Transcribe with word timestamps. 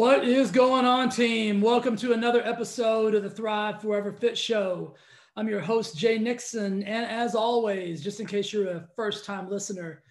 What 0.00 0.26
is 0.26 0.50
going 0.50 0.86
on, 0.86 1.10
team? 1.10 1.60
Welcome 1.60 1.94
to 1.96 2.14
another 2.14 2.40
episode 2.42 3.14
of 3.14 3.22
the 3.22 3.28
Thrive 3.28 3.82
Forever 3.82 4.14
Fit 4.14 4.36
Show. 4.36 4.94
I'm 5.36 5.46
your 5.46 5.60
host, 5.60 5.94
Jay 5.94 6.16
Nixon. 6.16 6.82
And 6.84 7.04
as 7.04 7.34
always, 7.34 8.02
just 8.02 8.18
in 8.18 8.24
case 8.24 8.50
you're 8.50 8.70
a 8.70 8.88
first 8.96 9.26
time 9.26 9.50
listener, 9.50 10.02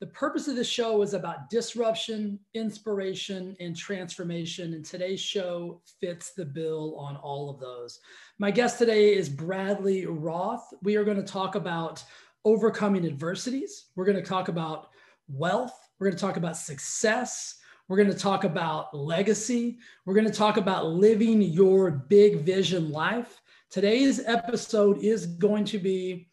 the 0.00 0.06
purpose 0.06 0.48
of 0.48 0.56
this 0.56 0.66
show 0.66 1.02
is 1.02 1.12
about 1.12 1.50
disruption, 1.50 2.40
inspiration, 2.54 3.54
and 3.60 3.76
transformation. 3.76 4.72
And 4.72 4.82
today's 4.82 5.20
show 5.20 5.82
fits 6.00 6.32
the 6.32 6.46
bill 6.46 6.96
on 6.96 7.16
all 7.16 7.50
of 7.50 7.60
those. 7.60 8.00
My 8.38 8.50
guest 8.50 8.78
today 8.78 9.14
is 9.14 9.28
Bradley 9.28 10.06
Roth. 10.06 10.72
We 10.82 10.96
are 10.96 11.04
going 11.04 11.18
to 11.18 11.22
talk 11.22 11.54
about 11.54 12.02
overcoming 12.46 13.04
adversities. 13.04 13.88
We're 13.94 14.06
going 14.06 14.16
to 14.16 14.22
talk 14.22 14.48
about 14.48 14.88
wealth. 15.28 15.78
We're 15.98 16.06
going 16.06 16.16
to 16.16 16.24
talk 16.26 16.38
about 16.38 16.56
success. 16.56 17.58
We're 17.86 17.98
going 17.98 18.10
to 18.10 18.18
talk 18.18 18.44
about 18.44 18.96
legacy. 18.96 19.78
We're 20.06 20.14
going 20.14 20.26
to 20.26 20.32
talk 20.32 20.56
about 20.56 20.86
living 20.86 21.42
your 21.42 21.90
big 21.90 22.40
vision 22.40 22.90
life. 22.90 23.42
Today's 23.70 24.24
episode 24.24 24.98
is 25.02 25.26
going 25.26 25.66
to 25.66 25.78
be 25.78 26.30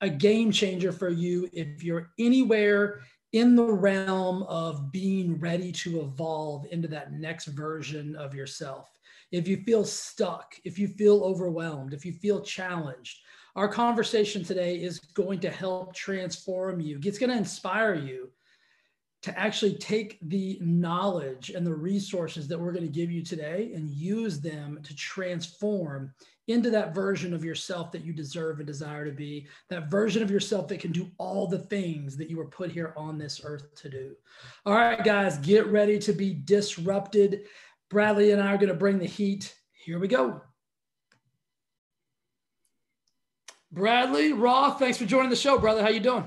a 0.00 0.08
game 0.08 0.52
changer 0.52 0.92
for 0.92 1.08
you 1.08 1.48
if 1.52 1.82
you're 1.82 2.10
anywhere 2.20 3.00
in 3.32 3.56
the 3.56 3.64
realm 3.64 4.44
of 4.44 4.92
being 4.92 5.40
ready 5.40 5.72
to 5.72 6.02
evolve 6.02 6.66
into 6.70 6.86
that 6.86 7.12
next 7.12 7.46
version 7.46 8.14
of 8.14 8.32
yourself. 8.32 8.88
If 9.32 9.48
you 9.48 9.56
feel 9.64 9.84
stuck, 9.84 10.54
if 10.64 10.78
you 10.78 10.86
feel 10.86 11.24
overwhelmed, 11.24 11.94
if 11.94 12.04
you 12.04 12.12
feel 12.12 12.42
challenged, 12.42 13.18
our 13.56 13.66
conversation 13.66 14.44
today 14.44 14.76
is 14.76 15.00
going 15.00 15.40
to 15.40 15.50
help 15.50 15.94
transform 15.94 16.80
you. 16.80 17.00
It's 17.02 17.18
going 17.18 17.30
to 17.30 17.36
inspire 17.36 17.94
you 17.94 18.30
to 19.22 19.38
actually 19.38 19.74
take 19.74 20.18
the 20.22 20.58
knowledge 20.60 21.50
and 21.50 21.64
the 21.64 21.74
resources 21.74 22.48
that 22.48 22.58
we're 22.58 22.72
going 22.72 22.86
to 22.86 22.92
give 22.92 23.10
you 23.10 23.22
today 23.22 23.70
and 23.74 23.88
use 23.88 24.40
them 24.40 24.80
to 24.82 24.94
transform 24.96 26.12
into 26.48 26.70
that 26.70 26.92
version 26.92 27.32
of 27.32 27.44
yourself 27.44 27.92
that 27.92 28.04
you 28.04 28.12
deserve 28.12 28.58
and 28.58 28.66
desire 28.66 29.04
to 29.04 29.12
be, 29.12 29.46
that 29.68 29.88
version 29.88 30.24
of 30.24 30.30
yourself 30.30 30.66
that 30.66 30.80
can 30.80 30.90
do 30.90 31.08
all 31.18 31.46
the 31.46 31.58
things 31.58 32.16
that 32.16 32.28
you 32.28 32.36
were 32.36 32.48
put 32.48 32.72
here 32.72 32.92
on 32.96 33.16
this 33.16 33.40
earth 33.44 33.72
to 33.76 33.88
do. 33.88 34.16
All 34.66 34.74
right, 34.74 35.02
guys, 35.04 35.38
get 35.38 35.66
ready 35.68 36.00
to 36.00 36.12
be 36.12 36.34
disrupted. 36.34 37.42
Bradley 37.90 38.32
and 38.32 38.42
I 38.42 38.52
are 38.52 38.58
going 38.58 38.68
to 38.68 38.74
bring 38.74 38.98
the 38.98 39.06
heat. 39.06 39.54
Here 39.72 40.00
we 40.00 40.08
go. 40.08 40.40
Bradley 43.70 44.32
Roth, 44.32 44.80
thanks 44.80 44.98
for 44.98 45.06
joining 45.06 45.30
the 45.30 45.36
show, 45.36 45.58
brother. 45.58 45.82
How 45.82 45.90
you 45.90 46.00
doing? 46.00 46.26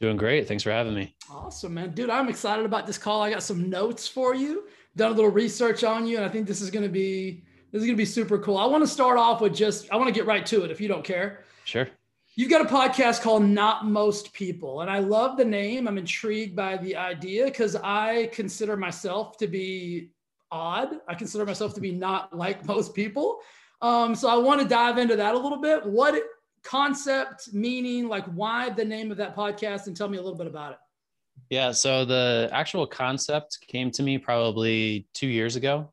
Doing 0.00 0.16
great. 0.16 0.48
Thanks 0.48 0.62
for 0.62 0.70
having 0.70 0.94
me. 0.94 1.14
Awesome, 1.30 1.74
man. 1.74 1.90
Dude, 1.90 2.10
I'm 2.10 2.28
excited 2.28 2.64
about 2.64 2.86
this 2.86 2.98
call. 2.98 3.22
I 3.22 3.30
got 3.30 3.42
some 3.42 3.70
notes 3.70 4.08
for 4.08 4.34
you, 4.34 4.64
done 4.96 5.12
a 5.12 5.14
little 5.14 5.30
research 5.30 5.84
on 5.84 6.06
you, 6.06 6.16
and 6.16 6.24
I 6.24 6.28
think 6.28 6.46
this 6.46 6.60
is 6.60 6.70
going 6.70 6.82
to 6.82 6.88
be 6.88 7.44
this 7.70 7.80
is 7.80 7.86
going 7.86 7.96
to 7.96 8.00
be 8.00 8.04
super 8.04 8.38
cool. 8.38 8.56
I 8.56 8.66
want 8.66 8.82
to 8.82 8.88
start 8.88 9.18
off 9.18 9.40
with 9.40 9.54
just 9.54 9.90
I 9.92 9.96
want 9.96 10.08
to 10.08 10.14
get 10.14 10.26
right 10.26 10.44
to 10.46 10.64
it 10.64 10.70
if 10.70 10.80
you 10.80 10.88
don't 10.88 11.04
care. 11.04 11.44
Sure. 11.64 11.88
You've 12.36 12.50
got 12.50 12.62
a 12.62 12.68
podcast 12.68 13.22
called 13.22 13.44
Not 13.44 13.86
Most 13.86 14.32
People, 14.32 14.80
and 14.80 14.90
I 14.90 14.98
love 14.98 15.36
the 15.36 15.44
name. 15.44 15.86
I'm 15.86 15.98
intrigued 15.98 16.56
by 16.56 16.76
the 16.76 16.96
idea 16.96 17.44
because 17.44 17.76
I 17.76 18.28
consider 18.32 18.76
myself 18.76 19.38
to 19.38 19.46
be 19.46 20.10
odd. 20.50 20.88
I 21.06 21.14
consider 21.14 21.46
myself 21.46 21.74
to 21.74 21.80
be 21.80 21.92
not 21.92 22.36
like 22.36 22.64
most 22.66 22.94
people. 22.94 23.38
Um, 23.80 24.14
so 24.14 24.28
I 24.28 24.36
want 24.36 24.60
to 24.60 24.66
dive 24.66 24.98
into 24.98 25.14
that 25.16 25.34
a 25.34 25.38
little 25.38 25.60
bit. 25.60 25.86
What 25.86 26.20
concept, 26.64 27.52
meaning, 27.52 28.08
like 28.08 28.24
why 28.26 28.70
the 28.70 28.84
name 28.84 29.10
of 29.10 29.16
that 29.18 29.36
podcast, 29.36 29.86
and 29.86 29.96
tell 29.96 30.08
me 30.08 30.18
a 30.18 30.22
little 30.22 30.38
bit 30.38 30.46
about 30.46 30.72
it. 30.72 30.78
Yeah. 31.50 31.72
So 31.72 32.04
the 32.04 32.48
actual 32.52 32.86
concept 32.86 33.58
came 33.66 33.90
to 33.92 34.02
me 34.02 34.18
probably 34.18 35.06
two 35.14 35.26
years 35.26 35.56
ago. 35.56 35.92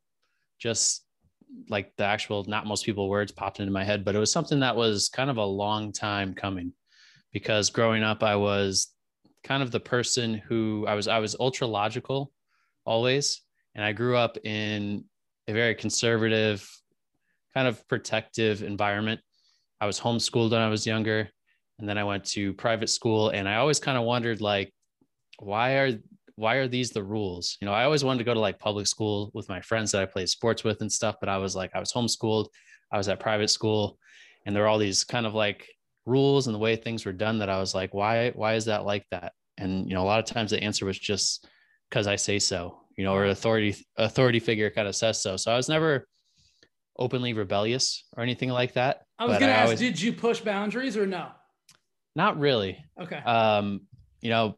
Just 0.60 1.04
like 1.70 1.92
the 1.98 2.06
actual, 2.06 2.46
not 2.46 2.66
most 2.66 2.86
people 2.86 3.10
words 3.10 3.32
popped 3.32 3.60
into 3.60 3.72
my 3.72 3.84
head, 3.84 4.06
but 4.06 4.16
it 4.16 4.20
was 4.20 4.32
something 4.32 4.60
that 4.62 4.76
was 4.76 5.10
kind 5.10 5.30
of 5.30 5.38
a 5.38 5.44
long 5.44 5.92
time 5.92 6.34
coming 6.34 6.72
because 7.34 7.70
growing 7.70 8.04
up, 8.04 8.24
I 8.24 8.36
was 8.36 8.94
kind 9.44 9.64
of 9.64 9.72
the 9.72 9.80
person 9.80 10.36
who 10.36 10.86
I 10.88 10.94
was, 10.94 11.08
I 11.08 11.20
was 11.20 11.36
ultra 11.40 11.68
logical 11.68 12.32
always. 12.86 13.42
And 13.76 13.84
I 13.84 13.92
grew 13.92 14.16
up 14.16 14.38
in 14.44 15.06
a 15.48 15.54
very 15.54 15.76
conservative, 15.76 16.70
kind 17.54 17.68
of 17.68 17.86
protective 17.88 18.64
environment 18.64 19.20
I 19.82 19.88
was 19.88 20.00
homeschooled 20.00 20.52
when 20.52 20.62
I 20.62 20.70
was 20.70 20.86
younger, 20.86 21.30
and 21.80 21.90
then 21.90 21.98
I 21.98 22.04
went 22.04 22.24
to 22.26 22.54
private 22.54 22.90
school, 22.90 23.30
and 23.30 23.50
I 23.50 23.56
always 23.56 23.80
kind 23.80 23.98
of 23.98 24.04
wondered 24.04 24.40
like, 24.40 24.72
why 25.40 25.74
are 25.74 25.92
why 26.36 26.56
are 26.56 26.68
these 26.68 26.92
the 26.92 27.04
rules? 27.04 27.58
You 27.60 27.66
know, 27.66 27.74
I 27.74 27.84
always 27.84 28.04
wanted 28.04 28.20
to 28.20 28.24
go 28.24 28.34
to 28.34 28.40
like 28.40 28.60
public 28.60 28.88
school 28.88 29.32
with 29.34 29.50
my 29.50 29.60
friends 29.62 29.92
that 29.92 30.02
I 30.02 30.06
played 30.06 30.30
sports 30.30 30.64
with 30.64 30.82
and 30.82 30.92
stuff, 30.92 31.16
but 31.20 31.30
I 31.30 31.38
was 31.38 31.56
like, 31.56 31.72
I 31.76 31.80
was 31.80 31.92
homeschooled, 31.92 32.48
I 32.92 32.98
was 32.98 33.10
at 33.10 33.20
private 33.20 33.50
school, 33.50 33.98
and 34.46 34.56
there 34.56 34.64
were 34.64 34.70
all 34.70 34.78
these 34.78 35.04
kind 35.04 35.26
of 35.26 35.34
like 35.34 35.68
rules 36.06 36.48
and 36.48 36.56
the 36.56 36.60
way 36.60 36.76
things 36.76 37.06
were 37.06 37.14
done 37.14 37.40
that 37.40 37.50
I 37.50 37.60
was 37.60 37.76
like, 37.76 37.94
why 37.94 38.30
why 38.32 38.54
is 38.54 38.66
that 38.66 38.86
like 38.86 39.06
that? 39.12 39.34
And 39.58 39.88
you 39.88 39.96
know, 39.96 40.04
a 40.04 40.06
lot 40.06 40.20
of 40.20 40.26
times 40.26 40.52
the 40.52 40.64
answer 40.64 40.86
was 40.86 40.98
just 40.98 41.48
because 41.90 42.08
I 42.08 42.16
say 42.16 42.40
so, 42.40 42.82
you 42.98 43.04
know, 43.04 43.16
or 43.16 43.26
authority 43.26 43.76
authority 43.98 44.40
figure 44.40 44.70
kind 44.70 44.88
of 44.88 44.96
says 44.96 45.22
so. 45.22 45.38
So 45.38 45.52
I 45.52 45.58
was 45.58 45.70
never 45.70 46.08
openly 47.02 47.34
rebellious 47.34 48.04
or 48.16 48.24
anything 48.24 48.50
like 48.50 48.74
that. 48.74 49.02
I 49.18 49.26
was 49.26 49.40
going 49.40 49.50
to 49.50 49.58
ask, 49.58 49.66
always, 49.66 49.80
did 49.80 50.00
you 50.00 50.14
push 50.14 50.40
boundaries 50.40 50.96
or 50.96 51.08
no? 51.08 51.30
Not 52.16 52.40
really. 52.40 52.78
Okay. 53.02 53.18
Um, 53.18 53.82
you 54.22 54.30
know, 54.30 54.56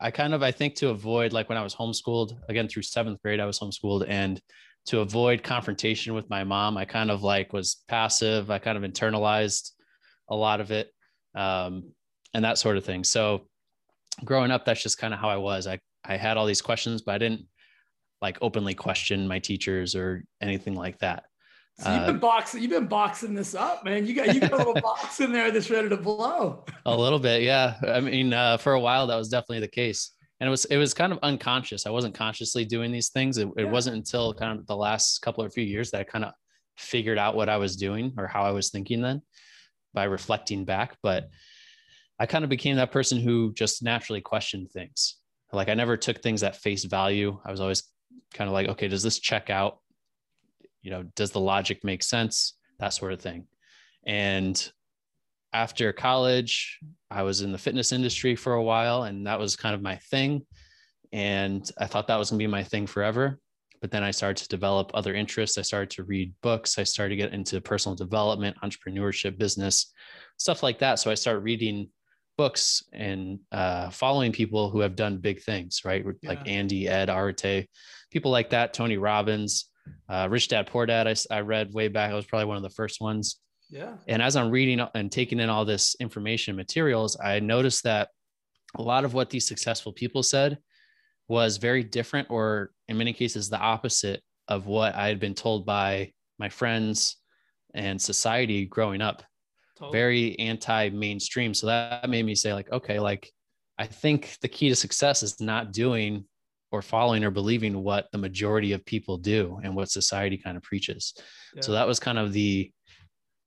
I 0.00 0.10
kind 0.10 0.34
of, 0.34 0.42
I 0.42 0.50
think 0.50 0.74
to 0.76 0.88
avoid, 0.88 1.32
like 1.32 1.48
when 1.48 1.56
I 1.56 1.62
was 1.62 1.74
homeschooled, 1.74 2.36
again, 2.48 2.68
through 2.68 2.82
seventh 2.82 3.22
grade, 3.22 3.40
I 3.40 3.46
was 3.46 3.58
homeschooled 3.58 4.06
and 4.08 4.40
to 4.86 5.00
avoid 5.00 5.42
confrontation 5.42 6.14
with 6.14 6.28
my 6.28 6.44
mom, 6.44 6.76
I 6.76 6.84
kind 6.84 7.10
of 7.10 7.22
like 7.22 7.52
was 7.52 7.82
passive. 7.88 8.50
I 8.50 8.58
kind 8.58 8.76
of 8.82 8.90
internalized 8.90 9.70
a 10.28 10.34
lot 10.34 10.60
of 10.60 10.70
it 10.70 10.90
um, 11.34 11.92
and 12.34 12.44
that 12.44 12.58
sort 12.58 12.76
of 12.76 12.84
thing. 12.84 13.04
So 13.04 13.46
growing 14.24 14.50
up, 14.50 14.64
that's 14.64 14.82
just 14.82 14.98
kind 14.98 15.14
of 15.14 15.20
how 15.20 15.28
I 15.28 15.36
was. 15.36 15.66
I, 15.66 15.78
I 16.04 16.16
had 16.16 16.36
all 16.36 16.46
these 16.46 16.62
questions, 16.62 17.02
but 17.02 17.14
I 17.14 17.18
didn't 17.18 17.46
like 18.20 18.38
openly 18.40 18.74
question 18.74 19.28
my 19.28 19.38
teachers 19.38 19.94
or 19.94 20.24
anything 20.40 20.74
like 20.74 20.98
that. 20.98 21.24
So 21.80 21.94
you've 21.94 22.06
been 22.06 22.16
uh, 22.16 22.20
boxing. 22.20 22.60
You've 22.60 22.72
been 22.72 22.86
boxing 22.86 23.34
this 23.34 23.54
up, 23.54 23.84
man. 23.84 24.04
You 24.04 24.14
got 24.14 24.34
you 24.34 24.40
got 24.40 24.52
a 24.52 24.56
little 24.56 24.74
box 24.82 25.20
in 25.20 25.32
there 25.32 25.52
that's 25.52 25.70
ready 25.70 25.88
to 25.88 25.96
blow. 25.96 26.64
a 26.84 26.96
little 26.96 27.20
bit, 27.20 27.42
yeah. 27.42 27.76
I 27.86 28.00
mean, 28.00 28.32
uh, 28.32 28.56
for 28.56 28.72
a 28.72 28.80
while 28.80 29.06
that 29.06 29.16
was 29.16 29.28
definitely 29.28 29.60
the 29.60 29.68
case, 29.68 30.12
and 30.40 30.48
it 30.48 30.50
was 30.50 30.64
it 30.66 30.76
was 30.76 30.92
kind 30.92 31.12
of 31.12 31.20
unconscious. 31.22 31.86
I 31.86 31.90
wasn't 31.90 32.16
consciously 32.16 32.64
doing 32.64 32.90
these 32.90 33.10
things. 33.10 33.38
It, 33.38 33.48
it 33.56 33.68
wasn't 33.68 33.96
until 33.96 34.34
kind 34.34 34.58
of 34.58 34.66
the 34.66 34.76
last 34.76 35.22
couple 35.22 35.44
or 35.44 35.50
few 35.50 35.62
years 35.62 35.92
that 35.92 36.00
I 36.00 36.04
kind 36.04 36.24
of 36.24 36.32
figured 36.76 37.18
out 37.18 37.36
what 37.36 37.48
I 37.48 37.58
was 37.58 37.76
doing 37.76 38.12
or 38.18 38.26
how 38.26 38.42
I 38.42 38.50
was 38.50 38.70
thinking 38.70 39.00
then 39.00 39.22
by 39.94 40.04
reflecting 40.04 40.64
back. 40.64 40.96
But 41.00 41.28
I 42.18 42.26
kind 42.26 42.42
of 42.42 42.50
became 42.50 42.76
that 42.76 42.90
person 42.90 43.20
who 43.20 43.52
just 43.52 43.84
naturally 43.84 44.20
questioned 44.20 44.70
things. 44.72 45.16
Like 45.52 45.68
I 45.68 45.74
never 45.74 45.96
took 45.96 46.22
things 46.22 46.42
at 46.42 46.56
face 46.56 46.84
value. 46.84 47.38
I 47.44 47.52
was 47.52 47.60
always 47.60 47.84
kind 48.34 48.48
of 48.48 48.54
like, 48.54 48.68
okay, 48.68 48.88
does 48.88 49.02
this 49.02 49.20
check 49.20 49.48
out? 49.48 49.78
You 50.88 50.94
know 50.94 51.02
does 51.16 51.32
the 51.32 51.40
logic 51.40 51.84
make 51.84 52.02
sense? 52.02 52.54
That 52.78 52.94
sort 52.94 53.12
of 53.12 53.20
thing. 53.20 53.44
And 54.06 54.56
after 55.52 55.92
college 55.92 56.78
i 57.10 57.22
was 57.22 57.40
in 57.40 57.52
the 57.52 57.58
fitness 57.58 57.90
industry 57.90 58.36
for 58.36 58.52
a 58.54 58.62
while 58.62 59.04
and 59.04 59.26
that 59.26 59.38
was 59.38 59.54
kind 59.54 59.74
of 59.74 59.82
my 59.82 59.96
thing. 60.10 60.46
And 61.12 61.70
i 61.76 61.84
thought 61.84 62.06
that 62.06 62.18
was 62.18 62.30
going 62.30 62.38
to 62.38 62.42
be 62.42 62.50
my 62.50 62.64
thing 62.64 62.86
forever. 62.86 63.38
But 63.82 63.90
then 63.90 64.02
i 64.02 64.10
started 64.10 64.42
to 64.42 64.48
develop 64.48 64.90
other 64.94 65.14
interests. 65.14 65.58
I 65.58 65.62
started 65.62 65.90
to 65.90 66.04
read 66.04 66.32
books. 66.40 66.78
I 66.78 66.84
started 66.84 67.10
to 67.10 67.22
get 67.22 67.34
into 67.34 67.60
personal 67.60 67.94
development 67.94 68.56
entrepreneurship 68.64 69.36
business 69.36 69.92
stuff 70.38 70.62
like 70.62 70.78
that. 70.78 70.98
So 71.00 71.10
i 71.10 71.14
started 71.14 71.40
reading 71.40 71.90
books 72.38 72.82
and 72.94 73.40
uh, 73.52 73.90
following 73.90 74.32
people 74.32 74.70
who 74.70 74.80
have 74.80 74.96
done 74.96 75.18
big 75.18 75.42
things 75.42 75.82
right? 75.84 76.02
Yeah. 76.22 76.30
like 76.30 76.48
andy 76.48 76.88
ed 76.88 77.10
Arete 77.10 77.66
people 78.10 78.30
like 78.30 78.50
that 78.50 78.72
tony 78.72 78.96
robbins 78.96 79.67
uh, 80.08 80.28
Rich 80.30 80.48
Dad 80.48 80.66
Poor 80.66 80.86
Dad, 80.86 81.06
I, 81.06 81.14
I 81.34 81.40
read 81.40 81.72
way 81.72 81.88
back. 81.88 82.10
I 82.10 82.14
was 82.14 82.26
probably 82.26 82.46
one 82.46 82.56
of 82.56 82.62
the 82.62 82.70
first 82.70 83.00
ones. 83.00 83.40
Yeah. 83.70 83.94
And 84.06 84.22
as 84.22 84.36
I'm 84.36 84.50
reading 84.50 84.80
and 84.94 85.12
taking 85.12 85.40
in 85.40 85.50
all 85.50 85.64
this 85.64 85.94
information 86.00 86.56
materials, 86.56 87.18
I 87.22 87.40
noticed 87.40 87.84
that 87.84 88.08
a 88.76 88.82
lot 88.82 89.04
of 89.04 89.14
what 89.14 89.30
these 89.30 89.46
successful 89.46 89.92
people 89.92 90.22
said 90.22 90.58
was 91.28 91.58
very 91.58 91.84
different, 91.84 92.30
or 92.30 92.70
in 92.88 92.96
many 92.96 93.12
cases, 93.12 93.48
the 93.48 93.58
opposite 93.58 94.22
of 94.48 94.66
what 94.66 94.94
I 94.94 95.08
had 95.08 95.20
been 95.20 95.34
told 95.34 95.66
by 95.66 96.12
my 96.38 96.48
friends 96.48 97.16
and 97.74 98.00
society 98.00 98.64
growing 98.64 99.02
up. 99.02 99.22
Totally. 99.78 99.98
Very 99.98 100.38
anti 100.38 100.88
mainstream. 100.88 101.54
So 101.54 101.66
that 101.66 102.08
made 102.08 102.24
me 102.24 102.34
say, 102.34 102.54
like, 102.54 102.72
okay, 102.72 102.98
like, 102.98 103.30
I 103.78 103.86
think 103.86 104.36
the 104.40 104.48
key 104.48 104.70
to 104.70 104.74
success 104.74 105.22
is 105.22 105.40
not 105.40 105.72
doing 105.72 106.24
or 106.70 106.82
following 106.82 107.24
or 107.24 107.30
believing 107.30 107.82
what 107.82 108.08
the 108.12 108.18
majority 108.18 108.72
of 108.72 108.84
people 108.84 109.16
do 109.16 109.58
and 109.62 109.74
what 109.74 109.90
society 109.90 110.36
kind 110.36 110.56
of 110.56 110.62
preaches. 110.62 111.14
Yeah. 111.54 111.62
So 111.62 111.72
that 111.72 111.86
was 111.86 111.98
kind 111.98 112.18
of 112.18 112.32
the 112.32 112.70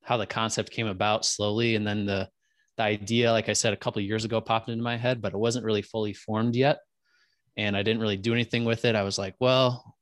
how 0.02 0.16
the 0.16 0.26
concept 0.26 0.72
came 0.72 0.88
about 0.88 1.24
slowly 1.24 1.76
and 1.76 1.86
then 1.86 2.06
the 2.06 2.28
the 2.76 2.82
idea 2.82 3.30
like 3.30 3.48
I 3.48 3.52
said 3.52 3.72
a 3.72 3.76
couple 3.76 4.02
years 4.02 4.24
ago 4.24 4.40
popped 4.40 4.68
into 4.68 4.82
my 4.82 4.96
head 4.96 5.22
but 5.22 5.32
it 5.32 5.38
wasn't 5.38 5.64
really 5.64 5.82
fully 5.82 6.12
formed 6.12 6.56
yet 6.56 6.78
and 7.56 7.76
I 7.76 7.82
didn't 7.82 8.00
really 8.00 8.16
do 8.16 8.32
anything 8.32 8.64
with 8.64 8.84
it. 8.84 8.94
I 8.94 9.02
was 9.02 9.18
like, 9.18 9.34
well, 9.40 9.94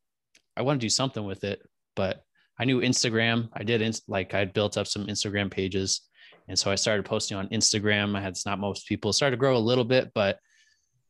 I 0.57 0.63
want 0.63 0.81
to 0.81 0.85
do 0.85 0.91
something 0.91 1.25
with 1.25 1.45
it, 1.45 1.61
but 1.97 2.23
I 2.59 2.65
knew 2.65 2.81
Instagram. 2.81 3.49
I 3.53 3.63
did 3.63 3.83
ins- 3.83 4.03
like 4.07 4.35
I'd 4.35 4.53
built 4.53 4.77
up 4.77 4.87
some 4.87 5.07
Instagram 5.07 5.51
pages. 5.51 6.03
And 6.49 6.59
so 6.59 6.71
I 6.71 6.75
started 6.75 7.05
posting 7.05 7.37
on 7.37 7.49
Instagram. 7.49 8.17
I 8.17 8.21
had 8.21 8.33
it's 8.33 8.47
not 8.47 8.59
most 8.59 8.87
people 8.87 9.13
started 9.13 9.37
to 9.37 9.41
grow 9.41 9.57
a 9.57 9.59
little 9.59 9.85
bit, 9.85 10.11
but 10.15 10.39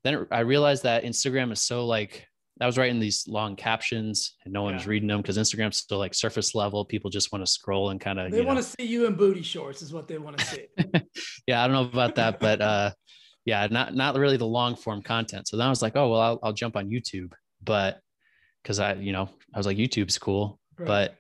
then 0.04 0.26
I 0.30 0.40
realized 0.40 0.84
that 0.84 1.04
Instagram 1.04 1.52
is 1.52 1.60
so 1.60 1.86
like 1.86 2.26
I 2.60 2.66
was 2.66 2.76
writing 2.76 3.00
these 3.00 3.26
long 3.26 3.56
captions 3.56 4.34
and 4.44 4.52
no 4.52 4.62
one's 4.62 4.86
reading 4.86 5.08
them 5.08 5.22
because 5.22 5.38
Instagram's 5.38 5.78
still 5.78 5.98
like 5.98 6.12
surface 6.12 6.54
level. 6.54 6.84
People 6.84 7.08
just 7.08 7.32
want 7.32 7.44
to 7.44 7.50
scroll 7.50 7.88
and 7.88 7.98
kind 7.98 8.18
of 8.20 8.30
they 8.30 8.42
want 8.42 8.58
to 8.58 8.62
see 8.62 8.84
you 8.84 9.06
in 9.06 9.14
booty 9.14 9.42
shorts 9.42 9.80
is 9.80 9.94
what 9.94 10.06
they 10.06 10.18
want 10.18 10.36
to 10.38 10.44
see. 10.44 10.66
yeah, 11.46 11.64
I 11.64 11.66
don't 11.66 11.74
know 11.74 11.90
about 11.90 12.16
that, 12.16 12.38
but 12.38 12.60
uh 12.60 12.90
yeah, 13.46 13.66
not 13.70 13.94
not 13.94 14.16
really 14.16 14.36
the 14.36 14.46
long 14.46 14.76
form 14.76 15.02
content. 15.02 15.48
So 15.48 15.56
then 15.56 15.66
I 15.66 15.70
was 15.70 15.80
like, 15.80 15.96
oh 15.96 16.10
well, 16.10 16.20
I'll, 16.20 16.38
I'll 16.42 16.52
jump 16.52 16.76
on 16.76 16.90
YouTube, 16.90 17.32
but 17.62 18.00
because 18.62 18.78
I 18.78 18.94
you 18.94 19.12
know 19.12 19.30
I 19.54 19.58
was 19.58 19.66
like 19.66 19.78
YouTube's 19.78 20.18
cool, 20.18 20.58
right. 20.78 20.86
but 20.86 21.14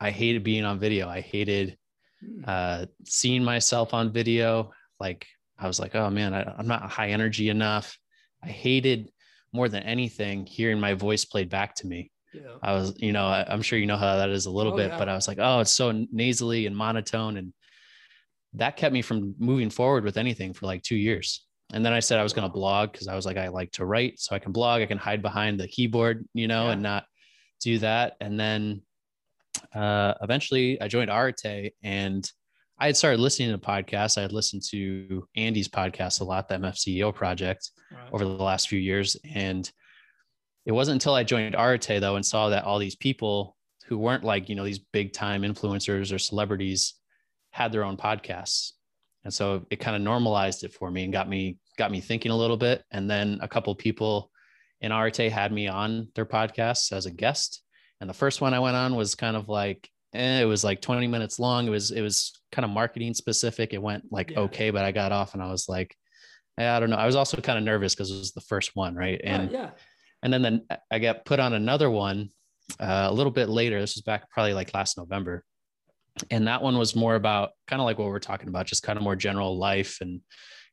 I 0.00 0.10
hated 0.10 0.44
being 0.44 0.64
on 0.64 0.78
video. 0.78 1.08
I 1.08 1.20
hated 1.20 1.76
hmm. 2.24 2.42
uh, 2.46 2.86
seeing 3.04 3.44
myself 3.44 3.92
on 3.92 4.12
video. 4.12 4.72
Like 4.98 5.26
I 5.58 5.66
was 5.66 5.78
like, 5.78 5.94
oh 5.94 6.08
man, 6.08 6.32
I, 6.32 6.54
I'm 6.56 6.66
not 6.66 6.90
high 6.90 7.10
energy 7.10 7.50
enough. 7.50 7.98
I 8.46 8.50
hated 8.50 9.10
more 9.52 9.68
than 9.68 9.82
anything 9.82 10.46
hearing 10.46 10.78
my 10.78 10.94
voice 10.94 11.24
played 11.24 11.48
back 11.48 11.74
to 11.76 11.86
me. 11.86 12.10
Yeah. 12.32 12.42
I 12.62 12.74
was, 12.74 12.94
you 12.98 13.12
know, 13.12 13.26
I, 13.26 13.52
am 13.52 13.62
sure 13.62 13.78
you 13.78 13.86
know 13.86 13.96
how 13.96 14.16
that 14.16 14.30
is 14.30 14.46
a 14.46 14.50
little 14.50 14.74
oh, 14.74 14.76
bit, 14.76 14.90
yeah. 14.90 14.98
but 14.98 15.08
I 15.08 15.14
was 15.14 15.26
like, 15.26 15.38
oh, 15.40 15.60
it's 15.60 15.70
so 15.70 16.06
nasally 16.12 16.66
and 16.66 16.76
monotone. 16.76 17.38
And 17.38 17.52
that 18.54 18.76
kept 18.76 18.92
me 18.92 19.02
from 19.02 19.34
moving 19.38 19.70
forward 19.70 20.04
with 20.04 20.16
anything 20.16 20.52
for 20.52 20.66
like 20.66 20.82
two 20.82 20.96
years. 20.96 21.44
And 21.72 21.84
then 21.84 21.92
I 21.92 22.00
said 22.00 22.20
I 22.20 22.22
was 22.22 22.32
going 22.32 22.46
to 22.46 22.52
blog 22.52 22.92
because 22.92 23.08
I 23.08 23.16
was 23.16 23.26
like, 23.26 23.36
I 23.36 23.48
like 23.48 23.72
to 23.72 23.84
write. 23.84 24.20
So 24.20 24.36
I 24.36 24.38
can 24.38 24.52
blog, 24.52 24.82
I 24.82 24.86
can 24.86 24.98
hide 24.98 25.22
behind 25.22 25.58
the 25.58 25.66
keyboard, 25.66 26.24
you 26.34 26.46
know, 26.46 26.66
yeah. 26.66 26.72
and 26.72 26.82
not 26.82 27.04
do 27.60 27.78
that. 27.78 28.14
And 28.20 28.38
then 28.38 28.82
uh, 29.74 30.14
eventually 30.22 30.80
I 30.80 30.86
joined 30.86 31.10
Arete 31.10 31.72
and 31.82 32.30
I 32.78 32.86
had 32.86 32.96
started 32.96 33.20
listening 33.20 33.50
to 33.50 33.58
podcasts. 33.58 34.18
I 34.18 34.22
had 34.22 34.32
listened 34.32 34.62
to 34.70 35.26
Andy's 35.34 35.68
podcast 35.68 36.20
a 36.20 36.24
lot, 36.24 36.48
the 36.48 36.56
MFCEO 36.56 37.14
project 37.14 37.70
right. 37.96 38.12
over 38.12 38.24
the 38.24 38.30
last 38.30 38.68
few 38.68 38.78
years. 38.78 39.16
And 39.34 39.70
it 40.64 40.72
wasn't 40.72 40.94
until 40.94 41.14
I 41.14 41.24
joined 41.24 41.54
Arete 41.54 42.00
though 42.00 42.16
and 42.16 42.26
saw 42.26 42.50
that 42.50 42.64
all 42.64 42.78
these 42.78 42.96
people 42.96 43.56
who 43.86 43.98
weren't 43.98 44.24
like, 44.24 44.48
you 44.48 44.54
know, 44.54 44.64
these 44.64 44.80
big 44.80 45.12
time 45.12 45.42
influencers 45.42 46.12
or 46.12 46.18
celebrities 46.18 46.94
had 47.50 47.72
their 47.72 47.84
own 47.84 47.96
podcasts. 47.96 48.72
And 49.24 49.32
so 49.32 49.66
it 49.70 49.80
kind 49.80 49.96
of 49.96 50.02
normalized 50.02 50.64
it 50.64 50.72
for 50.72 50.90
me 50.90 51.04
and 51.04 51.12
got 51.12 51.28
me 51.28 51.58
got 51.78 51.90
me 51.90 52.00
thinking 52.00 52.32
a 52.32 52.36
little 52.36 52.56
bit. 52.56 52.84
And 52.90 53.08
then 53.08 53.38
a 53.42 53.48
couple 53.48 53.74
people 53.74 54.30
in 54.80 54.92
Arete 54.92 55.30
had 55.30 55.52
me 55.52 55.68
on 55.68 56.08
their 56.14 56.26
podcasts 56.26 56.92
as 56.92 57.06
a 57.06 57.10
guest. 57.10 57.62
And 58.00 58.10
the 58.10 58.14
first 58.14 58.40
one 58.40 58.54
I 58.54 58.60
went 58.60 58.76
on 58.76 58.94
was 58.94 59.14
kind 59.14 59.36
of 59.36 59.48
like, 59.48 59.88
eh, 60.14 60.40
it 60.40 60.44
was 60.44 60.64
like 60.64 60.80
20 60.80 61.06
minutes 61.06 61.38
long. 61.38 61.66
It 61.66 61.70
was, 61.70 61.90
it 61.90 62.02
was 62.02 62.32
kind 62.52 62.64
of 62.64 62.70
marketing 62.70 63.14
specific. 63.14 63.72
It 63.72 63.82
went 63.82 64.04
like, 64.10 64.30
yeah. 64.30 64.40
okay, 64.40 64.70
but 64.70 64.84
I 64.84 64.92
got 64.92 65.12
off 65.12 65.34
and 65.34 65.42
I 65.42 65.50
was 65.50 65.68
like, 65.68 65.96
I 66.58 66.80
don't 66.80 66.90
know. 66.90 66.96
I 66.96 67.06
was 67.06 67.16
also 67.16 67.40
kind 67.40 67.58
of 67.58 67.64
nervous 67.64 67.94
because 67.94 68.10
it 68.10 68.18
was 68.18 68.32
the 68.32 68.40
first 68.40 68.74
one. 68.74 68.94
Right. 68.94 69.20
And, 69.22 69.50
yeah, 69.50 69.58
yeah. 69.58 69.70
and 70.22 70.32
then, 70.32 70.42
then 70.42 70.66
I 70.90 70.98
got 70.98 71.24
put 71.24 71.40
on 71.40 71.52
another 71.52 71.90
one 71.90 72.30
uh, 72.80 73.08
a 73.10 73.12
little 73.12 73.32
bit 73.32 73.48
later. 73.48 73.80
This 73.80 73.94
was 73.94 74.02
back 74.02 74.30
probably 74.30 74.54
like 74.54 74.74
last 74.74 74.96
November. 74.96 75.44
And 76.30 76.48
that 76.48 76.62
one 76.62 76.78
was 76.78 76.96
more 76.96 77.14
about 77.14 77.50
kind 77.66 77.80
of 77.80 77.84
like 77.84 77.98
what 77.98 78.08
we're 78.08 78.18
talking 78.18 78.48
about, 78.48 78.66
just 78.66 78.82
kind 78.82 78.96
of 78.96 79.02
more 79.02 79.16
general 79.16 79.58
life 79.58 79.98
and, 80.00 80.22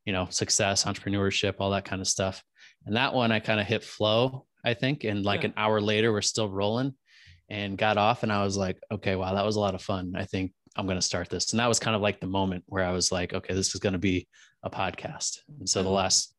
you 0.05 0.13
know, 0.13 0.27
success, 0.29 0.85
entrepreneurship, 0.85 1.55
all 1.59 1.71
that 1.71 1.85
kind 1.85 2.01
of 2.01 2.07
stuff. 2.07 2.41
And 2.85 2.95
that 2.95 3.13
one 3.13 3.31
I 3.31 3.39
kind 3.39 3.59
of 3.59 3.67
hit 3.67 3.83
flow, 3.83 4.45
I 4.63 4.73
think. 4.73 5.03
And 5.03 5.25
like 5.25 5.41
yeah. 5.41 5.47
an 5.47 5.53
hour 5.57 5.81
later, 5.81 6.13
we're 6.13 6.21
still 6.21 6.49
rolling 6.49 6.93
and 7.49 7.77
got 7.77 7.97
off. 7.97 8.23
And 8.23 8.31
I 8.31 8.43
was 8.43 8.55
like, 8.55 8.77
okay, 8.89 9.15
wow, 9.15 9.33
that 9.33 9.45
was 9.45 9.57
a 9.57 9.59
lot 9.59 9.75
of 9.75 9.81
fun. 9.81 10.13
I 10.15 10.23
think 10.23 10.53
I'm 10.77 10.85
going 10.85 10.97
to 10.97 11.01
start 11.01 11.29
this. 11.29 11.51
And 11.51 11.59
that 11.59 11.67
was 11.67 11.79
kind 11.79 11.95
of 11.95 12.01
like 12.01 12.21
the 12.21 12.27
moment 12.27 12.63
where 12.67 12.83
I 12.83 12.91
was 12.91 13.11
like, 13.11 13.33
okay, 13.33 13.53
this 13.53 13.75
is 13.75 13.81
going 13.81 13.93
to 13.93 13.99
be 13.99 14.27
a 14.63 14.69
podcast. 14.69 15.39
And 15.59 15.67
so 15.67 15.83
the 15.83 15.89
last 15.89 16.33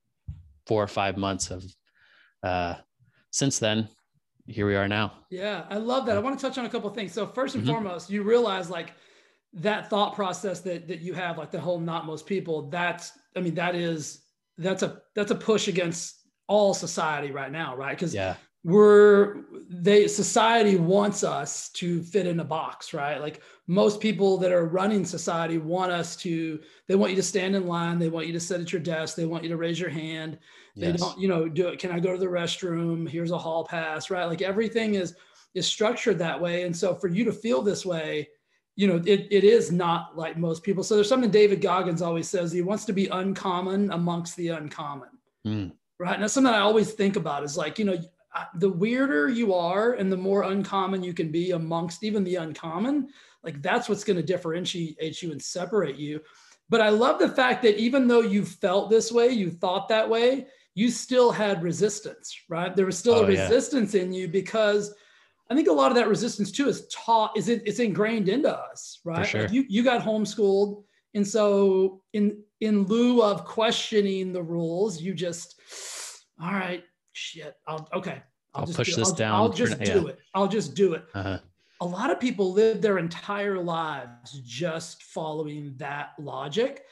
four 0.67 0.83
or 0.83 0.89
five 0.89 1.17
months 1.17 1.51
of, 1.51 1.65
uh, 2.43 2.75
since 3.31 3.59
then, 3.59 3.89
here 4.47 4.67
we 4.67 4.77
are 4.77 4.89
now. 4.89 5.13
Yeah, 5.31 5.65
I 5.71 5.77
love 5.77 6.07
that. 6.07 6.17
I 6.17 6.21
want 6.21 6.39
to 6.39 6.47
touch 6.47 6.59
on 6.59 6.67
a 6.67 6.69
couple 6.69 6.91
things. 6.91 7.13
So 7.13 7.27
first 7.27 7.55
and 7.55 7.65
mm-hmm. 7.65 7.73
foremost, 7.73 8.11
you 8.11 8.23
realize 8.23 8.69
like 8.69 8.93
that 9.55 9.89
thought 9.89 10.15
process 10.15 10.61
that 10.61 10.89
that 10.89 11.01
you 11.01 11.15
have, 11.15 11.39
like 11.39 11.51
the 11.51 11.61
whole 11.61 11.81
not 11.81 12.07
most 12.07 12.27
people. 12.27 12.69
That's, 12.69 13.13
I 13.37 13.41
mean, 13.41 13.55
that 13.55 13.75
is 13.75 14.23
that's 14.59 14.83
a 14.83 15.01
that's 15.15 15.31
a 15.31 15.35
push 15.35 15.69
against 15.69 16.21
all 16.47 16.75
society 16.75 17.31
right 17.31 17.51
now, 17.51 17.75
right? 17.77 17.97
Because 17.97 18.15
yeah 18.15 18.37
we're 18.65 19.45
they 19.69 20.09
society 20.09 20.77
wants 20.77 21.23
us 21.23 21.69
to 21.69 22.03
fit 22.03 22.27
in 22.27 22.41
a 22.41 22.45
box 22.45 22.95
right 22.95 23.21
like 23.21 23.43
most 23.67 24.01
people 24.01 24.37
that 24.37 24.53
are 24.53 24.67
running 24.67 25.05
society 25.05 25.57
want 25.57 25.91
us 25.91 26.17
to 26.17 26.61
they 26.87 26.97
want 26.97 27.11
you 27.11 27.17
to 27.17 27.23
stand 27.23 27.57
in 27.57 27.67
line 27.67 27.99
they 27.99 28.11
want 28.11 28.27
you 28.27 28.33
to 28.33 28.41
sit 28.41 28.61
at 28.61 28.73
your 28.73 28.81
desk 28.81 29.17
they 29.17 29.25
want 29.25 29.43
you 29.43 29.49
to 29.49 29.57
raise 29.57 29.81
your 29.81 29.91
hand. 29.91 30.39
They 30.77 30.89
yes. 30.89 31.01
don't 31.01 31.19
you 31.19 31.29
know 31.29 31.49
do 31.49 31.69
it 31.69 31.79
can 31.79 31.91
i 31.91 31.99
go 31.99 32.13
to 32.13 32.19
the 32.19 32.27
restroom? 32.27 33.09
Here's 33.09 33.31
a 33.31 33.39
hall 33.39 33.65
pass 33.65 34.11
right? 34.11 34.27
Like 34.27 34.43
everything 34.43 34.95
is 34.95 35.15
is 35.55 35.67
structured 35.67 36.19
that 36.19 36.41
way. 36.41 36.65
And 36.65 36.77
so 36.77 36.95
for 36.95 37.09
you 37.09 37.25
to 37.25 37.33
feel 37.33 37.63
this 37.63 37.87
way 37.87 38.29
you 38.77 38.89
know 38.89 38.97
it, 39.07 39.29
it 39.31 39.45
is 39.45 39.71
not 39.71 40.17
like 40.17 40.37
most 40.37 40.63
people. 40.63 40.85
So 40.85 40.95
there's 40.95 41.09
something 41.09 41.31
david 41.31 41.63
goggins 41.63 42.03
always 42.03 42.29
says 42.29 42.53
he 42.53 42.63
wants 42.63 42.85
to 42.87 42.93
be 42.93 43.07
uncommon 43.09 43.93
amongst 43.93 44.37
the 44.37 44.49
uncommon. 44.49 45.11
Mm. 45.47 45.73
right? 45.99 46.15
And 46.15 46.23
that's 46.23 46.33
something 46.33 46.53
i 46.53 46.61
always 46.61 46.93
think 46.93 47.17
about 47.17 47.45
is 47.45 47.57
like 47.57 47.79
you 47.79 47.85
know 47.85 47.99
the 48.57 48.71
weirder 48.71 49.29
you 49.29 49.55
are 49.55 49.93
and 49.93 50.11
the 50.11 50.17
more 50.17 50.43
uncommon 50.45 51.03
you 51.03 51.15
can 51.15 51.31
be 51.31 51.53
amongst 51.53 52.03
even 52.03 52.25
the 52.25 52.37
uncommon, 52.37 53.09
like 53.45 53.63
that's 53.63 53.89
what's 53.89 54.05
going 54.05 54.17
to 54.17 54.23
differentiate 54.23 55.23
you 55.23 55.33
and 55.33 55.43
separate 55.43 55.97
you. 55.97 56.21
But 56.69 56.81
I 56.81 56.89
love 56.89 57.19
the 57.19 57.29
fact 57.29 57.63
that 57.63 57.79
even 57.79 58.09
though 58.09 58.23
you 58.23 58.45
felt 58.45 58.91
this 58.91 59.13
way, 59.13 59.29
you 59.29 59.51
thought 59.51 59.89
that 59.89 60.09
way, 60.09 60.47
you 60.75 60.91
still 60.91 61.31
had 61.31 61.63
resistance, 61.63 62.35
right? 62.49 62.75
There 62.75 62.87
was 62.87 62.99
still 62.99 63.17
oh, 63.17 63.25
a 63.25 63.27
resistance 63.27 63.95
yeah. 63.95 64.03
in 64.03 64.13
you 64.13 64.29
because 64.29 64.95
I 65.51 65.55
think 65.55 65.69
a 65.69 65.73
lot 65.73 65.91
of 65.91 65.97
that 65.97 66.09
resistance 66.09 66.51
too 66.51 66.69
is 66.69 66.89
taught, 66.89 67.37
is 67.37 67.49
it, 67.49 67.63
it's 67.67 67.79
ingrained 67.81 68.29
into 68.29 68.51
us, 68.51 69.01
right? 69.05 69.27
Sure. 69.27 69.43
Like 69.43 69.53
you, 69.53 69.65
you 69.69 69.85
got 69.85 70.03
homeschooled. 70.03 70.83
And 71.15 71.27
so 71.27 72.03
in, 72.13 72.43
in 72.61 72.85
lieu 72.85 73.23
of 73.23 73.45
questioning 73.45 74.33
the 74.33 74.43
rules, 74.43 75.01
you 75.01 75.15
just, 75.15 75.61
all 76.43 76.53
right, 76.53 76.83
shit. 77.13 77.55
I'll 77.69 77.89
okay. 77.95 78.23
I'll, 78.55 78.63
I'll 78.63 78.67
just 78.67 78.79
push 78.79 78.91
do, 78.91 78.97
this 78.97 79.11
I'll, 79.11 79.15
down. 79.15 79.35
I'll 79.35 79.53
just 79.53 79.79
do 79.81 79.93
yeah. 79.93 80.09
it. 80.09 80.19
I'll 80.35 80.49
just 80.49 80.75
do 80.75 80.95
it. 80.95 81.05
Uh-huh. 81.15 81.39
A 81.81 81.87
lot 81.87 82.11
of 82.11 82.21
people 82.21 82.53
live 82.53 82.81
their 82.81 82.99
entire 82.99 83.59
lives 83.59 84.41
just 84.45 85.03
following 85.03 85.75
that 85.79 86.13
logic. 86.19 86.85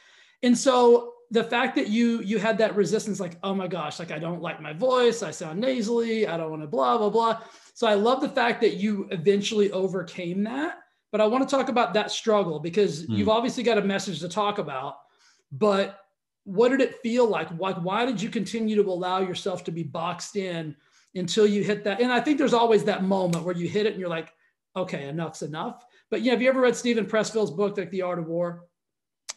And 0.43 0.57
so 0.57 1.13
the 1.31 1.43
fact 1.43 1.75
that 1.75 1.87
you 1.87 2.21
you 2.21 2.37
had 2.37 2.57
that 2.59 2.75
resistance, 2.75 3.19
like, 3.19 3.37
oh 3.43 3.55
my 3.55 3.67
gosh, 3.67 3.97
like 3.97 4.11
I 4.11 4.19
don't 4.19 4.41
like 4.41 4.61
my 4.61 4.73
voice, 4.73 5.23
I 5.23 5.31
sound 5.31 5.59
nasally, 5.59 6.27
I 6.27 6.37
don't 6.37 6.51
want 6.51 6.61
to 6.61 6.67
blah, 6.67 6.97
blah, 6.97 7.09
blah. 7.09 7.39
So 7.73 7.87
I 7.87 7.95
love 7.95 8.21
the 8.21 8.29
fact 8.29 8.61
that 8.61 8.75
you 8.75 9.07
eventually 9.11 9.71
overcame 9.71 10.43
that. 10.43 10.79
But 11.11 11.21
I 11.21 11.27
want 11.27 11.47
to 11.47 11.55
talk 11.55 11.69
about 11.69 11.93
that 11.93 12.11
struggle 12.11 12.59
because 12.59 13.05
mm. 13.05 13.17
you've 13.17 13.29
obviously 13.29 13.63
got 13.63 13.77
a 13.77 13.83
message 13.83 14.19
to 14.19 14.29
talk 14.29 14.57
about. 14.57 14.97
But 15.51 15.99
what 16.43 16.69
did 16.69 16.81
it 16.81 16.99
feel 17.01 17.27
like? 17.27 17.49
Like, 17.57 17.77
why 17.77 18.05
did 18.05 18.21
you 18.21 18.29
continue 18.29 18.75
to 18.75 18.89
allow 18.89 19.19
yourself 19.19 19.63
to 19.65 19.71
be 19.71 19.83
boxed 19.83 20.35
in 20.35 20.75
until 21.15 21.45
you 21.45 21.63
hit 21.63 21.83
that? 21.83 22.01
And 22.01 22.11
I 22.11 22.19
think 22.19 22.37
there's 22.37 22.53
always 22.53 22.83
that 22.85 23.03
moment 23.03 23.43
where 23.43 23.55
you 23.55 23.67
hit 23.67 23.85
it 23.85 23.93
and 23.93 23.99
you're 23.99 24.09
like, 24.09 24.33
okay, 24.75 25.07
enough's 25.07 25.41
enough. 25.41 25.85
But 26.09 26.21
yeah, 26.21 26.31
have 26.31 26.41
you 26.41 26.49
ever 26.49 26.61
read 26.61 26.75
Steven 26.75 27.05
Pressfield's 27.05 27.51
book, 27.51 27.77
like 27.77 27.91
The 27.91 28.01
Art 28.01 28.19
of 28.19 28.27
War? 28.27 28.63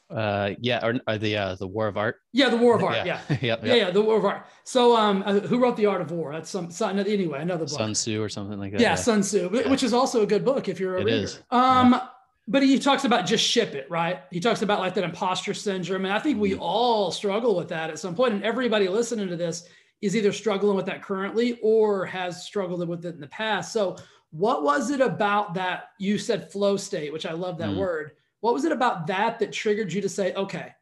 Uh, 0.08 0.50
yeah, 0.60 0.86
or, 0.86 1.00
or 1.08 1.18
the 1.18 1.36
uh, 1.36 1.54
the 1.56 1.66
War 1.66 1.88
of 1.88 1.96
Art. 1.96 2.16
Yeah, 2.32 2.48
the 2.48 2.56
War 2.56 2.76
of 2.76 2.84
Art. 2.84 2.96
Yeah, 3.06 3.20
yeah, 3.28 3.38
yeah, 3.42 3.56
yeah, 3.62 3.74
yeah, 3.74 3.90
the 3.90 4.02
War 4.02 4.18
of 4.18 4.24
Art. 4.24 4.46
So, 4.64 4.96
um, 4.96 5.22
uh, 5.26 5.40
who 5.40 5.58
wrote 5.58 5.76
The 5.76 5.86
Art 5.86 6.00
of 6.00 6.12
War? 6.12 6.32
That's 6.32 6.48
some, 6.48 6.70
some 6.70 6.98
anyway, 6.98 7.40
another 7.40 7.64
book. 7.64 7.76
Sun 7.76 7.92
Tzu 7.94 8.22
or 8.22 8.28
something 8.28 8.58
like 8.58 8.72
that. 8.72 8.80
Yeah, 8.80 8.90
yeah. 8.90 8.94
Sun 8.94 9.22
Tzu, 9.22 9.50
yeah. 9.52 9.68
which 9.68 9.82
is 9.82 9.92
also 9.92 10.22
a 10.22 10.26
good 10.26 10.44
book 10.44 10.68
if 10.68 10.78
you're 10.78 10.96
a 10.96 11.00
it 11.00 11.04
reader. 11.04 11.24
Is. 11.24 11.40
Um, 11.50 11.92
yeah 11.92 12.08
but 12.48 12.62
he 12.62 12.78
talks 12.78 13.04
about 13.04 13.26
just 13.26 13.44
ship 13.44 13.74
it, 13.74 13.90
right? 13.90 14.20
He 14.30 14.40
talks 14.40 14.62
about 14.62 14.78
like 14.78 14.94
that 14.94 15.04
imposter 15.04 15.52
syndrome. 15.52 16.04
And 16.04 16.14
I 16.14 16.18
think 16.18 16.38
we 16.38 16.52
mm-hmm. 16.52 16.62
all 16.62 17.10
struggle 17.10 17.56
with 17.56 17.68
that 17.68 17.90
at 17.90 17.98
some 17.98 18.14
point. 18.14 18.34
And 18.34 18.44
everybody 18.44 18.88
listening 18.88 19.28
to 19.28 19.36
this 19.36 19.68
is 20.00 20.14
either 20.14 20.32
struggling 20.32 20.76
with 20.76 20.86
that 20.86 21.02
currently 21.02 21.58
or 21.62 22.06
has 22.06 22.44
struggled 22.44 22.86
with 22.86 23.04
it 23.04 23.14
in 23.14 23.20
the 23.20 23.26
past. 23.28 23.72
So, 23.72 23.96
what 24.36 24.62
was 24.62 24.90
it 24.90 25.00
about 25.00 25.54
that? 25.54 25.90
You 25.98 26.18
said 26.18 26.52
flow 26.52 26.76
state, 26.76 27.12
which 27.12 27.26
I 27.26 27.32
love 27.32 27.58
that 27.58 27.70
mm. 27.70 27.76
word. 27.76 28.12
What 28.40 28.54
was 28.54 28.64
it 28.64 28.72
about 28.72 29.06
that 29.06 29.38
that 29.38 29.52
triggered 29.52 29.92
you 29.92 30.02
to 30.02 30.08
say, 30.08 30.34
okay, 30.34 30.72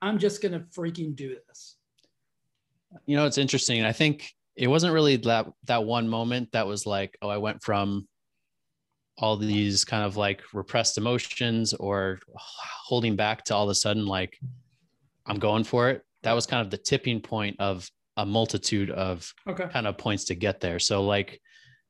I'm 0.00 0.18
just 0.18 0.40
going 0.40 0.52
to 0.52 0.60
freaking 0.60 1.14
do 1.14 1.36
this? 1.46 1.76
You 3.06 3.16
know, 3.16 3.26
it's 3.26 3.38
interesting. 3.38 3.84
I 3.84 3.92
think 3.92 4.32
it 4.56 4.68
wasn't 4.68 4.94
really 4.94 5.16
that 5.16 5.46
that 5.64 5.84
one 5.84 6.08
moment 6.08 6.52
that 6.52 6.66
was 6.66 6.86
like, 6.86 7.16
oh, 7.20 7.28
I 7.28 7.38
went 7.38 7.62
from 7.62 8.08
all 9.18 9.36
these 9.36 9.84
kind 9.84 10.04
of 10.04 10.16
like 10.16 10.42
repressed 10.52 10.98
emotions 10.98 11.72
or 11.74 12.18
holding 12.36 13.16
back 13.16 13.44
to 13.44 13.54
all 13.54 13.64
of 13.64 13.70
a 13.70 13.74
sudden 13.74 14.06
like 14.06 14.36
i'm 15.26 15.38
going 15.38 15.62
for 15.62 15.88
it 15.88 16.02
that 16.22 16.32
was 16.32 16.46
kind 16.46 16.64
of 16.64 16.70
the 16.70 16.76
tipping 16.76 17.20
point 17.20 17.54
of 17.60 17.88
a 18.16 18.26
multitude 18.26 18.90
of 18.90 19.32
okay. 19.48 19.68
kind 19.72 19.86
of 19.86 19.96
points 19.96 20.24
to 20.24 20.34
get 20.34 20.60
there 20.60 20.78
so 20.78 21.04
like 21.04 21.40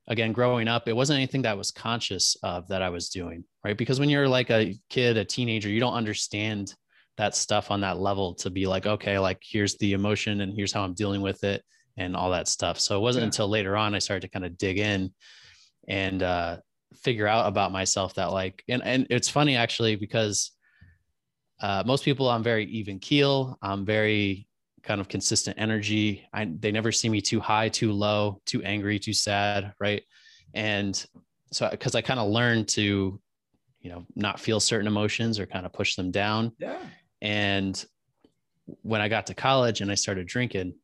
again, 0.09 0.33
growing 0.33 0.69
up, 0.69 0.89
it 0.89 0.97
wasn't 0.97 1.17
anything 1.17 1.43
that 1.43 1.53
I 1.53 1.55
was 1.55 1.71
conscious 1.71 2.37
of 2.43 2.69
that 2.69 2.83
I 2.83 2.91
was 2.91 3.09
doing, 3.09 3.45
right? 3.65 3.77
Because 3.77 3.99
when 3.99 4.11
you're 4.11 4.29
like 4.29 4.51
a 4.51 4.79
kid, 4.91 5.17
a 5.17 5.25
teenager, 5.25 5.69
you 5.69 5.81
don't 5.81 5.95
understand 5.95 6.75
that 7.17 7.35
stuff 7.35 7.71
on 7.71 7.81
that 7.81 7.99
level 7.99 8.35
to 8.35 8.51
be 8.51 8.67
like, 8.67 8.87
okay, 8.87 9.19
like 9.19 9.43
here's 9.43 9.77
the 9.77 9.93
emotion 9.93 10.41
and 10.41 10.53
here's 10.55 10.73
how 10.73 10.83
I'm 10.83 10.95
dealing 10.95 11.23
with 11.23 11.45
it 11.45 11.63
and 11.97 12.17
all 12.17 12.31
that 12.31 12.49
stuff. 12.49 12.81
So 12.81 12.97
it 12.99 13.03
wasn't 13.03 13.23
yeah. 13.23 13.27
until 13.27 13.49
later 13.49 13.77
on 13.77 13.95
I 13.95 14.01
started 14.01 14.23
to 14.23 14.29
kind 14.29 14.45
of 14.45 14.59
dig 14.59 14.79
in 14.79 15.13
and 15.89 16.23
uh, 16.23 16.59
figure 16.97 17.27
out 17.27 17.47
about 17.47 17.73
myself 17.73 18.15
that 18.15 18.33
like, 18.33 18.65
and, 18.69 18.83
and 18.83 19.07
it's 19.11 19.29
funny 19.29 19.57
actually 19.57 19.97
because 19.97 20.51
uh, 21.61 21.83
most 21.87 22.05
people 22.05 22.29
I'm 22.29 22.43
very 22.43 22.67
even 22.67 22.99
keel. 22.99 23.57
I'm 23.63 23.87
very 23.87 24.49
kind 24.85 25.01
of 25.01 25.09
consistent 25.09 25.59
energy. 25.59 26.27
I, 26.33 26.51
they 26.59 26.71
never 26.71 26.93
see 26.93 27.09
me 27.09 27.21
too 27.21 27.41
high, 27.41 27.69
too 27.69 27.93
low, 27.93 28.41
too 28.47 28.63
angry, 28.63 28.99
too 28.99 29.13
sad. 29.13 29.73
Right. 29.81 30.03
And 30.53 31.05
so, 31.53 31.69
cause 31.81 31.95
I 31.95 32.03
kind 32.03 32.21
of 32.21 32.31
learned 32.31 32.69
to, 32.69 33.21
you 33.81 33.91
know, 33.91 34.05
not 34.15 34.41
feel 34.41 34.61
certain 34.61 34.87
emotions 34.87 35.39
or 35.39 35.47
kind 35.47 35.67
of 35.67 35.73
push 35.73 35.97
them 35.97 36.11
down. 36.11 36.53
Yeah. 36.59 36.83
And 37.21 37.85
when 38.83 39.01
I 39.01 39.09
got 39.09 39.27
to 39.29 39.35
college 39.35 39.81
and 39.81 39.91
I 39.91 39.95
started 39.95 40.27
drinking, 40.27 40.75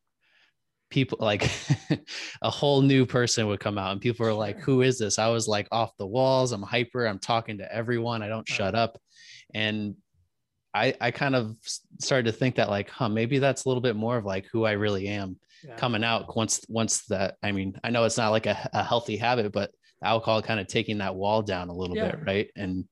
people 0.89 1.17
like 1.21 1.49
a 2.41 2.49
whole 2.49 2.81
new 2.81 3.05
person 3.05 3.47
would 3.47 3.59
come 3.59 3.77
out 3.77 3.91
and 3.91 4.01
people 4.01 4.25
were 4.25 4.33
like, 4.33 4.59
who 4.59 4.81
is 4.81 4.99
this? 4.99 5.17
I 5.17 5.29
was 5.29 5.47
like 5.47 5.67
off 5.71 5.95
the 5.97 6.05
walls. 6.05 6.51
I'm 6.51 6.61
hyper. 6.61 7.05
I'm 7.05 7.19
talking 7.19 7.59
to 7.59 7.73
everyone. 7.73 8.21
I 8.21 8.27
don't 8.27 8.47
shut 8.47 8.75
up. 8.75 8.99
And 9.53 9.95
I, 10.73 10.95
I 11.01 11.11
kind 11.11 11.35
of 11.35 11.57
started 11.99 12.31
to 12.31 12.37
think 12.37 12.55
that 12.55 12.69
like, 12.69 12.89
huh, 12.89 13.09
maybe 13.09 13.39
that's 13.39 13.65
a 13.65 13.69
little 13.69 13.81
bit 13.81 13.95
more 13.95 14.17
of 14.17 14.25
like 14.25 14.45
who 14.51 14.63
I 14.63 14.71
really 14.71 15.07
am 15.07 15.37
yeah. 15.63 15.75
coming 15.75 16.03
out 16.03 16.35
once, 16.35 16.65
once 16.69 17.03
that, 17.07 17.35
I 17.43 17.51
mean, 17.51 17.77
I 17.83 17.89
know 17.89 18.05
it's 18.05 18.17
not 18.17 18.29
like 18.29 18.45
a, 18.45 18.69
a 18.73 18.83
healthy 18.83 19.17
habit, 19.17 19.51
but 19.51 19.71
alcohol 20.03 20.41
kind 20.41 20.59
of 20.59 20.67
taking 20.67 20.99
that 20.99 21.15
wall 21.15 21.41
down 21.41 21.69
a 21.69 21.73
little 21.73 21.95
yeah. 21.95 22.11
bit. 22.11 22.19
Right. 22.25 22.51
And 22.55 22.85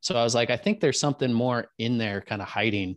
so 0.00 0.16
I 0.16 0.22
was 0.22 0.34
like, 0.34 0.50
I 0.50 0.56
think 0.58 0.80
there's 0.80 1.00
something 1.00 1.32
more 1.32 1.68
in 1.78 1.96
there 1.96 2.20
kind 2.20 2.42
of 2.42 2.48
hiding. 2.48 2.96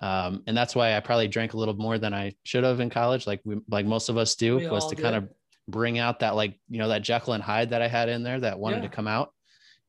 Um, 0.00 0.44
and 0.46 0.56
that's 0.56 0.76
why 0.76 0.96
I 0.96 1.00
probably 1.00 1.26
drank 1.26 1.54
a 1.54 1.56
little 1.56 1.74
more 1.74 1.98
than 1.98 2.14
I 2.14 2.34
should 2.44 2.64
have 2.64 2.80
in 2.80 2.90
college. 2.90 3.26
Like 3.26 3.40
we, 3.44 3.56
like 3.68 3.84
most 3.84 4.08
of 4.08 4.16
us 4.16 4.36
do 4.36 4.58
we 4.58 4.68
was 4.68 4.86
to 4.88 4.94
did. 4.94 5.02
kind 5.02 5.16
of 5.16 5.28
bring 5.66 5.98
out 5.98 6.20
that, 6.20 6.36
like, 6.36 6.60
you 6.68 6.78
know, 6.78 6.88
that 6.88 7.02
Jekyll 7.02 7.32
and 7.32 7.42
Hyde 7.42 7.70
that 7.70 7.82
I 7.82 7.88
had 7.88 8.08
in 8.08 8.22
there 8.22 8.38
that 8.38 8.60
wanted 8.60 8.76
yeah. 8.76 8.90
to 8.90 8.94
come 8.94 9.08
out. 9.08 9.32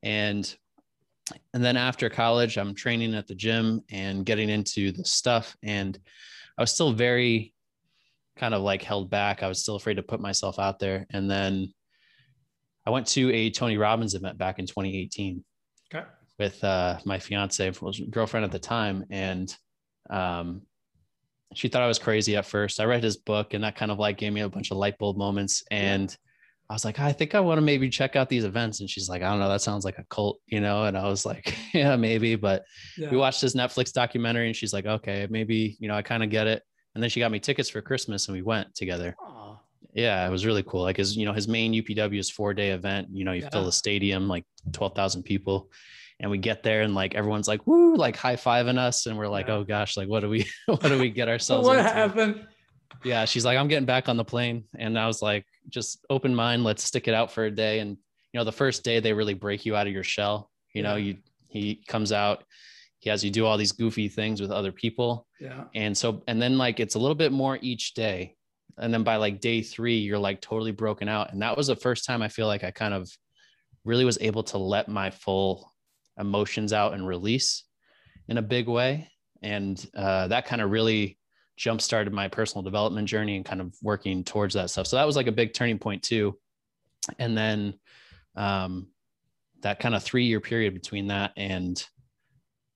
And 0.01 0.55
and 1.53 1.63
then 1.63 1.77
after 1.77 2.09
college, 2.09 2.57
I'm 2.57 2.75
training 2.75 3.15
at 3.15 3.27
the 3.27 3.35
gym 3.35 3.81
and 3.89 4.25
getting 4.25 4.49
into 4.49 4.91
the 4.91 5.05
stuff. 5.05 5.55
And 5.63 5.97
I 6.57 6.61
was 6.61 6.71
still 6.71 6.93
very 6.93 7.53
kind 8.37 8.53
of 8.53 8.61
like 8.61 8.83
held 8.83 9.09
back. 9.09 9.43
I 9.43 9.47
was 9.47 9.61
still 9.61 9.75
afraid 9.75 9.95
to 9.95 10.03
put 10.03 10.19
myself 10.19 10.59
out 10.59 10.79
there. 10.79 11.05
And 11.11 11.29
then 11.29 11.73
I 12.85 12.89
went 12.89 13.07
to 13.07 13.31
a 13.33 13.49
Tony 13.49 13.77
Robbins 13.77 14.15
event 14.15 14.37
back 14.37 14.59
in 14.59 14.65
2018 14.65 15.43
okay. 15.93 16.05
with 16.39 16.63
uh, 16.63 16.99
my 17.05 17.19
fiance, 17.19 17.71
girlfriend 18.09 18.45
at 18.45 18.51
the 18.51 18.59
time. 18.59 19.05
And 19.09 19.53
um, 20.09 20.61
she 21.53 21.67
thought 21.67 21.81
I 21.81 21.87
was 21.87 21.99
crazy 21.99 22.35
at 22.35 22.45
first. 22.45 22.79
I 22.79 22.85
read 22.85 23.03
his 23.03 23.17
book 23.17 23.53
and 23.53 23.63
that 23.63 23.75
kind 23.75 23.91
of 23.91 23.99
like 23.99 24.17
gave 24.17 24.33
me 24.33 24.41
a 24.41 24.49
bunch 24.49 24.71
of 24.71 24.77
light 24.77 24.97
bulb 24.97 25.17
moments. 25.17 25.63
And 25.71 26.15
I 26.69 26.73
was 26.73 26.83
like, 26.83 26.99
I 26.99 27.13
think 27.13 27.33
I 27.33 27.39
want 27.39 27.59
to 27.59 27.61
maybe 27.61 27.89
check 27.89 28.17
out 28.17 28.27
these 28.27 28.43
events. 28.43 28.81
And 28.81 28.89
she's 28.89 29.07
like, 29.07 29.21
I 29.21 29.29
don't 29.29 29.39
know, 29.39 29.47
that 29.47 29.61
sounds 29.61 29.85
like 29.85 29.99
a 29.99 30.03
cult, 30.09 30.39
you 30.47 30.59
know? 30.59 30.83
And 30.83 30.97
I 30.97 31.07
was 31.07 31.25
like, 31.25 31.57
yeah, 31.73 31.95
maybe. 31.95 32.35
But 32.35 32.65
yeah. 32.97 33.09
we 33.09 33.15
watched 33.15 33.41
this 33.41 33.55
Netflix 33.55 33.93
documentary 33.93 34.47
and 34.47 34.55
she's 34.55 34.73
like, 34.73 34.85
okay, 34.85 35.27
maybe, 35.29 35.77
you 35.79 35.87
know, 35.87 35.95
I 35.95 36.01
kind 36.01 36.23
of 36.23 36.29
get 36.29 36.45
it. 36.47 36.63
And 36.93 37.01
then 37.01 37.09
she 37.09 37.21
got 37.21 37.31
me 37.31 37.39
tickets 37.39 37.69
for 37.69 37.81
Christmas 37.81 38.27
and 38.27 38.35
we 38.35 38.41
went 38.41 38.75
together. 38.75 39.15
Aww. 39.21 39.59
Yeah, 39.93 40.27
it 40.27 40.29
was 40.29 40.45
really 40.45 40.63
cool. 40.63 40.81
Like 40.81 40.97
his, 40.97 41.15
you 41.15 41.25
know, 41.25 41.33
his 41.33 41.47
main 41.47 41.73
UPW 41.73 42.19
is 42.19 42.29
four 42.29 42.53
day 42.53 42.71
event. 42.71 43.07
You 43.11 43.23
know, 43.23 43.31
you 43.31 43.43
yeah. 43.43 43.49
fill 43.49 43.63
the 43.63 43.71
stadium, 43.71 44.27
like 44.27 44.43
12,000 44.73 45.23
people. 45.23 45.71
And 46.19 46.29
we 46.29 46.37
get 46.37 46.63
there 46.63 46.81
and 46.81 46.93
like 46.93 47.15
everyone's 47.15 47.47
like, 47.47 47.65
woo, 47.65 47.95
like 47.95 48.17
high 48.17 48.35
fiving 48.35 48.77
us. 48.77 49.05
And 49.05 49.17
we're 49.17 49.27
like, 49.27 49.47
yeah. 49.47 49.55
oh 49.55 49.63
gosh, 49.63 49.95
like 49.95 50.09
what 50.09 50.19
do 50.19 50.29
we, 50.29 50.45
what 50.65 50.81
do 50.81 50.99
we 50.99 51.11
get 51.11 51.29
ourselves 51.29 51.65
What 51.65 51.79
into? 51.79 51.89
happened? 51.91 52.47
Yeah. 53.03 53.25
She's 53.25 53.45
like, 53.45 53.57
I'm 53.57 53.67
getting 53.67 53.85
back 53.85 54.09
on 54.09 54.17
the 54.17 54.25
plane. 54.25 54.65
And 54.77 54.97
I 54.97 55.07
was 55.07 55.21
like, 55.21 55.45
just 55.69 56.05
open 56.09 56.33
mind. 56.33 56.63
Let's 56.63 56.83
stick 56.83 57.07
it 57.07 57.13
out 57.13 57.31
for 57.31 57.45
a 57.45 57.51
day. 57.51 57.79
And 57.79 57.91
you 57.91 58.39
know, 58.39 58.43
the 58.43 58.51
first 58.51 58.83
day 58.83 58.99
they 58.99 59.13
really 59.13 59.33
break 59.33 59.65
you 59.65 59.75
out 59.75 59.87
of 59.87 59.93
your 59.93 60.03
shell. 60.03 60.51
You 60.73 60.83
know, 60.83 60.95
you 60.95 61.17
he 61.49 61.81
comes 61.87 62.11
out, 62.11 62.43
he 62.99 63.09
has 63.09 63.23
you 63.23 63.31
do 63.31 63.45
all 63.45 63.57
these 63.57 63.71
goofy 63.71 64.09
things 64.09 64.41
with 64.41 64.51
other 64.51 64.71
people. 64.71 65.27
Yeah. 65.39 65.65
And 65.73 65.97
so, 65.97 66.23
and 66.27 66.41
then 66.41 66.57
like 66.57 66.79
it's 66.79 66.95
a 66.95 66.99
little 66.99 67.15
bit 67.15 67.31
more 67.31 67.57
each 67.61 67.93
day. 67.93 68.35
And 68.77 68.93
then 68.93 69.03
by 69.03 69.15
like 69.15 69.39
day 69.39 69.61
three, 69.61 69.97
you're 69.97 70.19
like 70.19 70.41
totally 70.41 70.71
broken 70.71 71.09
out. 71.09 71.31
And 71.31 71.41
that 71.41 71.57
was 71.57 71.67
the 71.67 71.75
first 71.75 72.05
time 72.05 72.21
I 72.21 72.27
feel 72.27 72.47
like 72.47 72.63
I 72.63 72.71
kind 72.71 72.93
of 72.93 73.09
really 73.85 74.05
was 74.05 74.17
able 74.21 74.43
to 74.43 74.57
let 74.57 74.87
my 74.87 75.09
full 75.09 75.73
emotions 76.19 76.73
out 76.73 76.93
and 76.93 77.07
release 77.07 77.63
in 78.27 78.37
a 78.37 78.41
big 78.41 78.67
way. 78.67 79.09
And 79.41 79.83
uh, 79.95 80.27
that 80.27 80.45
kind 80.45 80.61
of 80.61 80.71
really 80.71 81.17
jump 81.57 81.81
started 81.81 82.13
my 82.13 82.27
personal 82.27 82.63
development 82.63 83.07
journey 83.07 83.35
and 83.35 83.43
kind 83.43 83.59
of 83.59 83.75
working 83.81 84.23
towards 84.23 84.53
that 84.53 84.69
stuff. 84.69 84.87
So 84.87 84.95
that 84.95 85.05
was 85.05 85.15
like 85.15 85.27
a 85.27 85.31
big 85.31 85.53
turning 85.53 85.79
point 85.79 86.03
too. 86.03 86.37
And 87.19 87.37
then 87.37 87.73
um, 88.35 88.87
that 89.61 89.79
kind 89.79 89.95
of 89.95 90.03
three 90.03 90.25
year 90.25 90.39
period 90.39 90.73
between 90.73 91.07
that 91.07 91.31
and 91.35 91.83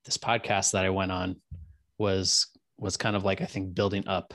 this 0.04 0.18
podcast 0.18 0.72
that 0.72 0.84
I 0.84 0.90
went 0.90 1.12
on 1.12 1.36
was 1.98 2.48
was 2.78 2.98
kind 2.98 3.16
of 3.16 3.24
like 3.24 3.42
I 3.42 3.46
think 3.46 3.76
building 3.76 4.08
up 4.08 4.34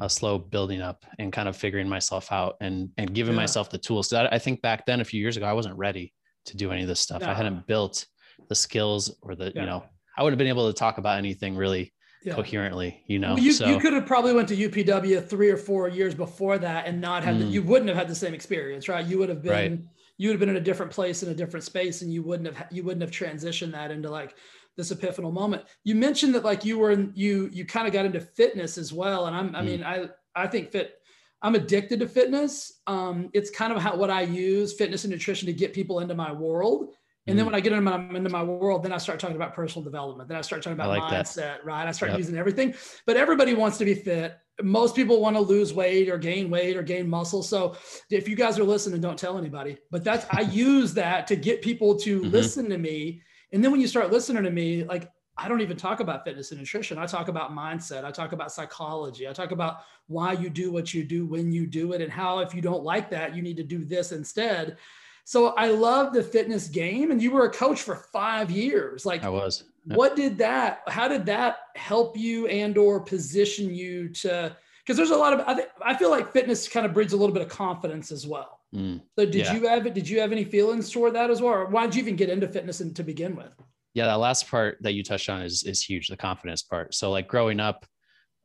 a 0.00 0.08
slow 0.08 0.38
building 0.38 0.80
up 0.80 1.04
and 1.18 1.30
kind 1.30 1.48
of 1.48 1.54
figuring 1.54 1.86
myself 1.86 2.32
out 2.32 2.56
and 2.62 2.88
and 2.96 3.12
giving 3.12 3.34
yeah. 3.34 3.40
myself 3.40 3.68
the 3.68 3.76
tools. 3.76 4.08
So 4.08 4.22
I, 4.22 4.36
I, 4.36 4.38
think 4.38 4.62
back 4.62 4.86
then 4.86 5.02
a 5.02 5.04
few 5.04 5.20
years 5.20 5.36
ago 5.36 5.44
I 5.44 5.52
wasn't 5.52 5.76
ready 5.76 6.14
to 6.46 6.56
do 6.56 6.72
any 6.72 6.80
of 6.80 6.88
this 6.88 7.00
stuff. 7.00 7.20
No. 7.20 7.28
I 7.28 7.34
hadn't 7.34 7.66
built 7.66 8.06
the 8.48 8.54
skills 8.54 9.14
or 9.20 9.34
the 9.34 9.52
yeah. 9.54 9.60
you 9.60 9.66
know 9.66 9.84
I 10.16 10.22
wouldn't 10.22 10.38
have 10.40 10.44
been 10.44 10.48
able 10.48 10.72
to 10.72 10.78
talk 10.78 10.96
about 10.96 11.18
anything 11.18 11.56
really 11.56 11.92
yeah. 12.24 12.34
coherently, 12.34 13.02
you 13.06 13.18
know. 13.18 13.34
Well, 13.34 13.42
you, 13.42 13.52
so, 13.52 13.66
you 13.66 13.78
could 13.78 13.92
have 13.92 14.06
probably 14.06 14.32
went 14.32 14.48
to 14.48 14.56
UPW 14.56 15.28
three 15.28 15.50
or 15.50 15.56
four 15.56 15.88
years 15.88 16.14
before 16.14 16.58
that 16.58 16.86
and 16.86 17.00
not 17.00 17.24
had 17.24 17.36
mm. 17.36 17.40
the, 17.40 17.44
you 17.46 17.62
wouldn't 17.62 17.88
have 17.88 17.96
had 17.96 18.08
the 18.08 18.14
same 18.14 18.34
experience, 18.34 18.88
right? 18.88 19.06
You 19.06 19.18
would 19.18 19.28
have 19.28 19.42
been 19.42 19.50
right. 19.50 19.80
you 20.18 20.28
would 20.28 20.34
have 20.34 20.40
been 20.40 20.48
in 20.48 20.56
a 20.56 20.60
different 20.60 20.92
place 20.92 21.22
in 21.22 21.30
a 21.30 21.34
different 21.34 21.64
space 21.64 22.02
and 22.02 22.12
you 22.12 22.22
wouldn't 22.22 22.54
have 22.54 22.66
you 22.70 22.82
wouldn't 22.82 23.02
have 23.02 23.10
transitioned 23.10 23.72
that 23.72 23.90
into 23.90 24.10
like 24.10 24.36
this 24.76 24.92
epiphanal 24.92 25.32
moment. 25.32 25.64
You 25.84 25.94
mentioned 25.94 26.34
that 26.34 26.44
like 26.44 26.64
you 26.64 26.78
were 26.78 26.90
in 26.90 27.12
you 27.14 27.48
you 27.52 27.64
kind 27.64 27.86
of 27.86 27.92
got 27.92 28.06
into 28.06 28.20
fitness 28.20 28.78
as 28.78 28.92
well 28.92 29.26
and 29.26 29.36
I'm 29.36 29.54
I 29.54 29.60
mm. 29.60 29.66
mean 29.66 29.84
I 29.84 30.08
I 30.34 30.46
think 30.46 30.70
fit 30.70 30.98
I'm 31.42 31.56
addicted 31.56 31.98
to 32.00 32.08
fitness. 32.08 32.80
Um, 32.86 33.28
it's 33.32 33.50
kind 33.50 33.72
of 33.72 33.82
how 33.82 33.96
what 33.96 34.10
I 34.10 34.22
use 34.22 34.74
fitness 34.74 35.04
and 35.04 35.12
nutrition 35.12 35.46
to 35.46 35.52
get 35.52 35.74
people 35.74 35.98
into 35.98 36.14
my 36.14 36.32
world. 36.32 36.94
And 37.26 37.38
then 37.38 37.44
mm. 37.44 37.50
when 37.50 37.54
I 37.54 37.60
get 37.60 37.72
into 37.72 37.82
my, 37.82 37.98
into 38.16 38.30
my 38.30 38.42
world, 38.42 38.82
then 38.82 38.92
I 38.92 38.98
start 38.98 39.20
talking 39.20 39.36
about 39.36 39.54
personal 39.54 39.84
development. 39.84 40.28
Then 40.28 40.38
I 40.38 40.40
start 40.40 40.62
talking 40.62 40.78
about 40.78 40.88
like 40.88 41.02
mindset, 41.02 41.36
that. 41.36 41.64
right? 41.64 41.86
I 41.86 41.92
start 41.92 42.10
yep. 42.12 42.18
using 42.18 42.36
everything. 42.36 42.74
But 43.06 43.16
everybody 43.16 43.54
wants 43.54 43.78
to 43.78 43.84
be 43.84 43.94
fit. 43.94 44.38
Most 44.60 44.96
people 44.96 45.20
want 45.20 45.36
to 45.36 45.40
lose 45.40 45.72
weight 45.72 46.08
or 46.08 46.18
gain 46.18 46.50
weight 46.50 46.76
or 46.76 46.82
gain 46.82 47.08
muscle. 47.08 47.42
So 47.42 47.76
if 48.10 48.28
you 48.28 48.34
guys 48.34 48.58
are 48.58 48.64
listening, 48.64 49.00
don't 49.00 49.18
tell 49.18 49.38
anybody. 49.38 49.78
But 49.90 50.02
that's 50.02 50.26
I 50.30 50.40
use 50.52 50.94
that 50.94 51.28
to 51.28 51.36
get 51.36 51.62
people 51.62 51.96
to 52.00 52.20
mm-hmm. 52.20 52.30
listen 52.30 52.68
to 52.70 52.78
me. 52.78 53.22
And 53.52 53.62
then 53.62 53.70
when 53.70 53.80
you 53.80 53.86
start 53.86 54.10
listening 54.10 54.42
to 54.42 54.50
me, 54.50 54.82
like 54.82 55.08
I 55.38 55.48
don't 55.48 55.60
even 55.60 55.76
talk 55.76 56.00
about 56.00 56.24
fitness 56.24 56.50
and 56.50 56.60
nutrition. 56.60 56.98
I 56.98 57.06
talk 57.06 57.28
about 57.28 57.52
mindset. 57.52 58.04
I 58.04 58.10
talk 58.10 58.32
about 58.32 58.52
psychology. 58.52 59.28
I 59.28 59.32
talk 59.32 59.52
about 59.52 59.78
why 60.06 60.32
you 60.32 60.50
do 60.50 60.72
what 60.72 60.92
you 60.92 61.04
do 61.04 61.24
when 61.24 61.52
you 61.52 61.66
do 61.66 61.92
it 61.92 62.02
and 62.02 62.12
how 62.12 62.40
if 62.40 62.54
you 62.54 62.60
don't 62.60 62.82
like 62.82 63.10
that, 63.10 63.34
you 63.34 63.42
need 63.42 63.56
to 63.56 63.62
do 63.62 63.84
this 63.84 64.12
instead. 64.12 64.76
So 65.24 65.48
I 65.48 65.68
love 65.68 66.12
the 66.12 66.22
fitness 66.22 66.68
game, 66.68 67.10
and 67.10 67.22
you 67.22 67.30
were 67.30 67.44
a 67.44 67.50
coach 67.50 67.82
for 67.82 67.96
five 68.12 68.50
years. 68.50 69.06
Like 69.06 69.24
I 69.24 69.28
was. 69.28 69.64
Yep. 69.86 69.98
What 69.98 70.16
did 70.16 70.38
that? 70.38 70.82
How 70.88 71.08
did 71.08 71.26
that 71.26 71.58
help 71.76 72.16
you 72.16 72.46
and/or 72.46 73.00
position 73.00 73.74
you 73.74 74.08
to? 74.10 74.56
Because 74.84 74.96
there's 74.96 75.10
a 75.10 75.16
lot 75.16 75.32
of 75.32 75.40
I, 75.46 75.54
think, 75.54 75.68
I 75.84 75.94
feel 75.94 76.10
like 76.10 76.32
fitness 76.32 76.68
kind 76.68 76.86
of 76.86 76.92
breeds 76.92 77.12
a 77.12 77.16
little 77.16 77.34
bit 77.34 77.42
of 77.42 77.48
confidence 77.48 78.10
as 78.10 78.26
well. 78.26 78.60
Mm, 78.74 79.00
so 79.18 79.24
did 79.26 79.34
yeah. 79.34 79.54
you 79.54 79.68
have 79.68 79.86
it? 79.86 79.94
Did 79.94 80.08
you 80.08 80.20
have 80.20 80.32
any 80.32 80.44
feelings 80.44 80.90
toward 80.90 81.14
that 81.14 81.30
as 81.30 81.40
well? 81.42 81.52
Or 81.52 81.66
why 81.66 81.86
did 81.86 81.94
you 81.94 82.02
even 82.02 82.16
get 82.16 82.30
into 82.30 82.48
fitness 82.48 82.80
and 82.80 82.94
to 82.96 83.02
begin 83.02 83.36
with? 83.36 83.52
Yeah, 83.94 84.06
that 84.06 84.14
last 84.14 84.48
part 84.50 84.78
that 84.80 84.92
you 84.92 85.02
touched 85.02 85.28
on 85.28 85.42
is 85.42 85.64
is 85.64 85.82
huge. 85.82 86.08
The 86.08 86.16
confidence 86.16 86.62
part. 86.62 86.94
So 86.94 87.10
like 87.10 87.28
growing 87.28 87.60
up, 87.60 87.84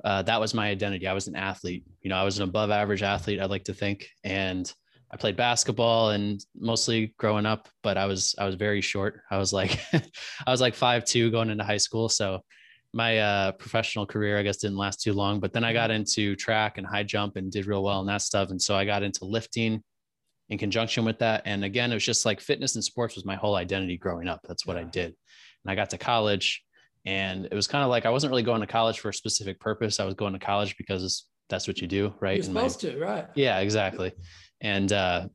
uh, 0.03 0.23
that 0.23 0.39
was 0.39 0.53
my 0.53 0.69
identity. 0.69 1.07
I 1.07 1.13
was 1.13 1.27
an 1.27 1.35
athlete. 1.35 1.85
You 2.01 2.09
know, 2.09 2.17
I 2.17 2.23
was 2.23 2.37
an 2.37 2.43
above 2.43 2.71
average 2.71 3.03
athlete. 3.03 3.39
I'd 3.39 3.49
like 3.49 3.65
to 3.65 3.73
think, 3.73 4.09
and 4.23 4.71
I 5.09 5.17
played 5.17 5.37
basketball 5.37 6.09
and 6.09 6.43
mostly 6.59 7.13
growing 7.17 7.45
up, 7.45 7.69
but 7.81 7.97
I 7.97 8.05
was 8.05 8.35
I 8.37 8.45
was 8.45 8.55
very 8.55 8.81
short. 8.81 9.21
I 9.31 9.37
was 9.37 9.53
like 9.53 9.79
I 9.93 10.51
was 10.51 10.61
like 10.61 10.75
five 10.75 11.05
two 11.05 11.31
going 11.31 11.49
into 11.49 11.63
high 11.63 11.77
school. 11.77 12.09
So 12.09 12.41
my 12.93 13.19
uh, 13.19 13.51
professional 13.53 14.05
career, 14.05 14.37
I 14.39 14.43
guess, 14.43 14.57
didn't 14.57 14.77
last 14.77 15.01
too 15.01 15.13
long. 15.13 15.39
But 15.39 15.53
then 15.53 15.63
I 15.63 15.73
got 15.73 15.91
into 15.91 16.35
track 16.35 16.77
and 16.77 16.87
high 16.87 17.03
jump 17.03 17.35
and 17.35 17.51
did 17.51 17.67
real 17.67 17.83
well 17.83 17.99
in 18.01 18.07
that 18.07 18.21
stuff. 18.21 18.49
And 18.49 18.61
so 18.61 18.75
I 18.75 18.85
got 18.85 19.03
into 19.03 19.25
lifting 19.25 19.83
in 20.49 20.57
conjunction 20.57 21.05
with 21.05 21.19
that. 21.19 21.43
And 21.45 21.63
again, 21.63 21.91
it 21.91 21.95
was 21.95 22.05
just 22.05 22.25
like 22.25 22.39
fitness 22.39 22.75
and 22.75 22.83
sports 22.83 23.15
was 23.15 23.25
my 23.25 23.35
whole 23.35 23.55
identity 23.55 23.97
growing 23.97 24.27
up. 24.27 24.39
That's 24.47 24.65
what 24.65 24.77
yeah. 24.77 24.83
I 24.83 24.85
did. 24.85 25.15
And 25.63 25.71
I 25.71 25.75
got 25.75 25.89
to 25.91 25.97
college 25.97 26.63
and 27.05 27.45
it 27.45 27.53
was 27.53 27.67
kind 27.67 27.83
of 27.83 27.89
like 27.89 28.05
I 28.05 28.09
wasn't 28.09 28.31
really 28.31 28.43
going 28.43 28.61
to 28.61 28.67
college 28.67 28.99
for 28.99 29.09
a 29.09 29.13
specific 29.13 29.59
purpose. 29.59 29.99
I 29.99 30.05
was 30.05 30.13
going 30.13 30.33
to 30.33 30.39
college 30.39 30.75
because 30.77 31.25
that's 31.49 31.67
what 31.67 31.79
you 31.79 31.87
do, 31.87 32.13
right? 32.19 32.35
You're 32.35 32.43
supposed 32.43 32.83
my, 32.83 32.89
to, 32.89 32.99
right? 32.99 33.25
Yeah, 33.35 33.59
exactly 33.59 34.11
and 34.61 34.91
uh, 34.91 35.27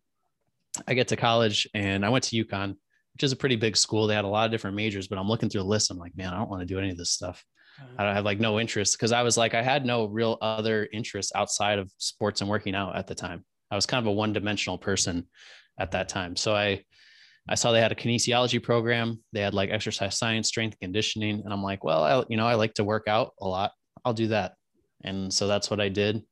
I 0.87 0.95
get 0.95 1.09
to 1.09 1.17
college 1.17 1.69
and 1.75 2.05
I 2.05 2.09
went 2.09 2.25
to 2.25 2.45
UConn, 2.45 2.71
which 3.15 3.23
is 3.23 3.33
a 3.33 3.37
pretty 3.37 3.57
big 3.57 3.77
school. 3.77 4.07
They 4.07 4.15
had 4.15 4.25
a 4.25 4.29
lot 4.29 4.47
of 4.47 4.51
different 4.51 4.77
majors, 4.77 5.09
but 5.09 5.19
I'm 5.19 5.29
looking 5.29 5.49
through 5.49 5.63
the 5.63 5.69
list. 5.69 5.91
I'm 5.91 5.99
like, 5.99 6.17
man, 6.17 6.33
I 6.33 6.39
don't 6.39 6.51
want 6.51 6.61
to 6.61 6.67
do 6.67 6.79
any 6.79 6.91
of 6.91 6.97
this 6.97 7.11
stuff. 7.11 7.45
Uh-huh. 7.79 7.95
I 7.99 8.05
don't 8.05 8.15
have 8.15 8.25
like 8.25 8.41
no 8.41 8.61
interest 8.61 8.99
because 8.99 9.13
I 9.13 9.23
was 9.23 9.37
like, 9.37 9.55
I 9.55 9.63
had 9.63 9.85
no 9.85 10.07
real 10.07 10.39
other 10.41 10.89
interests 10.93 11.33
outside 11.35 11.79
of 11.79 11.91
sports 11.99 12.41
and 12.41 12.51
working 12.51 12.75
out 12.75 12.97
at 12.97 13.07
the 13.07 13.15
time. 13.15 13.45
I 13.71 13.77
was 13.77 13.87
kind 13.87 14.05
of 14.05 14.11
a 14.11 14.15
one 14.15 14.33
dimensional 14.33 14.79
person 14.79 15.27
at 15.79 15.93
that 15.93 16.09
time. 16.09 16.37
So 16.37 16.55
I, 16.55 16.85
I 17.49 17.55
saw 17.55 17.73
they 17.73 17.81
had 17.81 17.93
a 17.93 17.97
kinesiology 17.97 18.63
program. 18.63 19.23
They 19.33 19.41
had 19.41 19.55
like 19.55 19.71
exercise 19.71 20.17
science, 20.17 20.49
strength 20.49 20.79
conditioning. 20.81 21.43
And 21.43 21.53
I'm 21.53 21.63
like, 21.63 21.83
well, 21.83 22.05
I, 22.05 22.25
you 22.29 22.37
know, 22.37 22.47
I 22.47 22.55
like 22.55 22.75
to 22.75 22.85
work 22.85 23.09
out 23.09 23.33
a 23.41 23.49
lot. 23.49 23.73
I'll 24.05 24.13
do 24.13 24.29
that. 24.29 24.53
And 25.03 25.33
so 25.33 25.49
that's 25.49 25.71
what 25.71 25.81
I 25.81 25.89
did. 25.89 26.23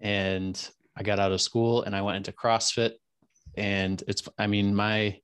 And 0.00 0.68
I 0.96 1.02
got 1.02 1.18
out 1.18 1.32
of 1.32 1.40
school 1.40 1.82
and 1.82 1.94
I 1.94 2.02
went 2.02 2.16
into 2.16 2.32
CrossFit. 2.32 2.92
And 3.56 4.02
it's, 4.08 4.22
I 4.38 4.46
mean, 4.46 4.74
my, 4.74 5.18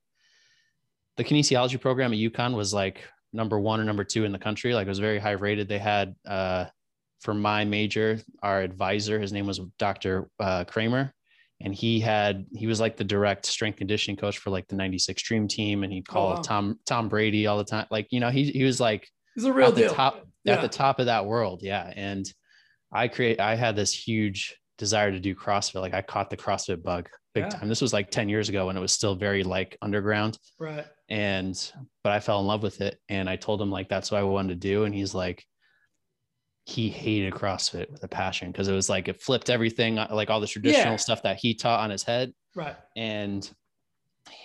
the 1.17 1.23
kinesiology 1.23 1.79
program 1.79 2.13
at 2.13 2.19
UConn 2.19 2.55
was 2.55 2.73
like 2.73 3.03
number 3.31 3.59
one 3.59 3.79
or 3.79 3.83
number 3.83 4.03
two 4.03 4.25
in 4.25 4.31
the 4.31 4.39
country. 4.39 4.73
Like 4.73 4.87
it 4.87 4.89
was 4.89 4.99
very 4.99 5.19
high 5.19 5.31
rated. 5.31 5.67
They 5.67 5.79
had, 5.79 6.15
uh, 6.27 6.65
for 7.21 7.33
my 7.33 7.63
major, 7.63 8.19
our 8.41 8.61
advisor, 8.61 9.19
his 9.19 9.31
name 9.31 9.47
was 9.47 9.59
Dr. 9.77 10.29
Uh, 10.39 10.65
Kraemer 10.65 11.11
and 11.63 11.73
he 11.73 11.99
had 11.99 12.45
he 12.53 12.67
was 12.67 12.79
like 12.79 12.97
the 12.97 13.03
direct 13.03 13.45
strength 13.45 13.77
conditioning 13.77 14.17
coach 14.17 14.37
for 14.37 14.49
like 14.49 14.67
the 14.67 14.75
96 14.75 15.21
dream 15.23 15.47
team 15.47 15.83
and 15.83 15.91
he'd 15.91 16.07
call 16.07 16.33
oh, 16.33 16.35
wow. 16.35 16.41
tom 16.41 16.79
tom 16.85 17.09
brady 17.09 17.47
all 17.47 17.57
the 17.57 17.63
time 17.63 17.87
like 17.89 18.07
you 18.11 18.19
know 18.19 18.29
he, 18.29 18.45
he 18.51 18.63
was 18.63 18.79
like 18.79 19.07
he's 19.33 19.45
a 19.45 19.53
real 19.53 19.69
at 19.69 19.75
deal 19.75 19.89
the 19.89 19.95
top 19.95 20.27
yeah. 20.43 20.53
at 20.53 20.61
the 20.61 20.67
top 20.67 20.99
of 20.99 21.07
that 21.07 21.25
world 21.25 21.61
yeah 21.63 21.91
and 21.95 22.31
i 22.91 23.07
create 23.07 23.39
i 23.39 23.55
had 23.55 23.75
this 23.75 23.93
huge 23.93 24.55
desire 24.83 25.11
to 25.11 25.19
do 25.19 25.35
crossfit 25.35 25.81
like 25.81 25.93
i 25.93 26.01
caught 26.01 26.29
the 26.29 26.37
crossfit 26.37 26.83
bug 26.83 27.07
big 27.33 27.45
yeah. 27.45 27.49
time 27.49 27.69
this 27.69 27.81
was 27.81 27.93
like 27.93 28.11
10 28.11 28.29
years 28.29 28.49
ago 28.49 28.67
when 28.67 28.77
it 28.77 28.81
was 28.81 28.91
still 28.91 29.15
very 29.15 29.43
like 29.43 29.77
underground 29.81 30.37
right 30.59 30.85
and 31.09 31.71
but 32.03 32.11
i 32.11 32.19
fell 32.19 32.39
in 32.39 32.47
love 32.47 32.63
with 32.63 32.81
it 32.81 32.99
and 33.09 33.29
i 33.29 33.35
told 33.35 33.61
him 33.61 33.71
like 33.71 33.89
that's 33.89 34.11
what 34.11 34.19
i 34.19 34.23
wanted 34.23 34.49
to 34.49 34.67
do 34.67 34.83
and 34.83 34.93
he's 34.93 35.13
like 35.13 35.45
he 36.65 36.89
hated 36.89 37.33
CrossFit 37.33 37.91
with 37.91 38.03
a 38.03 38.07
passion 38.07 38.51
because 38.51 38.69
it 38.69 38.73
was 38.73 38.89
like 38.89 39.09
it 39.09 39.21
flipped 39.21 39.49
everything, 39.49 39.99
uh, 39.99 40.07
like 40.11 40.29
all 40.29 40.39
the 40.39 40.47
traditional 40.47 40.93
yeah. 40.93 40.97
stuff 40.97 41.21
that 41.23 41.37
he 41.37 41.53
taught 41.53 41.81
on 41.81 41.89
his 41.89 42.03
head. 42.03 42.31
Right. 42.55 42.75
And 42.95 43.49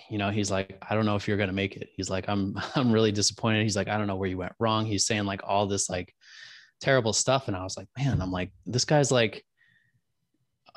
you 0.09 0.17
know, 0.17 0.29
he's 0.29 0.51
like, 0.51 0.77
I 0.87 0.95
don't 0.95 1.05
know 1.05 1.15
if 1.15 1.27
you're 1.27 1.37
gonna 1.37 1.53
make 1.53 1.77
it. 1.77 1.89
He's 1.95 2.09
like, 2.09 2.27
I'm 2.27 2.59
I'm 2.75 2.91
really 2.91 3.13
disappointed. 3.13 3.63
He's 3.63 3.77
like, 3.77 3.87
I 3.87 3.97
don't 3.97 4.07
know 4.07 4.17
where 4.17 4.29
you 4.29 4.37
went 4.37 4.53
wrong. 4.59 4.85
He's 4.85 5.05
saying 5.05 5.25
like 5.25 5.41
all 5.45 5.67
this 5.67 5.89
like 5.89 6.13
terrible 6.81 7.13
stuff. 7.13 7.47
And 7.47 7.55
I 7.55 7.63
was 7.63 7.77
like, 7.77 7.87
man, 7.97 8.21
I'm 8.21 8.31
like, 8.31 8.51
this 8.65 8.85
guy's 8.85 9.11
like 9.11 9.43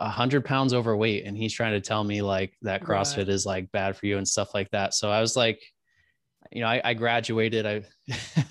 a 0.03 0.09
hundred 0.09 0.45
pounds 0.45 0.75
overweight 0.75 1.25
and 1.25 1.37
he's 1.37 1.53
trying 1.53 1.73
to 1.73 1.81
tell 1.81 2.03
me 2.03 2.23
like 2.23 2.55
that 2.63 2.83
CrossFit 2.83 3.19
right. 3.19 3.29
is 3.29 3.47
like 3.47 3.71
bad 3.71 3.97
for 3.97 4.07
you 4.07 4.19
and 4.19 4.27
stuff 4.27 4.53
like 4.53 4.69
that. 4.71 4.95
So 4.95 5.11
I 5.11 5.21
was 5.21 5.37
like, 5.37 5.63
you 6.51 6.61
know, 6.61 6.67
I, 6.67 6.81
I 6.85 6.95
graduated. 6.95 7.67
I 7.67 7.83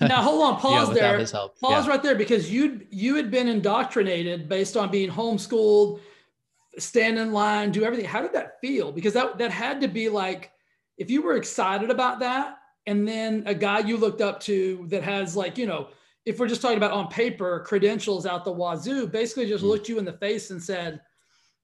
now 0.00 0.22
hold 0.22 0.42
on, 0.42 0.58
pause 0.58 0.88
you 0.88 0.94
know, 0.94 1.00
there. 1.00 1.18
Pause 1.18 1.52
yeah. 1.62 1.86
right 1.86 2.02
there 2.02 2.14
because 2.14 2.50
you 2.50 2.80
you 2.90 3.16
had 3.16 3.30
been 3.30 3.48
indoctrinated 3.48 4.48
based 4.48 4.78
on 4.78 4.90
being 4.90 5.10
homeschooled, 5.10 6.00
stand 6.78 7.18
in 7.18 7.32
line, 7.32 7.70
do 7.70 7.84
everything. 7.84 8.06
How 8.06 8.22
did 8.22 8.32
that 8.32 8.58
feel? 8.60 8.90
Because 8.90 9.12
that 9.12 9.36
that 9.38 9.50
had 9.50 9.82
to 9.82 9.88
be 9.88 10.08
like 10.08 10.50
if 10.96 11.10
you 11.10 11.20
were 11.20 11.36
excited 11.36 11.90
about 11.90 12.18
that, 12.20 12.56
and 12.86 13.06
then 13.06 13.42
a 13.44 13.54
guy 13.54 13.80
you 13.80 13.98
looked 13.98 14.22
up 14.22 14.40
to 14.40 14.86
that 14.88 15.02
has 15.02 15.36
like 15.36 15.58
you 15.58 15.66
know, 15.66 15.88
if 16.24 16.38
we're 16.38 16.48
just 16.48 16.62
talking 16.62 16.78
about 16.78 16.92
on 16.92 17.08
paper 17.08 17.62
credentials 17.66 18.24
out 18.24 18.44
the 18.44 18.52
wazoo, 18.52 19.06
basically 19.06 19.46
just 19.46 19.62
mm. 19.62 19.68
looked 19.68 19.88
you 19.88 19.98
in 19.98 20.06
the 20.06 20.14
face 20.14 20.50
and 20.50 20.60
said, 20.60 21.02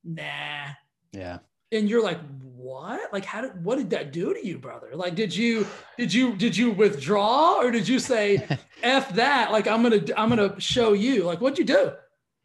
"Nah." 0.08 0.74
Yeah. 1.12 1.38
And 1.70 1.88
you're 1.88 2.02
like 2.02 2.18
what? 2.40 3.12
Like 3.12 3.24
how 3.24 3.40
did 3.40 3.64
what 3.64 3.78
did 3.78 3.90
that 3.90 4.12
do 4.12 4.34
to 4.34 4.46
you 4.46 4.58
brother? 4.58 4.90
Like 4.94 5.14
did 5.14 5.34
you 5.34 5.66
did 5.96 6.12
you 6.12 6.34
did 6.36 6.56
you 6.56 6.70
withdraw 6.70 7.60
or 7.60 7.70
did 7.70 7.86
you 7.86 7.98
say 7.98 8.46
f 8.82 9.14
that? 9.14 9.52
Like 9.52 9.66
i'm 9.66 9.82
gonna 9.82 10.02
i'm 10.16 10.28
gonna 10.28 10.58
show 10.60 10.92
you. 10.92 11.24
Like 11.24 11.40
what'd 11.40 11.58
you 11.58 11.64
do? 11.64 11.92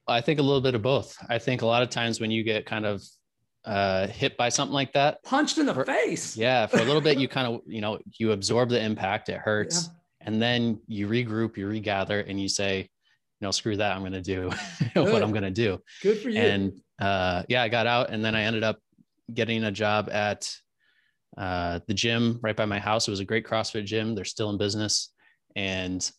I 0.08 0.22
think 0.22 0.40
a 0.40 0.44
little 0.44 0.62
bit 0.62 0.76
of 0.76 0.82
both. 0.82 1.16
I 1.30 1.40
think 1.40 1.62
a 1.62 1.66
lot 1.66 1.82
of 1.82 1.90
times 1.90 2.20
when 2.20 2.32
you 2.32 2.44
get 2.44 2.66
kind 2.66 2.86
of 2.86 3.04
uh 3.66 4.08
hit 4.08 4.36
by 4.36 4.50
something 4.50 4.74
like 4.74 4.92
that 4.92 5.24
punched 5.24 5.58
in 5.58 5.66
the 5.66 5.74
for, 5.74 5.86
face. 5.86 6.36
Yeah 6.36 6.68
for 6.68 6.78
a 6.78 6.84
little 6.84 7.02
bit 7.02 7.18
you 7.18 7.28
kind 7.38 7.48
of 7.48 7.62
you 7.66 7.82
know 7.82 8.00
you 8.18 8.32
absorb 8.34 8.70
the 8.70 8.82
impact 8.82 9.30
it 9.30 9.38
hurts 9.38 9.86
yeah. 9.86 10.28
and 10.28 10.42
then 10.42 10.80
you 10.88 11.08
regroup 11.08 11.58
you 11.58 11.68
regather 11.68 12.20
and 12.20 12.42
you 12.42 12.50
say 12.50 12.90
you 13.44 13.48
know 13.48 13.52
screw 13.52 13.76
that 13.76 13.96
i'm 13.96 14.04
gonna 14.04 14.22
do 14.22 14.50
what 14.94 15.22
i'm 15.22 15.32
gonna 15.32 15.52
do 15.52 15.80
good 16.02 16.20
for 16.20 16.30
you 16.30 16.40
and 16.40 16.80
uh 17.00 17.44
yeah 17.50 17.62
i 17.62 17.70
got 17.70 17.88
out 17.88 18.10
and 18.10 18.24
then 18.24 18.36
i 18.36 18.44
ended 18.44 18.64
up 18.64 18.80
getting 19.34 19.64
a 19.64 19.72
job 19.72 20.10
at 20.12 20.50
uh, 21.38 21.80
the 21.88 21.94
gym 21.94 22.40
right 22.42 22.56
by 22.56 22.66
my 22.66 22.80
house. 22.80 23.08
It 23.08 23.12
was 23.12 23.20
a 23.20 23.26
great 23.26 23.46
CrossFit 23.46 23.86
gym. 23.86 24.16
They're 24.16 24.26
still 24.26 24.50
in 24.50 24.58
business 24.58 25.10
and 25.56 26.10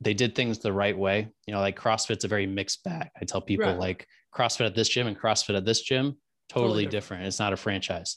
they 0.00 0.14
did 0.14 0.34
things 0.34 0.58
the 0.58 0.72
right 0.72 0.96
way. 0.96 1.28
You 1.46 1.54
know, 1.54 1.60
like 1.60 1.78
CrossFit's 1.78 2.24
a 2.24 2.28
very 2.28 2.46
mixed 2.46 2.82
bag. 2.84 3.08
I 3.20 3.24
tell 3.24 3.40
people 3.40 3.66
right. 3.66 3.78
like 3.78 4.06
CrossFit 4.34 4.66
at 4.66 4.74
this 4.74 4.88
gym 4.88 5.06
and 5.06 5.18
CrossFit 5.18 5.56
at 5.56 5.64
this 5.64 5.82
gym, 5.82 6.16
totally, 6.48 6.68
totally 6.68 6.84
different. 6.84 6.92
different. 6.92 7.26
It's 7.26 7.38
not 7.38 7.52
a 7.52 7.56
franchise. 7.56 8.16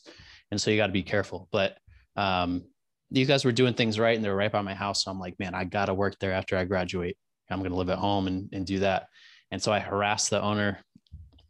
And 0.51 0.59
so 0.59 0.71
you 0.71 0.77
got 0.77 0.87
to 0.87 0.93
be 0.93 1.03
careful. 1.03 1.47
But 1.51 1.77
um, 2.15 2.63
these 3.11 3.27
guys 3.27 3.45
were 3.45 3.51
doing 3.51 3.73
things 3.73 3.99
right 3.99 4.15
and 4.15 4.23
they're 4.23 4.35
right 4.35 4.51
by 4.51 4.61
my 4.61 4.73
house. 4.73 5.03
So 5.03 5.11
I'm 5.11 5.19
like, 5.19 5.37
man, 5.39 5.53
I 5.53 5.65
got 5.65 5.85
to 5.85 5.93
work 5.93 6.17
there 6.19 6.31
after 6.31 6.57
I 6.57 6.63
graduate. 6.63 7.17
I'm 7.49 7.59
going 7.59 7.71
to 7.71 7.77
live 7.77 7.89
at 7.89 7.97
home 7.97 8.27
and, 8.27 8.49
and 8.53 8.65
do 8.65 8.79
that. 8.79 9.07
And 9.51 9.61
so 9.61 9.71
I 9.71 9.79
harassed 9.79 10.29
the 10.29 10.41
owner, 10.41 10.79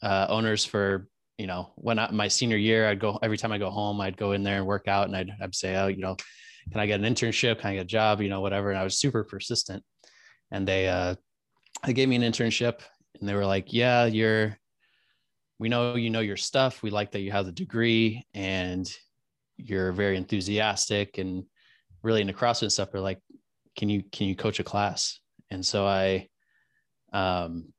uh, 0.02 0.28
owners 0.30 0.66
for 0.66 1.08
you 1.38 1.48
know, 1.48 1.72
when 1.76 2.00
I, 2.00 2.12
my 2.12 2.28
senior 2.28 2.58
year, 2.58 2.88
I'd 2.88 3.00
go 3.00 3.20
every 3.22 3.38
time 3.38 3.52
I 3.52 3.58
go 3.58 3.70
home, 3.70 4.00
I'd 4.02 4.18
go 4.18 4.34
in 4.34 4.44
there 4.44 4.58
and 4.58 4.66
work 4.66 4.88
out 4.88 5.08
and 5.08 5.16
I'd, 5.16 5.32
I'd 5.42 5.56
say, 5.56 5.76
oh, 5.76 5.88
you 5.88 6.02
know, 6.02 6.16
can 6.72 6.80
I 6.80 6.86
get 6.86 7.00
an 7.00 7.14
internship? 7.14 7.60
Can 7.60 7.72
I 7.72 7.76
get 7.76 7.82
a 7.82 7.86
job? 7.86 8.22
You 8.22 8.30
know, 8.30 8.42
whatever. 8.42 8.70
And 8.70 8.80
I 8.80 8.84
was 8.84 8.98
super 8.98 9.24
persistent. 9.24 9.84
And 10.52 10.68
they, 10.68 10.88
uh, 10.88 11.16
they 11.86 11.94
gave 11.94 12.08
me 12.08 12.16
an 12.16 12.22
internship 12.22 12.82
and 13.20 13.28
they 13.28 13.34
were 13.34 13.46
like, 13.46 13.74
yeah, 13.74 14.06
you're, 14.06 14.58
we 15.60 15.70
know 15.70 15.96
you 15.96 16.10
know 16.10 16.20
your 16.20 16.38
stuff. 16.38 16.84
We 16.84 16.92
like 16.92 17.12
that 17.12 17.22
you 17.22 17.32
have 17.32 17.46
the 17.46 17.52
degree 17.52 18.26
and 18.34 18.90
you're 19.58 19.92
very 19.92 20.18
enthusiastic 20.18 21.18
and 21.18 21.46
really 22.04 22.22
into 22.22 22.34
CrossFit 22.34 22.72
stuff. 22.72 22.92
They're 22.92 23.02
like, 23.02 23.20
can 23.76 23.90
you, 23.90 24.04
can 24.12 24.28
you 24.28 24.36
coach 24.36 24.60
a 24.60 24.64
class? 24.64 25.20
And 25.54 25.66
so 25.66 25.86
I, 25.86 26.28
um, 27.14 27.74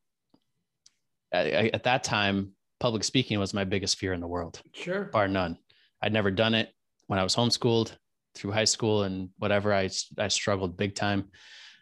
I, 1.32 1.38
I, 1.38 1.70
at 1.72 1.84
that 1.84 2.04
time, 2.04 2.52
public 2.80 3.04
speaking 3.04 3.38
was 3.38 3.54
my 3.54 3.64
biggest 3.64 3.98
fear 3.98 4.12
in 4.12 4.20
the 4.20 4.26
world. 4.26 4.60
Sure. 4.72 5.04
Bar 5.04 5.28
none. 5.28 5.58
I'd 6.00 6.12
never 6.12 6.30
done 6.30 6.54
it 6.54 6.70
when 7.06 7.18
I 7.18 7.22
was 7.22 7.34
homeschooled 7.34 7.92
through 8.34 8.52
high 8.52 8.64
school 8.64 9.02
and 9.02 9.30
whatever. 9.38 9.74
I, 9.74 9.90
I 10.18 10.28
struggled 10.28 10.76
big 10.76 10.94
time. 10.94 11.30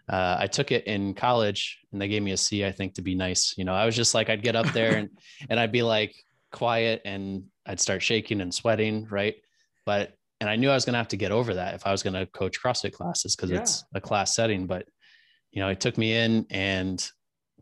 Uh, 0.09 0.37
I 0.39 0.47
took 0.47 0.73
it 0.73 0.87
in 0.87 1.15
college 1.15 1.79
and 1.93 2.01
they 2.01 2.09
gave 2.09 2.23
me 2.23 2.33
a 2.33 2.37
C, 2.37 2.65
I 2.65 2.73
think, 2.73 2.95
to 2.95 3.03
be 3.03 3.15
nice. 3.15 3.55
You 3.57 3.65
know, 3.65 3.75
I 3.75 3.87
was 3.87 3.97
just 3.97 4.15
like, 4.15 4.31
I'd 4.31 4.43
get 4.43 4.57
up 4.57 4.67
there 4.73 4.97
and, 4.97 5.11
and 5.51 5.61
I'd 5.61 5.73
be 5.73 5.83
like 5.83 6.15
quiet 6.51 7.03
and 7.05 7.45
I'd 7.67 7.81
start 7.81 8.03
shaking 8.03 8.41
and 8.41 8.53
sweating. 8.53 9.07
Right. 9.11 9.37
But, 9.87 10.13
and 10.41 10.51
I 10.51 10.57
knew 10.57 10.71
I 10.71 10.75
was 10.75 10.85
going 10.85 10.95
to 10.95 10.99
have 10.99 11.09
to 11.09 11.17
get 11.17 11.31
over 11.31 11.55
that 11.55 11.75
if 11.75 11.87
I 11.87 11.93
was 11.93 12.03
going 12.03 12.15
to 12.15 12.27
coach 12.27 12.61
CrossFit 12.61 12.93
classes 12.93 13.37
because 13.37 13.51
yeah. 13.51 13.61
it's 13.61 13.85
a 13.95 14.01
class 14.01 14.35
setting. 14.35 14.67
But, 14.67 14.87
you 15.53 15.61
know, 15.61 15.69
it 15.69 15.81
took 15.81 15.97
me 15.97 16.17
in 16.17 16.47
and 16.51 17.07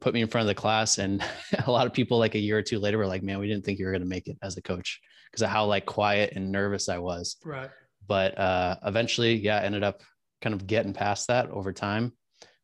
put 0.01 0.15
me 0.15 0.23
in 0.23 0.29
front 0.29 0.45
of 0.45 0.49
the 0.49 0.61
class. 0.61 0.99
And 0.99 1.23
a 1.67 1.71
lot 1.71 1.87
of 1.87 1.93
people 1.93 2.19
like 2.19 2.35
a 2.35 2.39
year 2.39 2.59
or 2.59 2.63
two 2.63 2.79
later 2.79 2.99
were 2.99 3.07
like 3.07 3.23
man 3.23 3.39
we 3.39 3.49
didn't 3.49 3.65
think 3.65 3.79
you 3.79 3.85
were 3.85 3.93
going 3.93 4.03
to 4.03 4.09
make 4.09 4.27
it 4.27 4.39
as 4.43 4.57
a 4.57 4.63
coach 4.63 5.01
because 5.31 5.43
of 5.43 5.51
how 5.51 5.67
like 5.67 5.87
quiet 5.87 6.33
and 6.35 6.51
nervous 6.51 6.89
i 6.89 6.99
was. 6.99 7.37
Right. 7.45 7.71
But 8.07 8.39
uh 8.39 8.77
eventually 8.85 9.35
yeah 9.35 9.59
I 9.59 9.65
ended 9.65 9.83
up 9.83 10.03
kind 10.41 10.55
of 10.55 10.67
getting 10.67 10.95
past 10.95 11.29
that 11.29 11.51
over 11.51 11.71
time 11.71 12.15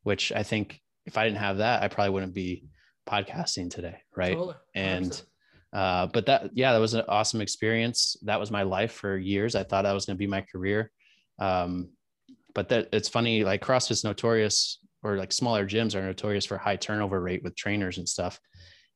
which 0.01 0.31
i 0.31 0.41
think 0.41 0.81
if 1.05 1.15
i 1.15 1.23
didn't 1.23 1.37
have 1.37 1.57
that 1.57 1.83
i 1.83 1.87
probably 1.87 2.09
wouldn't 2.09 2.33
be 2.33 2.63
podcasting 3.07 3.69
today 3.69 3.97
right? 4.15 4.33
Totally. 4.33 4.55
and 4.73 5.21
uh 5.73 6.07
but 6.07 6.25
that 6.25 6.49
yeah 6.53 6.73
that 6.73 6.79
was 6.79 6.95
an 6.95 7.03
awesome 7.07 7.41
experience. 7.41 8.17
That 8.23 8.39
was 8.39 8.49
my 8.49 8.63
life 8.63 8.93
for 8.93 9.17
years. 9.17 9.53
I 9.53 9.63
thought 9.63 9.83
that 9.83 9.93
was 9.93 10.05
going 10.05 10.15
to 10.15 10.19
be 10.19 10.27
my 10.27 10.41
career. 10.41 10.91
Um 11.39 11.89
but 12.55 12.69
that 12.69 12.89
it's 12.91 13.09
funny 13.09 13.43
like 13.43 13.61
crossfit's 13.61 14.03
notorious 14.03 14.79
or 15.03 15.17
like 15.17 15.31
smaller 15.31 15.65
gyms 15.65 15.95
are 15.95 16.01
notorious 16.01 16.45
for 16.45 16.57
high 16.57 16.75
turnover 16.75 17.21
rate 17.21 17.43
with 17.43 17.55
trainers 17.55 17.97
and 17.97 18.07
stuff. 18.07 18.39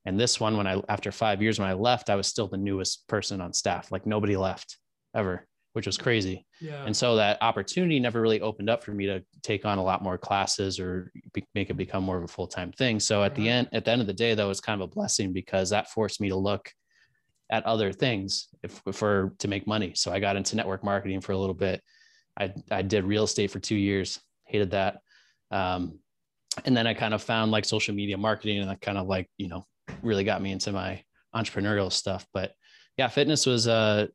And 0.06 0.20
this 0.20 0.40
one, 0.40 0.58
when 0.58 0.68
I 0.68 0.82
after 0.90 1.12
five 1.12 1.42
years 1.42 1.60
when 1.60 1.70
I 1.70 1.74
left, 1.74 2.10
I 2.10 2.16
was 2.16 2.28
still 2.28 2.48
the 2.48 2.58
newest 2.58 3.08
person 3.08 3.40
on 3.40 3.54
staff. 3.54 3.92
Like 3.92 4.06
nobody 4.06 4.36
left 4.36 4.78
ever, 5.16 5.48
which 5.74 5.86
was 5.86 5.98
crazy. 5.98 6.46
Yeah. 6.60 6.84
And 6.86 6.96
so 6.96 7.18
that 7.18 7.38
opportunity 7.42 8.00
never 8.00 8.20
really 8.20 8.42
opened 8.42 8.70
up 8.70 8.84
for 8.84 8.92
me 8.92 9.06
to 9.06 9.24
take 9.44 9.66
on 9.66 9.78
a 9.78 9.84
lot 9.84 10.02
more 10.02 10.18
classes 10.18 10.80
or 10.80 11.12
be, 11.34 11.46
make 11.54 11.70
it 11.70 11.78
become 11.78 12.04
more 12.04 12.18
of 12.18 12.24
a 12.24 12.28
full 12.28 12.48
time 12.48 12.72
thing. 12.72 13.00
So 13.00 13.24
at 13.24 13.36
the 13.36 13.50
uh-huh. 13.50 13.58
end, 13.58 13.70
at 13.74 13.86
the 13.86 13.92
end 13.92 14.02
of 14.02 14.08
the 14.08 14.14
day, 14.14 14.34
though, 14.34 14.46
it 14.46 14.50
was 14.50 14.62
kind 14.62 14.82
of 14.82 14.90
a 14.90 14.94
blessing 14.94 15.34
because 15.34 15.70
that 15.70 15.92
forced 15.92 16.20
me 16.20 16.30
to 16.30 16.36
look 16.36 16.72
at 17.52 17.66
other 17.66 17.92
things 17.92 18.48
if, 18.64 18.82
for 18.94 19.36
to 19.40 19.48
make 19.48 19.68
money. 19.68 19.94
So 19.94 20.12
I 20.12 20.20
got 20.20 20.36
into 20.36 20.56
network 20.56 20.84
marketing 20.84 21.22
for 21.22 21.34
a 21.34 21.38
little 21.38 21.54
bit. 21.54 21.84
I 22.40 22.54
I 22.72 22.82
did 22.82 23.04
real 23.04 23.26
estate 23.26 23.52
for 23.52 23.60
two 23.60 23.76
years, 23.76 24.20
hated 24.46 24.72
that. 24.72 25.02
Um, 25.52 26.00
and 26.66 26.76
then 26.76 26.88
I 26.88 26.94
kind 26.94 27.14
of 27.14 27.22
found 27.22 27.52
like 27.52 27.66
social 27.66 27.94
media 27.94 28.18
marketing 28.18 28.60
and 28.60 28.70
that 28.70 28.82
kind 28.82 28.98
of 28.98 29.08
like, 29.08 29.30
you 29.38 29.48
know, 29.48 29.66
really 30.02 30.24
got 30.24 30.42
me 30.42 30.52
into 30.52 30.72
my 30.72 31.04
entrepreneurial 31.36 31.92
stuff. 31.92 32.26
But 32.34 32.54
yeah, 32.98 33.08
fitness 33.08 33.46
was, 33.46 33.68
uh, 33.68 34.08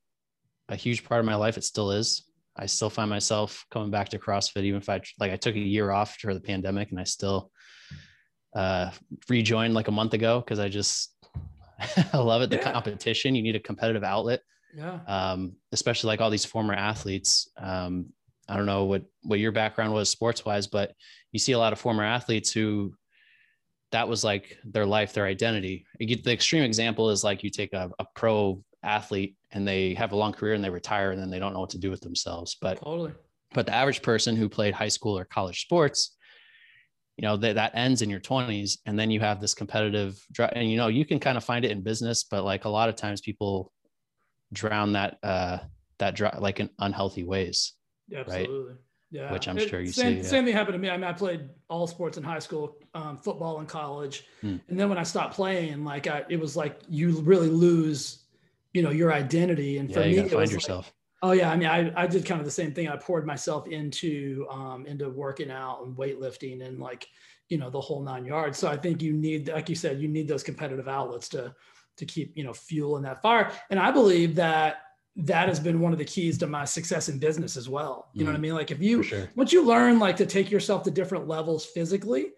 a 0.68 0.77
huge 0.77 1.05
part 1.05 1.20
of 1.20 1.27
my 1.27 1.35
life. 1.35 1.57
It 1.57 1.64
still 1.64 1.90
is. 1.90 2.25
I 2.57 2.66
still 2.66 2.90
find 2.90 3.11
myself 3.11 3.66
coming 3.70 3.90
back 3.90 4.09
to 4.11 4.18
CrossFit, 4.18 4.64
even 4.64 4.81
if 4.81 4.88
I 4.88 5.01
like 5.18 5.33
I 5.33 5.37
took 5.37 5.55
a 5.55 5.61
year 5.61 5.90
off 5.90 6.16
for 6.16 6.35
the 6.35 6.40
pandemic 6.40 6.90
and 6.90 6.99
I 6.99 7.05
still 7.05 7.51
uh, 8.55 8.90
rejoined 9.29 9.75
like 9.75 9.88
a 9.88 9.92
month 9.92 10.14
ago 10.14 10.40
because 10.40 10.59
I 10.59 10.68
just 10.68 11.14
I 12.12 12.18
love 12.18 12.42
it. 12.42 12.51
The 12.51 12.57
yeah. 12.57 12.72
competition, 12.72 13.35
you 13.35 13.42
need 13.42 13.57
a 13.57 13.61
competitive 13.61 14.05
outlet. 14.05 14.40
Yeah. 14.75 15.01
Um, 15.07 15.57
especially 15.72 16.09
like 16.09 16.20
all 16.20 16.31
these 16.31 16.44
former 16.44 16.75
athletes. 16.75 17.51
Um, 17.57 18.07
I 18.49 18.57
don't 18.57 18.66
know 18.66 18.85
what 18.85 19.05
what 19.22 19.38
your 19.38 19.53
background 19.53 19.92
was 19.92 20.09
sports 20.09 20.44
wise, 20.44 20.66
but 20.66 20.92
you 21.37 21.38
see 21.38 21.53
a 21.53 21.59
lot 21.59 21.75
of 21.75 21.79
former 21.79 22.03
athletes 22.03 22.51
who 22.51 22.94
that 23.92 24.09
was 24.09 24.25
like 24.25 24.57
their 24.64 24.87
life, 24.87 25.12
their 25.12 25.27
identity. 25.27 25.85
The 26.01 26.33
extreme 26.33 26.62
example 26.62 27.11
is 27.11 27.22
like 27.22 27.44
you 27.44 27.51
take 27.51 27.75
a, 27.75 27.90
a 27.99 28.07
pro 28.14 28.64
athlete 28.83 29.37
and 29.51 29.68
they 29.68 29.92
have 29.92 30.12
a 30.12 30.16
long 30.16 30.33
career 30.33 30.55
and 30.55 30.64
they 30.64 30.70
retire 30.70 31.11
and 31.11 31.20
then 31.20 31.29
they 31.29 31.38
don't 31.38 31.53
know 31.53 31.61
what 31.61 31.70
to 31.70 31.79
do 31.79 31.90
with 31.90 32.01
themselves. 32.01 32.57
But 32.59 32.81
totally. 32.83 33.12
But 33.53 33.66
the 33.66 33.75
average 33.75 34.01
person 34.01 34.35
who 34.35 34.49
played 34.49 34.72
high 34.72 34.88
school 34.88 35.18
or 35.18 35.27
college 35.27 35.61
sports, 35.61 36.16
you 37.18 37.22
know, 37.22 37.37
that, 37.37 37.57
that 37.57 37.72
ends 37.75 38.01
in 38.01 38.09
your 38.09 38.20
20s. 38.20 38.79
And 38.87 38.99
then 38.99 39.11
you 39.11 39.20
have 39.20 39.40
this 39.42 39.53
competitive 39.53 40.18
drive 40.33 40.53
and 40.57 40.70
you 40.70 40.79
know, 40.79 40.88
you 40.88 41.05
can 41.05 41.20
kind 41.20 41.37
of 41.37 41.44
find 41.44 41.66
it 41.66 41.70
in 41.70 41.83
business, 41.83 42.25
but 42.25 42.44
like 42.44 42.64
a 42.64 42.70
lot 42.70 42.88
of 42.88 42.96
times 42.96 43.20
people 43.20 43.72
drown 44.55 44.92
that 44.92 45.18
uh 45.22 45.59
that 45.99 46.14
dry, 46.14 46.35
like 46.38 46.61
in 46.61 46.70
unhealthy 46.79 47.25
ways. 47.25 47.75
Absolutely. 48.14 48.72
Right? 48.72 48.77
Yeah. 49.11 49.33
Which 49.33 49.47
I'm 49.47 49.57
it, 49.57 49.69
sure 49.69 49.81
you 49.81 49.92
same, 49.92 50.14
see. 50.14 50.16
Yeah. 50.19 50.23
Same 50.25 50.45
thing 50.45 50.55
happened 50.55 50.75
to 50.75 50.79
me. 50.79 50.90
I 50.90 50.97
mean, 50.97 51.05
I 51.05 51.12
played 51.12 51.49
all 51.69 51.87
sports 51.87 52.19
in 52.19 52.25
high 52.25 52.40
school, 52.40 52.77
um, 52.95 53.16
football 53.16 53.61
in 53.61 53.66
college. 53.66 54.25
Hmm. 54.40 54.57
And 54.69 54.79
then 54.79 54.88
when 54.88 54.99
I 54.99 55.05
stopped 55.05 55.35
playing, 55.35 55.85
like 55.85 56.07
I, 56.07 56.25
it 56.29 56.40
was 56.40 56.57
like 56.57 56.81
you 56.88 57.21
really 57.21 57.49
lose 57.49 58.27
you 58.77 58.83
know 58.83 58.90
your 58.90 59.11
identity 59.11 59.79
and 59.79 59.90
for 59.90 60.01
yeah, 60.01 60.25
me 60.25 60.29
find 60.29 60.51
yourself 60.51 60.92
like, 61.23 61.31
oh 61.31 61.33
yeah 61.33 61.51
i 61.51 61.57
mean 61.57 61.66
I, 61.66 62.03
I 62.03 62.07
did 62.07 62.27
kind 62.27 62.40
of 62.40 62.45
the 62.45 62.51
same 62.51 62.75
thing 62.75 62.88
i 62.88 62.97
poured 62.97 63.27
myself 63.27 63.66
into 63.69 64.47
um 64.51 64.85
into 64.85 65.09
working 65.09 65.51
out 65.51 65.83
and 65.83 65.97
weightlifting 65.97 66.62
and 66.62 66.79
like 66.79 67.09
you 67.49 67.57
know 67.57 67.71
the 67.71 67.81
whole 67.81 68.03
nine 68.03 68.27
yards 68.27 68.59
so 68.59 68.69
i 68.69 68.77
think 68.77 69.01
you 69.01 69.14
need 69.14 69.49
like 69.49 69.71
you 69.71 69.75
said 69.75 69.99
you 69.99 70.09
need 70.09 70.29
those 70.29 70.42
competitive 70.42 70.88
outlets 70.88 71.31
to 71.31 71.55
to 71.97 72.05
keep 72.05 72.37
you 72.37 72.45
know 72.45 72.53
fuel 72.53 72.99
in 72.99 73.03
that 73.05 73.23
fire 73.23 73.51
and 73.71 73.81
i 73.81 73.90
believe 73.90 74.35
that 74.35 74.86
that 75.16 75.48
has 75.48 75.59
been 75.59 75.81
one 75.81 75.92
of 75.92 75.98
the 75.98 76.05
keys 76.05 76.37
to 76.38 76.46
my 76.46 76.64
success 76.64 77.09
in 77.09 77.18
business 77.18 77.57
as 77.57 77.68
well. 77.68 78.09
You 78.12 78.20
mm, 78.20 78.26
know 78.26 78.33
what 78.33 78.37
i 78.37 78.38
mm. 78.38 78.42
mean? 78.42 78.55
Like 78.55 78.70
if 78.70 78.81
you 78.81 79.02
sure. 79.02 79.31
once 79.35 79.52
you 79.52 79.64
learn 79.64 79.98
like 79.98 80.16
to 80.16 80.26
take 80.26 80.50
yourself 80.50 80.83
to 80.85 80.90
different 80.90 81.26
levels 81.26 81.64
physically 81.64 82.33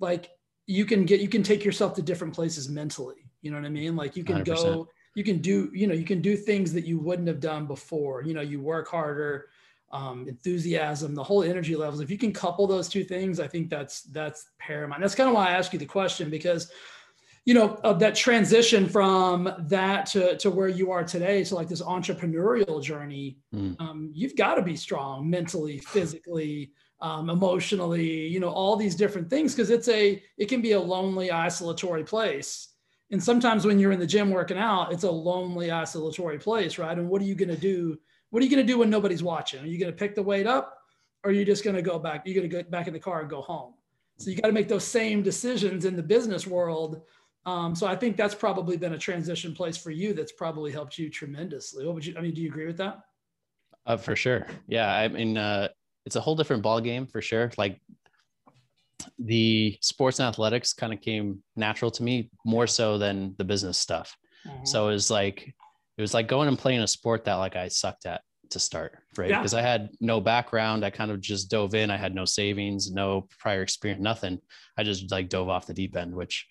like 0.00 0.30
you 0.66 0.84
can 0.84 1.04
get 1.04 1.20
you 1.20 1.28
can 1.28 1.42
take 1.42 1.64
yourself 1.64 1.94
to 1.94 2.02
different 2.02 2.34
places 2.34 2.68
mentally. 2.68 3.30
You 3.42 3.50
know 3.50 3.58
what 3.58 3.66
i 3.66 3.70
mean? 3.70 3.94
Like 3.96 4.16
you 4.16 4.24
can 4.24 4.42
100%. 4.42 4.46
go 4.46 4.88
you 5.14 5.22
can 5.22 5.38
do 5.38 5.70
you 5.72 5.86
know 5.86 5.94
you 5.94 6.04
can 6.04 6.20
do 6.20 6.36
things 6.36 6.72
that 6.72 6.84
you 6.84 6.98
wouldn't 6.98 7.28
have 7.28 7.40
done 7.40 7.66
before. 7.66 8.22
You 8.22 8.34
know 8.34 8.40
you 8.40 8.60
work 8.60 8.88
harder 8.88 9.46
um, 9.92 10.26
enthusiasm 10.26 11.14
the 11.14 11.22
whole 11.22 11.44
energy 11.44 11.76
levels. 11.76 12.00
If 12.00 12.10
you 12.10 12.18
can 12.18 12.32
couple 12.32 12.66
those 12.66 12.88
two 12.88 13.04
things 13.04 13.38
i 13.38 13.46
think 13.46 13.70
that's 13.70 14.02
that's 14.02 14.46
paramount. 14.58 15.00
That's 15.00 15.14
kind 15.14 15.28
of 15.28 15.34
why 15.34 15.48
i 15.48 15.52
ask 15.52 15.72
you 15.72 15.78
the 15.78 15.86
question 15.86 16.30
because 16.30 16.70
you 17.44 17.54
know 17.54 17.78
of 17.84 17.98
that 17.98 18.14
transition 18.14 18.88
from 18.88 19.52
that 19.58 20.06
to, 20.06 20.36
to 20.38 20.50
where 20.50 20.68
you 20.68 20.90
are 20.90 21.04
today 21.04 21.44
to 21.44 21.54
like 21.54 21.68
this 21.68 21.82
entrepreneurial 21.82 22.82
journey 22.82 23.38
mm. 23.54 23.78
um, 23.80 24.10
you've 24.14 24.36
got 24.36 24.54
to 24.54 24.62
be 24.62 24.76
strong 24.76 25.28
mentally 25.28 25.78
physically 25.78 26.72
um, 27.00 27.28
emotionally 27.28 28.26
you 28.28 28.40
know 28.40 28.48
all 28.48 28.76
these 28.76 28.94
different 28.94 29.28
things 29.28 29.54
because 29.54 29.70
it's 29.70 29.88
a 29.88 30.22
it 30.38 30.46
can 30.48 30.62
be 30.62 30.72
a 30.72 30.80
lonely 30.80 31.30
isolatory 31.30 32.04
place 32.04 32.74
and 33.10 33.22
sometimes 33.22 33.64
when 33.64 33.78
you're 33.78 33.92
in 33.92 34.00
the 34.00 34.06
gym 34.06 34.30
working 34.30 34.58
out, 34.58 34.92
it's 34.92 35.04
a 35.04 35.10
lonely, 35.10 35.70
isolatory 35.70 36.38
place, 36.38 36.78
right? 36.78 36.96
And 36.96 37.08
what 37.08 37.22
are 37.22 37.24
you 37.24 37.36
going 37.36 37.48
to 37.48 37.56
do? 37.56 37.96
What 38.30 38.40
are 38.40 38.44
you 38.44 38.50
going 38.50 38.66
to 38.66 38.72
do 38.72 38.78
when 38.78 38.90
nobody's 38.90 39.22
watching? 39.22 39.62
Are 39.62 39.66
you 39.66 39.78
going 39.78 39.92
to 39.92 39.96
pick 39.96 40.14
the 40.14 40.22
weight 40.22 40.46
up 40.46 40.78
or 41.22 41.30
are 41.30 41.32
you 41.32 41.44
just 41.44 41.62
going 41.62 41.76
to 41.76 41.82
go 41.82 41.98
back? 41.98 42.22
You're 42.24 42.34
going 42.34 42.50
to 42.50 42.62
go 42.62 42.68
back 42.68 42.88
in 42.88 42.92
the 42.92 42.98
car 42.98 43.20
and 43.20 43.30
go 43.30 43.40
home. 43.40 43.74
So 44.18 44.30
you 44.30 44.36
got 44.36 44.48
to 44.48 44.52
make 44.52 44.68
those 44.68 44.84
same 44.84 45.22
decisions 45.22 45.84
in 45.84 45.96
the 45.96 46.02
business 46.02 46.46
world. 46.46 47.02
Um, 47.46 47.74
so 47.74 47.86
I 47.86 47.94
think 47.94 48.16
that's 48.16 48.34
probably 48.34 48.76
been 48.76 48.94
a 48.94 48.98
transition 48.98 49.54
place 49.54 49.76
for 49.76 49.90
you 49.90 50.14
that's 50.14 50.32
probably 50.32 50.72
helped 50.72 50.98
you 50.98 51.10
tremendously. 51.10 51.84
What 51.84 51.94
would 51.94 52.06
you, 52.06 52.14
I 52.16 52.20
mean, 52.20 52.34
do 52.34 52.40
you 52.40 52.48
agree 52.48 52.66
with 52.66 52.78
that? 52.78 53.00
Uh, 53.86 53.96
for 53.96 54.16
sure. 54.16 54.46
Yeah. 54.66 54.90
I 54.90 55.08
mean, 55.08 55.36
uh, 55.36 55.68
it's 56.06 56.16
a 56.16 56.20
whole 56.20 56.36
different 56.36 56.62
ball 56.62 56.80
game 56.80 57.06
for 57.06 57.20
sure. 57.20 57.50
Like 57.58 57.80
the 59.18 59.76
sports 59.80 60.18
and 60.18 60.28
athletics 60.28 60.72
kind 60.72 60.92
of 60.92 61.00
came 61.00 61.42
natural 61.56 61.90
to 61.90 62.02
me 62.02 62.30
more 62.44 62.66
so 62.66 62.98
than 62.98 63.34
the 63.38 63.44
business 63.44 63.78
stuff. 63.78 64.16
Mm-hmm. 64.46 64.64
So 64.64 64.88
it 64.88 64.92
was 64.92 65.10
like 65.10 65.54
it 65.96 66.00
was 66.00 66.14
like 66.14 66.28
going 66.28 66.48
and 66.48 66.58
playing 66.58 66.80
a 66.80 66.88
sport 66.88 67.24
that 67.24 67.34
like 67.34 67.56
I 67.56 67.68
sucked 67.68 68.06
at 68.06 68.22
to 68.50 68.58
start, 68.58 68.98
right? 69.16 69.28
Because 69.28 69.52
yeah. 69.52 69.60
I 69.60 69.62
had 69.62 69.90
no 70.00 70.20
background. 70.20 70.84
I 70.84 70.90
kind 70.90 71.10
of 71.10 71.20
just 71.20 71.50
dove 71.50 71.74
in. 71.74 71.90
I 71.90 71.96
had 71.96 72.14
no 72.14 72.24
savings, 72.24 72.90
no 72.90 73.26
prior 73.38 73.62
experience, 73.62 74.02
nothing. 74.02 74.38
I 74.76 74.82
just 74.82 75.10
like 75.10 75.28
dove 75.28 75.48
off 75.48 75.66
the 75.66 75.74
deep 75.74 75.96
end, 75.96 76.14
which 76.14 76.46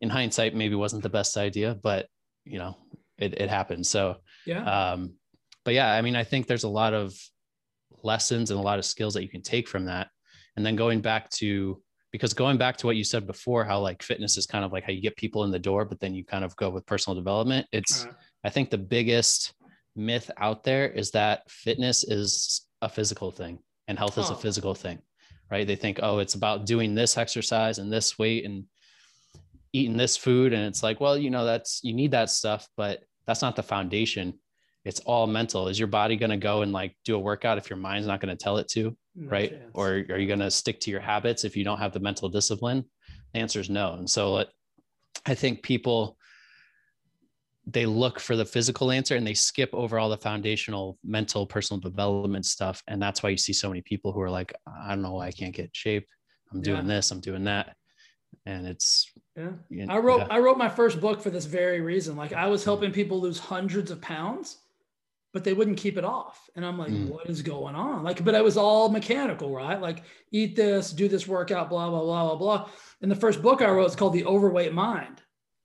in 0.00 0.08
hindsight 0.08 0.54
maybe 0.54 0.74
wasn't 0.74 1.02
the 1.02 1.08
best 1.08 1.36
idea, 1.36 1.76
but 1.82 2.06
you 2.44 2.58
know, 2.58 2.76
it, 3.18 3.40
it 3.40 3.50
happened. 3.50 3.86
So 3.86 4.16
yeah. 4.46 4.64
Um, 4.64 5.14
but 5.64 5.74
yeah, 5.74 5.92
I 5.92 6.00
mean, 6.02 6.16
I 6.16 6.24
think 6.24 6.46
there's 6.46 6.64
a 6.64 6.68
lot 6.68 6.94
of 6.94 7.14
lessons 8.02 8.50
and 8.50 8.58
a 8.58 8.62
lot 8.62 8.78
of 8.78 8.84
skills 8.84 9.14
that 9.14 9.22
you 9.22 9.28
can 9.28 9.42
take 9.42 9.68
from 9.68 9.84
that. 9.86 10.08
And 10.56 10.64
then 10.64 10.76
going 10.76 11.00
back 11.00 11.28
to 11.30 11.82
because 12.10 12.32
going 12.32 12.56
back 12.56 12.76
to 12.78 12.86
what 12.86 12.96
you 12.96 13.04
said 13.04 13.26
before 13.26 13.64
how 13.64 13.80
like 13.80 14.02
fitness 14.02 14.36
is 14.36 14.46
kind 14.46 14.64
of 14.64 14.72
like 14.72 14.84
how 14.84 14.92
you 14.92 15.00
get 15.00 15.16
people 15.16 15.44
in 15.44 15.50
the 15.50 15.58
door 15.58 15.84
but 15.84 16.00
then 16.00 16.14
you 16.14 16.24
kind 16.24 16.44
of 16.44 16.56
go 16.56 16.70
with 16.70 16.86
personal 16.86 17.14
development 17.14 17.66
it's 17.72 18.04
uh-huh. 18.04 18.14
i 18.44 18.50
think 18.50 18.70
the 18.70 18.78
biggest 18.78 19.52
myth 19.94 20.30
out 20.38 20.64
there 20.64 20.88
is 20.88 21.10
that 21.10 21.48
fitness 21.50 22.04
is 22.04 22.66
a 22.82 22.88
physical 22.88 23.30
thing 23.30 23.58
and 23.88 23.98
health 23.98 24.16
is 24.18 24.30
a 24.30 24.34
physical 24.34 24.74
thing 24.74 24.98
right 25.50 25.66
they 25.66 25.76
think 25.76 26.00
oh 26.02 26.18
it's 26.18 26.34
about 26.34 26.66
doing 26.66 26.94
this 26.94 27.18
exercise 27.18 27.78
and 27.78 27.92
this 27.92 28.18
weight 28.18 28.44
and 28.44 28.64
eating 29.72 29.96
this 29.96 30.16
food 30.16 30.52
and 30.52 30.64
it's 30.64 30.82
like 30.82 31.00
well 31.00 31.16
you 31.16 31.30
know 31.30 31.44
that's 31.44 31.80
you 31.82 31.92
need 31.92 32.10
that 32.10 32.30
stuff 32.30 32.66
but 32.76 33.02
that's 33.28 33.42
not 33.42 33.54
the 33.54 33.62
foundation. 33.62 34.32
It's 34.86 35.00
all 35.00 35.26
mental. 35.26 35.68
Is 35.68 35.78
your 35.78 35.86
body 35.86 36.16
going 36.16 36.30
to 36.30 36.38
go 36.38 36.62
and 36.62 36.72
like 36.72 36.96
do 37.04 37.14
a 37.14 37.18
workout 37.18 37.58
if 37.58 37.68
your 37.68 37.76
mind's 37.76 38.06
not 38.06 38.20
going 38.20 38.34
to 38.34 38.42
tell 38.42 38.56
it 38.56 38.68
to 38.68 38.96
no 39.14 39.28
right? 39.28 39.50
chance. 39.50 39.70
or 39.74 39.88
are 39.90 40.18
you 40.18 40.26
going 40.26 40.38
to 40.40 40.50
stick 40.50 40.80
to 40.80 40.90
your 40.90 41.00
habits 41.00 41.44
if 41.44 41.54
you 41.54 41.62
don't 41.62 41.78
have 41.78 41.92
the 41.92 42.00
mental 42.00 42.30
discipline? 42.30 42.82
The 43.34 43.40
answer 43.40 43.60
is 43.60 43.70
no. 43.70 43.92
And 43.92 44.08
so 44.08 44.44
i 45.26 45.34
think 45.34 45.62
people 45.62 46.16
they 47.66 47.84
look 47.84 48.20
for 48.20 48.36
the 48.36 48.44
physical 48.44 48.92
answer 48.92 49.16
and 49.16 49.26
they 49.26 49.34
skip 49.34 49.68
over 49.72 49.98
all 49.98 50.08
the 50.08 50.16
foundational 50.16 50.96
mental 51.02 51.44
personal 51.44 51.80
development 51.80 52.46
stuff 52.46 52.80
and 52.86 53.02
that's 53.02 53.20
why 53.22 53.28
you 53.28 53.36
see 53.36 53.52
so 53.52 53.68
many 53.68 53.82
people 53.82 54.12
who 54.12 54.20
are 54.20 54.30
like 54.30 54.54
i 54.84 54.90
don't 54.90 55.02
know 55.02 55.14
why 55.14 55.26
i 55.26 55.32
can't 55.32 55.54
get 55.54 55.70
shape. 55.72 56.06
I'm 56.52 56.62
doing 56.62 56.86
yeah. 56.86 56.94
this 56.94 57.10
i'm 57.10 57.20
doing 57.20 57.44
that. 57.44 57.74
And 58.46 58.66
it's 58.66 59.10
yeah 59.38 59.50
you 59.70 59.86
know, 59.86 59.94
i 59.94 59.98
wrote 59.98 60.18
yeah. 60.18 60.26
i 60.30 60.38
wrote 60.38 60.58
my 60.58 60.68
first 60.68 61.00
book 61.00 61.22
for 61.22 61.30
this 61.30 61.46
very 61.46 61.80
reason 61.80 62.16
like 62.16 62.32
i 62.32 62.46
was 62.46 62.64
helping 62.64 62.90
people 62.90 63.20
lose 63.20 63.38
hundreds 63.38 63.90
of 63.90 64.00
pounds 64.00 64.58
but 65.32 65.44
they 65.44 65.52
wouldn't 65.52 65.76
keep 65.76 65.98
it 65.98 66.04
off. 66.04 66.48
And 66.56 66.64
I'm 66.64 66.78
like, 66.78 66.90
mm. 66.90 67.08
what 67.08 67.28
is 67.28 67.42
going 67.42 67.74
on? 67.74 68.02
Like, 68.02 68.24
but 68.24 68.34
it 68.34 68.42
was 68.42 68.56
all 68.56 68.88
mechanical, 68.88 69.54
right? 69.54 69.80
Like, 69.80 70.02
eat 70.32 70.56
this, 70.56 70.90
do 70.90 71.06
this 71.06 71.28
workout, 71.28 71.68
blah, 71.68 71.90
blah, 71.90 72.00
blah, 72.00 72.24
blah, 72.26 72.36
blah. 72.36 72.70
And 73.02 73.10
the 73.10 73.16
first 73.16 73.42
book 73.42 73.60
I 73.60 73.70
wrote 73.70 73.90
is 73.90 73.96
called 73.96 74.14
The 74.14 74.24
Overweight 74.24 74.72
Mind. 74.72 75.22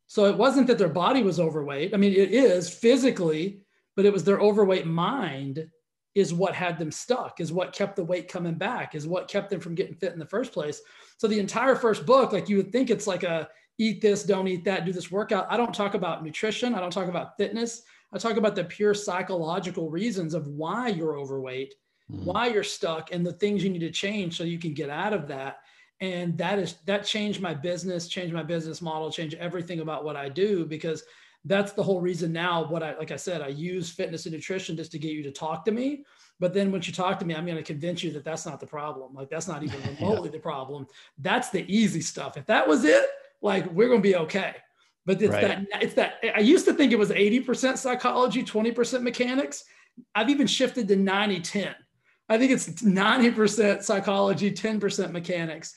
So 0.08 0.26
it 0.26 0.38
wasn't 0.38 0.68
that 0.68 0.78
their 0.78 0.90
body 0.90 1.24
was 1.24 1.40
overweight. 1.40 1.94
I 1.94 1.98
mean, 1.98 2.14
it 2.14 2.32
is 2.32 2.70
physically, 2.70 3.62
but 3.96 4.06
it 4.06 4.14
was 4.14 4.24
their 4.24 4.40
overweight 4.40 4.86
mind 4.86 5.68
is 6.14 6.34
what 6.34 6.54
had 6.54 6.78
them 6.78 6.92
stuck, 6.92 7.40
is 7.40 7.52
what 7.52 7.74
kept 7.74 7.96
the 7.96 8.04
weight 8.04 8.28
coming 8.28 8.54
back, 8.54 8.94
is 8.94 9.08
what 9.08 9.28
kept 9.28 9.50
them 9.50 9.60
from 9.60 9.74
getting 9.74 9.96
fit 9.96 10.14
in 10.14 10.20
the 10.20 10.26
first 10.26 10.52
place. 10.52 10.82
So 11.18 11.28
the 11.28 11.40
entire 11.40 11.76
first 11.76 12.06
book, 12.06 12.32
like 12.32 12.50
you 12.50 12.58
would 12.58 12.72
think 12.72 12.92
it's 12.92 13.08
like 13.08 13.24
a 13.24 13.50
eat 13.78 14.02
this, 14.02 14.24
don't 14.24 14.48
eat 14.48 14.64
that, 14.66 14.86
do 14.86 14.94
this 14.94 15.12
workout. 15.12 15.48
I 15.50 15.58
don't 15.58 15.74
talk 15.74 15.94
about 15.94 16.24
nutrition. 16.24 16.76
I 16.76 16.80
don't 16.80 16.94
talk 16.94 17.08
about 17.08 17.38
fitness. 17.38 17.84
I 18.14 18.18
talk 18.18 18.38
about 18.38 18.56
the 18.56 18.64
pure 18.64 18.94
psychological 18.94 19.90
reasons 19.90 20.34
of 20.34 20.48
why 20.48 20.90
you're 20.90 21.18
overweight, 21.18 21.74
mm-hmm. 22.12 22.26
why 22.26 22.48
you're 22.48 22.64
stuck, 22.64 23.12
and 23.12 23.26
the 23.26 23.34
things 23.34 23.64
you 23.64 23.70
need 23.70 23.80
to 23.80 23.92
change 23.92 24.38
so 24.38 24.44
you 24.44 24.60
can 24.60 24.74
get 24.74 24.90
out 24.90 25.14
of 25.14 25.28
that. 25.28 25.60
And 26.00 26.38
that 26.38 26.60
is 26.60 26.76
that 26.86 27.06
changed 27.06 27.42
my 27.42 27.54
business, 27.54 28.08
changed 28.08 28.34
my 28.34 28.44
business 28.44 28.82
model, 28.82 29.12
changed 29.12 29.36
everything 29.36 29.80
about 29.80 30.04
what 30.04 30.16
I 30.16 30.30
do 30.30 30.66
because 30.66 31.04
that's 31.46 31.72
the 31.74 31.84
whole 31.84 32.02
reason 32.02 32.32
now. 32.32 32.66
What 32.68 32.84
I 32.84 32.98
like 32.98 33.12
I 33.12 33.16
said, 33.16 33.42
I 33.42 33.48
use 33.48 33.90
fitness 33.90 34.26
and 34.26 34.34
nutrition 34.34 34.76
just 34.76 34.92
to 34.92 35.00
get 35.00 35.14
you 35.14 35.24
to 35.24 35.32
talk 35.32 35.66
to 35.66 35.72
me. 35.72 36.04
But 36.40 36.54
then 36.54 36.72
once 36.72 36.88
you 36.88 36.94
talk 36.94 37.20
to 37.20 37.26
me, 37.26 37.36
I'm 37.36 37.46
going 37.46 37.58
to 37.58 37.64
convince 37.64 38.04
you 38.04 38.12
that 38.12 38.26
that's 38.26 38.46
not 38.46 38.60
the 38.60 38.68
problem. 38.68 39.14
Like 39.14 39.30
that's 39.30 39.48
not 39.48 39.64
even 39.64 39.80
remotely 40.00 40.30
yeah. 40.30 40.34
the 40.34 40.40
problem. 40.40 40.88
That's 41.18 41.50
the 41.50 41.66
easy 41.74 42.02
stuff. 42.02 42.38
If 42.38 42.46
that 42.48 42.68
was 42.68 42.84
it, 42.84 43.06
like 43.44 43.72
we're 43.72 43.90
going 43.90 44.02
to 44.02 44.10
be 44.10 44.16
okay. 44.16 44.56
But 45.06 45.22
it's 45.22 45.34
right. 45.34 45.70
that 45.72 45.84
it's 45.84 45.94
that 45.96 46.16
I 46.36 46.40
used 46.40 46.66
to 46.66 46.74
think 46.74 46.92
it 46.94 46.98
was 46.98 47.12
80% 47.12 47.78
psychology, 47.78 48.42
20% 48.42 49.02
mechanics. 49.02 49.66
I've 50.16 50.30
even 50.30 50.48
shifted 50.48 50.88
to 50.88 50.96
90 50.96 51.42
10. 51.42 51.76
I 52.30 52.38
think 52.38 52.52
it's 52.52 52.68
90% 52.82 53.84
psychology, 53.84 54.50
10% 54.50 55.12
mechanics, 55.12 55.76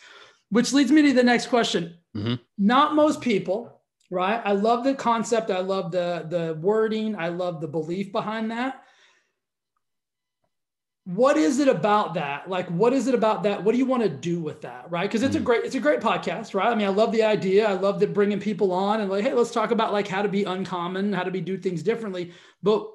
which 0.50 0.72
leads 0.72 0.92
me 0.92 1.02
to 1.02 1.12
the 1.12 1.24
next 1.24 1.48
question. 1.48 1.98
Mm-hmm. 2.16 2.34
Not 2.56 2.94
most 2.94 3.20
people, 3.20 3.82
right? 4.10 4.40
I 4.44 4.52
love 4.52 4.84
the 4.84 4.94
concept. 4.94 5.50
I 5.50 5.58
love 5.58 5.90
the, 5.90 6.24
the 6.30 6.54
wording. 6.60 7.16
I 7.16 7.28
love 7.28 7.60
the 7.60 7.68
belief 7.68 8.12
behind 8.12 8.52
that. 8.52 8.84
What 11.06 11.36
is 11.36 11.60
it 11.60 11.68
about 11.68 12.14
that? 12.14 12.50
Like 12.50 12.68
what 12.68 12.92
is 12.92 13.06
it 13.06 13.14
about 13.14 13.44
that? 13.44 13.62
What 13.62 13.72
do 13.72 13.78
you 13.78 13.86
want 13.86 14.02
to 14.02 14.08
do 14.08 14.40
with 14.40 14.60
that 14.62 14.90
right? 14.90 15.08
Because 15.08 15.22
it's 15.22 15.36
mm. 15.36 15.40
a 15.40 15.42
great 15.42 15.64
it's 15.64 15.76
a 15.76 15.80
great 15.80 16.00
podcast 16.00 16.52
right? 16.52 16.66
I 16.66 16.74
mean 16.74 16.86
i 16.86 16.90
love 16.90 17.12
the 17.12 17.22
idea. 17.22 17.68
I 17.68 17.74
love 17.74 18.00
that 18.00 18.12
bringing 18.12 18.40
people 18.40 18.72
on 18.72 19.00
and 19.00 19.08
like 19.08 19.22
hey 19.22 19.32
let's 19.32 19.52
talk 19.52 19.70
about 19.70 19.92
like 19.92 20.08
how 20.08 20.22
to 20.22 20.28
be 20.28 20.42
uncommon 20.42 21.12
how 21.12 21.22
to 21.22 21.30
be 21.30 21.40
do 21.40 21.56
things 21.56 21.84
differently. 21.84 22.32
But 22.60 22.88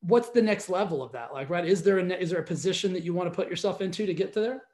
what's 0.00 0.30
the 0.30 0.42
next 0.42 0.68
level 0.68 1.00
of 1.00 1.12
that? 1.12 1.32
Like 1.32 1.48
right 1.48 1.64
is 1.64 1.84
there 1.84 1.98
a 1.98 2.04
is 2.16 2.30
there 2.30 2.40
a 2.40 2.44
position 2.44 2.92
that 2.92 3.04
you 3.04 3.14
want 3.14 3.32
to 3.32 3.36
put 3.36 3.48
yourself 3.48 3.80
into 3.80 4.04
to 4.04 4.14
get 4.14 4.32
to 4.32 4.40
there? 4.40 4.64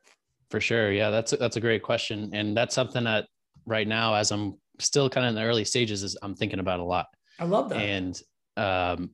For 0.48 0.58
sure. 0.58 0.90
Yeah 0.90 1.10
that's 1.10 1.34
a, 1.34 1.36
that's 1.36 1.56
a 1.56 1.60
great 1.60 1.82
question. 1.82 2.30
And 2.32 2.56
that's 2.56 2.74
something 2.74 3.04
that 3.04 3.26
right 3.66 3.86
now 3.86 4.14
as 4.14 4.30
i'm 4.32 4.54
still 4.78 5.10
kind 5.10 5.26
of 5.26 5.30
in 5.30 5.34
the 5.34 5.42
early 5.42 5.64
stages 5.64 6.02
is 6.02 6.16
i'm 6.22 6.34
thinking 6.34 6.60
about 6.60 6.80
a 6.80 6.84
lot. 6.84 7.08
I 7.38 7.44
love 7.44 7.68
that. 7.68 7.76
And 7.76 8.18
um 8.56 9.10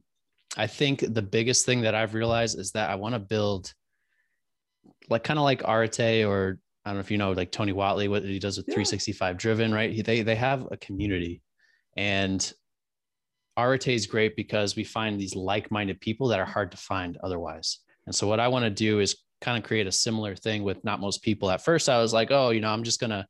I 0.56 0.66
think 0.66 1.04
the 1.06 1.22
biggest 1.22 1.64
thing 1.64 1.82
that 1.82 1.94
I've 1.94 2.14
realized 2.14 2.58
is 2.58 2.72
that 2.72 2.90
I 2.90 2.96
want 2.96 3.14
to 3.14 3.20
build 3.20 3.72
like 5.08 5.24
kind 5.24 5.38
of 5.38 5.44
like 5.44 5.62
Arete 5.64 6.24
or 6.24 6.58
I 6.84 6.90
don't 6.90 6.96
know 6.96 7.00
if 7.00 7.10
you 7.10 7.18
know 7.18 7.32
like 7.32 7.52
Tony 7.52 7.72
Whatley, 7.72 8.08
what 8.08 8.24
he 8.24 8.38
does 8.38 8.56
with 8.56 8.66
yeah. 8.68 8.74
365 8.74 9.36
driven, 9.36 9.72
right? 9.72 9.92
He, 9.92 10.02
they, 10.02 10.22
they 10.22 10.36
have 10.36 10.66
a 10.70 10.76
community 10.76 11.42
and 11.96 12.52
Arete 13.56 13.88
is 13.88 14.06
great 14.06 14.36
because 14.36 14.76
we 14.76 14.84
find 14.84 15.20
these 15.20 15.36
like-minded 15.36 16.00
people 16.00 16.28
that 16.28 16.40
are 16.40 16.46
hard 16.46 16.70
to 16.70 16.76
find 16.76 17.18
otherwise. 17.22 17.80
And 18.06 18.14
so 18.14 18.26
what 18.26 18.40
I 18.40 18.48
want 18.48 18.64
to 18.64 18.70
do 18.70 19.00
is 19.00 19.16
kind 19.40 19.58
of 19.58 19.64
create 19.64 19.86
a 19.86 19.92
similar 19.92 20.34
thing 20.34 20.62
with 20.62 20.82
not 20.84 21.00
most 21.00 21.22
people. 21.22 21.50
At 21.50 21.64
first 21.64 21.88
I 21.88 22.00
was 22.00 22.12
like, 22.12 22.30
oh, 22.30 22.50
you 22.50 22.60
know, 22.60 22.70
I'm 22.70 22.84
just 22.84 23.00
going 23.00 23.10
to 23.10 23.26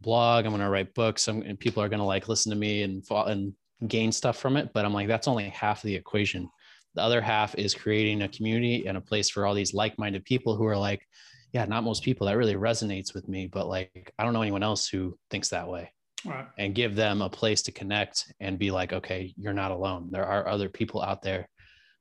blog, 0.00 0.44
I'm 0.44 0.52
going 0.52 0.62
to 0.62 0.70
write 0.70 0.94
books 0.94 1.28
I'm, 1.28 1.42
and 1.42 1.58
people 1.58 1.82
are 1.82 1.88
going 1.88 2.00
to 2.00 2.04
like 2.04 2.28
listen 2.28 2.50
to 2.50 2.58
me 2.58 2.82
and 2.82 3.06
fall 3.06 3.26
and 3.26 3.52
gain 3.86 4.12
stuff 4.12 4.38
from 4.38 4.56
it. 4.56 4.70
But 4.72 4.84
I'm 4.84 4.94
like, 4.94 5.08
that's 5.08 5.28
only 5.28 5.48
half 5.50 5.78
of 5.78 5.88
the 5.88 5.94
equation. 5.94 6.48
The 6.94 7.02
other 7.02 7.20
half 7.20 7.54
is 7.54 7.74
creating 7.74 8.22
a 8.22 8.28
community 8.28 8.86
and 8.86 8.96
a 8.96 9.00
place 9.00 9.30
for 9.30 9.46
all 9.46 9.54
these 9.54 9.74
like-minded 9.74 10.24
people 10.24 10.56
who 10.56 10.66
are 10.66 10.76
like, 10.76 11.06
yeah, 11.52 11.64
not 11.64 11.84
most 11.84 12.02
people. 12.02 12.26
That 12.26 12.36
really 12.36 12.56
resonates 12.56 13.14
with 13.14 13.28
me, 13.28 13.46
but 13.46 13.68
like, 13.68 14.12
I 14.18 14.24
don't 14.24 14.32
know 14.32 14.42
anyone 14.42 14.62
else 14.62 14.88
who 14.88 15.16
thinks 15.30 15.48
that 15.50 15.68
way. 15.68 15.92
Right. 16.26 16.46
And 16.58 16.74
give 16.74 16.96
them 16.96 17.22
a 17.22 17.30
place 17.30 17.62
to 17.62 17.72
connect 17.72 18.32
and 18.40 18.58
be 18.58 18.70
like, 18.70 18.92
okay, 18.92 19.32
you're 19.36 19.52
not 19.52 19.70
alone. 19.70 20.08
There 20.10 20.26
are 20.26 20.48
other 20.48 20.68
people 20.68 21.00
out 21.00 21.22
there 21.22 21.48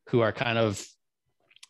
who 0.07 0.21
are 0.21 0.31
kind 0.31 0.57
of 0.57 0.83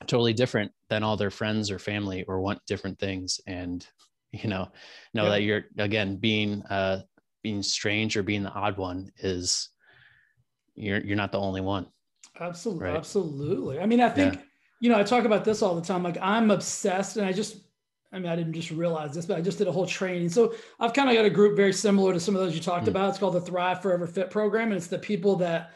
totally 0.06 0.34
different 0.34 0.72
than 0.89 1.04
all 1.04 1.17
their 1.17 1.32
friends 1.32 1.70
or 1.70 1.80
family 1.80 2.24
or 2.24 2.39
want 2.39 2.60
different 2.65 3.00
things. 3.00 3.41
And, 3.48 3.86
you 4.32 4.50
know, 4.50 4.70
know 5.13 5.24
yeah. 5.24 5.30
that 5.30 5.41
you're 5.41 5.63
again 5.78 6.17
being 6.17 6.62
uh 6.63 7.02
being 7.43 7.63
strange 7.63 8.15
or 8.15 8.24
being 8.24 8.43
the 8.43 8.52
odd 8.52 8.78
one 8.78 9.12
is 9.20 9.70
you're 10.78 11.00
you're 11.02 11.18
not 11.18 11.32
the 11.32 11.40
only 11.40 11.62
one. 11.62 11.88
Absolutely, 12.40 12.86
right? 12.86 12.96
absolutely. 12.96 13.80
I 13.80 13.86
mean, 13.86 14.00
I 14.00 14.10
think 14.10 14.36
yeah. 14.36 14.42
you 14.80 14.90
know 14.90 15.00
I 15.00 15.04
talk 15.04 15.26
about 15.26 15.44
this 15.44 15.62
all 15.62 15.76
the 15.76 15.82
time. 15.82 16.04
Like 16.04 16.18
I'm 16.22 16.52
obsessed, 16.52 17.18
and 17.18 17.26
I 17.26 17.34
just 17.34 17.58
I 18.13 18.20
mean, 18.20 18.32
I 18.32 18.36
didn't 18.36 18.54
just 18.54 18.72
realize 18.72 19.13
this, 19.13 19.26
but 19.26 19.38
I 19.38 19.42
just 19.42 19.58
did 19.58 19.68
a 19.68 19.72
whole 19.72 19.86
training. 19.86 20.30
So 20.30 20.54
I've 20.80 20.94
kind 20.94 21.10
of 21.10 21.16
got 21.16 21.26
a 21.26 21.30
group 21.30 21.58
very 21.58 21.74
similar 21.74 22.13
to 22.13 22.20
some 22.20 22.36
of 22.36 22.42
those 22.42 22.56
you 22.56 22.62
talked 22.62 22.86
mm. 22.86 22.90
about. 22.90 23.10
It's 23.10 23.18
called 23.18 23.34
the 23.34 23.42
Thrive 23.42 23.82
Forever 23.82 24.08
Fit 24.08 24.30
program, 24.30 24.70
and 24.70 24.78
it's 24.78 24.88
the 24.88 25.00
people 25.00 25.36
that 25.38 25.72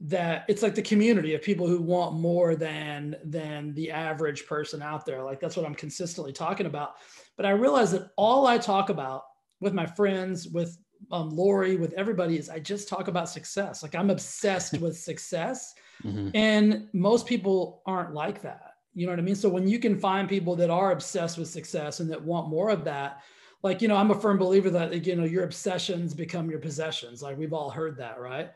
that 0.00 0.44
it's 0.48 0.62
like 0.62 0.74
the 0.74 0.82
community 0.82 1.34
of 1.34 1.42
people 1.42 1.66
who 1.66 1.80
want 1.80 2.18
more 2.18 2.56
than 2.56 3.16
than 3.24 3.74
the 3.74 3.90
average 3.90 4.46
person 4.46 4.82
out 4.82 5.04
there. 5.04 5.22
Like 5.22 5.40
that's 5.40 5.56
what 5.56 5.66
I'm 5.66 5.74
consistently 5.74 6.32
talking 6.32 6.66
about. 6.66 6.94
But 7.36 7.46
I 7.46 7.50
realize 7.50 7.92
that 7.92 8.10
all 8.16 8.46
I 8.46 8.58
talk 8.58 8.88
about 8.88 9.24
with 9.60 9.74
my 9.74 9.86
friends, 9.86 10.48
with 10.48 10.76
um, 11.10 11.30
Lori, 11.30 11.76
with 11.76 11.92
everybody 11.94 12.38
is 12.38 12.48
I 12.48 12.58
just 12.58 12.88
talk 12.88 13.08
about 13.08 13.28
success. 13.28 13.82
Like 13.82 13.94
I'm 13.94 14.10
obsessed 14.10 14.78
with 14.78 14.96
success. 14.98 15.74
Mm-hmm. 16.04 16.30
And 16.34 16.88
most 16.92 17.24
people 17.24 17.80
aren't 17.86 18.14
like 18.14 18.42
that. 18.42 18.74
You 18.94 19.06
know 19.06 19.12
what 19.12 19.20
I 19.20 19.22
mean? 19.22 19.36
So 19.36 19.48
when 19.48 19.68
you 19.68 19.78
can 19.78 19.98
find 19.98 20.28
people 20.28 20.56
that 20.56 20.68
are 20.68 20.90
obsessed 20.90 21.38
with 21.38 21.48
success 21.48 22.00
and 22.00 22.10
that 22.10 22.20
want 22.20 22.48
more 22.48 22.68
of 22.68 22.84
that, 22.84 23.22
like, 23.62 23.80
you 23.80 23.86
know, 23.86 23.96
I'm 23.96 24.10
a 24.10 24.20
firm 24.20 24.36
believer 24.36 24.70
that, 24.70 25.06
you 25.06 25.16
know, 25.16 25.24
your 25.24 25.44
obsessions 25.44 26.12
become 26.12 26.50
your 26.50 26.58
possessions. 26.58 27.22
Like 27.22 27.38
we've 27.38 27.52
all 27.52 27.70
heard 27.70 27.96
that, 27.98 28.18
right? 28.20 28.50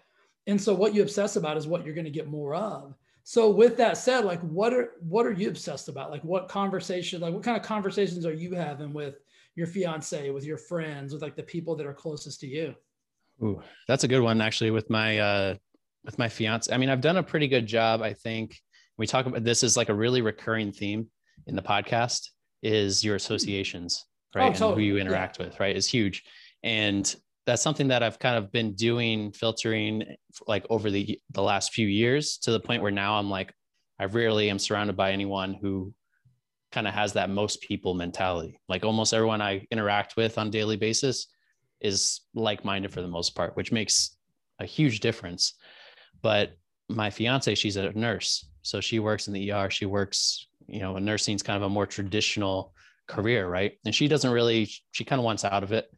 And 0.49 0.61
so 0.61 0.75
what 0.75 0.95
you 0.95 1.03
obsess 1.03 1.37
about 1.37 1.57
is 1.57 1.67
what 1.67 1.85
you're 1.85 1.95
going 1.95 2.05
to 2.05 2.11
get 2.11 2.27
more 2.27 2.55
of. 2.55 2.95
So 3.23 3.51
with 3.51 3.77
that 3.77 3.99
said, 3.99 4.25
like 4.25 4.41
what 4.41 4.73
are 4.73 4.93
what 5.01 5.27
are 5.27 5.33
you 5.33 5.49
obsessed 5.49 5.89
about? 5.89 6.11
Like 6.11 6.25
what 6.25 6.49
conversation, 6.49 7.21
like 7.21 7.35
what 7.35 7.43
kind 7.43 7.59
of 7.59 7.63
conversations 7.63 8.25
are 8.25 8.33
you 8.33 8.55
having 8.55 8.93
with 8.93 9.17
your 9.59 9.66
fiance, 9.66 10.31
with 10.31 10.44
your 10.44 10.57
friends, 10.57 11.12
with 11.12 11.21
like 11.21 11.35
the 11.35 11.42
people 11.42 11.75
that 11.75 11.85
are 11.85 11.92
closest 11.92 12.40
to 12.40 12.47
you? 12.47 12.75
Ooh, 13.42 13.61
that's 13.88 14.05
a 14.05 14.09
good 14.09 14.21
one 14.21 14.40
actually 14.40 14.71
with 14.71 14.88
my 14.88 15.18
uh 15.18 15.55
with 16.05 16.16
my 16.16 16.29
fiance. 16.29 16.73
I 16.73 16.79
mean, 16.79 16.88
I've 16.88 17.01
done 17.01 17.16
a 17.16 17.23
pretty 17.23 17.49
good 17.49 17.66
job, 17.66 18.01
I 18.01 18.14
think. 18.14 18.57
We 18.99 19.07
talk 19.07 19.27
about 19.27 19.42
this 19.42 19.64
is 19.64 19.77
like 19.77 19.88
a 19.88 19.94
really 19.94 20.23
recurring 20.23 20.71
theme 20.71 21.09
in 21.49 21.57
the 21.57 21.62
podcast 21.62 22.29
is 22.62 23.05
your 23.05 23.16
associations, 23.16 24.07
right? 24.35 24.51
Oh, 24.51 24.53
totally. 24.53 24.71
And 24.71 24.81
who 24.81 24.87
you 24.87 24.99
interact 24.99 25.38
yeah. 25.38 25.47
with, 25.47 25.61
right? 25.61 25.77
Is 25.77 25.87
huge. 25.87 26.23
And 26.62 27.12
that's 27.44 27.62
something 27.62 27.88
that 27.88 28.03
I've 28.05 28.18
kind 28.21 28.37
of 28.37 28.53
been 28.53 28.75
doing 28.75 29.33
filtering 29.33 30.05
like 30.47 30.66
over 30.71 30.88
the 30.88 31.18
the 31.33 31.42
last 31.42 31.73
few 31.73 31.88
years 31.88 32.38
to 32.38 32.53
the 32.53 32.61
point 32.61 32.83
where 32.83 32.92
now 32.92 33.18
I'm 33.18 33.29
like 33.29 33.53
I 33.99 34.05
rarely 34.05 34.51
am 34.51 34.61
surrounded 34.61 34.97
by 34.97 35.11
anyone 35.11 35.55
who 35.55 35.92
kind 36.79 36.87
of 36.87 36.95
has 36.95 37.14
that 37.14 37.29
most 37.29 37.61
people 37.61 37.93
mentality. 37.93 38.57
Like 38.69 38.85
almost 38.85 39.12
everyone 39.12 39.43
I 39.43 39.67
interact 39.73 40.14
with 40.17 40.38
on 40.38 40.47
a 40.47 40.51
daily 40.51 40.77
basis 40.77 41.27
is 41.81 42.21
like-minded 42.35 42.93
for 42.93 43.03
the 43.03 43.09
most 43.09 43.35
part, 43.35 43.57
which 43.57 43.73
makes 43.73 44.17
a 44.61 44.64
huge 44.64 45.01
difference. 45.01 45.55
But 46.23 46.53
my 46.88 47.11
fiance, 47.11 47.57
she's 47.57 47.75
a 47.75 47.91
nurse. 47.95 48.49
So 48.62 48.81
she 48.81 49.01
works 49.01 49.27
in 49.27 49.33
the 49.33 49.51
ER. 49.51 49.71
She 49.71 49.87
works, 49.87 50.47
you 50.69 50.79
know, 50.79 50.97
nursing 50.99 51.35
is 51.35 51.43
kind 51.43 51.57
of 51.57 51.64
a 51.64 51.69
more 51.69 51.85
traditional 51.85 52.73
career, 53.09 53.49
right? 53.49 53.73
And 53.85 53.93
she 53.93 54.07
doesn't 54.07 54.31
really, 54.31 54.71
she 54.93 55.03
kind 55.03 55.19
of 55.19 55.25
wants 55.25 55.45
out 55.45 55.64
of 55.64 55.73
it. 55.73 55.91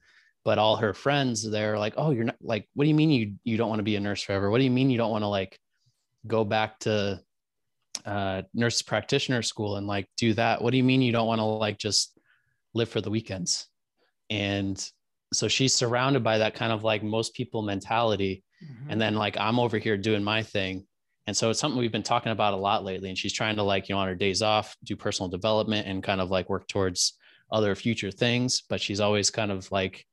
But 0.46 0.56
all 0.56 0.76
her 0.76 0.94
friends, 0.94 1.48
they're 1.50 1.78
like, 1.78 1.92
oh, 1.98 2.10
you're 2.10 2.24
not 2.24 2.36
like, 2.40 2.66
what 2.72 2.84
do 2.84 2.88
you 2.88 2.94
mean 2.94 3.10
you 3.10 3.34
you 3.44 3.58
don't 3.58 3.68
want 3.68 3.80
to 3.80 3.90
be 3.90 3.96
a 3.96 4.00
nurse 4.00 4.22
forever? 4.22 4.48
What 4.48 4.56
do 4.56 4.64
you 4.64 4.70
mean 4.70 4.88
you 4.88 4.96
don't 4.96 5.10
want 5.10 5.24
to 5.24 5.28
like 5.28 5.60
go 6.26 6.42
back 6.42 6.78
to 6.80 7.20
uh, 8.06 8.42
nurse 8.54 8.82
practitioner 8.82 9.42
school 9.42 9.76
and 9.76 9.86
like 9.86 10.06
do 10.16 10.34
that. 10.34 10.62
What 10.62 10.70
do 10.70 10.76
you 10.76 10.84
mean 10.84 11.02
you 11.02 11.12
don't 11.12 11.26
want 11.26 11.40
to 11.40 11.44
like 11.44 11.78
just 11.78 12.18
live 12.74 12.88
for 12.88 13.00
the 13.00 13.10
weekends? 13.10 13.66
And 14.28 14.82
so 15.32 15.48
she's 15.48 15.74
surrounded 15.74 16.22
by 16.22 16.38
that 16.38 16.54
kind 16.54 16.72
of 16.72 16.84
like 16.84 17.02
most 17.02 17.34
people 17.34 17.62
mentality. 17.62 18.44
Mm-hmm. 18.64 18.90
And 18.90 19.00
then 19.00 19.14
like 19.14 19.36
I'm 19.38 19.58
over 19.58 19.78
here 19.78 19.96
doing 19.96 20.22
my 20.22 20.42
thing. 20.42 20.86
And 21.26 21.36
so 21.36 21.50
it's 21.50 21.60
something 21.60 21.78
we've 21.78 21.92
been 21.92 22.02
talking 22.02 22.32
about 22.32 22.54
a 22.54 22.58
lot 22.58 22.84
lately. 22.84 23.08
And 23.08 23.18
she's 23.18 23.32
trying 23.32 23.56
to 23.56 23.62
like, 23.62 23.88
you 23.88 23.94
know, 23.94 24.00
on 24.00 24.08
her 24.08 24.14
days 24.14 24.42
off, 24.42 24.76
do 24.84 24.96
personal 24.96 25.28
development 25.28 25.86
and 25.86 26.02
kind 26.02 26.20
of 26.20 26.30
like 26.30 26.48
work 26.48 26.66
towards 26.66 27.14
other 27.52 27.74
future 27.74 28.10
things. 28.10 28.62
But 28.68 28.80
she's 28.80 29.00
always 29.00 29.30
kind 29.30 29.52
of 29.52 29.70
like, 29.70 30.04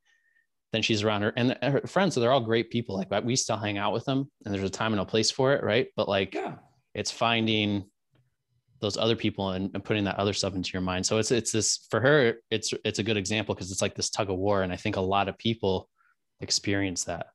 then 0.73 0.81
she's 0.81 1.03
around 1.03 1.21
her 1.23 1.33
and 1.35 1.57
her 1.63 1.81
friends. 1.87 2.13
So 2.13 2.19
they're 2.19 2.31
all 2.31 2.41
great 2.41 2.69
people. 2.69 2.95
Like 2.97 3.09
we 3.23 3.35
still 3.35 3.57
hang 3.57 3.77
out 3.77 3.93
with 3.93 4.05
them 4.05 4.29
and 4.45 4.53
there's 4.53 4.63
a 4.63 4.69
time 4.69 4.93
and 4.93 5.01
a 5.01 5.05
place 5.05 5.31
for 5.31 5.53
it. 5.53 5.63
Right. 5.63 5.87
But 5.95 6.07
like, 6.07 6.35
yeah 6.35 6.55
it's 6.97 7.11
finding 7.11 7.85
those 8.81 8.97
other 8.97 9.15
people 9.15 9.51
and, 9.51 9.69
and, 9.73 9.83
putting 9.83 10.03
that 10.03 10.17
other 10.17 10.33
stuff 10.33 10.55
into 10.55 10.71
your 10.73 10.81
mind. 10.81 11.05
So 11.05 11.19
it's 11.19 11.31
it's 11.31 11.51
this 11.51 11.87
for 11.89 12.01
her, 12.01 12.35
it's 12.51 12.73
it's 12.83 12.99
a 12.99 13.03
good 13.03 13.17
example 13.17 13.55
because 13.55 13.71
it's 13.71 13.81
like 13.81 13.95
this 13.95 14.09
tug 14.09 14.29
of 14.29 14.37
war. 14.37 14.63
And 14.63 14.73
I 14.73 14.75
think 14.75 14.97
a 14.97 15.01
lot 15.01 15.29
of 15.29 15.37
people 15.37 15.89
experience 16.41 17.05
that, 17.05 17.27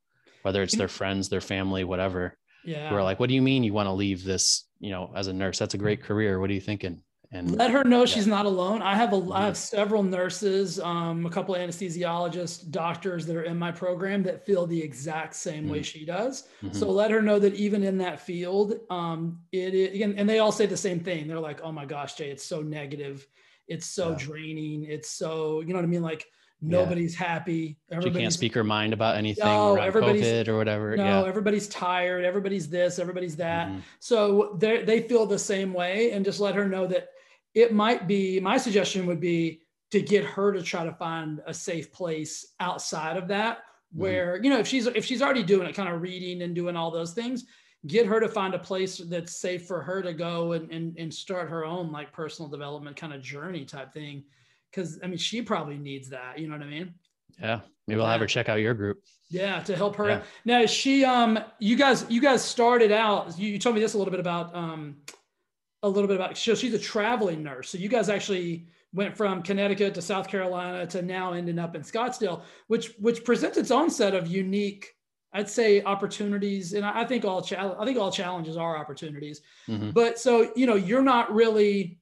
whether 0.42 0.62
it's 0.62 0.77
their 0.77 0.88
friends, 0.88 1.29
their 1.29 1.40
family, 1.40 1.85
whatever. 1.85 2.37
Yeah. 2.64 2.90
Who 2.90 2.96
are 2.96 3.03
like, 3.03 3.18
what 3.18 3.29
do 3.29 3.35
you 3.35 3.42
mean 3.42 3.64
you 3.64 3.72
want 3.72 3.88
to 3.88 3.92
leave 3.92 4.22
this, 4.22 4.68
you 4.79 4.90
know, 4.90 5.12
as 5.16 5.27
a 5.29 5.33
nurse? 5.33 5.59
That's 5.59 5.75
a 5.75 5.79
great 5.79 6.03
career. 6.03 6.38
What 6.38 6.51
are 6.51 6.55
you 6.55 6.61
thinking? 6.61 7.03
And 7.35 7.57
let 7.57 7.71
her 7.71 7.83
know 7.83 8.01
yeah. 8.01 8.07
she's 8.07 8.27
not 8.27 8.45
alone. 8.45 8.83
I 8.83 8.95
have 8.95 9.12
a 9.14 9.16
I 9.33 9.47
have 9.47 9.55
mm-hmm. 9.55 9.77
several 9.77 10.03
nurses, 10.03 10.79
um, 10.79 11.25
a 11.25 11.31
couple 11.31 11.55
of 11.55 11.61
anesthesiologists, 11.62 12.71
doctors 12.71 13.25
that 13.27 13.37
are 13.37 13.45
in 13.45 13.59
my 13.59 13.73
program 13.73 14.23
that 14.25 14.45
feel 14.45 14.66
the 14.66 14.81
exact 14.81 15.35
same 15.35 15.64
mm-hmm. 15.64 15.73
way 15.73 15.83
she 15.83 16.05
does. 16.05 16.49
Mm-hmm. 16.62 16.77
So 16.77 16.90
let 16.90 17.11
her 17.11 17.23
know 17.23 17.38
that 17.38 17.55
even 17.55 17.83
in 17.85 17.97
that 17.99 18.21
field, 18.21 18.75
um, 18.90 19.40
it, 19.51 19.75
it 19.75 20.03
and, 20.03 20.18
and 20.18 20.29
they 20.29 20.40
all 20.40 20.53
say 20.53 20.66
the 20.66 20.77
same 20.77 21.01
thing. 21.01 21.27
They're 21.27 21.40
like, 21.40 21.61
"Oh 21.62 21.73
my 21.73 21.87
gosh, 21.87 22.14
Jay, 22.14 22.31
it's 22.31 22.45
so 22.45 22.61
negative, 22.61 23.27
it's 23.66 23.87
so 23.87 24.11
yeah. 24.11 24.16
draining, 24.18 24.85
it's 24.85 25.11
so 25.11 25.62
you 25.62 25.68
know 25.68 25.77
what 25.77 25.85
I 25.85 25.88
mean, 25.88 26.03
like." 26.03 26.27
Nobody's 26.64 27.18
yeah. 27.21 27.27
happy. 27.27 27.77
Everybody's, 27.90 28.14
she 28.14 28.23
can't 28.23 28.33
speak 28.33 28.55
her 28.55 28.62
mind 28.62 28.92
about 28.92 29.16
anything 29.16 29.45
no, 29.45 29.75
around 29.75 29.95
COVID 29.95 30.47
or 30.47 30.57
whatever. 30.57 30.97
No, 30.97 31.23
yeah. 31.23 31.29
everybody's 31.29 31.66
tired. 31.66 32.25
Everybody's 32.25 32.68
this. 32.68 33.01
Everybody's 33.01 33.35
that. 33.38 33.66
Mm-hmm. 33.66 33.81
So 33.99 34.57
they 34.61 34.85
they 34.85 35.01
feel 35.01 35.27
the 35.27 35.40
same 35.40 35.73
way, 35.73 36.12
and 36.12 36.25
just 36.25 36.38
let 36.38 36.55
her 36.55 36.68
know 36.68 36.87
that 36.87 37.09
it 37.55 37.73
might 37.73 38.07
be 38.07 38.41
my 38.41 38.57
suggestion 38.57 39.07
would 39.07 39.21
be 39.21 39.61
to 39.91 40.01
get 40.01 40.25
her 40.25 40.53
to 40.53 40.62
try 40.62 40.85
to 40.85 40.93
find 40.93 41.41
a 41.47 41.53
safe 41.53 41.93
place 41.93 42.55
outside 42.61 43.17
of 43.17 43.29
that 43.29 43.59
mm-hmm. 43.59 44.03
where 44.03 44.35
mm-hmm. 44.35 44.45
you 44.45 44.51
know 44.51 44.59
if 44.59 44.67
she's 44.67 44.87
if 44.87 45.05
she's 45.05 45.23
already 45.23 45.43
doing 45.43 45.69
it 45.69 45.75
kind 45.75 45.88
of 45.88 46.01
reading 46.01 46.43
and 46.43 46.55
doing 46.55 46.77
all 46.77 46.91
those 46.91 47.12
things 47.12 47.45
get 47.87 48.07
her 48.07 48.21
to 48.21 48.29
find 48.29 48.55
a 48.55 48.59
place 48.59 48.99
that's 49.09 49.41
safe 49.41 49.67
for 49.67 49.83
her 49.83 50.03
to 50.03 50.12
go 50.12 50.53
and 50.53 50.71
and, 50.71 50.97
and 50.99 51.12
start 51.12 51.49
her 51.49 51.65
own 51.65 51.93
like 51.93 52.12
personal 52.12 52.49
development 52.49 52.97
kind 52.97 53.12
of 53.12 53.23
journey 53.23 53.65
type 53.65 53.93
thing 53.93 54.25
because 54.71 54.99
i 55.03 55.07
mean 55.07 55.19
she 55.19 55.43
probably 55.43 55.79
needs 55.79 56.09
that 56.09 56.38
you 56.38 56.49
know 56.49 56.57
what 56.57 56.67
i 56.67 56.71
mean 56.71 56.93
yeah 57.41 57.61
maybe 57.87 58.01
i'll 58.01 58.07
have 58.07 58.21
her 58.21 58.27
check 58.27 58.49
out 58.49 58.61
your 58.61 58.75
group 58.75 59.03
yeah 59.31 59.61
to 59.61 59.75
help 59.75 59.97
her 59.97 60.09
yeah. 60.09 60.23
now 60.45 60.67
she 60.67 61.05
um 61.05 61.38
you 61.59 61.77
guys 61.77 62.07
you 62.09 62.21
guys 62.21 62.43
started 62.43 62.93
out 62.93 63.37
you, 63.38 63.49
you 63.49 63.59
told 63.59 63.75
me 63.75 63.81
this 63.81 63.95
a 63.95 63.99
little 63.99 64.11
bit 64.11 64.21
about 64.21 64.55
um 64.55 64.97
a 65.83 65.88
little 65.88 66.09
bit 66.09 66.16
about 66.16 66.37
so 66.38 66.55
she's 66.55 66.75
a 66.75 66.79
traveling 66.79 67.42
nurse. 67.42 67.71
So 67.71 67.79
you 67.79 67.88
guys 67.88 68.09
actually 68.09 68.66
went 68.92 69.16
from 69.16 69.42
Connecticut 69.42 69.95
to 69.95 70.03
South 70.03 70.29
Carolina 70.29 70.87
to 70.87 71.03
now 71.03 71.33
ending 71.33 71.59
up 71.59 71.75
in 71.75 71.83
Scottsdale, 71.83 72.42
which 72.68 72.92
which 72.99 73.25
presents 73.25 73.59
its 73.59 73.71
own 73.71 73.90
set 73.90 74.14
of 74.14 74.27
unique, 74.27 74.95
I'd 75.33 75.49
say, 75.49 75.83
opportunities. 75.83 76.75
And 76.75 76.85
I 76.85 77.05
think 77.05 77.25
all 77.25 77.42
cha- 77.42 77.77
I 77.79 77.85
think 77.85 77.99
all 77.99 78.12
challenges 78.12 78.57
are 78.57 78.77
opportunities. 78.77 79.40
Mm-hmm. 79.68 79.90
But 79.90 80.18
so 80.18 80.53
you 80.55 80.66
know, 80.66 80.77
you're 80.77 81.03
not 81.03 81.33
really. 81.33 81.99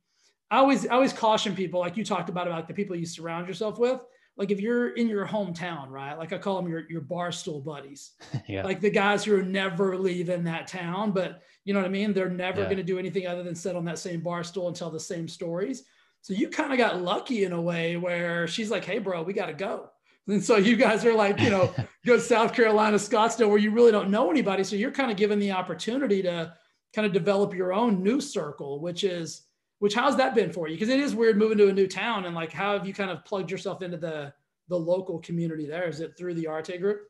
I 0.51 0.59
always 0.59 0.87
I 0.87 0.95
always 0.95 1.12
caution 1.12 1.55
people, 1.55 1.81
like 1.81 1.97
you 1.97 2.05
talked 2.05 2.29
about 2.29 2.49
about 2.49 2.66
the 2.66 2.75
people 2.75 2.97
you 2.97 3.07
surround 3.07 3.47
yourself 3.47 3.79
with. 3.79 4.01
Like 4.37 4.51
if 4.51 4.61
you're 4.61 4.90
in 4.95 5.09
your 5.09 5.27
hometown, 5.27 5.88
right? 5.90 6.19
Like 6.19 6.33
I 6.33 6.38
call 6.38 6.57
them 6.61 6.69
your 6.69 6.90
your 6.90 7.03
bar 7.03 7.31
stool 7.31 7.61
buddies. 7.61 8.12
yeah. 8.49 8.64
Like 8.64 8.81
the 8.81 8.90
guys 8.90 9.25
who 9.25 9.37
are 9.37 9.43
never 9.43 9.97
leaving 9.97 10.45
that 10.45 10.66
town, 10.66 11.12
but 11.12 11.43
you 11.64 11.75
know 11.75 11.81
what 11.81 11.87
I 11.87 11.90
mean? 11.90 12.12
They're 12.12 12.29
never 12.29 12.62
yeah. 12.62 12.66
going 12.66 12.79
to 12.79 12.83
do 12.83 12.99
anything 12.99 13.27
other 13.27 13.42
than 13.42 13.55
sit 13.55 13.77
on 13.77 13.85
that 13.85 13.99
same 13.99 14.20
bar 14.20 14.42
stool 14.42 14.68
and 14.68 14.77
tell 14.77 14.90
the 14.90 15.01
same 15.01 15.29
stories. 15.29 15.85
So 16.23 16.35
you 16.35 16.49
kind 16.49 16.73
of 16.73 16.79
got 16.79 17.01
lucky 17.01 17.44
in 17.44 17.53
a 17.53 17.61
way 17.61 17.96
where 17.96 18.46
she's 18.46 18.70
like, 18.70 18.85
"Hey, 18.85 18.99
bro, 18.99 19.23
we 19.23 19.33
got 19.33 19.46
to 19.46 19.55
go." 19.55 19.90
And 20.29 20.42
so 20.42 20.57
you 20.57 20.77
guys 20.77 21.05
are 21.05 21.14
like, 21.14 21.40
you 21.40 21.51
know, 21.51 21.75
go 22.07 22.16
to 22.16 22.23
South 22.23 22.55
Carolina, 22.55 22.96
Scottsdale, 22.96 23.49
where 23.49 23.59
you 23.59 23.70
really 23.70 23.90
don't 23.90 24.11
know 24.11 24.31
anybody. 24.31 24.64
So 24.64 24.77
you're 24.77 24.92
kind 24.92 25.11
of 25.11 25.16
given 25.16 25.38
the 25.38 25.53
opportunity 25.53 26.23
to 26.23 26.55
kind 26.94 27.07
of 27.07 27.12
develop 27.12 27.55
your 27.55 27.73
own 27.73 28.03
new 28.03 28.20
circle, 28.20 28.81
which 28.81 29.03
is, 29.05 29.42
which 29.79 29.94
how's 29.94 30.16
that 30.18 30.35
been 30.35 30.53
for 30.53 30.68
you? 30.68 30.75
Because 30.75 30.88
it 30.88 31.01
is 31.01 31.14
weird 31.14 31.37
moving 31.37 31.59
to 31.59 31.68
a 31.68 31.73
new 31.73 31.87
town, 31.87 32.27
and 32.27 32.35
like, 32.35 32.53
how 32.53 32.75
have 32.75 32.87
you 32.87 32.94
kind 32.94 33.11
of 33.11 33.25
plugged 33.25 33.51
yourself 33.51 33.83
into 33.83 33.96
the 33.96 34.33
the 34.68 34.79
local 34.79 35.18
community 35.18 35.66
there? 35.66 35.88
Is 35.88 36.01
it 36.01 36.16
through 36.16 36.35
the 36.35 36.46
Arete 36.46 36.81
group? 36.81 37.09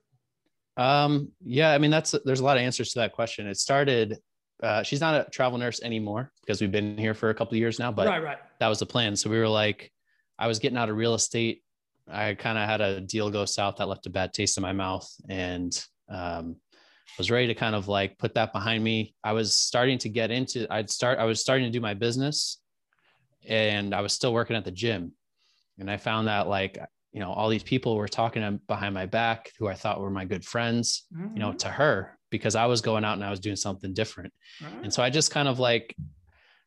Um, 0.77 1.31
yeah, 1.45 1.73
I 1.73 1.79
mean, 1.79 1.91
that's 1.91 2.15
there's 2.25 2.41
a 2.41 2.45
lot 2.45 2.57
of 2.57 2.63
answers 2.63 2.93
to 2.93 3.01
that 3.01 3.13
question. 3.13 3.47
It 3.47 3.59
started 3.59 4.19
uh, 4.63 4.83
she's 4.83 5.01
not 5.01 5.15
a 5.15 5.31
travel 5.31 5.59
nurse 5.59 5.81
anymore 5.83 6.33
because 6.41 6.61
we've 6.61 6.73
been 6.73 6.99
here 6.99 7.15
for 7.15 7.31
a 7.31 7.35
couple 7.35 7.55
of 7.55 7.59
years 7.59 7.79
now, 7.79 7.91
but 7.91 8.07
right, 8.07 8.23
right. 8.23 8.39
that 8.59 8.69
was 8.69 8.79
the 8.79 8.87
plan. 8.87 9.17
So 9.17 9.31
we 9.31 9.39
were 9.39 9.49
like, 9.49 9.91
I 10.39 10.47
was 10.47 10.59
getting 10.59 10.79
out 10.79 10.89
of 10.89 10.97
real 10.97 11.15
estate. 11.15 11.63
I 12.09 12.35
kind 12.35 12.59
of 12.59 12.69
had 12.69 12.81
a 12.81 13.01
deal 13.01 13.31
go 13.31 13.45
south 13.45 13.77
that 13.77 13.89
left 13.89 14.07
a 14.07 14.11
bad 14.11 14.33
taste 14.33 14.57
in 14.57 14.63
my 14.63 14.73
mouth 14.73 15.09
and 15.29 15.73
um, 16.09 16.57
was 17.19 17.31
ready 17.31 17.47
to 17.47 17.55
kind 17.55 17.75
of 17.75 17.89
like 17.89 18.19
put 18.19 18.35
that 18.35 18.53
behind 18.53 18.83
me. 18.83 19.15
I 19.23 19.33
was 19.33 19.55
starting 19.55 19.99
to 19.99 20.09
get 20.09 20.31
into, 20.31 20.67
I'd 20.71 20.91
start, 20.91 21.19
I 21.19 21.25
was 21.25 21.41
starting 21.41 21.67
to 21.67 21.71
do 21.71 21.81
my 21.81 21.95
business 21.95 22.59
and 23.47 23.95
I 23.95 24.01
was 24.01 24.13
still 24.13 24.33
working 24.33 24.57
at 24.57 24.65
the 24.65 24.71
gym. 24.71 25.13
And 25.79 25.91
I 25.91 25.97
found 25.97 26.29
that 26.29 26.49
like, 26.49 26.79
you 27.13 27.21
know, 27.21 27.33
all 27.33 27.49
these 27.49 27.63
people 27.63 27.97
were 27.97 28.09
talking 28.09 28.61
behind 28.67 28.95
my 28.95 29.07
back 29.07 29.51
who 29.59 29.69
I 29.69 29.75
thought 29.75 30.01
were 30.01 30.11
my 30.11 30.25
good 30.25 30.45
friends, 30.45 31.07
mm-hmm. 31.13 31.35
you 31.35 31.41
know, 31.41 31.49
mm-hmm. 31.49 31.57
to 31.59 31.69
her 31.69 32.19
because 32.31 32.55
I 32.55 32.67
was 32.67 32.81
going 32.81 33.05
out 33.05 33.15
and 33.15 33.25
I 33.25 33.31
was 33.31 33.41
doing 33.41 33.57
something 33.57 33.93
different. 33.93 34.33
Right. 34.63 34.85
And 34.85 34.95
so 34.95 35.03
I 35.03 35.11
just 35.11 35.31
kind 35.31 35.49
of 35.49 35.59
like, 35.59 35.97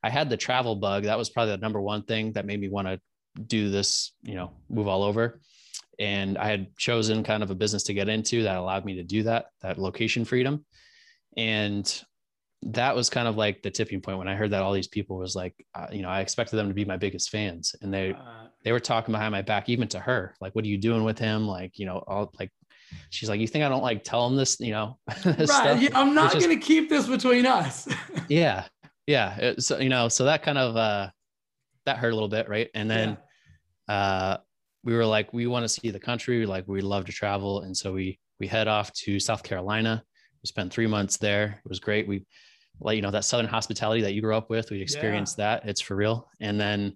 I 0.03 0.09
had 0.09 0.29
the 0.29 0.35
travel 0.35 0.75
bug. 0.75 1.03
That 1.03 1.17
was 1.17 1.29
probably 1.29 1.51
the 1.51 1.61
number 1.61 1.79
one 1.79 2.03
thing 2.03 2.33
that 2.33 2.45
made 2.45 2.59
me 2.59 2.67
want 2.67 2.87
to 2.87 2.99
do 3.41 3.69
this, 3.69 4.11
you 4.21 4.35
know, 4.35 4.51
move 4.69 4.87
all 4.87 5.03
over. 5.03 5.39
And 5.97 6.37
I 6.37 6.47
had 6.47 6.75
chosen 6.75 7.23
kind 7.23 7.43
of 7.43 7.51
a 7.51 7.55
business 7.55 7.83
to 7.83 7.93
get 7.93 8.09
into 8.09 8.43
that 8.43 8.57
allowed 8.57 8.83
me 8.83 8.95
to 8.95 9.03
do 9.03 9.23
that, 9.23 9.45
that 9.61 9.77
location 9.77 10.25
freedom. 10.25 10.65
And 11.37 12.03
that 12.63 12.95
was 12.95 13.09
kind 13.09 13.27
of 13.27 13.37
like 13.37 13.61
the 13.61 13.71
tipping 13.71 14.01
point 14.01 14.17
when 14.17 14.27
I 14.27 14.35
heard 14.35 14.51
that 14.51 14.61
all 14.61 14.73
these 14.73 14.87
people 14.87 15.17
was 15.17 15.35
like, 15.35 15.53
uh, 15.75 15.87
you 15.91 16.01
know, 16.01 16.09
I 16.09 16.21
expected 16.21 16.55
them 16.55 16.67
to 16.67 16.73
be 16.73 16.85
my 16.85 16.97
biggest 16.97 17.29
fans, 17.29 17.75
and 17.81 17.93
they 17.93 18.13
uh, 18.13 18.47
they 18.63 18.71
were 18.71 18.79
talking 18.79 19.11
behind 19.11 19.31
my 19.31 19.41
back, 19.41 19.69
even 19.69 19.87
to 19.89 19.99
her, 19.99 20.35
like, 20.39 20.55
"What 20.55 20.65
are 20.65 20.69
you 20.69 20.77
doing 20.77 21.03
with 21.03 21.19
him?" 21.19 21.47
Like, 21.47 21.77
you 21.77 21.85
know, 21.85 22.03
all 22.07 22.31
like 22.39 22.51
she's 23.09 23.29
like, 23.29 23.39
"You 23.39 23.47
think 23.47 23.63
I 23.65 23.69
don't 23.69 23.83
like 23.83 24.03
tell 24.03 24.25
him 24.27 24.35
this? 24.35 24.59
You 24.59 24.71
know, 24.71 24.97
this 25.23 25.49
right? 25.49 25.81
Yeah, 25.81 25.89
I'm 25.93 26.13
not 26.13 26.33
going 26.33 26.49
to 26.49 26.55
keep 26.55 26.89
this 26.89 27.07
between 27.07 27.45
us." 27.45 27.87
yeah, 28.29 28.65
yeah. 29.05 29.35
It, 29.37 29.63
so 29.63 29.79
you 29.79 29.89
know, 29.89 30.07
so 30.07 30.25
that 30.25 30.43
kind 30.43 30.57
of 30.57 30.77
uh, 30.77 31.09
that 31.85 31.97
hurt 31.97 32.11
a 32.11 32.15
little 32.15 32.29
bit, 32.29 32.47
right? 32.47 32.69
And 32.73 32.89
then 32.89 33.17
yeah. 33.89 33.95
uh, 33.95 34.37
we 34.83 34.93
were 34.95 35.05
like, 35.05 35.33
we 35.33 35.47
want 35.47 35.63
to 35.63 35.69
see 35.69 35.91
the 35.91 35.99
country, 35.99 36.45
like 36.45 36.67
we 36.67 36.81
love 36.81 37.05
to 37.05 37.11
travel, 37.11 37.61
and 37.61 37.75
so 37.75 37.91
we 37.91 38.19
we 38.39 38.47
head 38.47 38.67
off 38.67 38.91
to 38.93 39.19
South 39.19 39.43
Carolina. 39.43 40.03
We 40.41 40.47
spent 40.47 40.73
three 40.73 40.87
months 40.87 41.17
there. 41.17 41.61
It 41.63 41.69
was 41.69 41.79
great. 41.79 42.07
We 42.07 42.25
like 42.79 42.95
you 42.95 43.01
know 43.01 43.11
that 43.11 43.25
southern 43.25 43.47
hospitality 43.47 44.01
that 44.01 44.13
you 44.13 44.21
grew 44.21 44.35
up 44.35 44.49
with. 44.49 44.71
We 44.71 44.81
experienced 44.81 45.37
yeah. 45.37 45.55
that. 45.55 45.69
It's 45.69 45.81
for 45.81 45.95
real. 45.95 46.29
And 46.39 46.59
then 46.59 46.95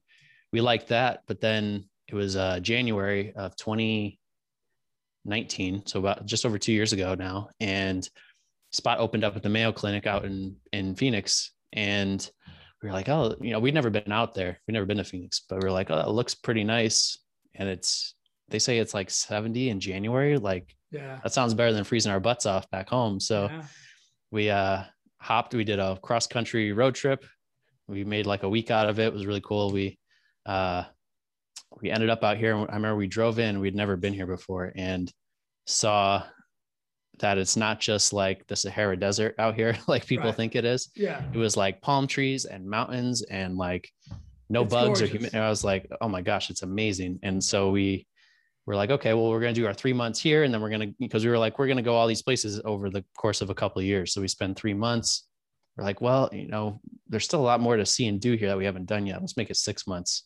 we 0.51 0.61
liked 0.61 0.89
that, 0.89 1.21
but 1.27 1.41
then 1.41 1.85
it 2.07 2.15
was 2.15 2.35
uh, 2.35 2.59
January 2.59 3.33
of 3.35 3.55
2019, 3.57 5.83
so 5.85 5.99
about 5.99 6.25
just 6.25 6.45
over 6.45 6.57
two 6.57 6.73
years 6.73 6.93
ago 6.93 7.15
now, 7.15 7.49
and 7.59 8.09
spot 8.71 8.99
opened 8.99 9.23
up 9.23 9.35
at 9.35 9.43
the 9.43 9.49
Mayo 9.49 9.71
Clinic 9.71 10.07
out 10.07 10.25
in 10.25 10.55
in 10.71 10.95
Phoenix, 10.95 11.51
and 11.73 12.29
we 12.81 12.89
were 12.89 12.93
like, 12.93 13.09
oh, 13.09 13.35
you 13.41 13.51
know, 13.51 13.59
we'd 13.59 13.73
never 13.73 13.89
been 13.89 14.11
out 14.11 14.33
there, 14.33 14.59
we'd 14.67 14.73
never 14.73 14.85
been 14.85 14.97
to 14.97 15.03
Phoenix, 15.03 15.41
but 15.49 15.61
we 15.61 15.67
are 15.67 15.71
like, 15.71 15.91
oh, 15.91 15.99
it 15.99 16.09
looks 16.09 16.35
pretty 16.35 16.63
nice, 16.63 17.17
and 17.55 17.67
it's 17.67 18.15
they 18.49 18.59
say 18.59 18.77
it's 18.77 18.93
like 18.93 19.09
70 19.09 19.69
in 19.69 19.79
January, 19.79 20.37
like 20.37 20.73
yeah, 20.91 21.19
that 21.23 21.33
sounds 21.33 21.53
better 21.53 21.73
than 21.73 21.83
freezing 21.83 22.11
our 22.11 22.19
butts 22.19 22.45
off 22.45 22.69
back 22.69 22.89
home. 22.89 23.19
So 23.19 23.49
yeah. 23.51 23.63
we 24.31 24.49
uh 24.49 24.83
hopped, 25.19 25.53
we 25.53 25.65
did 25.65 25.79
a 25.79 25.97
cross 25.97 26.27
country 26.27 26.71
road 26.71 26.95
trip. 26.95 27.25
We 27.87 28.03
made 28.03 28.25
like 28.25 28.43
a 28.43 28.49
week 28.49 28.71
out 28.71 28.89
of 28.89 28.99
it. 28.99 29.07
It 29.07 29.13
was 29.13 29.25
really 29.25 29.41
cool. 29.41 29.71
We 29.71 29.97
uh 30.47 30.85
we 31.81 31.91
ended 31.91 32.09
up 32.09 32.23
out 32.23 32.37
here. 32.37 32.55
I 32.55 32.75
remember 32.75 32.95
we 32.95 33.07
drove 33.07 33.39
in, 33.39 33.59
we'd 33.59 33.75
never 33.75 33.95
been 33.95 34.13
here 34.13 34.27
before 34.27 34.71
and 34.75 35.11
saw 35.65 36.23
that 37.19 37.37
it's 37.37 37.57
not 37.57 37.79
just 37.79 38.13
like 38.13 38.45
the 38.47 38.55
Sahara 38.55 38.97
Desert 38.97 39.35
out 39.39 39.55
here, 39.55 39.77
like 39.87 40.05
people 40.05 40.27
right. 40.27 40.35
think 40.35 40.55
it 40.55 40.65
is. 40.65 40.89
Yeah. 40.95 41.21
It 41.33 41.37
was 41.37 41.57
like 41.57 41.81
palm 41.81 42.07
trees 42.07 42.45
and 42.45 42.67
mountains 42.67 43.23
and 43.23 43.57
like 43.57 43.89
no 44.49 44.63
it's 44.63 44.73
bugs 44.73 44.99
gorgeous. 44.99 45.09
or 45.09 45.17
human. 45.17 45.35
I 45.35 45.49
was 45.49 45.63
like, 45.63 45.89
oh 46.01 46.07
my 46.07 46.21
gosh, 46.21 46.49
it's 46.49 46.63
amazing. 46.63 47.19
And 47.23 47.43
so 47.43 47.69
we 47.69 48.07
were 48.65 48.75
like, 48.75 48.91
okay, 48.91 49.13
well, 49.13 49.29
we're 49.29 49.39
going 49.39 49.53
to 49.53 49.59
do 49.59 49.67
our 49.67 49.73
three 49.73 49.93
months 49.93 50.19
here. 50.19 50.43
And 50.43 50.53
then 50.53 50.61
we're 50.61 50.69
going 50.69 50.81
to, 50.81 50.95
because 50.99 51.23
we 51.23 51.31
were 51.31 51.37
like, 51.37 51.57
we're 51.57 51.67
going 51.67 51.77
to 51.77 51.83
go 51.83 51.95
all 51.95 52.07
these 52.07 52.23
places 52.23 52.61
over 52.65 52.89
the 52.89 53.03
course 53.17 53.41
of 53.41 53.49
a 53.49 53.55
couple 53.55 53.79
of 53.79 53.85
years. 53.85 54.13
So 54.13 54.21
we 54.21 54.27
spend 54.27 54.55
three 54.55 54.73
months. 54.73 55.25
We're 55.75 55.83
like, 55.83 56.01
well, 56.01 56.29
you 56.33 56.47
know, 56.47 56.81
there's 57.07 57.23
still 57.23 57.39
a 57.39 57.43
lot 57.43 57.61
more 57.61 57.77
to 57.77 57.85
see 57.85 58.07
and 58.07 58.19
do 58.19 58.33
here 58.33 58.49
that 58.49 58.57
we 58.57 58.65
haven't 58.65 58.87
done 58.87 59.05
yet. 59.05 59.21
Let's 59.21 59.37
make 59.37 59.49
it 59.49 59.57
six 59.57 59.85
months 59.87 60.23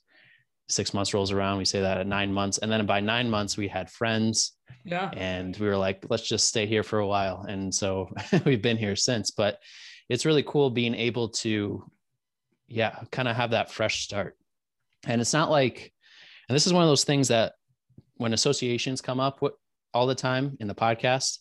six 0.70 0.94
months 0.94 1.14
rolls 1.14 1.32
around 1.32 1.58
we 1.58 1.66
say 1.66 1.82
that 1.82 1.98
at 1.98 2.08
nine 2.08 2.32
months. 2.32 2.58
And 2.58 2.72
then 2.72 2.86
by 2.86 3.00
nine 3.00 3.30
months 3.30 3.58
we 3.58 3.68
had 3.68 3.90
friends 3.90 4.54
yeah. 4.86 5.12
and 5.16 5.56
we 5.58 5.68
were 5.68 5.78
like 5.78 6.06
let's 6.10 6.28
just 6.28 6.48
stay 6.48 6.66
here 6.66 6.84
for 6.84 7.00
a 7.00 7.08
while. 7.08 7.46
And 7.48 7.74
so 7.74 8.10
we've 8.46 8.62
been 8.62 8.78
here 8.78 8.96
since 8.96 9.32
but 9.32 9.60
it's 10.10 10.26
really 10.26 10.44
cool 10.44 10.70
being 10.70 10.96
able 10.96 11.30
to 11.30 11.90
yeah 12.68 13.00
kind 13.12 13.28
of 13.28 13.36
have 13.36 13.52
that 13.52 13.72
fresh 13.72 14.04
start. 14.04 14.38
And 15.06 15.20
it's 15.20 15.34
not 15.34 15.52
like 15.52 15.94
and 16.48 16.56
this 16.56 16.68
is 16.68 16.74
one 16.74 16.84
of 16.84 16.90
those 16.90 17.04
things 17.04 17.30
that 17.30 17.54
when 18.16 18.34
associations 18.34 19.02
come 19.02 19.20
up 19.20 19.42
with 19.42 19.54
all 19.94 20.08
the 20.08 20.16
time 20.16 20.58
in 20.60 20.68
the 20.68 20.76
podcast 20.76 21.40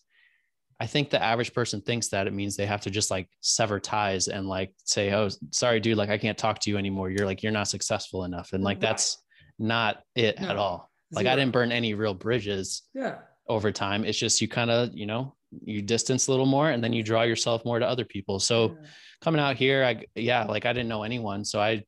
I 0.80 0.86
think 0.86 1.10
the 1.10 1.22
average 1.22 1.52
person 1.52 1.82
thinks 1.82 2.08
that 2.08 2.26
it 2.26 2.32
means 2.32 2.56
they 2.56 2.64
have 2.64 2.80
to 2.82 2.90
just 2.90 3.10
like 3.10 3.28
sever 3.42 3.78
ties 3.78 4.28
and 4.28 4.48
like 4.48 4.72
say, 4.84 5.12
"Oh, 5.12 5.28
sorry, 5.50 5.78
dude, 5.78 5.98
like 5.98 6.08
I 6.08 6.16
can't 6.16 6.38
talk 6.38 6.58
to 6.60 6.70
you 6.70 6.78
anymore. 6.78 7.10
You're 7.10 7.26
like 7.26 7.42
you're 7.42 7.52
not 7.52 7.68
successful 7.68 8.24
enough." 8.24 8.54
And 8.54 8.64
like 8.64 8.80
that's 8.80 9.18
not 9.58 10.02
it 10.16 10.40
no, 10.40 10.48
at 10.48 10.56
all. 10.56 10.90
Like 11.12 11.26
I 11.26 11.36
didn't 11.36 11.52
burn 11.52 11.70
any 11.70 11.92
real 11.92 12.14
bridges. 12.14 12.82
Yeah. 12.94 13.18
Over 13.46 13.72
time, 13.72 14.04
it's 14.04 14.18
just 14.18 14.40
you 14.40 14.48
kind 14.48 14.70
of 14.70 14.90
you 14.94 15.04
know 15.04 15.34
you 15.64 15.82
distance 15.82 16.28
a 16.28 16.30
little 16.30 16.46
more, 16.46 16.70
and 16.70 16.82
then 16.82 16.94
you 16.94 17.02
draw 17.02 17.22
yourself 17.22 17.62
more 17.64 17.78
to 17.78 17.86
other 17.86 18.04
people. 18.06 18.40
So 18.40 18.70
yeah. 18.70 18.88
coming 19.20 19.40
out 19.40 19.56
here, 19.56 19.84
I 19.84 20.04
yeah, 20.14 20.44
like 20.44 20.64
I 20.64 20.72
didn't 20.72 20.88
know 20.88 21.02
anyone, 21.02 21.44
so 21.44 21.60
I 21.60 21.84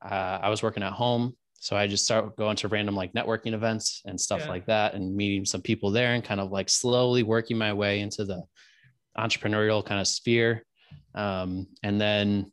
uh, 0.00 0.38
I 0.42 0.48
was 0.48 0.62
working 0.62 0.82
at 0.82 0.92
home 0.92 1.36
so 1.60 1.76
I 1.76 1.86
just 1.86 2.04
start 2.04 2.36
going 2.36 2.56
to 2.56 2.68
random 2.68 2.94
like 2.94 3.12
networking 3.12 3.52
events 3.52 4.02
and 4.06 4.20
stuff 4.20 4.42
yeah. 4.42 4.48
like 4.48 4.66
that 4.66 4.94
and 4.94 5.14
meeting 5.14 5.44
some 5.44 5.60
people 5.60 5.90
there 5.90 6.14
and 6.14 6.22
kind 6.22 6.40
of 6.40 6.52
like 6.52 6.68
slowly 6.68 7.22
working 7.22 7.58
my 7.58 7.72
way 7.72 8.00
into 8.00 8.24
the 8.24 8.42
entrepreneurial 9.18 9.84
kind 9.84 10.00
of 10.00 10.06
sphere. 10.06 10.64
Um, 11.14 11.66
and 11.82 12.00
then 12.00 12.52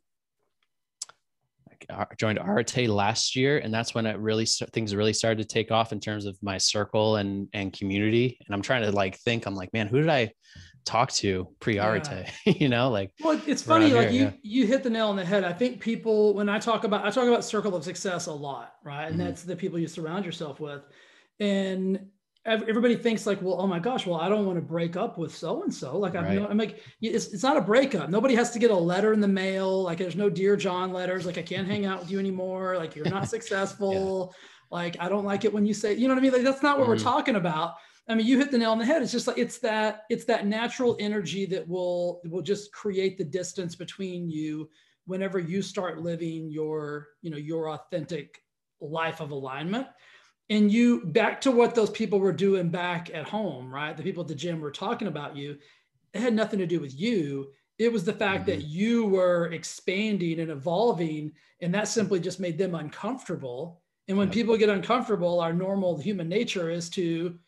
I 1.88 2.06
joined 2.18 2.38
Arete 2.38 2.88
last 2.88 3.36
year, 3.36 3.58
and 3.58 3.72
that's 3.72 3.94
when 3.94 4.06
it 4.06 4.18
really 4.18 4.44
things 4.44 4.94
really 4.94 5.12
started 5.12 5.38
to 5.38 5.54
take 5.54 5.70
off 5.70 5.92
in 5.92 6.00
terms 6.00 6.26
of 6.26 6.36
my 6.42 6.58
circle 6.58 7.16
and 7.16 7.48
and 7.52 7.72
community. 7.72 8.38
And 8.44 8.54
I'm 8.54 8.62
trying 8.62 8.82
to 8.82 8.90
like 8.90 9.16
think, 9.18 9.46
I'm 9.46 9.54
like, 9.54 9.72
man, 9.72 9.86
who 9.86 10.00
did 10.00 10.08
I 10.08 10.32
talk 10.86 11.12
to 11.12 11.46
pre-Arete? 11.60 12.08
Yeah. 12.10 12.52
you 12.58 12.68
know, 12.70 12.88
like 12.88 13.12
well, 13.22 13.38
it's 13.46 13.62
funny, 13.62 13.92
like 13.92 14.08
here, 14.08 14.18
you 14.18 14.24
yeah. 14.24 14.32
you 14.42 14.66
hit 14.66 14.82
the 14.82 14.90
nail 14.90 15.08
on 15.08 15.16
the 15.16 15.24
head. 15.24 15.44
I 15.44 15.52
think 15.52 15.80
people 15.80 16.32
when 16.32 16.48
I 16.48 16.58
talk 16.58 16.84
about 16.84 17.04
I 17.04 17.10
talk 17.10 17.28
about 17.28 17.44
circle 17.44 17.76
of 17.76 17.84
success 17.84 18.26
a 18.26 18.32
lot, 18.32 18.76
right? 18.82 19.06
And 19.06 19.16
mm-hmm. 19.16 19.26
that's 19.26 19.42
the 19.42 19.56
people 19.56 19.78
you 19.78 19.88
surround 19.88 20.24
yourself 20.24 20.60
with. 20.60 20.82
And 21.38 22.06
everybody 22.46 22.96
thinks 22.96 23.26
like, 23.26 23.42
well, 23.42 23.60
oh 23.60 23.66
my 23.66 23.78
gosh, 23.78 24.06
well, 24.06 24.20
I 24.20 24.28
don't 24.28 24.46
want 24.46 24.56
to 24.56 24.62
break 24.62 24.96
up 24.96 25.18
with 25.18 25.34
so 25.34 25.62
and 25.62 25.74
so. 25.74 25.98
Like, 25.98 26.14
I'm, 26.14 26.24
right. 26.24 26.46
I'm 26.48 26.56
like, 26.56 26.80
it's, 27.00 27.28
it's 27.28 27.42
not 27.42 27.56
a 27.56 27.60
breakup. 27.60 28.08
Nobody 28.08 28.34
has 28.36 28.50
to 28.52 28.58
get 28.58 28.70
a 28.70 28.76
letter 28.76 29.12
in 29.12 29.20
the 29.20 29.28
mail. 29.28 29.82
Like, 29.82 29.98
there's 29.98 30.16
no 30.16 30.30
dear 30.30 30.56
John 30.56 30.92
letters. 30.92 31.26
Like, 31.26 31.38
I 31.38 31.42
can't 31.42 31.66
hang 31.66 31.86
out 31.86 32.00
with 32.00 32.10
you 32.10 32.18
anymore. 32.18 32.76
Like, 32.78 32.94
you're 32.94 33.10
not 33.10 33.28
successful. 33.36 34.32
yeah. 34.32 34.78
Like, 34.78 34.96
I 35.00 35.08
don't 35.08 35.24
like 35.24 35.44
it 35.44 35.52
when 35.52 35.66
you 35.66 35.74
say, 35.74 35.94
you 35.94 36.08
know 36.08 36.14
what 36.14 36.20
I 36.20 36.22
mean? 36.22 36.32
Like, 36.32 36.42
that's 36.42 36.62
not 36.62 36.78
what 36.78 36.84
mm-hmm. 36.84 36.92
we're 36.92 36.98
talking 36.98 37.36
about. 37.36 37.74
I 38.08 38.14
mean, 38.14 38.26
you 38.26 38.38
hit 38.38 38.50
the 38.50 38.58
nail 38.58 38.70
on 38.70 38.78
the 38.78 38.84
head. 38.84 39.02
It's 39.02 39.12
just 39.12 39.26
like 39.26 39.38
it's 39.38 39.58
that 39.58 40.04
it's 40.08 40.24
that 40.26 40.46
natural 40.46 40.96
energy 41.00 41.44
that 41.46 41.66
will 41.66 42.20
will 42.24 42.42
just 42.42 42.72
create 42.72 43.18
the 43.18 43.24
distance 43.24 43.74
between 43.74 44.30
you 44.30 44.68
whenever 45.06 45.38
you 45.38 45.62
start 45.62 46.02
living 46.02 46.50
your 46.50 47.08
you 47.22 47.30
know 47.30 47.36
your 47.36 47.70
authentic 47.70 48.42
life 48.80 49.20
of 49.20 49.30
alignment. 49.30 49.86
And 50.48 50.70
you 50.70 51.04
back 51.06 51.40
to 51.40 51.50
what 51.50 51.74
those 51.74 51.90
people 51.90 52.20
were 52.20 52.32
doing 52.32 52.68
back 52.68 53.10
at 53.12 53.28
home 53.28 53.72
right? 53.72 53.96
The 53.96 54.02
people 54.02 54.22
at 54.22 54.28
the 54.28 54.34
gym 54.34 54.60
were 54.60 54.70
talking 54.70 55.08
about 55.08 55.36
you 55.36 55.58
it 56.16 56.20
had 56.22 56.34
nothing 56.34 56.58
to 56.60 56.66
do 56.66 56.80
with 56.80 56.98
you. 56.98 57.52
It 57.78 57.92
was 57.92 58.04
the 58.04 58.12
fact 58.12 58.46
mm-hmm. 58.46 58.60
that 58.60 58.66
you 58.66 59.06
were 59.06 59.50
expanding 59.52 60.40
and 60.40 60.50
evolving 60.50 61.32
and 61.60 61.74
that 61.74 61.88
simply 61.88 62.20
just 62.20 62.40
made 62.40 62.58
them 62.58 62.74
uncomfortable. 62.74 63.82
And 64.08 64.16
when 64.16 64.30
people 64.30 64.56
get 64.56 64.68
uncomfortable 64.68 65.40
our 65.40 65.52
normal 65.52 65.98
human 65.98 66.28
nature 66.28 66.70
is 66.70 66.88
to 66.90 67.38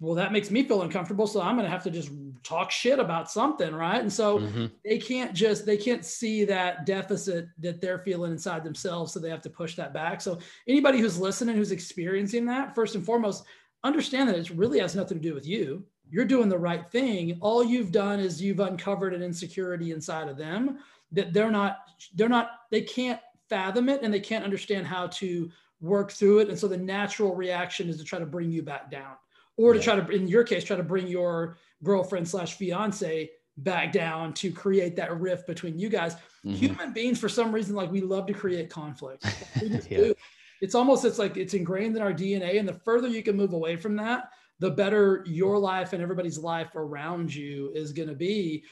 well, 0.00 0.14
that 0.14 0.32
makes 0.32 0.50
me 0.50 0.62
feel 0.62 0.82
uncomfortable. 0.82 1.26
So 1.26 1.40
I'm 1.40 1.56
going 1.56 1.64
to 1.64 1.70
have 1.70 1.82
to 1.84 1.90
just 1.90 2.10
talk 2.44 2.70
shit 2.70 3.00
about 3.00 3.30
something. 3.30 3.74
Right. 3.74 4.00
And 4.00 4.12
so 4.12 4.38
mm-hmm. 4.38 4.66
they 4.84 4.98
can't 4.98 5.34
just, 5.34 5.66
they 5.66 5.76
can't 5.76 6.04
see 6.04 6.44
that 6.44 6.86
deficit 6.86 7.48
that 7.58 7.80
they're 7.80 7.98
feeling 7.98 8.30
inside 8.30 8.62
themselves. 8.62 9.12
So 9.12 9.18
they 9.18 9.30
have 9.30 9.42
to 9.42 9.50
push 9.50 9.74
that 9.74 9.92
back. 9.92 10.20
So 10.20 10.38
anybody 10.68 11.00
who's 11.00 11.18
listening, 11.18 11.56
who's 11.56 11.72
experiencing 11.72 12.46
that, 12.46 12.74
first 12.74 12.94
and 12.94 13.04
foremost, 13.04 13.44
understand 13.82 14.28
that 14.28 14.36
it 14.36 14.50
really 14.50 14.78
has 14.78 14.94
nothing 14.94 15.18
to 15.20 15.28
do 15.28 15.34
with 15.34 15.46
you. 15.46 15.84
You're 16.10 16.24
doing 16.24 16.48
the 16.48 16.58
right 16.58 16.88
thing. 16.90 17.36
All 17.40 17.64
you've 17.64 17.92
done 17.92 18.20
is 18.20 18.40
you've 18.40 18.60
uncovered 18.60 19.14
an 19.14 19.22
insecurity 19.22 19.92
inside 19.92 20.28
of 20.28 20.36
them 20.36 20.78
that 21.12 21.32
they're 21.32 21.50
not, 21.50 21.78
they're 22.14 22.28
not, 22.28 22.50
they 22.70 22.82
can't 22.82 23.20
fathom 23.48 23.88
it 23.88 24.02
and 24.02 24.14
they 24.14 24.20
can't 24.20 24.44
understand 24.44 24.86
how 24.86 25.08
to 25.08 25.50
work 25.80 26.12
through 26.12 26.40
it. 26.40 26.48
And 26.48 26.58
so 26.58 26.68
the 26.68 26.76
natural 26.76 27.34
reaction 27.34 27.88
is 27.88 27.98
to 27.98 28.04
try 28.04 28.18
to 28.18 28.26
bring 28.26 28.50
you 28.50 28.62
back 28.62 28.90
down 28.90 29.16
or 29.58 29.74
to 29.74 29.80
try 29.80 29.96
to, 29.96 30.08
in 30.10 30.26
your 30.26 30.44
case, 30.44 30.64
try 30.64 30.76
to 30.76 30.82
bring 30.82 31.06
your 31.06 31.58
girlfriend 31.82 32.26
slash 32.26 32.54
fiance 32.54 33.28
back 33.58 33.92
down 33.92 34.32
to 34.32 34.52
create 34.52 34.96
that 34.96 35.20
rift 35.20 35.46
between 35.46 35.78
you 35.78 35.88
guys. 35.88 36.14
Mm-hmm. 36.14 36.52
Human 36.52 36.92
beings, 36.92 37.18
for 37.18 37.28
some 37.28 37.52
reason, 37.52 37.74
like 37.74 37.90
we 37.90 38.00
love 38.00 38.26
to 38.28 38.32
create 38.32 38.70
conflict. 38.70 39.26
yeah. 39.90 40.12
It's 40.60 40.74
almost 40.74 41.04
it's 41.04 41.18
like 41.18 41.36
it's 41.36 41.54
ingrained 41.54 41.96
in 41.96 42.02
our 42.02 42.12
DNA, 42.12 42.58
and 42.58 42.68
the 42.68 42.72
further 42.72 43.08
you 43.08 43.22
can 43.22 43.36
move 43.36 43.52
away 43.52 43.76
from 43.76 43.96
that, 43.96 44.30
the 44.60 44.70
better 44.70 45.24
your 45.26 45.58
life 45.58 45.92
and 45.92 46.02
everybody's 46.02 46.38
life 46.38 46.74
around 46.74 47.34
you 47.34 47.70
is 47.74 47.92
going 47.92 48.08
to 48.08 48.14
be. 48.14 48.64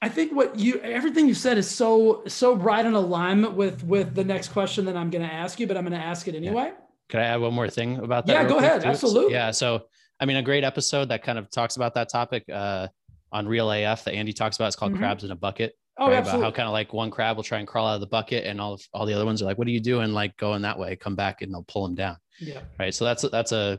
I 0.00 0.08
think 0.10 0.32
what 0.32 0.58
you 0.58 0.80
everything 0.80 1.28
you 1.28 1.34
said 1.34 1.56
is 1.56 1.70
so 1.70 2.24
so 2.26 2.54
right 2.54 2.84
in 2.84 2.94
alignment 2.94 3.54
with 3.54 3.82
with 3.84 4.14
the 4.14 4.24
next 4.24 4.48
question 4.48 4.84
that 4.86 4.96
I'm 4.96 5.10
going 5.10 5.26
to 5.26 5.32
ask 5.32 5.58
you, 5.60 5.66
but 5.66 5.76
I'm 5.76 5.84
going 5.84 5.98
to 5.98 6.06
ask 6.06 6.28
it 6.28 6.34
anyway. 6.34 6.72
Yeah. 6.74 6.83
Can 7.14 7.22
I 7.22 7.26
add 7.26 7.40
one 7.40 7.54
more 7.54 7.70
thing 7.70 7.98
about 7.98 8.26
that? 8.26 8.32
Yeah, 8.32 8.48
go 8.48 8.58
ahead. 8.58 8.82
Too? 8.82 8.88
Absolutely. 8.88 9.34
Yeah. 9.34 9.52
So, 9.52 9.84
I 10.18 10.24
mean, 10.24 10.36
a 10.36 10.42
great 10.42 10.64
episode 10.64 11.10
that 11.10 11.22
kind 11.22 11.38
of 11.38 11.48
talks 11.48 11.76
about 11.76 11.94
that 11.94 12.08
topic 12.08 12.42
uh, 12.52 12.88
on 13.30 13.46
Real 13.46 13.70
AF 13.70 14.02
that 14.02 14.14
Andy 14.14 14.32
talks 14.32 14.56
about. 14.56 14.66
It's 14.66 14.74
called 14.74 14.94
mm-hmm. 14.94 14.98
Crabs 14.98 15.22
in 15.22 15.30
a 15.30 15.36
Bucket. 15.36 15.74
Oh, 15.96 16.08
right? 16.08 16.16
absolutely. 16.16 16.40
About 16.40 16.54
how 16.54 16.56
kind 16.56 16.66
of 16.66 16.72
like 16.72 16.92
one 16.92 17.12
crab 17.12 17.36
will 17.36 17.44
try 17.44 17.60
and 17.60 17.68
crawl 17.68 17.86
out 17.86 17.94
of 17.94 18.00
the 18.00 18.08
bucket, 18.08 18.46
and 18.46 18.60
all 18.60 18.72
of, 18.72 18.82
all 18.92 19.06
the 19.06 19.14
other 19.14 19.24
ones 19.24 19.40
are 19.40 19.44
like, 19.44 19.58
"What 19.58 19.68
are 19.68 19.70
you 19.70 19.78
doing?" 19.78 20.12
Like 20.12 20.36
going 20.38 20.62
that 20.62 20.76
way, 20.76 20.96
come 20.96 21.14
back, 21.14 21.40
and 21.40 21.54
they'll 21.54 21.62
pull 21.68 21.84
them 21.84 21.94
down. 21.94 22.16
Yeah. 22.40 22.62
Right. 22.80 22.92
So 22.92 23.04
that's 23.04 23.22
that's 23.22 23.52
a 23.52 23.78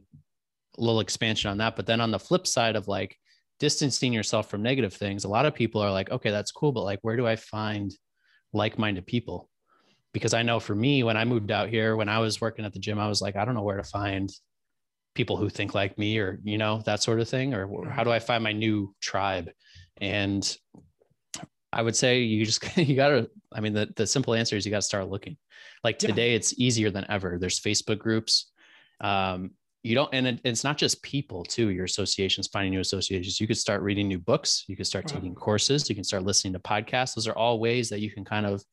little 0.78 1.02
expansion 1.02 1.52
on 1.52 1.58
that. 1.58 1.76
But 1.76 1.88
then 1.88 2.00
on 2.00 2.12
the 2.12 2.20
flip 2.20 2.48
side 2.48 2.78
of 2.78 2.88
like 2.88 3.18
distancing 3.60 4.14
yourself 4.14 4.50
from 4.50 4.64
negative 4.64 4.94
things, 4.94 5.26
a 5.26 5.28
lot 5.28 5.46
of 5.46 5.54
people 5.54 5.82
are 5.82 5.92
like, 5.92 6.10
"Okay, 6.10 6.32
that's 6.32 6.54
cool, 6.54 6.72
but 6.72 6.84
like, 6.84 7.00
where 7.02 7.18
do 7.18 7.28
I 7.28 7.36
find 7.36 7.94
like-minded 8.54 9.06
people?" 9.06 9.50
Because 10.16 10.34
I 10.34 10.44
know 10.44 10.62
for 10.62 10.74
me, 10.74 11.04
when 11.04 11.18
I 11.18 11.26
moved 11.26 11.52
out 11.52 11.68
here, 11.68 11.98
when 11.98 12.08
I 12.08 12.20
was 12.20 12.40
working 12.40 12.64
at 12.64 12.72
the 12.72 12.80
gym, 12.80 13.00
I 13.00 13.10
was 13.10 13.22
like, 13.22 13.36
I 13.36 13.44
don't 13.44 13.54
know 13.54 13.64
where 13.64 13.76
to 13.76 13.84
find 13.84 14.32
people 15.14 15.36
who 15.36 15.50
think 15.50 15.76
like 15.76 15.98
me 15.98 16.20
or, 16.20 16.40
you 16.46 16.58
know, 16.58 16.82
that 16.86 17.04
sort 17.04 17.20
of 17.20 17.28
thing, 17.28 17.54
or 17.54 17.90
how 17.90 18.02
do 18.06 18.12
I 18.12 18.20
find 18.20 18.42
my 18.42 18.54
new 18.54 18.96
tribe? 19.02 19.52
And 20.00 20.58
I 21.74 21.82
would 21.82 21.98
say 21.98 22.22
you 22.22 22.46
just, 22.46 22.78
you 22.78 22.96
gotta, 22.96 23.30
I 23.52 23.60
mean, 23.60 23.74
the, 23.74 23.92
the 23.94 24.08
simple 24.08 24.34
answer 24.34 24.56
is 24.56 24.66
you 24.66 24.72
got 24.72 24.78
to 24.78 24.84
start 24.84 25.10
looking 25.10 25.36
like 25.84 26.00
today 26.00 26.30
yeah. 26.30 26.38
it's 26.38 26.58
easier 26.58 26.90
than 26.92 27.06
ever. 27.10 27.38
There's 27.38 27.60
Facebook 27.60 28.00
groups. 28.00 28.54
Um, 29.02 29.52
you 29.84 29.96
don't, 29.96 30.10
and 30.14 30.28
it, 30.28 30.40
it's 30.46 30.64
not 30.64 30.78
just 30.78 31.04
people 31.04 31.44
too, 31.44 31.72
your 31.72 31.84
associations, 31.84 32.48
finding 32.48 32.72
new 32.72 32.80
associations. 32.80 33.42
You 33.42 33.48
could 33.48 33.58
start 33.58 33.82
reading 33.82 34.08
new 34.08 34.20
books. 34.20 34.64
You 34.70 34.78
could 34.78 34.88
start 34.88 35.08
taking 35.08 35.36
courses. 35.36 35.90
You 35.90 35.96
can 35.96 36.06
start 36.06 36.24
listening 36.24 36.54
to 36.54 36.60
podcasts. 36.60 37.16
Those 37.16 37.28
are 37.28 37.36
all 37.36 37.60
ways 37.60 37.90
that 37.90 38.00
you 38.00 38.10
can 38.10 38.24
kind 38.24 38.46
of 38.46 38.64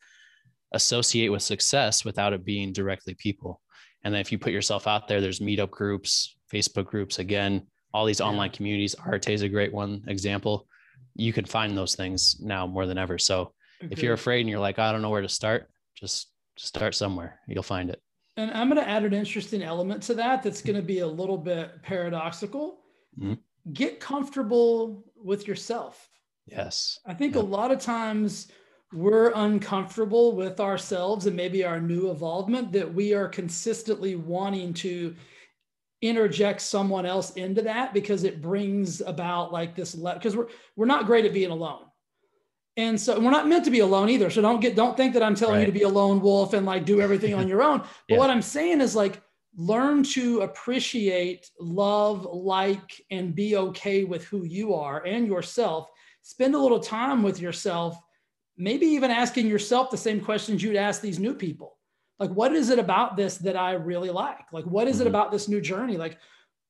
associate 0.73 1.31
with 1.31 1.43
success 1.43 2.05
without 2.05 2.33
it 2.33 2.45
being 2.45 2.73
directly 2.73 3.14
people. 3.14 3.61
And 4.05 4.12
then 4.12 4.20
if 4.20 4.33
you 4.33 4.39
put 4.39 4.53
yourself 4.53 4.87
out 4.87 5.07
there, 5.07 5.20
there's 5.20 5.41
meetup 5.41 5.70
groups, 5.70 6.37
Facebook 6.53 6.87
groups, 6.87 7.18
again, 7.18 7.66
all 7.95 8.05
these 8.05 8.20
online 8.20 8.51
communities. 8.51 8.97
Arete 9.07 9.31
is 9.31 9.43
a 9.43 9.49
great 9.49 9.73
one 9.73 10.03
example. 10.09 10.66
You 11.14 11.33
can 11.33 11.45
find 11.45 11.77
those 11.77 11.95
things 11.95 12.37
now 12.41 12.66
more 12.66 12.87
than 12.87 12.99
ever. 12.99 13.18
So 13.18 13.53
if 13.91 14.03
you're 14.03 14.14
afraid 14.14 14.41
and 14.41 14.49
you're 14.49 14.61
like, 14.61 14.79
I 14.79 14.93
don't 14.93 15.03
know 15.03 15.11
where 15.11 15.23
to 15.23 15.29
start, 15.29 15.68
just 15.95 16.31
start 16.57 16.95
somewhere. 16.95 17.39
You'll 17.47 17.62
find 17.62 17.91
it. 17.91 18.01
And 18.37 18.51
I'm 18.53 18.68
going 18.68 18.83
to 18.83 18.89
add 18.89 19.05
an 19.05 19.12
interesting 19.12 19.62
element 19.62 20.03
to 20.05 20.14
that 20.14 20.43
that's 20.43 20.62
going 20.62 20.77
to 20.77 20.83
be 20.83 21.01
a 21.01 21.07
little 21.07 21.37
bit 21.37 21.83
paradoxical. 21.83 22.79
Mm-hmm. 23.18 23.35
Get 23.73 24.01
comfortable 24.01 25.05
with 25.16 25.47
yourself. 25.47 26.09
Yes. 26.47 26.99
I 27.07 27.14
think 27.14 27.35
yep. 27.35 27.45
a 27.45 27.47
lot 27.47 27.70
of 27.70 27.79
times 27.79 28.49
we're 28.93 29.32
uncomfortable 29.34 30.36
with 30.36 30.61
ourselves 30.61 31.26
and 31.26 31.36
maybe 31.36 31.64
our 31.64 31.80
new 31.80 32.11
involvement 32.11 32.72
that 32.72 32.93
we 32.93 33.14
are 33.14 33.28
consistently 33.28 34.16
wanting 34.16 34.74
to 34.74 35.14
interject 36.03 36.61
someone 36.61 37.07
else 37.07 37.30
into 37.32 37.62
that 37.62 37.95
because 37.95 38.24
it 38.24 38.43
brings 38.43 39.01
about 39.01 39.53
like 39.53 39.74
this 39.74 39.95
because 39.95 40.36
we're 40.36 40.49
we're 40.76 40.86
not 40.86 41.07
great 41.07 41.24
at 41.24 41.32
being 41.32 41.51
alone 41.51 41.84
and 42.76 43.01
so 43.01 43.20
we're 43.20 43.30
not 43.30 43.47
meant 43.47 43.64
to 43.64 43.70
be 43.70 43.78
alone 43.78 44.09
either 44.09 44.28
so 44.28 44.43
don't 44.43 44.61
get 44.61 44.74
don't 44.74 44.97
think 44.97 45.14
that 45.14 45.22
i'm 45.22 45.34
telling 45.36 45.57
right. 45.57 45.61
you 45.61 45.66
to 45.66 45.72
be 45.72 45.84
a 45.84 45.88
lone 45.88 46.20
wolf 46.20 46.55
and 46.55 46.66
like 46.66 46.84
do 46.84 47.01
everything 47.01 47.34
on 47.34 47.47
your 47.53 47.62
own 47.62 47.78
but 47.78 47.88
yeah. 48.09 48.18
what 48.18 48.30
i'm 48.30 48.43
saying 48.43 48.80
is 48.80 48.97
like 48.97 49.22
learn 49.57 50.03
to 50.03 50.40
appreciate 50.40 51.49
love 51.61 52.24
like 52.24 53.01
and 53.12 53.34
be 53.34 53.57
okay 53.57 54.03
with 54.03 54.24
who 54.24 54.45
you 54.45 54.74
are 54.74 55.05
and 55.05 55.26
yourself 55.28 55.88
spend 56.22 56.55
a 56.55 56.59
little 56.59 56.80
time 56.80 57.22
with 57.22 57.40
yourself 57.40 57.97
maybe 58.57 58.86
even 58.86 59.11
asking 59.11 59.46
yourself 59.46 59.90
the 59.90 59.96
same 59.96 60.20
questions 60.20 60.62
you'd 60.62 60.76
ask 60.76 61.00
these 61.00 61.18
new 61.18 61.34
people. 61.34 61.78
Like 62.18 62.30
what 62.30 62.53
is 62.53 62.70
it 62.70 62.78
about 62.78 63.16
this 63.16 63.38
that 63.38 63.57
i 63.57 63.72
really 63.72 64.11
like? 64.11 64.53
Like 64.53 64.64
what 64.64 64.86
is 64.88 65.00
it 65.00 65.05
mm-hmm. 65.05 65.09
about 65.09 65.32
this 65.32 65.48
new 65.48 65.61
journey? 65.61 65.96
Like 65.96 66.18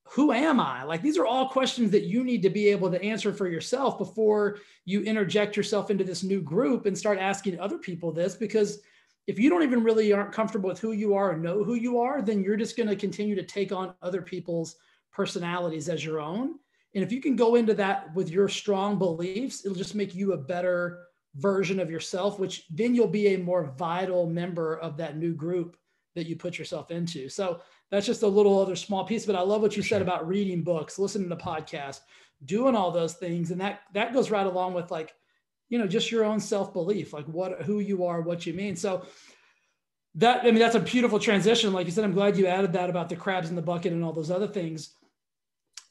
who 0.08 0.32
am 0.32 0.60
i? 0.60 0.82
Like 0.82 1.02
these 1.02 1.18
are 1.18 1.26
all 1.26 1.48
questions 1.48 1.90
that 1.90 2.04
you 2.04 2.24
need 2.24 2.42
to 2.42 2.50
be 2.50 2.68
able 2.68 2.90
to 2.90 3.02
answer 3.02 3.32
for 3.32 3.48
yourself 3.48 3.98
before 3.98 4.58
you 4.84 5.02
interject 5.02 5.56
yourself 5.56 5.90
into 5.90 6.04
this 6.04 6.22
new 6.22 6.40
group 6.40 6.86
and 6.86 6.96
start 6.96 7.18
asking 7.18 7.58
other 7.58 7.78
people 7.78 8.12
this 8.12 8.34
because 8.34 8.80
if 9.26 9.38
you 9.38 9.48
don't 9.48 9.62
even 9.62 9.84
really 9.84 10.12
aren't 10.12 10.32
comfortable 10.32 10.68
with 10.68 10.80
who 10.80 10.92
you 10.92 11.14
are 11.14 11.32
and 11.32 11.42
know 11.42 11.62
who 11.62 11.74
you 11.74 11.98
are 11.98 12.22
then 12.22 12.42
you're 12.42 12.56
just 12.56 12.76
going 12.76 12.88
to 12.88 12.96
continue 12.96 13.34
to 13.34 13.42
take 13.42 13.72
on 13.72 13.94
other 14.02 14.22
people's 14.22 14.76
personalities 15.12 15.88
as 15.88 16.04
your 16.04 16.20
own. 16.20 16.54
And 16.94 17.02
if 17.02 17.10
you 17.10 17.20
can 17.22 17.36
go 17.36 17.54
into 17.54 17.74
that 17.74 18.14
with 18.14 18.30
your 18.30 18.48
strong 18.48 18.98
beliefs 18.98 19.64
it'll 19.64 19.76
just 19.76 19.94
make 19.94 20.14
you 20.14 20.32
a 20.32 20.38
better 20.38 20.98
version 21.36 21.80
of 21.80 21.90
yourself, 21.90 22.38
which 22.38 22.66
then 22.70 22.94
you'll 22.94 23.06
be 23.06 23.34
a 23.34 23.38
more 23.38 23.72
vital 23.78 24.26
member 24.26 24.76
of 24.78 24.96
that 24.98 25.16
new 25.16 25.34
group 25.34 25.76
that 26.14 26.26
you 26.26 26.36
put 26.36 26.58
yourself 26.58 26.90
into. 26.90 27.28
So 27.28 27.60
that's 27.90 28.06
just 28.06 28.22
a 28.22 28.26
little 28.28 28.60
other 28.60 28.76
small 28.76 29.04
piece, 29.04 29.24
but 29.24 29.36
I 29.36 29.40
love 29.40 29.62
what 29.62 29.76
you 29.76 29.82
said 29.82 30.02
about 30.02 30.28
reading 30.28 30.62
books, 30.62 30.98
listening 30.98 31.30
to 31.30 31.36
podcasts, 31.36 32.00
doing 32.44 32.76
all 32.76 32.90
those 32.90 33.14
things. 33.14 33.50
And 33.50 33.60
that 33.60 33.80
that 33.94 34.12
goes 34.12 34.30
right 34.30 34.46
along 34.46 34.74
with 34.74 34.90
like, 34.90 35.14
you 35.68 35.78
know, 35.78 35.86
just 35.86 36.10
your 36.10 36.24
own 36.24 36.40
self-belief, 36.40 37.12
like 37.12 37.26
what 37.26 37.62
who 37.62 37.80
you 37.80 38.04
are, 38.04 38.20
what 38.20 38.44
you 38.44 38.52
mean. 38.52 38.76
So 38.76 39.06
that 40.16 40.42
I 40.42 40.50
mean 40.50 40.58
that's 40.58 40.74
a 40.74 40.80
beautiful 40.80 41.18
transition. 41.18 41.72
Like 41.72 41.86
you 41.86 41.92
said, 41.92 42.04
I'm 42.04 42.12
glad 42.12 42.36
you 42.36 42.46
added 42.46 42.74
that 42.74 42.90
about 42.90 43.08
the 43.08 43.16
crabs 43.16 43.48
in 43.48 43.56
the 43.56 43.62
bucket 43.62 43.92
and 43.92 44.04
all 44.04 44.12
those 44.12 44.30
other 44.30 44.48
things 44.48 44.94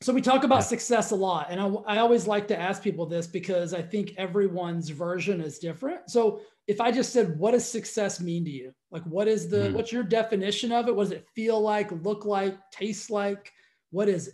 so 0.01 0.11
we 0.11 0.21
talk 0.21 0.43
about 0.43 0.55
yeah. 0.55 0.61
success 0.61 1.11
a 1.11 1.15
lot 1.15 1.47
and 1.49 1.59
I, 1.59 1.67
I 1.87 1.97
always 1.99 2.27
like 2.27 2.47
to 2.49 2.59
ask 2.59 2.81
people 2.81 3.05
this 3.05 3.27
because 3.27 3.73
i 3.73 3.81
think 3.81 4.13
everyone's 4.17 4.89
version 4.89 5.39
is 5.41 5.59
different 5.59 6.09
so 6.09 6.41
if 6.67 6.81
i 6.81 6.91
just 6.91 7.13
said 7.13 7.37
what 7.37 7.51
does 7.51 7.67
success 7.67 8.19
mean 8.19 8.43
to 8.45 8.51
you 8.51 8.73
like 8.89 9.03
what 9.03 9.27
is 9.27 9.49
the 9.49 9.57
mm. 9.57 9.73
what's 9.73 9.91
your 9.91 10.03
definition 10.03 10.71
of 10.71 10.87
it 10.87 10.95
what 10.95 11.03
does 11.03 11.11
it 11.11 11.27
feel 11.35 11.61
like 11.61 11.91
look 12.03 12.25
like 12.25 12.57
taste 12.71 13.09
like 13.09 13.51
what 13.91 14.09
is 14.09 14.29
it 14.29 14.33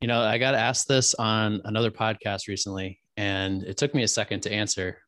you 0.00 0.08
know 0.08 0.20
i 0.20 0.38
got 0.38 0.54
asked 0.54 0.88
this 0.88 1.14
on 1.14 1.60
another 1.64 1.90
podcast 1.90 2.48
recently 2.48 3.00
and 3.16 3.62
it 3.64 3.76
took 3.76 3.94
me 3.94 4.02
a 4.02 4.08
second 4.08 4.40
to 4.40 4.52
answer 4.52 4.98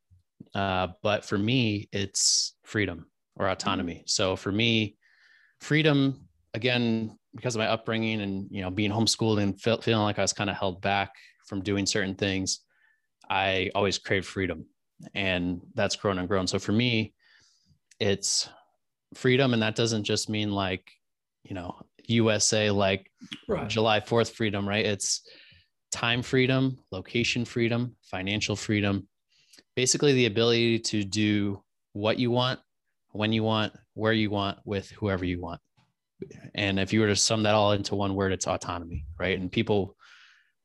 uh, 0.56 0.88
but 1.02 1.24
for 1.24 1.38
me 1.38 1.88
it's 1.92 2.56
freedom 2.64 3.06
or 3.36 3.48
autonomy 3.48 4.02
mm. 4.04 4.10
so 4.10 4.34
for 4.34 4.50
me 4.50 4.96
freedom 5.60 6.28
again 6.54 7.16
because 7.34 7.54
of 7.54 7.60
my 7.60 7.68
upbringing 7.68 8.20
and 8.20 8.46
you 8.50 8.62
know 8.62 8.70
being 8.70 8.90
homeschooled 8.90 9.40
and 9.40 9.60
feel, 9.60 9.80
feeling 9.80 10.04
like 10.04 10.18
I 10.18 10.22
was 10.22 10.32
kind 10.32 10.50
of 10.50 10.56
held 10.56 10.80
back 10.80 11.12
from 11.46 11.62
doing 11.62 11.86
certain 11.86 12.14
things, 12.14 12.60
I 13.28 13.70
always 13.74 13.98
craved 13.98 14.26
freedom, 14.26 14.66
and 15.14 15.60
that's 15.74 15.96
grown 15.96 16.18
and 16.18 16.28
grown. 16.28 16.46
So 16.46 16.58
for 16.58 16.72
me, 16.72 17.14
it's 18.00 18.48
freedom, 19.14 19.52
and 19.52 19.62
that 19.62 19.76
doesn't 19.76 20.04
just 20.04 20.28
mean 20.28 20.52
like 20.52 20.90
you 21.44 21.54
know 21.54 21.76
USA 22.06 22.70
like 22.70 23.10
right. 23.48 23.68
July 23.68 24.00
Fourth 24.00 24.30
freedom, 24.30 24.68
right? 24.68 24.84
It's 24.84 25.22
time 25.92 26.22
freedom, 26.22 26.78
location 26.90 27.44
freedom, 27.44 27.96
financial 28.02 28.56
freedom, 28.56 29.06
basically 29.76 30.12
the 30.12 30.26
ability 30.26 30.78
to 30.78 31.04
do 31.04 31.62
what 31.92 32.18
you 32.18 32.30
want, 32.30 32.60
when 33.10 33.32
you 33.32 33.42
want, 33.42 33.72
where 33.94 34.12
you 34.12 34.30
want, 34.30 34.58
with 34.64 34.90
whoever 34.90 35.24
you 35.24 35.40
want. 35.40 35.60
And 36.54 36.78
if 36.78 36.92
you 36.92 37.00
were 37.00 37.06
to 37.06 37.16
sum 37.16 37.42
that 37.44 37.54
all 37.54 37.72
into 37.72 37.94
one 37.94 38.14
word, 38.14 38.32
it's 38.32 38.46
autonomy, 38.46 39.04
right? 39.18 39.38
And 39.38 39.50
people 39.50 39.96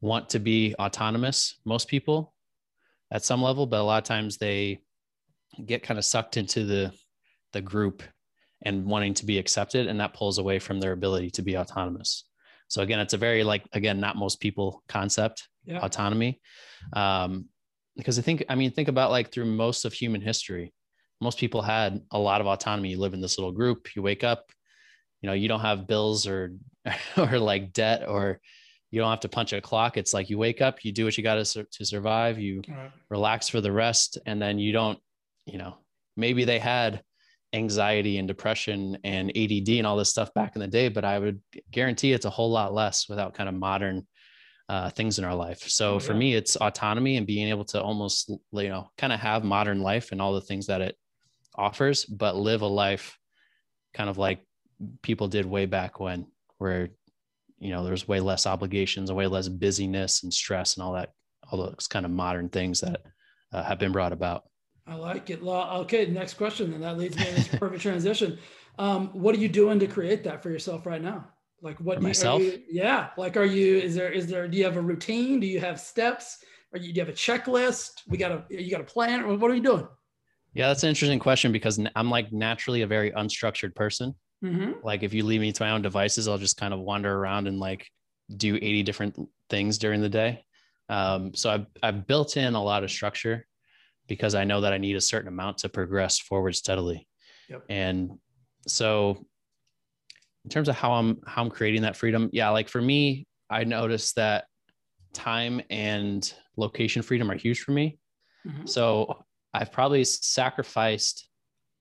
want 0.02 0.30
to 0.30 0.40
be 0.40 0.76
autonomous, 0.80 1.60
most 1.66 1.88
people 1.88 2.34
at 3.12 3.24
some 3.24 3.42
level, 3.42 3.66
but 3.66 3.80
a 3.80 3.84
lot 3.84 3.98
of 3.98 4.04
times 4.04 4.38
they 4.38 4.82
get 5.66 5.84
kind 5.84 5.98
of 5.98 6.06
sucked 6.06 6.38
into 6.38 6.66
the 6.66 6.94
the 7.54 7.62
group 7.62 8.04
and 8.64 8.86
wanting 8.86 9.14
to 9.14 9.26
be 9.26 9.38
accepted 9.38 9.88
and 9.88 10.00
that 10.00 10.14
pulls 10.14 10.38
away 10.38 10.60
from 10.60 10.80
their 10.80 10.92
ability 10.92 11.30
to 11.30 11.42
be 11.42 11.58
autonomous 11.58 12.26
so 12.68 12.82
again 12.82 13.00
it's 13.00 13.14
a 13.14 13.18
very 13.18 13.44
like 13.44 13.64
again 13.74 14.00
not 14.00 14.16
most 14.16 14.40
people 14.40 14.84
concept 14.88 15.48
yeah. 15.66 15.80
autonomy 15.80 16.40
um, 16.94 17.46
because 17.96 18.20
i 18.20 18.22
think 18.22 18.44
i 18.50 18.56
mean 18.56 18.72
think 18.72 18.88
about 18.88 19.12
like 19.12 19.32
through 19.32 19.46
most 19.46 19.86
of 19.86 19.94
human 19.94 20.22
history 20.22 20.74
most 21.22 21.40
people 21.40 21.62
had 21.62 22.02
a 22.12 22.20
lot 22.20 22.42
of 22.42 22.48
autonomy 22.48 22.90
you 22.90 23.00
live 23.00 23.14
in 23.14 23.22
this 23.22 23.38
little 23.38 23.52
group 23.52 23.96
you 23.96 24.02
wake 24.02 24.24
up 24.24 24.52
you 25.22 25.28
know 25.28 25.34
you 25.34 25.48
don't 25.48 25.62
have 25.62 25.88
bills 25.88 26.28
or 26.28 26.54
or 27.18 27.40
like 27.40 27.74
debt 27.74 28.08
or 28.08 28.40
you 28.92 29.02
don't 29.02 29.10
have 29.10 29.20
to 29.20 29.30
punch 29.30 29.54
a 29.54 29.62
clock 29.62 29.98
it's 29.98 30.14
like 30.14 30.30
you 30.30 30.38
wake 30.38 30.62
up 30.62 30.84
you 30.86 30.92
do 30.92 31.06
what 31.06 31.18
you 31.18 31.24
got 31.24 31.44
to, 31.44 31.64
to 31.66 31.86
survive 31.86 32.40
you 32.40 32.62
right. 32.68 32.92
relax 33.10 33.50
for 33.50 33.62
the 33.62 33.72
rest 33.72 34.18
and 34.26 34.42
then 34.42 34.60
you 34.60 34.72
don't 34.72 35.00
you 35.46 35.58
know 35.58 35.78
maybe 36.16 36.46
they 36.46 36.60
had 36.60 37.02
anxiety 37.54 38.18
and 38.18 38.28
depression 38.28 38.98
and 39.04 39.30
ADD 39.36 39.70
and 39.70 39.88
all 39.88 39.98
this 39.98 40.10
stuff 40.10 40.34
back 40.34 40.56
in 40.56 40.62
the 40.62 40.68
day, 40.68 40.90
but 40.90 41.06
I 41.06 41.20
would 41.20 41.42
guarantee 41.72 42.12
it's 42.12 42.26
a 42.26 42.30
whole 42.30 42.52
lot 42.52 42.74
less 42.74 43.08
without 43.08 43.34
kind 43.34 43.48
of 43.48 43.56
modern 43.56 44.06
uh, 44.70 44.90
things 44.90 45.18
in 45.18 45.26
our 45.26 45.36
life. 45.36 45.62
So 45.62 45.96
oh, 45.96 46.00
for 46.00 46.14
me, 46.14 46.36
it's 46.36 46.58
autonomy 46.58 47.16
and 47.16 47.26
being 47.26 47.48
able 47.48 47.64
to 47.66 47.82
almost, 47.82 48.30
you 48.30 48.70
know, 48.70 48.90
kind 48.98 49.14
of 49.14 49.20
have 49.20 49.44
modern 49.44 49.82
life 49.82 50.12
and 50.12 50.22
all 50.22 50.34
the 50.34 50.42
things 50.42 50.68
that 50.68 50.82
it 50.82 50.98
offers, 51.56 52.06
but 52.06 52.36
live 52.36 52.62
a 52.62 52.68
life 52.68 53.18
kind 53.94 54.10
of 54.10 54.18
like 54.18 54.42
people 55.02 55.28
did 55.28 55.46
way 55.46 55.66
back 55.66 56.00
when, 56.00 56.28
where, 56.58 56.90
you 57.60 57.72
know, 57.72 57.84
there's 57.84 58.08
way 58.08 58.20
less 58.20 58.46
obligations 58.46 59.10
and 59.10 59.18
way 59.18 59.28
less 59.28 59.48
busyness 59.48 60.24
and 60.24 60.34
stress 60.34 60.76
and 60.76 60.84
all 60.84 60.94
that, 60.94 61.12
all 61.52 61.58
those 61.58 61.88
kind 61.88 62.06
of 62.06 62.12
modern 62.12 62.50
things 62.50 62.82
that 62.82 63.02
uh, 63.54 63.64
have 63.64 63.80
been 63.80 63.92
brought 63.92 64.14
about. 64.14 64.44
I 64.86 64.96
like 64.96 65.30
it. 65.30 65.42
Okay, 65.44 66.06
next 66.06 66.36
question. 66.36 66.74
and 66.74 66.84
that 66.84 66.98
leads 66.98 67.18
me 67.18 67.28
into 67.28 67.58
perfect 67.58 67.82
transition. 67.82 68.38
Um, 68.80 69.08
what 69.08 69.36
are 69.36 69.40
you 69.40 69.50
doing 69.50 69.80
to 69.80 69.88
create 69.88 70.24
that 70.24 70.42
for 70.42 70.50
yourself 70.50 70.86
right 70.86 71.02
now? 71.02 71.28
Like 71.62 71.80
what 71.80 71.96
for 71.96 72.02
do 72.02 72.08
myself? 72.08 72.42
You, 72.42 72.62
yeah. 72.70 73.10
Like, 73.18 73.36
are 73.36 73.46
you? 73.46 73.78
Is 73.78 73.96
there? 73.96 74.12
Is 74.12 74.28
there? 74.28 74.48
Do 74.48 74.58
you 74.58 74.64
have 74.64 74.78
a 74.78 74.82
routine? 74.82 75.40
Do 75.40 75.48
you 75.48 75.60
have 75.60 75.80
steps? 75.80 76.38
Are 76.74 76.78
you? 76.78 76.94
Do 76.94 77.00
you 77.00 77.06
have 77.06 77.10
a 77.10 77.18
checklist? 77.18 78.04
We 78.08 78.18
got 78.18 78.32
a. 78.32 78.46
You 78.50 78.70
got 78.70 78.82
a 78.82 78.86
plan? 78.86 79.40
What 79.40 79.50
are 79.50 79.56
you 79.56 79.62
doing? 79.62 79.88
Yeah, 80.54 80.68
that's 80.68 80.84
an 80.84 80.90
interesting 80.90 81.20
question 81.20 81.52
because 81.52 81.80
I'm 81.96 82.10
like 82.10 82.32
naturally 82.32 82.84
a 82.84 82.88
very 82.88 83.12
unstructured 83.12 83.76
person. 83.76 84.16
Mm-hmm. 84.44 84.74
Like 84.84 85.04
if 85.04 85.14
you 85.14 85.24
leave 85.24 85.42
me 85.42 85.52
to 85.52 85.64
my 85.64 85.72
own 85.72 85.82
devices, 85.82 86.28
I'll 86.28 86.38
just 86.38 86.58
kind 86.58 86.74
of 86.74 86.80
wander 86.80 87.14
around 87.14 87.48
and 87.48 87.60
like 87.60 87.88
do 88.36 88.56
80 88.56 88.84
different 88.84 89.30
things 89.50 89.78
during 89.78 90.02
the 90.02 90.10
day. 90.10 90.46
Um, 90.90 91.34
so 91.34 91.50
I've, 91.50 91.66
I've 91.84 92.08
built 92.08 92.38
in 92.38 92.56
a 92.56 92.64
lot 92.64 92.84
of 92.84 92.92
structure 92.92 93.46
because 94.08 94.36
I 94.36 94.44
know 94.44 94.62
that 94.62 94.74
I 94.74 94.78
need 94.78 94.96
a 94.96 95.02
certain 95.02 95.28
amount 95.28 95.60
to 95.60 95.70
progress 95.70 96.20
forward 96.20 96.56
steadily. 96.56 97.08
Yep. 97.50 97.64
And 97.70 98.12
so 98.68 99.26
in 100.46 100.50
terms 100.50 100.70
of 100.70 100.76
how 100.76 100.94
I'm 100.94 101.20
how 101.26 101.42
I'm 101.42 101.50
creating 101.50 101.82
that 101.82 101.98
freedom, 101.98 102.30
yeah, 102.32 102.50
like 102.50 102.70
for 102.70 102.82
me, 102.82 103.28
I 103.50 103.64
noticed 103.64 104.16
that 104.16 104.46
time 105.14 105.62
and 105.70 106.34
location 106.56 107.02
freedom 107.02 107.30
are 107.32 107.36
huge 107.36 107.60
for 107.62 107.72
me. 107.72 107.98
Mm-hmm. 108.46 108.66
So 108.66 109.26
I've 109.54 109.72
probably 109.72 110.04
sacrificed 110.04 111.27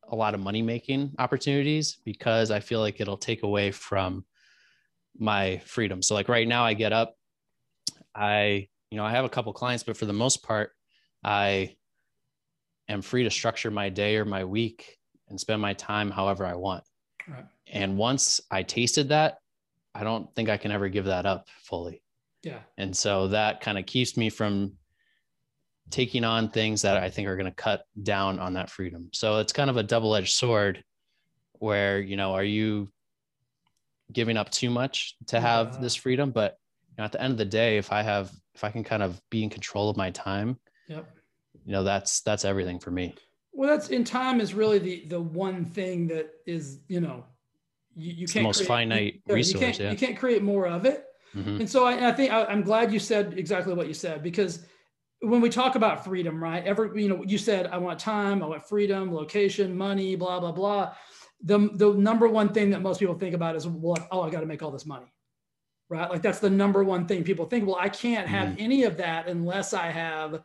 a 0.09 0.17
lot 0.17 0.35
of 0.35 0.41
money 0.41 0.63
making 0.63 1.13
opportunities 1.19 1.99
because 2.05 2.51
I 2.51 2.61
feel 2.61 2.81
like 2.81 3.01
it'll 3.01 3.17
take 3.17 3.43
away 3.43 3.71
from 3.71 4.25
my 5.19 5.59
freedom. 5.65 6.03
So 6.03 6.15
like 6.15 6.29
right 6.29 6.47
now 6.47 6.65
I 6.65 6.75
get 6.75 6.93
up, 6.93 7.17
I, 8.15 8.69
you 8.91 8.99
know, 8.99 9.05
I 9.05 9.11
have 9.11 9.25
a 9.25 9.29
couple 9.29 9.53
clients, 9.53 9.83
but 9.83 9.97
for 9.97 10.07
the 10.07 10.13
most 10.13 10.43
part, 10.43 10.71
I 11.25 11.77
am 12.89 13.03
free 13.03 13.25
to 13.25 13.31
structure 13.31 13.71
my 13.71 13.89
day 13.89 14.17
or 14.17 14.25
my 14.25 14.45
week 14.45 14.99
and 15.29 15.41
spend 15.41 15.61
my 15.61 15.73
time 15.73 16.11
however 16.11 16.47
I 16.47 16.55
want. 16.55 16.85
Right. 17.29 17.45
And 17.67 17.97
once 17.97 18.41
I 18.51 18.63
tasted 18.63 19.09
that, 19.09 19.39
I 19.95 20.05
don't 20.05 20.33
think 20.35 20.49
I 20.49 20.57
can 20.57 20.71
ever 20.71 20.89
give 20.89 21.07
that 21.07 21.27
up 21.27 21.49
fully. 21.63 22.03
Yeah. 22.43 22.61
And 22.77 22.97
so 22.97 23.29
that 23.29 23.61
kind 23.61 23.79
of 23.79 23.87
keeps 23.87 24.17
me 24.17 24.31
from 24.31 24.75
taking 25.91 26.25
on 26.25 26.51
things 26.51 26.83
that 26.83 26.97
I 26.97 27.11
think 27.11 27.29
are 27.29 27.37
going 27.37 27.51
to 27.51 27.55
cut 27.55 27.85
down 28.03 28.39
on 28.39 28.55
that 28.55 28.71
freedom. 28.71 29.09
So 29.13 29.39
it's 29.39 29.53
kind 29.53 29.71
of 29.71 29.77
a 29.77 29.83
double-edged 29.83 30.33
sword 30.33 30.83
where, 31.53 32.01
you 32.01 32.17
know, 32.17 32.35
are 32.35 32.45
you 32.45 32.91
giving 34.13 34.37
up 34.37 34.51
too 34.51 34.71
much 34.71 35.17
to 35.29 35.41
have 35.41 35.75
yeah. 35.75 35.81
this 35.81 35.95
freedom, 35.95 36.31
but 36.31 36.57
you 36.91 36.95
know, 36.99 37.05
at 37.05 37.13
the 37.13 37.23
end 37.23 37.33
of 37.33 37.39
the 37.39 37.45
day 37.45 37.79
if 37.79 37.93
I 37.93 38.03
have 38.03 38.31
if 38.55 38.65
I 38.65 38.71
can 38.71 38.85
kind 38.85 39.03
of 39.03 39.21
be 39.31 39.43
in 39.43 39.51
control 39.51 39.91
of 39.91 39.97
my 39.97 40.11
time, 40.11 40.59
yep 40.89 41.07
you 41.67 41.73
know 41.73 41.83
that's 41.83 42.21
that's 42.21 42.45
everything 42.45 42.79
for 42.79 42.91
me 42.91 43.15
well 43.53 43.69
that's 43.69 43.89
in 43.89 44.05
time 44.05 44.41
is 44.41 44.55
really 44.55 44.79
the 44.79 45.05
the 45.09 45.21
one 45.21 45.65
thing 45.65 46.07
that 46.07 46.31
is 46.47 46.79
you 46.89 47.01
know 47.01 47.25
you, 47.97 48.13
you 48.13 48.27
can't 48.27 48.45
most 48.45 48.59
create, 48.59 48.69
finite 48.69 49.23
you, 49.27 49.35
resource 49.35 49.55
you 49.55 49.67
can't, 49.67 49.79
yeah. 49.79 49.91
you 49.91 49.97
can't 49.97 50.17
create 50.17 50.43
more 50.43 50.67
of 50.67 50.87
it 50.87 51.07
mm-hmm. 51.35 51.61
and 51.61 51.69
so 51.69 51.85
I, 51.85 52.09
I 52.09 52.13
think 52.13 52.33
I, 52.33 52.45
i'm 52.47 52.63
glad 52.63 52.93
you 52.93 52.99
said 52.99 53.35
exactly 53.37 53.75
what 53.75 53.89
you 53.89 53.95
said 53.95 54.23
because 54.23 54.65
when 55.31 55.41
we 55.41 55.49
talk 55.49 55.75
about 55.75 56.05
freedom 56.05 56.43
right 56.43 56.65
every 56.65 57.03
you 57.03 57.09
know 57.09 57.23
you 57.25 57.39
said 57.39 57.67
i 57.69 57.79
want 57.79 57.99
time 57.99 58.43
i 58.43 58.47
want 58.47 58.67
freedom 58.67 59.15
location 59.15 59.77
money 59.77 60.17
blah 60.17 60.41
blah 60.41 60.53
blah 60.53 60.93
the 61.43 61.71
the 61.75 61.93
number 61.95 62.29
one 62.29 62.53
thing 62.53 62.71
that 62.71 62.83
most 62.83 62.99
people 62.99 63.15
think 63.15 63.35
about 63.35 63.57
is 63.57 63.67
well 63.67 63.97
oh 64.11 64.23
i 64.23 64.31
got 64.31 64.41
to 64.41 64.47
make 64.47 64.63
all 64.63 64.71
this 64.71 64.87
money 64.87 65.13
right 65.89 66.11
like 66.11 66.23
that's 66.23 66.39
the 66.39 66.51
number 66.51 66.83
one 66.83 67.07
thing 67.07 67.23
people 67.25 67.47
think 67.47 67.67
well 67.67 67.79
i 67.79 67.89
can't 67.89 68.27
have 68.27 68.49
mm-hmm. 68.51 68.61
any 68.61 68.85
of 68.85 68.97
that 68.97 69.29
unless 69.29 69.75
i 69.75 69.87
have 69.87 70.43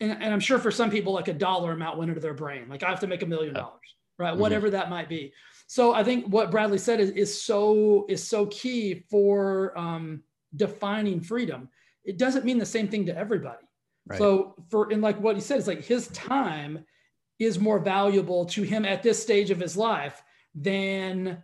and, 0.00 0.12
and 0.22 0.32
I'm 0.32 0.40
sure 0.40 0.58
for 0.58 0.70
some 0.70 0.90
people, 0.90 1.12
like 1.12 1.28
a 1.28 1.32
dollar 1.32 1.72
amount 1.72 1.98
went 1.98 2.10
into 2.10 2.20
their 2.20 2.34
brain. 2.34 2.68
Like 2.68 2.82
I 2.82 2.90
have 2.90 3.00
to 3.00 3.06
make 3.06 3.22
a 3.22 3.26
million 3.26 3.54
dollars, 3.54 3.94
right? 4.18 4.32
Mm-hmm. 4.32 4.40
Whatever 4.40 4.70
that 4.70 4.90
might 4.90 5.08
be. 5.08 5.32
So 5.66 5.94
I 5.94 6.04
think 6.04 6.26
what 6.26 6.50
Bradley 6.50 6.78
said 6.78 7.00
is, 7.00 7.10
is 7.10 7.42
so 7.42 8.06
is 8.08 8.26
so 8.26 8.46
key 8.46 9.04
for 9.10 9.76
um, 9.76 10.22
defining 10.54 11.20
freedom. 11.20 11.68
It 12.04 12.18
doesn't 12.18 12.44
mean 12.44 12.58
the 12.58 12.66
same 12.66 12.88
thing 12.88 13.06
to 13.06 13.16
everybody. 13.16 13.65
Right. 14.06 14.18
So 14.18 14.54
for 14.70 14.90
in 14.90 15.00
like 15.00 15.20
what 15.20 15.36
he 15.36 15.40
said 15.40 15.58
is 15.58 15.66
like 15.66 15.84
his 15.84 16.08
time 16.08 16.84
is 17.38 17.58
more 17.58 17.78
valuable 17.78 18.46
to 18.46 18.62
him 18.62 18.84
at 18.84 19.02
this 19.02 19.20
stage 19.22 19.50
of 19.50 19.60
his 19.60 19.76
life 19.76 20.22
than 20.54 21.42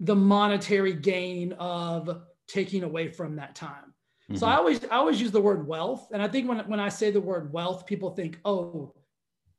the 0.00 0.16
monetary 0.16 0.94
gain 0.94 1.52
of 1.52 2.22
taking 2.48 2.82
away 2.82 3.08
from 3.08 3.36
that 3.36 3.54
time. 3.54 3.94
Mm-hmm. 4.30 4.36
So 4.36 4.46
I 4.46 4.56
always 4.56 4.84
I 4.84 4.96
always 4.96 5.20
use 5.20 5.30
the 5.30 5.40
word 5.40 5.66
wealth, 5.66 6.08
and 6.12 6.22
I 6.22 6.28
think 6.28 6.48
when 6.48 6.58
when 6.60 6.80
I 6.80 6.88
say 6.88 7.10
the 7.10 7.20
word 7.20 7.52
wealth, 7.52 7.86
people 7.86 8.10
think, 8.10 8.38
oh, 8.44 8.94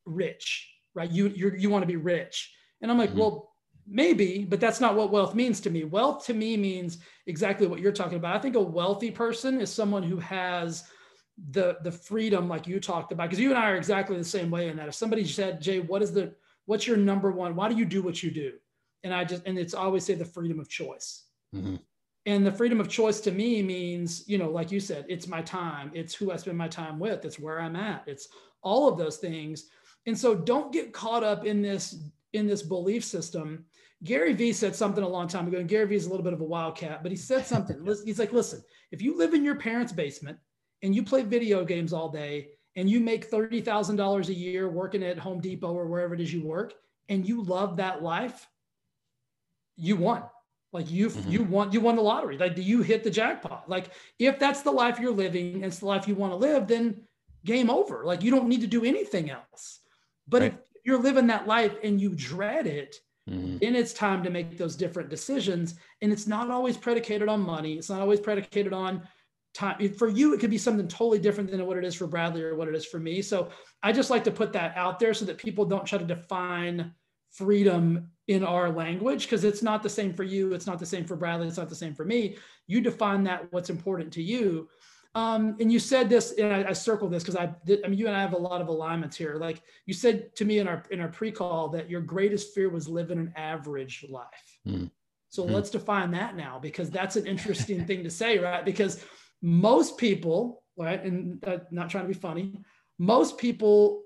rich, 0.05 0.69
right? 0.95 1.09
You 1.09 1.27
you 1.27 1.53
you 1.57 1.69
want 1.69 1.83
to 1.83 1.87
be 1.87 1.95
rich, 1.95 2.53
and 2.81 2.91
I'm 2.91 2.97
like, 2.97 3.11
mm-hmm. 3.11 3.19
well, 3.19 3.53
maybe, 3.87 4.45
but 4.45 4.59
that's 4.59 4.81
not 4.81 4.95
what 4.95 5.11
wealth 5.11 5.35
means 5.35 5.59
to 5.61 5.69
me. 5.69 5.83
Wealth 5.83 6.25
to 6.25 6.33
me 6.33 6.57
means 6.57 6.97
exactly 7.27 7.67
what 7.67 7.79
you're 7.79 7.91
talking 7.91 8.17
about. 8.17 8.35
I 8.35 8.39
think 8.39 8.55
a 8.55 8.61
wealthy 8.61 9.11
person 9.11 9.61
is 9.61 9.71
someone 9.71 10.03
who 10.03 10.17
has 10.17 10.83
the 11.49 11.77
the 11.84 11.91
freedom 11.91 12.47
like 12.47 12.67
you 12.67 12.79
talked 12.79 13.11
about 13.11 13.29
because 13.29 13.39
you 13.39 13.49
and 13.49 13.57
I 13.57 13.71
are 13.71 13.75
exactly 13.75 14.17
the 14.17 14.23
same 14.23 14.51
way 14.51 14.69
in 14.69 14.77
that. 14.77 14.88
If 14.88 14.95
somebody 14.95 15.25
said 15.25 15.61
Jay 15.61 15.79
what 15.79 16.01
is 16.01 16.13
the 16.13 16.34
what's 16.65 16.86
your 16.88 16.97
number 16.97 17.31
one 17.31 17.55
why 17.55 17.69
do 17.69 17.75
you 17.75 17.86
do 17.86 18.01
what 18.01 18.21
you 18.21 18.31
do? 18.31 18.53
And 19.03 19.13
I 19.13 19.23
just 19.25 19.43
and 19.45 19.57
it's 19.57 19.73
always 19.73 20.05
say 20.05 20.13
the 20.13 20.25
freedom 20.25 20.59
of 20.59 20.69
choice. 20.69 21.25
Mm-hmm. 21.55 21.75
And 22.25 22.45
the 22.45 22.51
freedom 22.51 22.79
of 22.79 22.88
choice 22.88 23.19
to 23.21 23.31
me 23.31 23.61
means 23.61 24.27
you 24.27 24.38
know 24.38 24.49
like 24.49 24.71
you 24.71 24.79
said 24.79 25.05
it's 25.09 25.27
my 25.27 25.41
time 25.41 25.91
it's 25.93 26.13
who 26.13 26.31
i 26.31 26.38
spend 26.38 26.57
my 26.57 26.69
time 26.69 26.97
with 26.99 27.25
it's 27.25 27.39
where 27.39 27.59
i'm 27.59 27.75
at 27.75 28.03
it's 28.07 28.29
all 28.61 28.88
of 28.88 28.97
those 28.97 29.17
things. 29.17 29.65
And 30.05 30.17
so 30.17 30.34
don't 30.36 30.71
get 30.71 30.93
caught 30.93 31.23
up 31.23 31.45
in 31.45 31.61
this 31.61 32.09
in 32.34 32.47
this 32.47 32.61
belief 32.61 33.03
system. 33.03 33.65
Gary 34.03 34.34
vee 34.34 34.53
said 34.53 34.75
something 34.75 35.03
a 35.03 35.07
long 35.07 35.27
time 35.27 35.47
ago 35.47 35.57
and 35.57 35.69
gary 35.69 35.88
vee 35.88 35.95
is 35.95 36.05
a 36.05 36.09
little 36.09 36.23
bit 36.23 36.34
of 36.34 36.41
a 36.41 36.45
wildcat 36.45 37.01
but 37.01 37.11
he 37.11 37.17
said 37.17 37.45
something. 37.45 37.86
He's 38.05 38.19
like 38.19 38.34
listen 38.34 38.61
if 38.91 39.01
you 39.01 39.17
live 39.17 39.34
in 39.34 39.43
your 39.43 39.55
parents 39.55 39.91
basement 39.91 40.38
and 40.84 40.93
you 40.93 41.01
play 41.01 41.23
video 41.23 41.65
games 41.65 41.93
all 41.93 42.09
day 42.09 42.49
and 42.75 42.89
you 42.89 42.99
make 42.99 43.31
$30000 43.31 44.27
a 44.27 44.34
year 44.34 44.69
working 44.69 45.03
at 45.03 45.17
home 45.17 45.39
depot 45.39 45.73
or 45.73 45.88
wherever 45.88 46.13
it 46.13 46.21
is 46.21 46.31
you 46.31 46.43
work 46.43 46.73
and 47.09 47.27
you 47.27 47.41
love 47.41 47.77
that 47.77 48.03
life 48.03 48.47
you 49.75 49.95
won 49.95 50.23
like 50.73 50.89
you 50.89 51.09
mm-hmm. 51.09 51.29
you 51.29 51.43
want 51.43 51.71
you 51.71 51.79
won 51.79 51.95
the 51.95 52.01
lottery. 52.01 52.38
Like 52.38 52.55
do 52.55 52.61
you 52.61 52.81
hit 52.81 53.03
the 53.03 53.11
jackpot. 53.11 53.69
Like 53.69 53.91
if 54.19 54.39
that's 54.39 54.63
the 54.63 54.71
life 54.71 54.99
you're 54.99 55.13
living 55.13 55.53
and 55.53 55.65
it's 55.65 55.79
the 55.79 55.86
life 55.86 56.07
you 56.07 56.15
want 56.15 56.34
to 56.34 56.38
live, 56.38 56.67
then 56.67 57.03
game 57.45 57.69
over. 57.69 58.03
Like 58.03 58.23
you 58.23 58.31
don't 58.31 58.47
need 58.47 58.61
to 58.61 58.67
do 58.67 58.84
anything 58.84 59.29
else. 59.29 59.79
But 60.27 60.41
right. 60.41 60.53
if 60.53 60.59
you're 60.84 61.01
living 61.01 61.27
that 61.27 61.47
life 61.47 61.75
and 61.84 62.01
you 62.01 62.15
dread 62.15 62.65
it, 62.65 62.95
mm-hmm. 63.29 63.59
then 63.59 63.75
it's 63.75 63.93
time 63.93 64.23
to 64.23 64.31
make 64.31 64.57
those 64.57 64.75
different 64.75 65.09
decisions. 65.09 65.75
And 66.01 66.11
it's 66.11 66.27
not 66.27 66.49
always 66.49 66.75
predicated 66.75 67.29
on 67.29 67.41
money. 67.41 67.73
It's 67.73 67.89
not 67.89 68.01
always 68.01 68.19
predicated 68.19 68.73
on 68.73 69.07
time 69.54 69.93
for 69.93 70.08
you 70.10 70.34
it 70.34 70.39
could 70.39 70.49
be 70.49 70.58
something 70.58 70.88
totally 70.88 71.20
different 71.20 71.49
than 71.49 71.66
what 71.66 71.78
it 71.78 71.86
is 71.86 71.93
for 71.93 72.08
bradley 72.08 72.41
or 72.41 72.56
what 72.56 72.68
it 72.68 72.76
is 72.76 72.86
for 72.86 72.99
me. 72.99 73.22
So 73.22 73.49
i 73.82 73.91
just 73.91 74.10
like 74.10 74.24
to 74.24 74.32
put 74.32 74.51
that 74.54 74.76
out 74.76 74.99
there 74.99 75.14
so 75.14 75.26
that 75.26 75.38
people 75.38 75.66
don't 75.66 75.86
try 75.86 75.99
to 75.99 76.06
define 76.06 76.91
freedom 77.32 78.10
in 78.28 78.43
our 78.43 78.70
language 78.72 79.24
because 79.24 79.43
it's 79.43 79.62
not 79.64 79.84
the 79.84 79.89
same 79.89 80.14
for 80.14 80.24
you 80.24 80.54
it's 80.54 80.68
not 80.68 80.80
the 80.80 80.86
same 80.86 81.06
for 81.06 81.16
bradley 81.16 81.47
it's 81.47 81.58
not 81.58 81.70
the 81.70 81.76
same 81.76 81.93
for 81.93 82.06
me. 82.06 82.38
You 82.68 82.82
define 82.82 83.24
that 83.26 83.51
what's 83.51 83.70
important 83.70 84.14
to 84.14 84.24
you. 84.24 84.70
Um, 85.16 85.58
and 85.60 85.72
you 85.72 85.78
said 85.78 86.10
this 86.10 86.34
and 86.39 86.51
i, 86.51 86.70
I 86.70 86.74
circled 86.74 87.12
this 87.12 87.22
because 87.22 87.36
I, 87.36 87.54
did, 87.66 87.86
I 87.86 87.89
mean 87.89 87.99
you 87.99 88.08
and 88.08 88.16
i 88.16 88.22
have 88.22 88.34
a 88.34 88.38
lot 88.38 88.62
of 88.62 88.68
alignments 88.70 89.16
here. 89.16 89.36
Like 89.36 89.62
you 89.86 89.93
said 89.93 90.36
to 90.38 90.45
me 90.45 90.58
in 90.58 90.68
our 90.68 90.84
in 90.89 90.99
our 90.99 91.10
pre-call 91.10 91.70
that 91.70 91.89
your 91.89 92.01
greatest 92.01 92.56
fear 92.56 92.70
was 92.70 92.88
living 92.88 93.20
an 93.20 93.34
average 93.36 94.06
life. 94.10 94.58
Mm. 94.68 94.89
so 95.30 95.43
mm. 95.43 95.51
let's 95.51 95.70
define 95.70 96.10
that 96.12 96.36
now 96.36 96.58
because 96.58 96.89
that's 96.89 97.16
an 97.18 97.28
interesting 97.28 97.86
thing 97.86 98.04
to 98.04 98.10
say 98.10 98.39
right? 98.39 98.66
Because 98.66 99.06
most 99.43 99.97
people, 99.97 100.63
right, 100.77 101.03
and 101.03 101.45
uh, 101.45 101.57
not 101.69 101.89
trying 101.89 102.05
to 102.05 102.07
be 102.07 102.19
funny, 102.19 102.53
most 102.97 103.37
people 103.37 104.01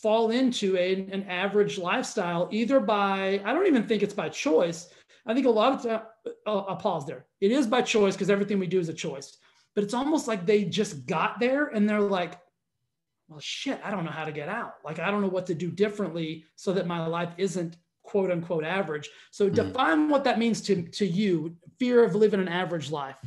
fall 0.00 0.30
into 0.30 0.76
a, 0.76 0.94
an 1.10 1.24
average 1.24 1.76
lifestyle 1.78 2.48
either 2.52 2.78
by, 2.78 3.42
I 3.44 3.52
don't 3.52 3.66
even 3.66 3.86
think 3.86 4.02
it's 4.02 4.14
by 4.14 4.28
choice. 4.28 4.88
I 5.26 5.34
think 5.34 5.46
a 5.46 5.50
lot 5.50 5.72
of 5.72 5.82
time, 5.82 6.02
I'll, 6.46 6.66
I'll 6.68 6.76
pause 6.76 7.06
there. 7.06 7.26
It 7.40 7.50
is 7.50 7.66
by 7.66 7.82
choice 7.82 8.14
because 8.14 8.30
everything 8.30 8.60
we 8.60 8.68
do 8.68 8.78
is 8.78 8.88
a 8.88 8.94
choice, 8.94 9.36
but 9.74 9.82
it's 9.82 9.94
almost 9.94 10.28
like 10.28 10.46
they 10.46 10.64
just 10.64 11.04
got 11.06 11.40
there 11.40 11.66
and 11.66 11.88
they're 11.88 12.00
like, 12.00 12.38
well, 13.28 13.40
shit, 13.40 13.80
I 13.84 13.90
don't 13.90 14.04
know 14.04 14.10
how 14.12 14.24
to 14.24 14.32
get 14.32 14.48
out. 14.48 14.74
Like, 14.84 15.00
I 15.00 15.10
don't 15.10 15.20
know 15.20 15.28
what 15.28 15.46
to 15.46 15.54
do 15.54 15.70
differently 15.70 16.44
so 16.54 16.72
that 16.72 16.86
my 16.86 17.04
life 17.04 17.32
isn't 17.36 17.76
quote 18.04 18.30
unquote 18.30 18.64
average. 18.64 19.10
So 19.32 19.50
mm. 19.50 19.54
define 19.54 20.08
what 20.08 20.24
that 20.24 20.38
means 20.38 20.60
to, 20.62 20.82
to 20.82 21.06
you, 21.06 21.56
fear 21.78 22.04
of 22.04 22.14
living 22.14 22.40
an 22.40 22.48
average 22.48 22.90
life. 22.90 23.18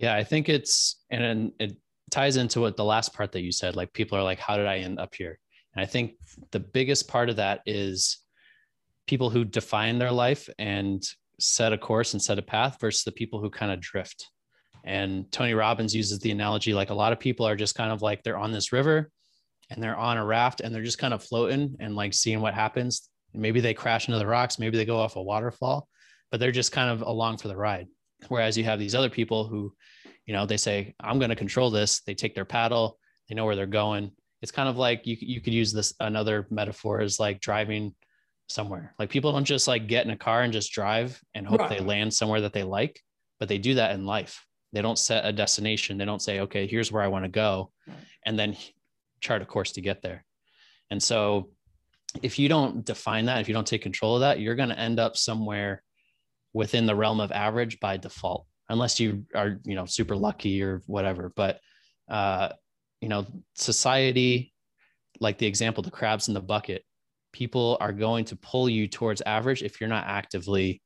Yeah, 0.00 0.14
I 0.14 0.24
think 0.24 0.48
it's 0.48 0.98
and 1.10 1.52
it 1.60 1.76
ties 2.10 2.36
into 2.36 2.60
what 2.62 2.76
the 2.76 2.84
last 2.84 3.14
part 3.14 3.32
that 3.32 3.42
you 3.42 3.52
said. 3.52 3.76
Like 3.76 3.92
people 3.92 4.16
are 4.16 4.22
like, 4.22 4.38
how 4.38 4.56
did 4.56 4.66
I 4.66 4.78
end 4.78 4.98
up 4.98 5.14
here? 5.14 5.38
And 5.74 5.82
I 5.82 5.86
think 5.86 6.14
the 6.50 6.58
biggest 6.58 7.06
part 7.06 7.28
of 7.28 7.36
that 7.36 7.60
is 7.66 8.18
people 9.06 9.28
who 9.28 9.44
define 9.44 9.98
their 9.98 10.10
life 10.10 10.48
and 10.58 11.02
set 11.38 11.74
a 11.74 11.78
course 11.78 12.14
and 12.14 12.22
set 12.22 12.38
a 12.38 12.42
path 12.42 12.78
versus 12.80 13.04
the 13.04 13.12
people 13.12 13.40
who 13.40 13.50
kind 13.50 13.70
of 13.70 13.80
drift. 13.80 14.28
And 14.84 15.30
Tony 15.30 15.52
Robbins 15.52 15.94
uses 15.94 16.18
the 16.18 16.30
analogy 16.30 16.72
like 16.72 16.90
a 16.90 16.94
lot 16.94 17.12
of 17.12 17.20
people 17.20 17.46
are 17.46 17.56
just 17.56 17.74
kind 17.74 17.92
of 17.92 18.00
like 18.00 18.22
they're 18.22 18.38
on 18.38 18.52
this 18.52 18.72
river 18.72 19.10
and 19.68 19.82
they're 19.82 19.96
on 19.96 20.16
a 20.16 20.24
raft 20.24 20.62
and 20.62 20.74
they're 20.74 20.82
just 20.82 20.98
kind 20.98 21.12
of 21.12 21.22
floating 21.22 21.76
and 21.78 21.94
like 21.94 22.14
seeing 22.14 22.40
what 22.40 22.54
happens. 22.54 23.08
Maybe 23.34 23.60
they 23.60 23.74
crash 23.74 24.08
into 24.08 24.18
the 24.18 24.26
rocks, 24.26 24.58
maybe 24.58 24.78
they 24.78 24.86
go 24.86 24.98
off 24.98 25.16
a 25.16 25.22
waterfall, 25.22 25.86
but 26.30 26.40
they're 26.40 26.50
just 26.50 26.72
kind 26.72 26.90
of 26.90 27.02
along 27.02 27.36
for 27.36 27.48
the 27.48 27.56
ride. 27.56 27.86
Whereas 28.28 28.56
you 28.56 28.64
have 28.64 28.78
these 28.78 28.94
other 28.94 29.10
people 29.10 29.46
who, 29.46 29.74
you 30.26 30.34
know, 30.34 30.46
they 30.46 30.56
say, 30.56 30.94
I'm 31.00 31.18
going 31.18 31.30
to 31.30 31.36
control 31.36 31.70
this. 31.70 32.00
They 32.00 32.14
take 32.14 32.34
their 32.34 32.44
paddle, 32.44 32.98
they 33.28 33.34
know 33.34 33.44
where 33.44 33.56
they're 33.56 33.66
going. 33.66 34.12
It's 34.42 34.52
kind 34.52 34.68
of 34.68 34.76
like 34.76 35.06
you, 35.06 35.16
you 35.20 35.40
could 35.40 35.52
use 35.52 35.72
this 35.72 35.94
another 36.00 36.46
metaphor 36.50 37.00
is 37.00 37.20
like 37.20 37.40
driving 37.40 37.94
somewhere. 38.48 38.94
Like 38.98 39.10
people 39.10 39.32
don't 39.32 39.44
just 39.44 39.68
like 39.68 39.86
get 39.86 40.04
in 40.04 40.10
a 40.10 40.16
car 40.16 40.42
and 40.42 40.52
just 40.52 40.72
drive 40.72 41.20
and 41.34 41.46
hope 41.46 41.60
right. 41.60 41.70
they 41.70 41.80
land 41.80 42.12
somewhere 42.12 42.40
that 42.42 42.52
they 42.52 42.62
like, 42.62 43.00
but 43.38 43.48
they 43.48 43.58
do 43.58 43.74
that 43.74 43.94
in 43.94 44.06
life. 44.06 44.44
They 44.72 44.82
don't 44.82 44.98
set 44.98 45.26
a 45.26 45.32
destination. 45.32 45.98
They 45.98 46.04
don't 46.04 46.22
say, 46.22 46.40
okay, 46.40 46.66
here's 46.66 46.92
where 46.92 47.02
I 47.02 47.08
want 47.08 47.24
to 47.24 47.30
go, 47.30 47.72
and 48.24 48.38
then 48.38 48.56
chart 49.20 49.42
a 49.42 49.44
course 49.44 49.72
to 49.72 49.80
get 49.80 50.00
there. 50.00 50.24
And 50.90 51.02
so 51.02 51.50
if 52.22 52.38
you 52.38 52.48
don't 52.48 52.84
define 52.84 53.26
that, 53.26 53.40
if 53.40 53.48
you 53.48 53.54
don't 53.54 53.66
take 53.66 53.82
control 53.82 54.16
of 54.16 54.20
that, 54.20 54.40
you're 54.40 54.54
going 54.54 54.68
to 54.68 54.78
end 54.78 54.98
up 54.98 55.16
somewhere 55.16 55.82
within 56.52 56.86
the 56.86 56.94
realm 56.94 57.20
of 57.20 57.32
average 57.32 57.80
by 57.80 57.96
default, 57.96 58.46
unless 58.68 59.00
you 59.00 59.24
are, 59.34 59.58
you 59.64 59.74
know, 59.74 59.86
super 59.86 60.16
lucky 60.16 60.62
or 60.62 60.82
whatever. 60.86 61.32
But, 61.34 61.60
uh, 62.08 62.50
you 63.00 63.08
know, 63.08 63.26
society, 63.54 64.52
like 65.20 65.38
the 65.38 65.46
example, 65.46 65.82
the 65.82 65.90
crabs 65.90 66.28
in 66.28 66.34
the 66.34 66.40
bucket, 66.40 66.84
people 67.32 67.76
are 67.80 67.92
going 67.92 68.24
to 68.26 68.36
pull 68.36 68.68
you 68.68 68.88
towards 68.88 69.22
average 69.22 69.62
if 69.62 69.80
you're 69.80 69.88
not 69.88 70.06
actively 70.06 70.82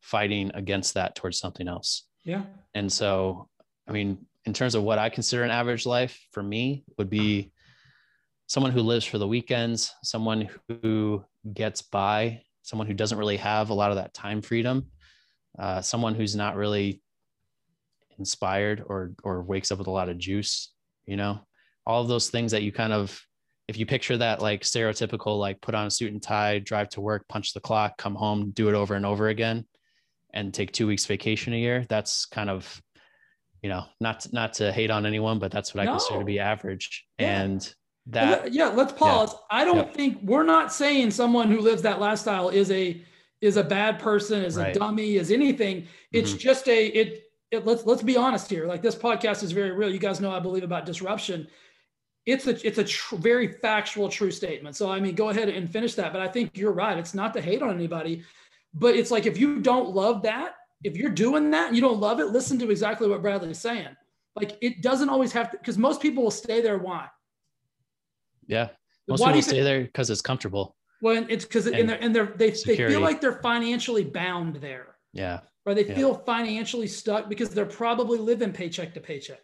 fighting 0.00 0.50
against 0.54 0.94
that 0.94 1.16
towards 1.16 1.38
something 1.38 1.66
else. 1.66 2.04
Yeah. 2.24 2.42
And 2.74 2.92
so, 2.92 3.48
I 3.88 3.92
mean, 3.92 4.26
in 4.44 4.52
terms 4.52 4.74
of 4.74 4.82
what 4.82 4.98
I 4.98 5.08
consider 5.08 5.42
an 5.42 5.50
average 5.50 5.86
life 5.86 6.18
for 6.32 6.42
me 6.42 6.84
would 6.98 7.10
be 7.10 7.52
someone 8.46 8.72
who 8.72 8.82
lives 8.82 9.04
for 9.04 9.18
the 9.18 9.26
weekends, 9.26 9.92
someone 10.02 10.48
who 10.68 11.24
gets 11.52 11.82
by 11.82 12.42
someone 12.64 12.88
who 12.88 12.94
doesn't 12.94 13.18
really 13.18 13.36
have 13.36 13.70
a 13.70 13.74
lot 13.74 13.90
of 13.90 13.96
that 13.96 14.14
time 14.14 14.42
freedom, 14.42 14.86
uh, 15.58 15.80
someone 15.80 16.14
who's 16.14 16.34
not 16.34 16.56
really 16.56 17.00
inspired 18.18 18.82
or 18.84 19.12
or 19.22 19.42
wakes 19.42 19.70
up 19.70 19.78
with 19.78 19.86
a 19.86 19.92
lot 19.92 20.08
of 20.08 20.18
juice, 20.18 20.72
you 21.06 21.16
know, 21.16 21.38
all 21.86 22.02
of 22.02 22.08
those 22.08 22.30
things 22.30 22.50
that 22.52 22.62
you 22.62 22.72
kind 22.72 22.92
of 22.92 23.20
if 23.68 23.78
you 23.78 23.86
picture 23.86 24.16
that 24.16 24.42
like 24.42 24.62
stereotypical 24.62 25.38
like 25.38 25.60
put 25.60 25.74
on 25.74 25.86
a 25.86 25.90
suit 25.90 26.12
and 26.12 26.22
tie, 26.22 26.58
drive 26.58 26.88
to 26.88 27.00
work, 27.00 27.28
punch 27.28 27.54
the 27.54 27.60
clock, 27.60 27.96
come 27.96 28.14
home, 28.14 28.50
do 28.50 28.68
it 28.68 28.74
over 28.74 28.94
and 28.94 29.06
over 29.06 29.28
again 29.28 29.64
and 30.32 30.52
take 30.52 30.72
2 30.72 30.86
weeks 30.86 31.06
vacation 31.06 31.52
a 31.52 31.56
year, 31.56 31.86
that's 31.88 32.26
kind 32.26 32.50
of 32.50 32.82
you 33.62 33.70
know, 33.70 33.84
not 33.98 34.26
not 34.32 34.54
to 34.54 34.72
hate 34.72 34.90
on 34.90 35.06
anyone, 35.06 35.38
but 35.38 35.50
that's 35.50 35.74
what 35.74 35.84
no. 35.84 35.90
I 35.90 35.94
consider 35.94 36.18
to 36.18 36.24
be 36.24 36.38
average. 36.38 37.06
Yeah. 37.18 37.42
And 37.42 37.74
that 38.06 38.52
yeah 38.52 38.68
let's 38.68 38.92
pause. 38.92 39.32
Yeah. 39.32 39.38
i 39.50 39.64
don't 39.64 39.76
yeah. 39.76 39.94
think 39.94 40.18
we're 40.22 40.42
not 40.42 40.72
saying 40.72 41.10
someone 41.10 41.50
who 41.50 41.58
lives 41.60 41.80
that 41.82 42.00
lifestyle 42.00 42.50
is 42.50 42.70
a 42.70 43.02
is 43.44 43.58
a 43.58 43.62
bad 43.62 43.98
person 43.98 44.42
is 44.42 44.56
right. 44.56 44.74
a 44.74 44.78
dummy 44.78 45.16
is 45.16 45.30
anything. 45.30 45.86
It's 46.12 46.30
mm-hmm. 46.30 46.38
just 46.38 46.66
a 46.66 46.86
it, 46.86 47.24
it 47.50 47.66
let's 47.66 47.84
let's 47.84 48.02
be 48.02 48.16
honest 48.16 48.48
here. 48.48 48.66
Like 48.66 48.80
this 48.80 48.94
podcast 48.94 49.42
is 49.42 49.52
very 49.52 49.72
real. 49.72 49.92
You 49.92 49.98
guys 49.98 50.18
know 50.18 50.30
i 50.30 50.40
believe 50.40 50.64
about 50.64 50.86
disruption. 50.86 51.46
It's 52.24 52.46
a 52.46 52.66
it's 52.66 52.78
a 52.78 52.84
tr- 52.84 53.16
very 53.16 53.48
factual 53.48 54.08
true 54.08 54.30
statement. 54.30 54.76
So 54.76 54.90
i 54.90 54.98
mean 54.98 55.14
go 55.14 55.28
ahead 55.28 55.50
and 55.50 55.70
finish 55.70 55.94
that. 55.96 56.10
But 56.10 56.22
i 56.22 56.28
think 56.28 56.56
you're 56.56 56.72
right. 56.72 56.96
It's 56.96 57.12
not 57.12 57.34
to 57.34 57.42
hate 57.42 57.60
on 57.60 57.74
anybody. 57.74 58.22
But 58.72 58.96
it's 58.96 59.10
like 59.10 59.26
if 59.26 59.38
you 59.38 59.60
don't 59.60 59.90
love 59.90 60.22
that 60.22 60.54
if 60.82 60.96
you're 60.96 61.10
doing 61.10 61.50
that 61.50 61.68
and 61.68 61.76
you 61.76 61.82
don't 61.82 62.00
love 62.00 62.20
it 62.20 62.26
listen 62.26 62.58
to 62.60 62.70
exactly 62.70 63.08
what 63.08 63.20
bradley's 63.20 63.58
saying. 63.58 63.94
Like 64.36 64.56
it 64.62 64.80
doesn't 64.80 65.10
always 65.10 65.32
have 65.32 65.50
to 65.50 65.58
because 65.58 65.76
most 65.76 66.00
people 66.00 66.22
will 66.22 66.30
stay 66.30 66.62
there. 66.62 66.78
Why 66.78 67.08
yeah. 68.46 68.68
Most 69.08 69.20
Why 69.20 69.28
people 69.28 69.42
stay 69.42 69.62
there 69.62 69.82
because 69.82 70.10
it's 70.10 70.22
comfortable. 70.22 70.76
Well, 71.02 71.26
it's 71.28 71.44
because 71.44 71.66
and, 71.66 71.76
and, 71.76 71.88
they're, 71.88 71.98
and 72.00 72.14
they're, 72.14 72.32
they, 72.36 72.50
they 72.50 72.76
feel 72.76 73.00
like 73.00 73.20
they're 73.20 73.40
financially 73.42 74.04
bound 74.04 74.56
there. 74.56 74.96
Yeah. 75.12 75.40
Or 75.66 75.74
they 75.74 75.84
yeah. 75.84 75.94
feel 75.94 76.14
financially 76.14 76.86
stuck 76.86 77.28
because 77.28 77.50
they're 77.50 77.66
probably 77.66 78.18
living 78.18 78.52
paycheck 78.52 78.94
to 78.94 79.00
paycheck. 79.00 79.40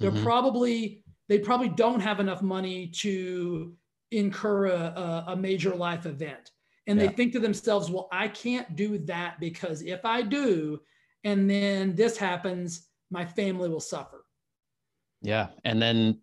They're 0.00 0.10
mm-hmm. 0.10 0.24
probably, 0.24 1.04
they 1.28 1.38
probably 1.38 1.68
don't 1.68 2.00
have 2.00 2.18
enough 2.20 2.42
money 2.42 2.88
to 2.96 3.76
incur 4.10 4.66
a, 4.66 4.76
a, 4.76 5.24
a 5.28 5.36
major 5.36 5.74
life 5.74 6.06
event. 6.06 6.50
And 6.86 6.98
yeah. 6.98 7.06
they 7.06 7.12
think 7.12 7.32
to 7.32 7.40
themselves, 7.40 7.90
well, 7.90 8.08
I 8.12 8.28
can't 8.28 8.74
do 8.76 8.98
that 8.98 9.38
because 9.40 9.82
if 9.82 10.04
I 10.04 10.22
do, 10.22 10.80
and 11.22 11.48
then 11.48 11.94
this 11.94 12.16
happens, 12.16 12.88
my 13.10 13.24
family 13.24 13.68
will 13.68 13.80
suffer. 13.80 14.24
Yeah. 15.22 15.48
And 15.64 15.80
then 15.80 16.20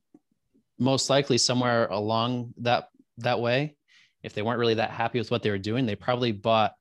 most 0.82 1.10
likely 1.10 1.38
somewhere 1.38 1.86
along 1.88 2.54
that 2.58 2.90
that 3.20 3.40
way. 3.40 3.76
If 4.24 4.34
they 4.34 4.42
weren't 4.42 4.60
really 4.60 4.76
that 4.76 4.92
happy 4.92 5.20
with 5.20 5.32
what 5.32 5.42
they 5.44 5.50
were 5.50 5.58
doing 5.58 5.86
they 5.86 5.96
probably 5.96 6.32
bought 6.32 6.74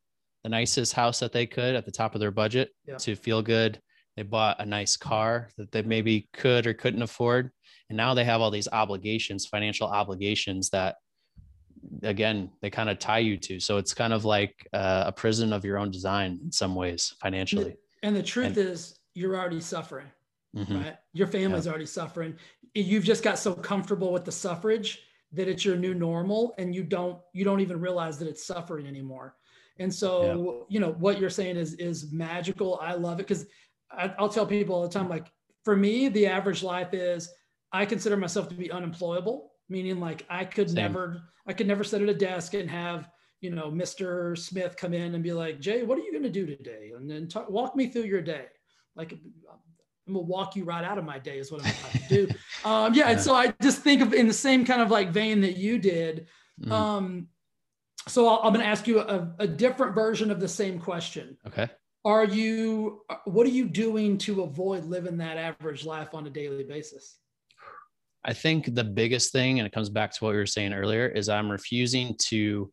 the 0.42 0.48
nicest 0.48 0.94
house 0.94 1.20
that 1.20 1.32
they 1.32 1.46
could 1.46 1.74
at 1.74 1.84
the 1.84 1.92
top 1.92 2.14
of 2.14 2.20
their 2.20 2.30
budget 2.30 2.70
yeah. 2.86 2.96
to 2.96 3.14
feel 3.14 3.42
good. 3.42 3.80
They 4.16 4.22
bought 4.22 4.60
a 4.60 4.66
nice 4.66 4.96
car 4.96 5.50
that 5.58 5.70
they 5.70 5.82
maybe 5.82 6.28
could 6.32 6.66
or 6.66 6.74
couldn't 6.74 7.02
afford. 7.02 7.50
And 7.88 7.96
now 7.96 8.14
they 8.14 8.24
have 8.24 8.40
all 8.40 8.50
these 8.50 8.68
obligations 8.72 9.46
financial 9.46 9.86
obligations 9.86 10.70
that 10.70 10.96
again 12.02 12.50
they 12.62 12.70
kind 12.70 12.88
of 12.88 12.98
tie 12.98 13.18
you 13.18 13.36
to. 13.36 13.60
So 13.60 13.76
it's 13.76 13.94
kind 13.94 14.12
of 14.12 14.24
like 14.24 14.54
uh, 14.72 15.04
a 15.06 15.12
prison 15.12 15.52
of 15.52 15.64
your 15.64 15.78
own 15.78 15.90
design 15.90 16.40
in 16.42 16.52
some 16.52 16.74
ways 16.74 17.14
financially. 17.20 17.76
And 18.02 18.16
the 18.16 18.22
truth 18.22 18.56
and, 18.56 18.68
is 18.68 18.98
you're 19.14 19.36
already 19.36 19.60
suffering 19.60 20.06
mm-hmm. 20.56 20.76
right? 20.76 20.96
Your 21.12 21.26
family's 21.26 21.66
yeah. 21.66 21.70
already 21.70 21.86
suffering 21.86 22.36
you've 22.74 23.04
just 23.04 23.22
got 23.22 23.38
so 23.38 23.54
comfortable 23.54 24.12
with 24.12 24.24
the 24.24 24.32
suffrage 24.32 25.02
that 25.32 25.48
it's 25.48 25.64
your 25.64 25.76
new 25.76 25.94
normal 25.94 26.54
and 26.58 26.74
you 26.74 26.82
don't 26.82 27.18
you 27.32 27.44
don't 27.44 27.60
even 27.60 27.80
realize 27.80 28.18
that 28.18 28.28
it's 28.28 28.44
suffering 28.44 28.86
anymore 28.86 29.36
and 29.78 29.92
so 29.92 30.24
yeah. 30.24 30.64
you 30.68 30.80
know 30.80 30.92
what 30.98 31.20
you're 31.20 31.30
saying 31.30 31.56
is 31.56 31.74
is 31.74 32.12
magical 32.12 32.78
i 32.82 32.94
love 32.94 33.20
it 33.20 33.26
because 33.28 33.46
i'll 34.18 34.28
tell 34.28 34.46
people 34.46 34.74
all 34.74 34.82
the 34.82 34.88
time 34.88 35.08
like 35.08 35.30
for 35.64 35.76
me 35.76 36.08
the 36.08 36.26
average 36.26 36.62
life 36.62 36.92
is 36.94 37.30
i 37.72 37.84
consider 37.84 38.16
myself 38.16 38.48
to 38.48 38.54
be 38.54 38.70
unemployable 38.70 39.52
meaning 39.68 40.00
like 40.00 40.24
i 40.28 40.44
could 40.44 40.68
Same. 40.68 40.76
never 40.76 41.22
i 41.46 41.52
could 41.52 41.66
never 41.66 41.84
sit 41.84 42.02
at 42.02 42.08
a 42.08 42.14
desk 42.14 42.54
and 42.54 42.70
have 42.70 43.08
you 43.40 43.50
know 43.50 43.70
mr 43.70 44.36
smith 44.36 44.76
come 44.76 44.94
in 44.94 45.14
and 45.14 45.22
be 45.22 45.32
like 45.32 45.60
jay 45.60 45.82
what 45.82 45.98
are 45.98 46.02
you 46.02 46.12
going 46.12 46.24
to 46.24 46.30
do 46.30 46.46
today 46.46 46.92
and 46.96 47.08
then 47.08 47.28
talk, 47.28 47.48
walk 47.48 47.76
me 47.76 47.86
through 47.88 48.02
your 48.02 48.22
day 48.22 48.46
like 48.96 49.14
I'm 50.10 50.14
gonna 50.14 50.26
walk 50.26 50.56
you 50.56 50.64
right 50.64 50.84
out 50.84 50.98
of 50.98 51.04
my 51.04 51.20
day 51.20 51.38
is 51.38 51.52
what 51.52 51.64
I'm 51.64 51.72
about 51.72 51.92
to 51.92 52.08
do. 52.08 52.28
Um, 52.62 52.92
yeah, 52.92 53.04
yeah, 53.06 53.12
and 53.12 53.20
so 53.22 53.32
I 53.32 53.54
just 53.62 53.80
think 53.80 54.02
of 54.02 54.12
in 54.12 54.28
the 54.28 54.34
same 54.34 54.66
kind 54.66 54.82
of 54.82 54.90
like 54.90 55.12
vein 55.12 55.40
that 55.40 55.56
you 55.56 55.78
did. 55.78 56.26
Mm-hmm. 56.60 56.70
Um, 56.70 57.28
so 58.06 58.28
i 58.28 58.46
am 58.46 58.52
gonna 58.52 58.64
ask 58.64 58.86
you 58.86 59.00
a, 59.00 59.34
a, 59.38 59.46
different 59.46 59.94
version 59.94 60.30
of 60.30 60.40
the 60.40 60.48
same 60.48 60.78
question. 60.78 61.38
Okay. 61.46 61.70
are 62.04 62.24
you 62.24 63.00
what 63.24 63.46
are 63.46 63.50
you 63.50 63.66
doing 63.66 64.18
to 64.18 64.42
avoid 64.42 64.84
living 64.84 65.16
that 65.18 65.38
average 65.38 65.86
life 65.86 66.14
on 66.14 66.26
a 66.26 66.30
daily 66.30 66.64
basis 66.64 67.16
i 68.24 68.32
think 68.32 68.74
the 68.74 68.84
biggest 68.84 69.32
thing 69.32 69.58
and 69.58 69.66
it 69.66 69.72
comes 69.72 69.88
back 69.88 70.12
to 70.12 70.24
what 70.24 70.32
we 70.32 70.36
were 70.36 70.46
saying 70.46 70.72
earlier 70.72 71.06
is 71.06 71.28
i'm 71.28 71.50
refusing 71.50 72.14
to 72.18 72.70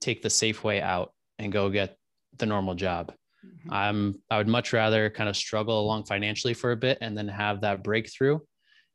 take 0.00 0.22
the 0.22 0.30
safe 0.30 0.64
way 0.64 0.80
out 0.80 1.12
and 1.38 1.52
go 1.52 1.70
get 1.70 1.96
the 2.38 2.46
normal 2.46 2.74
job 2.74 3.12
mm-hmm. 3.48 3.72
i'm 3.72 4.20
i 4.30 4.36
would 4.36 4.48
much 4.48 4.72
rather 4.72 5.10
kind 5.10 5.28
of 5.28 5.36
struggle 5.36 5.80
along 5.80 6.04
financially 6.04 6.54
for 6.54 6.72
a 6.72 6.76
bit 6.76 6.98
and 7.00 7.16
then 7.16 7.28
have 7.28 7.60
that 7.60 7.82
breakthrough 7.82 8.38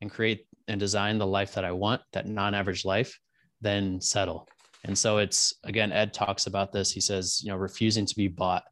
and 0.02 0.12
create 0.12 0.46
and 0.68 0.80
design 0.80 1.18
the 1.18 1.28
life 1.28 1.54
that 1.54 1.66
i 1.66 1.72
want 1.72 2.02
that 2.14 2.28
non-average 2.28 2.86
life 2.86 3.20
than 3.62 4.00
settle 4.00 4.48
and 4.86 4.98
so 4.98 5.18
it's 5.18 5.54
again 5.64 5.92
ed 5.92 6.14
talks 6.14 6.48
about 6.48 6.72
this 6.72 6.92
he 6.92 7.02
says 7.02 7.42
you 7.44 7.50
know 7.50 7.58
refusing 7.58 8.06
to 8.06 8.16
be 8.16 8.28
bought 8.28 8.64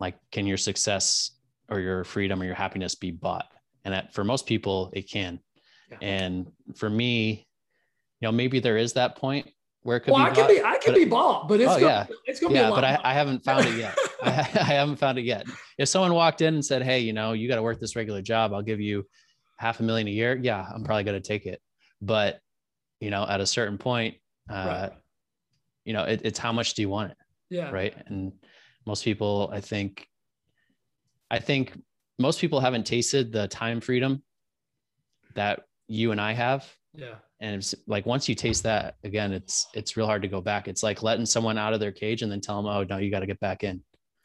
like 0.00 0.16
can 0.30 0.46
your 0.46 0.56
success 0.56 1.32
or 1.68 1.80
your 1.80 2.04
freedom 2.04 2.40
or 2.40 2.44
your 2.44 2.54
happiness 2.54 2.94
be 2.94 3.10
bought 3.10 3.46
and 3.84 3.94
that 3.94 4.12
for 4.12 4.24
most 4.24 4.46
people 4.46 4.90
it 4.92 5.10
can 5.10 5.38
yeah. 5.90 5.98
and 6.02 6.50
for 6.74 6.90
me 6.90 7.46
you 8.20 8.26
know 8.28 8.32
maybe 8.32 8.60
there 8.60 8.76
is 8.76 8.94
that 8.94 9.16
point 9.16 9.48
where 9.84 10.00
could 10.00 10.12
well, 10.12 10.24
be 10.24 10.30
I 10.30 10.34
can 10.34 10.48
be 10.48 10.62
I 10.62 10.78
can 10.78 10.94
be 10.94 11.04
bought, 11.04 11.46
but 11.46 11.60
it's 11.60 11.70
oh, 11.70 11.78
gonna, 11.78 11.86
yeah. 11.86 12.16
it's 12.24 12.40
gonna 12.40 12.54
yeah, 12.54 12.70
be 12.70 12.74
but 12.74 12.84
I, 12.84 12.98
I 13.04 13.14
haven't 13.14 13.44
found 13.44 13.66
it 13.66 13.76
yet. 13.76 13.96
I, 14.22 14.28
I, 14.30 14.64
haven't 14.64 14.96
found 14.96 15.18
it 15.18 15.24
yet. 15.24 15.46
If 15.78 15.88
someone 15.88 16.14
walked 16.14 16.40
in 16.40 16.54
and 16.54 16.64
said, 16.64 16.82
"Hey, 16.82 17.00
you 17.00 17.12
know, 17.12 17.32
you 17.32 17.48
got 17.48 17.56
to 17.56 17.62
work 17.62 17.78
this 17.80 17.94
regular 17.94 18.22
job. 18.22 18.52
I'll 18.52 18.62
give 18.62 18.80
you 18.80 19.06
half 19.58 19.80
a 19.80 19.82
million 19.82 20.08
a 20.08 20.10
year," 20.10 20.36
yeah, 20.42 20.66
I'm 20.74 20.84
probably 20.84 21.04
gonna 21.04 21.20
take 21.20 21.46
it. 21.46 21.60
But 22.00 22.40
you 23.00 23.10
know, 23.10 23.26
at 23.28 23.40
a 23.40 23.46
certain 23.46 23.76
point, 23.78 24.16
uh, 24.50 24.54
right. 24.54 24.92
you 25.84 25.92
know, 25.92 26.04
it, 26.04 26.22
it's 26.24 26.38
how 26.38 26.52
much 26.52 26.74
do 26.74 26.82
you 26.82 26.88
want 26.88 27.12
it? 27.12 27.16
Yeah. 27.50 27.70
Right. 27.70 27.94
And 28.06 28.32
most 28.86 29.04
people, 29.04 29.50
I 29.52 29.60
think, 29.60 30.08
I 31.30 31.38
think 31.38 31.78
most 32.18 32.40
people 32.40 32.60
haven't 32.60 32.84
tasted 32.84 33.32
the 33.32 33.48
time 33.48 33.80
freedom 33.80 34.22
that 35.34 35.60
you 35.88 36.10
and 36.12 36.20
I 36.20 36.32
have. 36.32 36.66
Yeah. 36.94 37.14
And 37.40 37.56
it's 37.56 37.74
like 37.86 38.06
once 38.06 38.28
you 38.28 38.34
taste 38.34 38.62
that 38.62 38.96
again, 39.04 39.32
it's 39.32 39.66
it's 39.74 39.96
real 39.96 40.06
hard 40.06 40.22
to 40.22 40.28
go 40.28 40.40
back. 40.40 40.68
It's 40.68 40.82
like 40.82 41.02
letting 41.02 41.26
someone 41.26 41.58
out 41.58 41.74
of 41.74 41.80
their 41.80 41.92
cage 41.92 42.22
and 42.22 42.30
then 42.30 42.40
tell 42.40 42.62
them, 42.62 42.66
"Oh 42.66 42.84
no, 42.84 42.98
you 42.98 43.10
got 43.10 43.20
to 43.20 43.26
get 43.26 43.40
back 43.40 43.64
in." 43.64 43.82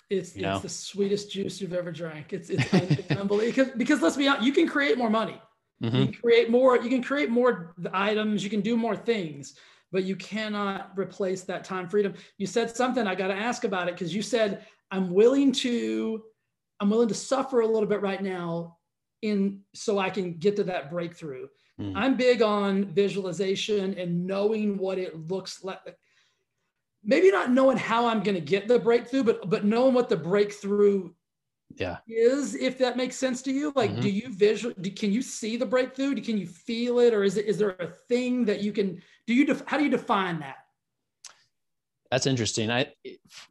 It's, 0.09 0.36
you 0.36 0.45
it's 0.45 0.55
know? 0.55 0.59
the 0.59 0.70
sweetest 0.70 1.32
juice 1.32 1.61
you've 1.61 1.74
ever 1.74 1.91
drank. 1.91 2.34
It's 2.34 2.49
it's, 2.49 2.74
it's 2.74 3.11
unbelievable 3.11 3.63
because, 3.63 3.78
because 3.78 4.01
let's 4.01 4.17
be 4.17 4.28
honest, 4.28 4.45
you 4.45 4.53
can 4.53 4.67
create 4.67 4.97
more 4.97 5.09
money. 5.09 5.41
Mm-hmm. 5.84 5.95
You 5.95 6.05
can 6.05 6.13
create 6.13 6.49
more. 6.49 6.78
You 6.78 6.89
can 6.89 7.03
create 7.03 7.30
more 7.30 7.76
items. 7.93 8.43
You 8.43 8.49
can 8.49 8.61
do 8.61 8.78
more 8.78 8.95
things 8.95 9.55
but 9.91 10.03
you 10.03 10.15
cannot 10.15 10.91
replace 10.97 11.43
that 11.43 11.63
time 11.63 11.89
freedom. 11.89 12.13
You 12.38 12.47
said 12.47 12.76
something, 12.76 13.07
I 13.07 13.15
got 13.15 13.28
to 13.28 13.36
ask 13.36 13.63
about 13.63 13.88
it 13.88 13.95
because 13.95 14.13
you 14.13 14.22
said, 14.22 14.65
I'm 14.91 15.11
willing 15.11 15.51
to, 15.53 16.24
I'm 16.80 16.89
willing 16.89 17.07
to 17.07 17.15
suffer 17.15 17.61
a 17.61 17.67
little 17.67 17.88
bit 17.88 18.01
right 18.01 18.22
now 18.22 18.78
in 19.22 19.61
so 19.74 19.99
I 19.99 20.09
can 20.09 20.34
get 20.34 20.55
to 20.57 20.63
that 20.65 20.89
breakthrough. 20.89 21.47
Mm. 21.80 21.94
I'm 21.96 22.18
big 22.18 22.42
on 22.42 22.86
visualization 22.86 23.98
and 23.98 24.28
knowing 24.28 24.78
what 24.78 24.98
it 24.98 25.30
looks 25.30 25.64
like. 25.64 25.80
Maybe 27.04 27.32
not 27.32 27.52
knowing 27.52 27.78
how 27.78 28.08
I'm 28.08 28.22
going 28.22 28.36
to 28.36 28.42
get 28.42 28.68
the 28.68 28.78
breakthrough, 28.78 29.24
but 29.24 29.50
but 29.50 29.64
knowing 29.64 29.94
what 29.94 30.10
the 30.10 30.18
breakthrough 30.18 31.12
yeah. 31.76 31.98
is 32.08 32.56
if 32.56 32.78
that 32.80 32.98
makes 32.98 33.16
sense 33.16 33.42
to 33.44 33.52
you. 33.52 33.72
Like 33.76 33.92
mm-hmm. 33.92 34.02
do 34.02 34.10
you 34.10 34.34
visual 34.34 34.74
do, 34.82 34.92
can 34.92 35.14
you 35.14 35.22
see 35.22 35.56
the 35.56 35.66
breakthrough? 35.66 36.16
Can 36.16 36.38
you 36.38 36.48
feel 36.48 37.00
it? 37.00 37.14
Or 37.14 37.24
is 37.24 37.38
it 37.38 37.46
is 37.46 37.58
there 37.58 37.72
a 37.80 37.88
thing 37.88 38.46
that 38.46 38.62
you 38.62 38.74
can 38.74 39.02
do 39.26 39.34
you 39.34 39.46
def, 39.46 39.64
how 39.66 39.78
do 39.78 39.84
you 39.84 39.90
define 39.90 40.40
that? 40.40 40.58
That's 42.12 42.26
interesting. 42.26 42.70
I 42.72 42.92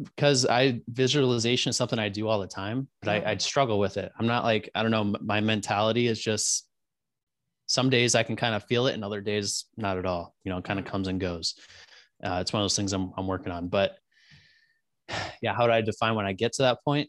because 0.03 0.45
i 0.45 0.81
visualization 0.89 1.71
is 1.71 1.77
something 1.77 1.99
i 1.99 2.09
do 2.09 2.29
all 2.29 2.41
the 2.41 2.47
time 2.47 2.89
but 3.01 3.09
I, 3.09 3.31
i'd 3.31 3.41
struggle 3.41 3.79
with 3.79 3.97
it. 3.97 4.13
I'm 4.19 4.27
not 4.27 4.45
like 4.45 4.69
i 4.75 4.83
don't 4.83 4.91
know 4.91 5.15
my 5.23 5.41
mentality 5.41 6.09
is 6.09 6.21
just 6.21 6.68
some 7.69 7.89
days 7.89 8.17
i 8.17 8.23
can 8.25 8.35
kind 8.35 8.55
of 8.55 8.65
feel 8.65 8.89
it 8.89 8.95
and 8.95 9.05
other 9.05 9.21
days 9.21 9.67
not 9.77 9.97
at 9.97 10.07
all 10.07 10.35
you 10.43 10.51
know 10.51 10.59
it 10.59 10.65
kind 10.65 10.81
of 10.81 10.85
comes 10.85 11.07
and 11.07 11.21
goes 11.21 11.55
uh, 12.25 12.39
it's 12.41 12.53
one 12.53 12.61
of 12.61 12.65
those 12.65 12.75
things 12.75 12.93
I'm, 12.93 13.13
I'm 13.17 13.29
working 13.29 13.53
on 13.53 13.69
but 13.69 13.97
yeah 15.43 15.55
how 15.55 15.67
do 15.67 15.73
i 15.73 15.81
define 15.81 16.17
when 16.17 16.27
i 16.27 16.33
get 16.33 16.55
to 16.55 16.63
that 16.63 16.83
point 16.85 17.09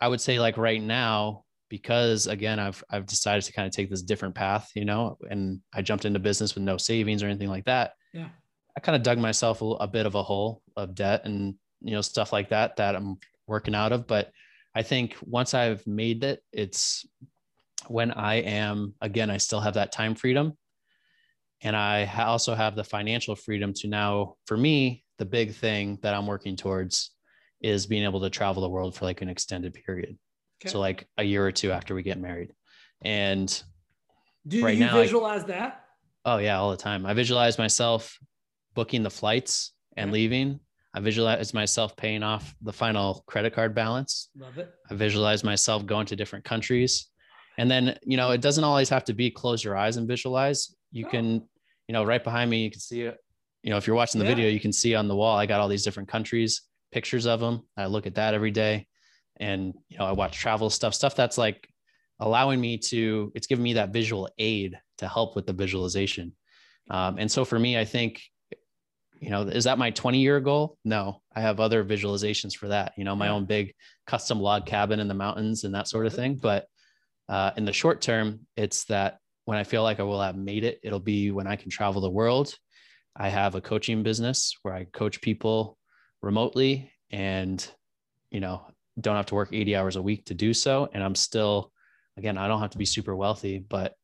I 0.00 0.08
would 0.08 0.20
say 0.20 0.38
like 0.38 0.56
right 0.56 0.82
now, 0.82 1.44
because 1.68 2.26
again, 2.26 2.58
I've 2.58 2.82
I've 2.90 3.06
decided 3.06 3.44
to 3.44 3.52
kind 3.52 3.66
of 3.66 3.72
take 3.72 3.90
this 3.90 4.02
different 4.02 4.34
path, 4.34 4.70
you 4.74 4.84
know, 4.84 5.18
and 5.28 5.60
I 5.74 5.82
jumped 5.82 6.04
into 6.04 6.18
business 6.18 6.54
with 6.54 6.64
no 6.64 6.76
savings 6.76 7.22
or 7.22 7.26
anything 7.26 7.48
like 7.48 7.64
that. 7.64 7.92
Yeah. 8.12 8.28
I 8.76 8.80
kind 8.80 8.96
of 8.96 9.02
dug 9.02 9.18
myself 9.18 9.60
a, 9.60 9.64
a 9.64 9.88
bit 9.88 10.06
of 10.06 10.14
a 10.14 10.22
hole 10.22 10.62
of 10.76 10.94
debt 10.94 11.24
and 11.24 11.56
you 11.80 11.92
know 11.92 12.00
stuff 12.00 12.32
like 12.32 12.50
that 12.50 12.76
that 12.76 12.94
I'm 12.94 13.18
working 13.46 13.74
out 13.74 13.92
of. 13.92 14.06
But 14.06 14.30
I 14.74 14.82
think 14.82 15.16
once 15.20 15.52
I've 15.52 15.86
made 15.86 16.22
it, 16.24 16.42
it's 16.52 17.06
when 17.86 18.10
I 18.10 18.36
am 18.36 18.94
again, 19.00 19.30
I 19.30 19.36
still 19.36 19.60
have 19.60 19.74
that 19.74 19.92
time 19.92 20.14
freedom, 20.14 20.52
and 21.62 21.76
I 21.76 22.10
also 22.24 22.54
have 22.54 22.74
the 22.74 22.84
financial 22.84 23.36
freedom 23.36 23.72
to 23.74 23.88
now. 23.88 24.34
For 24.46 24.56
me, 24.56 25.04
the 25.18 25.24
big 25.24 25.54
thing 25.54 25.98
that 26.02 26.14
I'm 26.14 26.26
working 26.26 26.56
towards 26.56 27.10
is 27.60 27.86
being 27.86 28.04
able 28.04 28.20
to 28.20 28.30
travel 28.30 28.62
the 28.62 28.68
world 28.68 28.94
for 28.94 29.04
like 29.04 29.20
an 29.22 29.28
extended 29.28 29.74
period. 29.74 30.16
Okay. 30.62 30.72
So 30.72 30.80
like 30.80 31.08
a 31.16 31.24
year 31.24 31.46
or 31.46 31.52
two 31.52 31.72
after 31.72 31.94
we 31.94 32.02
get 32.02 32.18
married. 32.20 32.52
And 33.02 33.62
do 34.46 34.64
right 34.64 34.76
you 34.76 34.86
now, 34.86 34.94
visualize 34.94 35.44
that? 35.44 35.84
Oh 36.24 36.38
yeah, 36.38 36.58
all 36.58 36.70
the 36.70 36.76
time. 36.76 37.06
I 37.06 37.14
visualize 37.14 37.58
myself 37.58 38.18
booking 38.74 39.02
the 39.02 39.10
flights 39.10 39.72
and 39.96 40.12
leaving. 40.12 40.60
I 40.94 41.00
visualize 41.00 41.52
myself 41.54 41.96
paying 41.96 42.22
off 42.22 42.54
the 42.62 42.72
final 42.72 43.24
credit 43.26 43.54
card 43.54 43.74
balance. 43.74 44.30
Love 44.36 44.58
it. 44.58 44.72
I 44.90 44.94
visualize 44.94 45.44
myself 45.44 45.84
going 45.86 46.06
to 46.06 46.16
different 46.16 46.44
countries. 46.44 47.08
And 47.58 47.70
then, 47.70 47.98
you 48.02 48.16
know, 48.16 48.30
it 48.30 48.40
doesn't 48.40 48.64
always 48.64 48.88
have 48.88 49.04
to 49.04 49.12
be 49.12 49.30
close 49.30 49.62
your 49.62 49.76
eyes 49.76 49.96
and 49.96 50.08
visualize. 50.08 50.74
You 50.92 51.06
oh. 51.06 51.10
can, 51.10 51.32
you 51.88 51.92
know, 51.92 52.04
right 52.04 52.22
behind 52.22 52.50
me, 52.50 52.64
you 52.64 52.70
can 52.70 52.80
see 52.80 53.02
it. 53.02 53.18
You 53.62 53.70
know, 53.70 53.76
if 53.76 53.86
you're 53.86 53.96
watching 53.96 54.20
the 54.20 54.24
yeah. 54.24 54.34
video, 54.34 54.48
you 54.48 54.60
can 54.60 54.72
see 54.72 54.94
on 54.94 55.08
the 55.08 55.16
wall, 55.16 55.36
I 55.36 55.44
got 55.44 55.60
all 55.60 55.68
these 55.68 55.84
different 55.84 56.08
countries 56.08 56.62
pictures 56.92 57.26
of 57.26 57.40
them. 57.40 57.62
I 57.76 57.86
look 57.86 58.06
at 58.06 58.14
that 58.14 58.34
every 58.34 58.50
day. 58.50 58.86
And, 59.40 59.74
you 59.88 59.98
know, 59.98 60.04
I 60.04 60.12
watch 60.12 60.38
travel 60.38 60.70
stuff, 60.70 60.94
stuff 60.94 61.14
that's 61.14 61.38
like 61.38 61.68
allowing 62.18 62.60
me 62.60 62.78
to, 62.78 63.30
it's 63.34 63.46
giving 63.46 63.62
me 63.62 63.74
that 63.74 63.92
visual 63.92 64.28
aid 64.38 64.78
to 64.98 65.08
help 65.08 65.36
with 65.36 65.46
the 65.46 65.52
visualization. 65.52 66.32
Um, 66.90 67.16
and 67.18 67.30
so 67.30 67.44
for 67.44 67.58
me, 67.58 67.78
I 67.78 67.84
think, 67.84 68.22
you 69.20 69.30
know, 69.30 69.42
is 69.42 69.64
that 69.64 69.78
my 69.78 69.90
20 69.90 70.18
year 70.18 70.40
goal? 70.40 70.78
No, 70.84 71.22
I 71.34 71.40
have 71.40 71.60
other 71.60 71.84
visualizations 71.84 72.56
for 72.56 72.68
that, 72.68 72.92
you 72.96 73.04
know, 73.04 73.14
my 73.14 73.28
own 73.28 73.44
big 73.44 73.74
custom 74.06 74.40
log 74.40 74.64
cabin 74.64 75.00
in 75.00 75.08
the 75.08 75.14
mountains 75.14 75.64
and 75.64 75.74
that 75.74 75.88
sort 75.88 76.06
of 76.06 76.14
thing. 76.14 76.36
But 76.36 76.66
uh, 77.28 77.52
in 77.56 77.64
the 77.64 77.72
short 77.72 78.00
term, 78.00 78.46
it's 78.56 78.84
that 78.84 79.18
when 79.44 79.58
I 79.58 79.64
feel 79.64 79.82
like 79.82 80.00
I 80.00 80.04
will 80.04 80.20
have 80.20 80.36
made 80.36 80.64
it, 80.64 80.80
it'll 80.82 81.00
be 81.00 81.30
when 81.30 81.46
I 81.46 81.56
can 81.56 81.70
travel 81.70 82.00
the 82.00 82.10
world. 82.10 82.54
I 83.16 83.28
have 83.28 83.54
a 83.54 83.60
coaching 83.60 84.02
business 84.02 84.54
where 84.62 84.74
I 84.74 84.84
coach 84.84 85.20
people 85.20 85.78
remotely 86.22 86.92
and 87.10 87.66
you 88.30 88.40
know 88.40 88.66
don't 89.00 89.16
have 89.16 89.26
to 89.26 89.34
work 89.34 89.50
80 89.52 89.76
hours 89.76 89.96
a 89.96 90.02
week 90.02 90.26
to 90.26 90.34
do 90.34 90.52
so. 90.52 90.88
And 90.92 91.02
i'm 91.02 91.14
still 91.14 91.72
again 92.16 92.36
i 92.36 92.48
don't 92.48 92.60
have 92.60 92.70
to 92.70 92.78
be 92.78 92.84
super 92.84 93.14
wealthy 93.14 93.58
but 93.58 93.94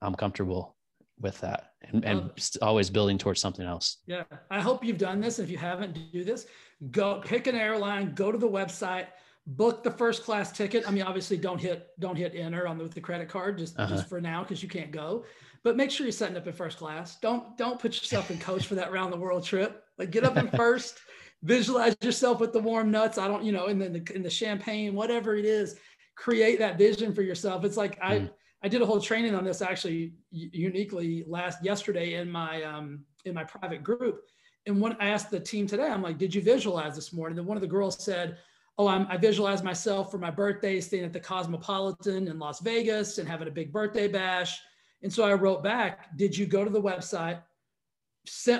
i'm 0.00 0.14
comfortable 0.14 0.74
with 1.20 1.38
that 1.40 1.70
and, 1.82 2.04
and 2.04 2.30
always 2.60 2.90
building 2.90 3.18
towards 3.18 3.40
something 3.40 3.64
else. 3.64 3.98
Yeah. 4.06 4.24
I 4.50 4.60
hope 4.60 4.84
you've 4.84 4.98
done 4.98 5.20
this. 5.20 5.38
If 5.38 5.50
you 5.50 5.58
haven't 5.58 6.12
do 6.12 6.24
this. 6.24 6.46
Go 6.90 7.20
pick 7.24 7.46
an 7.46 7.54
airline 7.54 8.12
go 8.14 8.32
to 8.32 8.38
the 8.38 8.48
website 8.48 9.06
book 9.46 9.82
the 9.82 9.90
first 9.90 10.22
class 10.22 10.52
ticket 10.52 10.86
i 10.86 10.90
mean 10.90 11.02
obviously 11.02 11.36
don't 11.36 11.60
hit 11.60 11.88
don't 11.98 12.16
hit 12.16 12.32
enter 12.36 12.68
on 12.68 12.78
the, 12.78 12.84
with 12.84 12.94
the 12.94 13.00
credit 13.00 13.28
card 13.28 13.58
just 13.58 13.78
uh-huh. 13.78 13.92
just 13.92 14.08
for 14.08 14.20
now 14.20 14.42
because 14.42 14.62
you 14.62 14.68
can't 14.68 14.92
go 14.92 15.24
but 15.64 15.76
make 15.76 15.90
sure 15.90 16.06
you're 16.06 16.12
setting 16.12 16.36
up 16.36 16.46
in 16.46 16.52
first 16.52 16.78
class 16.78 17.18
don't 17.18 17.56
don't 17.58 17.80
put 17.80 17.92
yourself 17.96 18.30
in 18.30 18.38
coach 18.38 18.66
for 18.66 18.76
that 18.76 18.92
round 18.92 19.12
the 19.12 19.16
world 19.16 19.44
trip 19.44 19.84
like 19.98 20.12
get 20.12 20.22
up 20.22 20.36
in 20.36 20.48
first 20.56 21.00
visualize 21.42 21.96
yourself 22.02 22.40
with 22.40 22.52
the 22.52 22.58
warm 22.58 22.90
nuts. 22.90 23.18
I 23.18 23.28
don't, 23.28 23.44
you 23.44 23.52
know, 23.52 23.66
in 23.66 23.78
the 23.78 24.02
in 24.14 24.22
the 24.22 24.30
champagne, 24.30 24.94
whatever 24.94 25.36
it 25.36 25.44
is, 25.44 25.78
create 26.14 26.58
that 26.60 26.78
vision 26.78 27.14
for 27.14 27.22
yourself. 27.22 27.64
It's 27.64 27.76
like 27.76 27.98
I 28.00 28.20
mm. 28.20 28.30
I 28.62 28.68
did 28.68 28.82
a 28.82 28.86
whole 28.86 29.00
training 29.00 29.34
on 29.34 29.44
this 29.44 29.60
actually 29.60 30.14
uniquely 30.30 31.24
last 31.26 31.64
yesterday 31.64 32.14
in 32.14 32.30
my 32.30 32.62
um 32.62 33.04
in 33.24 33.34
my 33.34 33.44
private 33.44 33.82
group. 33.82 34.22
And 34.66 34.80
when 34.80 34.96
I 35.00 35.08
asked 35.08 35.30
the 35.30 35.40
team 35.40 35.66
today, 35.66 35.88
I'm 35.88 36.02
like, 36.02 36.18
did 36.18 36.32
you 36.32 36.40
visualize 36.40 36.94
this 36.94 37.12
morning? 37.12 37.36
And 37.38 37.46
one 37.46 37.56
of 37.56 37.62
the 37.62 37.66
girls 37.66 38.02
said, 38.04 38.38
Oh, 38.82 38.88
I'm, 38.88 39.06
I 39.08 39.16
visualized 39.16 39.62
myself 39.62 40.10
for 40.10 40.18
my 40.18 40.32
birthday 40.32 40.80
staying 40.80 41.04
at 41.04 41.12
the 41.12 41.20
Cosmopolitan 41.20 42.26
in 42.26 42.40
Las 42.40 42.58
Vegas 42.58 43.18
and 43.18 43.28
having 43.28 43.46
a 43.46 43.50
big 43.52 43.72
birthday 43.72 44.08
bash. 44.08 44.60
And 45.04 45.12
so 45.12 45.22
I 45.22 45.34
wrote 45.34 45.62
back, 45.62 46.16
Did 46.16 46.36
you 46.36 46.46
go 46.46 46.64
to 46.64 46.70
the 46.70 46.82
website? 46.82 47.40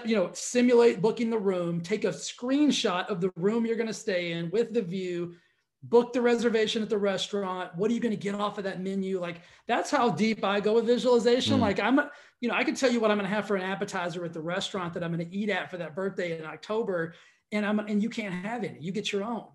you 0.04 0.14
know, 0.14 0.30
simulate 0.32 1.02
booking 1.02 1.28
the 1.28 1.38
room, 1.38 1.80
take 1.80 2.04
a 2.04 2.10
screenshot 2.10 3.08
of 3.08 3.20
the 3.20 3.32
room 3.34 3.66
you're 3.66 3.76
going 3.76 3.88
to 3.88 3.92
stay 3.92 4.30
in 4.30 4.48
with 4.50 4.72
the 4.72 4.82
view, 4.82 5.34
book 5.82 6.12
the 6.12 6.20
reservation 6.20 6.84
at 6.84 6.88
the 6.88 6.98
restaurant. 6.98 7.74
What 7.74 7.90
are 7.90 7.94
you 7.94 8.00
going 8.00 8.14
to 8.14 8.16
get 8.16 8.36
off 8.36 8.58
of 8.58 8.64
that 8.64 8.80
menu? 8.80 9.20
Like 9.20 9.40
that's 9.66 9.90
how 9.90 10.10
deep 10.10 10.44
I 10.44 10.60
go 10.60 10.74
with 10.74 10.86
visualization. 10.86 11.58
Mm. 11.58 11.62
Like 11.62 11.80
I'm, 11.80 12.00
you 12.40 12.48
know, 12.48 12.54
I 12.54 12.62
can 12.62 12.76
tell 12.76 12.92
you 12.92 13.00
what 13.00 13.10
I'm 13.10 13.18
going 13.18 13.28
to 13.28 13.34
have 13.34 13.48
for 13.48 13.56
an 13.56 13.62
appetizer 13.62 14.24
at 14.24 14.32
the 14.32 14.40
restaurant 14.40 14.94
that 14.94 15.02
I'm 15.02 15.12
going 15.12 15.28
to 15.28 15.36
eat 15.36 15.48
at 15.48 15.68
for 15.68 15.78
that 15.78 15.96
birthday 15.96 16.38
in 16.38 16.44
October, 16.44 17.14
and 17.50 17.66
I'm 17.66 17.80
and 17.80 18.00
you 18.00 18.08
can't 18.08 18.34
have 18.34 18.62
any. 18.62 18.78
You 18.80 18.92
get 18.92 19.12
your 19.12 19.24
own. 19.24 19.46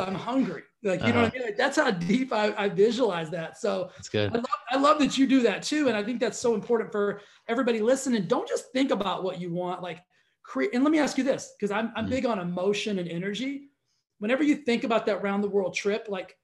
I'm 0.00 0.14
hungry. 0.14 0.62
Like, 0.82 1.00
you 1.00 1.06
uh-huh. 1.06 1.12
know 1.12 1.22
what 1.22 1.34
I 1.34 1.38
mean? 1.38 1.46
Like, 1.46 1.56
that's 1.56 1.76
how 1.76 1.90
deep 1.90 2.32
I, 2.32 2.54
I 2.56 2.68
visualize 2.68 3.30
that. 3.30 3.58
So 3.58 3.90
that's 3.96 4.08
good. 4.08 4.30
I 4.30 4.36
love, 4.36 4.46
I 4.70 4.76
love 4.78 4.98
that 5.00 5.18
you 5.18 5.26
do 5.26 5.42
that 5.42 5.62
too. 5.62 5.88
And 5.88 5.96
I 5.96 6.02
think 6.02 6.20
that's 6.20 6.38
so 6.38 6.54
important 6.54 6.92
for 6.92 7.20
everybody 7.48 7.80
listening. 7.80 8.26
Don't 8.26 8.48
just 8.48 8.72
think 8.72 8.90
about 8.90 9.24
what 9.24 9.40
you 9.40 9.52
want, 9.52 9.82
like 9.82 10.00
create. 10.42 10.70
And 10.72 10.84
let 10.84 10.90
me 10.90 10.98
ask 10.98 11.18
you 11.18 11.24
this, 11.24 11.52
because 11.58 11.70
I'm, 11.70 11.92
I'm 11.96 12.06
mm 12.06 12.10
big 12.10 12.26
on 12.26 12.38
emotion 12.38 12.98
and 12.98 13.08
energy. 13.08 13.70
Whenever 14.18 14.42
you 14.42 14.56
think 14.56 14.84
about 14.84 15.06
that 15.06 15.22
round 15.22 15.42
the 15.42 15.48
world 15.48 15.74
trip, 15.74 16.06
like, 16.08 16.36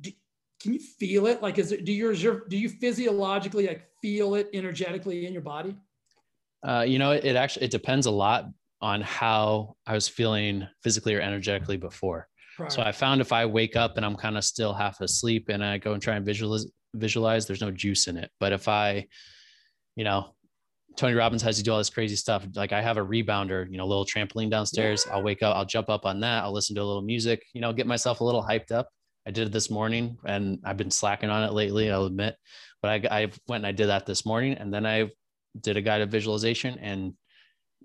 do, 0.00 0.10
can 0.60 0.72
you 0.72 0.80
feel 0.80 1.26
it? 1.26 1.42
Like, 1.42 1.58
is 1.58 1.72
it, 1.72 1.84
do 1.84 1.92
you, 1.92 2.14
do 2.48 2.56
you 2.56 2.68
physiologically 2.68 3.66
like 3.66 3.86
feel 4.00 4.36
it 4.36 4.48
energetically 4.54 5.26
in 5.26 5.32
your 5.32 5.42
body? 5.42 5.76
Uh, 6.62 6.84
you 6.86 6.98
know, 6.98 7.10
it, 7.10 7.24
it 7.24 7.36
actually, 7.36 7.64
it 7.66 7.70
depends 7.72 8.06
a 8.06 8.10
lot 8.10 8.46
on 8.80 9.00
how 9.00 9.76
I 9.86 9.94
was 9.94 10.08
feeling 10.08 10.66
physically 10.82 11.14
or 11.14 11.20
energetically 11.20 11.76
before. 11.76 12.28
So 12.68 12.82
I 12.82 12.92
found 12.92 13.20
if 13.20 13.32
I 13.32 13.46
wake 13.46 13.76
up 13.76 13.96
and 13.96 14.04
I'm 14.04 14.16
kind 14.16 14.36
of 14.36 14.44
still 14.44 14.74
half 14.74 15.00
asleep 15.00 15.48
and 15.48 15.64
I 15.64 15.78
go 15.78 15.92
and 15.92 16.02
try 16.02 16.16
and 16.16 16.24
visualize, 16.24 16.66
visualize, 16.94 17.46
there's 17.46 17.60
no 17.60 17.70
juice 17.70 18.08
in 18.08 18.16
it. 18.16 18.30
But 18.38 18.52
if 18.52 18.68
I, 18.68 19.06
you 19.96 20.04
know, 20.04 20.34
Tony 20.96 21.14
Robbins 21.14 21.42
has 21.42 21.58
you 21.58 21.64
do 21.64 21.72
all 21.72 21.78
this 21.78 21.90
crazy 21.90 22.16
stuff. 22.16 22.46
Like 22.54 22.72
I 22.72 22.82
have 22.82 22.98
a 22.98 23.04
rebounder, 23.04 23.70
you 23.70 23.78
know, 23.78 23.86
little 23.86 24.04
trampoline 24.04 24.50
downstairs. 24.50 25.04
Yeah. 25.06 25.14
I'll 25.14 25.22
wake 25.22 25.42
up, 25.42 25.56
I'll 25.56 25.64
jump 25.64 25.88
up 25.88 26.04
on 26.04 26.20
that. 26.20 26.44
I'll 26.44 26.52
listen 26.52 26.76
to 26.76 26.82
a 26.82 26.84
little 26.84 27.02
music, 27.02 27.44
you 27.54 27.60
know, 27.60 27.72
get 27.72 27.86
myself 27.86 28.20
a 28.20 28.24
little 28.24 28.42
hyped 28.42 28.70
up. 28.70 28.88
I 29.26 29.30
did 29.30 29.46
it 29.46 29.52
this 29.52 29.70
morning 29.70 30.18
and 30.26 30.58
I've 30.64 30.76
been 30.76 30.90
slacking 30.90 31.30
on 31.30 31.44
it 31.44 31.52
lately, 31.52 31.90
I'll 31.90 32.04
admit. 32.04 32.36
But 32.82 32.90
I, 33.10 33.22
I 33.22 33.24
went 33.48 33.60
and 33.60 33.66
I 33.66 33.72
did 33.72 33.86
that 33.86 34.04
this 34.04 34.26
morning 34.26 34.54
and 34.54 34.74
then 34.74 34.84
I 34.84 35.10
did 35.60 35.76
a 35.76 35.82
guided 35.82 36.10
visualization 36.10 36.78
and 36.78 37.14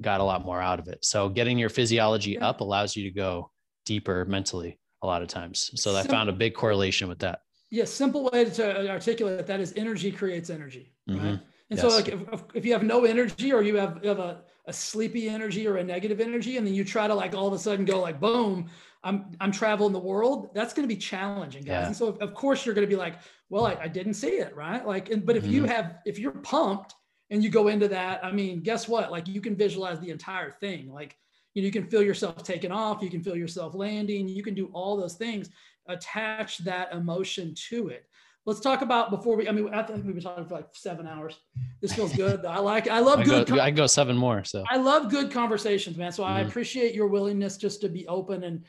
got 0.02 0.20
a 0.20 0.24
lot 0.24 0.44
more 0.44 0.62
out 0.62 0.80
of 0.80 0.88
it. 0.88 1.06
So 1.06 1.30
getting 1.30 1.58
your 1.58 1.70
physiology 1.70 2.32
yeah. 2.32 2.48
up 2.48 2.62
allows 2.62 2.96
you 2.96 3.04
to 3.04 3.12
go 3.12 3.52
deeper 3.88 4.26
mentally 4.26 4.78
a 5.02 5.08
lot 5.08 5.22
of 5.22 5.30
times. 5.30 5.72
So 5.76 5.94
simple, 5.94 5.98
I 5.98 6.04
found 6.04 6.30
a 6.30 6.34
big 6.34 6.54
correlation 6.54 7.08
with 7.08 7.20
that. 7.20 7.42
Yeah, 7.72 7.86
simple 7.86 8.30
way 8.32 8.46
to 8.46 8.90
articulate 8.92 9.48
that 9.48 9.60
is 9.60 9.74
energy 9.76 10.12
creates 10.12 10.50
energy. 10.50 10.94
Right? 11.08 11.18
Mm-hmm. 11.18 11.28
And 11.70 11.80
yes. 11.80 11.82
so 11.82 11.88
like 11.88 12.08
if, 12.10 12.44
if 12.54 12.66
you 12.66 12.74
have 12.74 12.84
no 12.84 13.06
energy 13.06 13.52
or 13.52 13.62
you 13.62 13.76
have, 13.78 14.00
you 14.04 14.10
have 14.10 14.20
a, 14.20 14.42
a 14.66 14.74
sleepy 14.74 15.28
energy 15.28 15.68
or 15.68 15.78
a 15.78 15.84
negative 15.84 16.20
energy, 16.20 16.58
and 16.58 16.68
then 16.68 16.74
you 16.74 16.84
try 16.84 17.08
to 17.08 17.16
like 17.16 17.34
all 17.34 17.48
of 17.48 17.54
a 17.54 17.60
sudden 17.60 17.86
go 17.86 18.02
like 18.02 18.20
boom, 18.20 18.70
I'm 19.04 19.36
I'm 19.40 19.52
traveling 19.52 19.94
the 19.94 20.00
world, 20.00 20.50
that's 20.54 20.74
going 20.74 20.88
to 20.88 20.94
be 20.94 21.00
challenging, 21.00 21.64
guys. 21.64 21.70
Yeah. 21.70 21.88
And 21.88 21.96
so 21.96 22.10
of 22.20 22.34
course 22.34 22.66
you're 22.66 22.76
going 22.76 22.88
to 22.88 22.94
be 22.94 23.00
like, 23.00 23.16
well, 23.50 23.66
I, 23.66 23.78
I, 23.84 23.88
didn't 23.88 24.16
see 24.16 24.40
it, 24.40 24.54
right? 24.56 24.86
Like, 24.86 25.10
and, 25.10 25.26
but 25.26 25.38
if 25.38 25.44
mm-hmm. 25.44 25.54
you 25.54 25.64
have 25.66 25.96
if 26.06 26.20
you're 26.20 26.32
pumped 26.32 26.96
and 27.30 27.44
you 27.44 27.50
go 27.50 27.68
into 27.68 27.88
that, 27.90 28.24
I 28.24 28.32
mean, 28.32 28.62
guess 28.62 28.88
what? 28.88 29.12
Like 29.12 29.28
you 29.28 29.42
can 29.42 29.56
visualize 29.56 30.00
the 30.00 30.10
entire 30.10 30.52
thing. 30.52 30.92
Like 30.92 31.18
you, 31.58 31.64
know, 31.64 31.66
you 31.66 31.72
can 31.72 31.88
feel 31.90 32.04
yourself 32.04 32.44
taking 32.44 32.72
off, 32.72 33.02
you 33.02 33.10
can 33.10 33.24
feel 33.24 33.36
yourself 33.36 33.74
landing, 33.74 34.28
you 34.28 34.44
can 34.44 34.54
do 34.54 34.70
all 34.74 34.96
those 34.96 35.16
things, 35.16 35.50
attach 35.88 36.60
that 36.60 36.94
emotion 36.94 37.56
to 37.70 37.88
it. 37.88 38.06
Let's 38.46 38.60
talk 38.60 38.84
about 38.84 39.10
before 39.10 39.36
we, 39.36 39.50
I 39.50 39.52
mean, 39.52 39.74
I 39.74 39.82
think 39.82 40.06
we've 40.06 40.14
been 40.14 40.24
talking 40.24 40.46
for 40.46 40.54
like 40.54 40.68
seven 40.74 41.08
hours. 41.08 41.40
This 41.82 41.94
feels 41.94 42.14
good. 42.16 42.46
I 42.46 42.60
like, 42.60 42.88
I 42.88 43.00
love 43.00 43.22
I 43.22 43.24
good. 43.24 43.48
Go, 43.48 43.60
I 43.60 43.72
go 43.72 43.88
seven 43.88 44.16
more. 44.16 44.44
So 44.44 44.64
I 44.70 44.78
love 44.78 45.10
good 45.10 45.32
conversations, 45.32 45.98
man. 45.98 46.12
So 46.12 46.22
mm-hmm. 46.22 46.34
I 46.34 46.40
appreciate 46.42 46.94
your 46.94 47.08
willingness 47.08 47.58
just 47.58 47.82
to 47.82 47.90
be 47.90 48.08
open. 48.08 48.44
And 48.44 48.64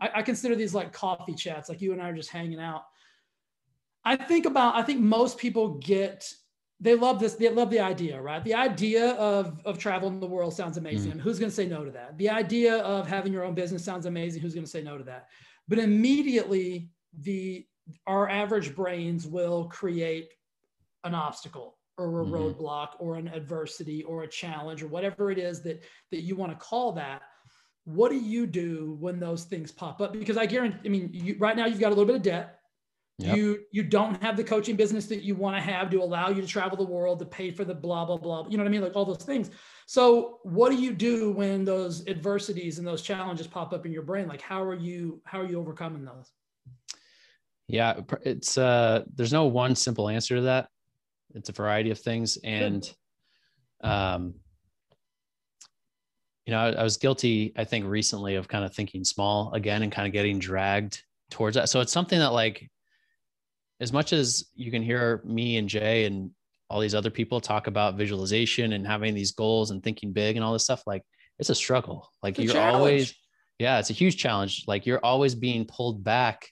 I, 0.00 0.10
I 0.16 0.22
consider 0.22 0.56
these 0.56 0.74
like 0.74 0.92
coffee 0.92 1.34
chats, 1.34 1.68
like 1.68 1.80
you 1.80 1.92
and 1.92 2.02
I 2.02 2.08
are 2.08 2.16
just 2.16 2.30
hanging 2.30 2.58
out. 2.58 2.82
I 4.04 4.16
think 4.16 4.46
about, 4.46 4.74
I 4.74 4.82
think 4.82 4.98
most 4.98 5.38
people 5.38 5.78
get 5.78 6.28
they 6.82 6.96
love 6.96 7.20
this 7.20 7.34
they 7.34 7.48
love 7.48 7.70
the 7.70 7.80
idea 7.80 8.20
right? 8.20 8.42
The 8.44 8.54
idea 8.54 9.12
of 9.12 9.60
of 9.64 9.78
traveling 9.78 10.18
the 10.20 10.26
world 10.26 10.52
sounds 10.52 10.76
amazing 10.76 11.12
mm. 11.12 11.20
who's 11.20 11.38
going 11.38 11.50
to 11.50 11.54
say 11.54 11.66
no 11.66 11.84
to 11.84 11.90
that? 11.92 12.18
The 12.18 12.28
idea 12.28 12.78
of 12.78 13.06
having 13.06 13.32
your 13.32 13.44
own 13.44 13.54
business 13.54 13.84
sounds 13.84 14.04
amazing 14.06 14.42
who's 14.42 14.52
going 14.52 14.64
to 14.64 14.70
say 14.70 14.82
no 14.82 14.98
to 14.98 15.04
that? 15.04 15.28
But 15.68 15.78
immediately 15.78 16.90
the 17.20 17.64
our 18.06 18.28
average 18.28 18.74
brains 18.74 19.26
will 19.26 19.64
create 19.66 20.30
an 21.04 21.14
obstacle 21.14 21.78
or 21.98 22.22
a 22.22 22.24
mm-hmm. 22.24 22.34
roadblock 22.34 22.88
or 22.98 23.16
an 23.16 23.28
adversity 23.28 24.02
or 24.02 24.24
a 24.24 24.28
challenge 24.28 24.82
or 24.82 24.88
whatever 24.88 25.30
it 25.30 25.38
is 25.38 25.62
that 25.62 25.82
that 26.10 26.22
you 26.22 26.34
want 26.34 26.50
to 26.50 26.58
call 26.58 26.92
that. 26.92 27.22
What 27.84 28.10
do 28.10 28.16
you 28.16 28.46
do 28.46 28.96
when 29.00 29.18
those 29.20 29.44
things 29.44 29.70
pop 29.70 30.00
up? 30.00 30.12
Because 30.12 30.36
i 30.36 30.46
guarantee 30.46 30.78
i 30.84 30.88
mean 30.88 31.10
you, 31.12 31.36
right 31.38 31.56
now 31.56 31.66
you've 31.66 31.80
got 31.80 31.88
a 31.88 31.94
little 31.94 32.06
bit 32.06 32.16
of 32.16 32.22
debt 32.22 32.58
Yep. 33.22 33.36
You 33.36 33.60
you 33.70 33.82
don't 33.84 34.20
have 34.22 34.36
the 34.36 34.42
coaching 34.42 34.74
business 34.74 35.06
that 35.06 35.22
you 35.22 35.34
want 35.34 35.56
to 35.56 35.62
have 35.62 35.90
to 35.90 36.02
allow 36.02 36.30
you 36.30 36.40
to 36.40 36.46
travel 36.46 36.76
the 36.76 36.90
world 36.90 37.20
to 37.20 37.24
pay 37.24 37.50
for 37.50 37.64
the 37.64 37.74
blah 37.74 38.04
blah 38.04 38.16
blah. 38.16 38.46
You 38.48 38.56
know 38.56 38.64
what 38.64 38.68
I 38.68 38.72
mean? 38.72 38.82
Like 38.82 38.96
all 38.96 39.04
those 39.04 39.22
things. 39.22 39.50
So 39.86 40.40
what 40.42 40.70
do 40.70 40.76
you 40.76 40.92
do 40.92 41.30
when 41.32 41.64
those 41.64 42.06
adversities 42.08 42.78
and 42.78 42.86
those 42.86 43.02
challenges 43.02 43.46
pop 43.46 43.72
up 43.72 43.86
in 43.86 43.92
your 43.92 44.02
brain? 44.02 44.26
Like 44.26 44.40
how 44.40 44.62
are 44.62 44.74
you 44.74 45.20
how 45.24 45.40
are 45.40 45.46
you 45.46 45.60
overcoming 45.60 46.04
those? 46.04 46.32
Yeah, 47.68 48.00
it's 48.22 48.58
uh 48.58 49.04
there's 49.14 49.32
no 49.32 49.44
one 49.46 49.76
simple 49.76 50.08
answer 50.08 50.36
to 50.36 50.42
that. 50.42 50.68
It's 51.34 51.48
a 51.48 51.52
variety 51.52 51.90
of 51.90 52.00
things 52.00 52.38
and 52.42 52.90
um 53.84 54.34
you 56.44 56.50
know, 56.50 56.58
I, 56.58 56.72
I 56.72 56.82
was 56.82 56.96
guilty 56.96 57.52
I 57.56 57.62
think 57.62 57.86
recently 57.86 58.34
of 58.34 58.48
kind 58.48 58.64
of 58.64 58.74
thinking 58.74 59.04
small 59.04 59.52
again 59.52 59.84
and 59.84 59.92
kind 59.92 60.08
of 60.08 60.12
getting 60.12 60.40
dragged 60.40 61.02
towards 61.30 61.54
that. 61.56 61.68
So 61.68 61.80
it's 61.80 61.92
something 61.92 62.18
that 62.18 62.32
like 62.32 62.68
as 63.82 63.92
much 63.92 64.12
as 64.12 64.44
you 64.54 64.70
can 64.70 64.80
hear 64.80 65.20
me 65.24 65.56
and 65.56 65.68
Jay 65.68 66.04
and 66.04 66.30
all 66.70 66.80
these 66.80 66.94
other 66.94 67.10
people 67.10 67.40
talk 67.40 67.66
about 67.66 67.96
visualization 67.96 68.74
and 68.74 68.86
having 68.86 69.12
these 69.12 69.32
goals 69.32 69.72
and 69.72 69.82
thinking 69.82 70.12
big 70.12 70.36
and 70.36 70.44
all 70.44 70.52
this 70.52 70.62
stuff, 70.62 70.84
like 70.86 71.02
it's 71.40 71.50
a 71.50 71.54
struggle. 71.54 72.08
Like 72.22 72.38
you're 72.38 72.56
always, 72.56 73.12
yeah, 73.58 73.80
it's 73.80 73.90
a 73.90 73.92
huge 73.92 74.18
challenge. 74.18 74.64
Like 74.68 74.86
you're 74.86 75.04
always 75.04 75.34
being 75.34 75.66
pulled 75.66 76.04
back 76.04 76.48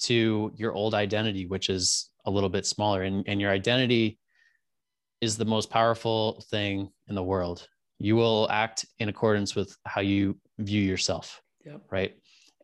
to 0.00 0.52
your 0.56 0.74
old 0.74 0.94
identity, 0.94 1.46
which 1.46 1.70
is 1.70 2.10
a 2.26 2.30
little 2.30 2.50
bit 2.50 2.66
smaller. 2.66 3.02
And, 3.02 3.24
and 3.26 3.40
your 3.40 3.50
identity 3.50 4.18
is 5.22 5.38
the 5.38 5.46
most 5.46 5.70
powerful 5.70 6.44
thing 6.50 6.90
in 7.08 7.14
the 7.14 7.22
world. 7.22 7.66
You 7.98 8.14
will 8.14 8.46
act 8.50 8.84
in 8.98 9.08
accordance 9.08 9.54
with 9.54 9.74
how 9.86 10.02
you 10.02 10.38
view 10.58 10.82
yourself. 10.82 11.40
Yep. 11.64 11.80
Right. 11.90 12.14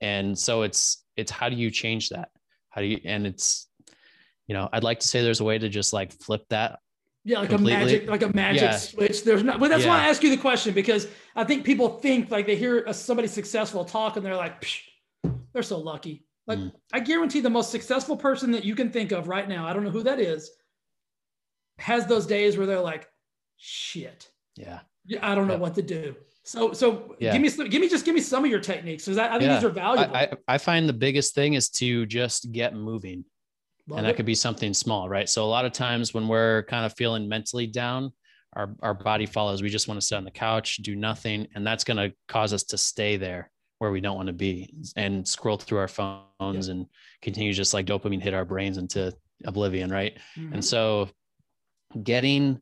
And 0.03 0.39
so 0.39 0.61
it's, 0.61 1.07
it's 1.17 1.31
how 1.31 1.49
do 1.49 1.57
you 1.57 1.71
change 1.71 2.11
that? 2.11 2.29
How 2.69 2.83
do 2.83 2.87
you, 2.87 3.01
and 3.07 3.27
it's, 3.27 3.67
you 4.51 4.55
know, 4.55 4.69
I'd 4.73 4.83
like 4.83 4.99
to 4.99 5.07
say 5.07 5.23
there's 5.23 5.39
a 5.39 5.45
way 5.45 5.59
to 5.59 5.69
just 5.69 5.93
like 5.93 6.13
flip 6.13 6.45
that. 6.49 6.81
Yeah, 7.23 7.39
like 7.39 7.51
completely. 7.51 7.75
a 7.83 7.85
magic, 7.85 8.11
like 8.11 8.23
a 8.23 8.35
magic 8.35 8.63
yeah. 8.63 8.77
switch. 8.77 9.23
There's 9.23 9.45
not, 9.45 9.61
but 9.61 9.71
that's 9.71 9.85
yeah. 9.85 9.91
why 9.91 10.01
I 10.01 10.09
ask 10.09 10.25
you 10.25 10.31
the 10.31 10.43
question 10.43 10.75
because 10.75 11.07
I 11.37 11.45
think 11.45 11.65
people 11.65 12.01
think 12.01 12.33
like 12.33 12.47
they 12.47 12.57
hear 12.57 12.93
somebody 12.93 13.29
successful 13.29 13.85
talk 13.85 14.17
and 14.17 14.27
they're 14.27 14.35
like, 14.35 14.67
they're 15.53 15.63
so 15.63 15.79
lucky. 15.79 16.27
Like 16.49 16.59
mm. 16.59 16.73
I 16.93 16.99
guarantee 16.99 17.39
the 17.39 17.49
most 17.49 17.71
successful 17.71 18.17
person 18.17 18.51
that 18.51 18.65
you 18.65 18.75
can 18.75 18.91
think 18.91 19.13
of 19.13 19.29
right 19.29 19.49
now, 19.49 19.69
I 19.69 19.73
don't 19.73 19.85
know 19.85 19.91
who 19.91 20.03
that 20.03 20.19
is, 20.19 20.51
has 21.79 22.07
those 22.07 22.27
days 22.27 22.57
where 22.59 22.67
they're 22.67 22.81
like, 22.81 23.07
shit. 23.57 24.29
Yeah. 24.57 24.81
I 25.23 25.37
don't 25.37 25.47
know 25.47 25.59
what 25.59 25.77
to 25.77 25.83
do. 25.83 26.17
So, 26.43 26.73
so 26.73 27.15
yeah. 27.21 27.31
give 27.33 27.41
me, 27.41 27.51
some, 27.51 27.69
give 27.69 27.81
me, 27.81 27.89
just 27.89 28.05
give 28.05 28.17
me 28.17 28.21
some 28.21 28.45
of 28.45 28.51
your 28.51 28.59
techniques. 28.59 29.05
Because 29.05 29.19
I, 29.19 29.29
I 29.29 29.31
think 29.39 29.43
yeah. 29.43 29.55
these 29.55 29.65
are 29.65 29.71
valuable. 29.71 30.17
I, 30.17 30.23
I, 30.23 30.33
I, 30.49 30.59
find 30.59 30.89
the 30.89 30.93
biggest 30.93 31.37
thing 31.37 31.55
is 31.55 31.69
to 31.71 32.05
just 32.07 32.51
get 32.51 32.75
moving. 32.75 33.25
Love 33.91 33.99
and 33.99 34.07
that 34.07 34.13
it. 34.13 34.17
could 34.17 34.27
be 34.27 34.35
something 34.35 34.73
small, 34.73 35.09
right? 35.09 35.29
So 35.29 35.45
a 35.45 35.47
lot 35.47 35.65
of 35.65 35.73
times 35.73 36.15
when 36.15 36.29
we're 36.29 36.63
kind 36.65 36.87
of 36.87 36.95
feeling 36.97 37.29
mentally 37.29 37.67
down, 37.67 38.13
our, 38.55 38.75
our 38.81 38.95
body 38.95 39.27
follows. 39.27 39.63
We 39.63 39.69
just 39.69 39.89
want 39.89 40.01
to 40.01 40.07
sit 40.07 40.17
on 40.17 40.25
the 40.25 40.31
couch, 40.31 40.79
do 40.79 40.97
nothing. 40.97 41.47
And 41.55 41.67
that's 41.67 41.85
going 41.85 41.97
to 41.97 42.13
cause 42.29 42.53
us 42.53 42.65
to 42.65 42.79
stay 42.79 43.17
there 43.17 43.51
where 43.79 43.91
we 43.91 44.01
don't 44.01 44.17
want 44.17 44.27
to 44.27 44.33
be 44.33 44.75
and 44.97 45.27
scroll 45.27 45.57
through 45.57 45.79
our 45.79 45.89
phones 45.89 46.23
yeah. 46.41 46.73
and 46.73 46.87
continue 47.23 47.53
just 47.53 47.73
like 47.73 47.87
dopamine 47.87 48.21
hit 48.21 48.35
our 48.35 48.45
brains 48.45 48.77
into 48.77 49.15
oblivion, 49.47 49.91
right? 49.91 50.19
Mm-hmm. 50.37 50.55
And 50.55 50.65
so 50.65 51.09
getting 52.03 52.61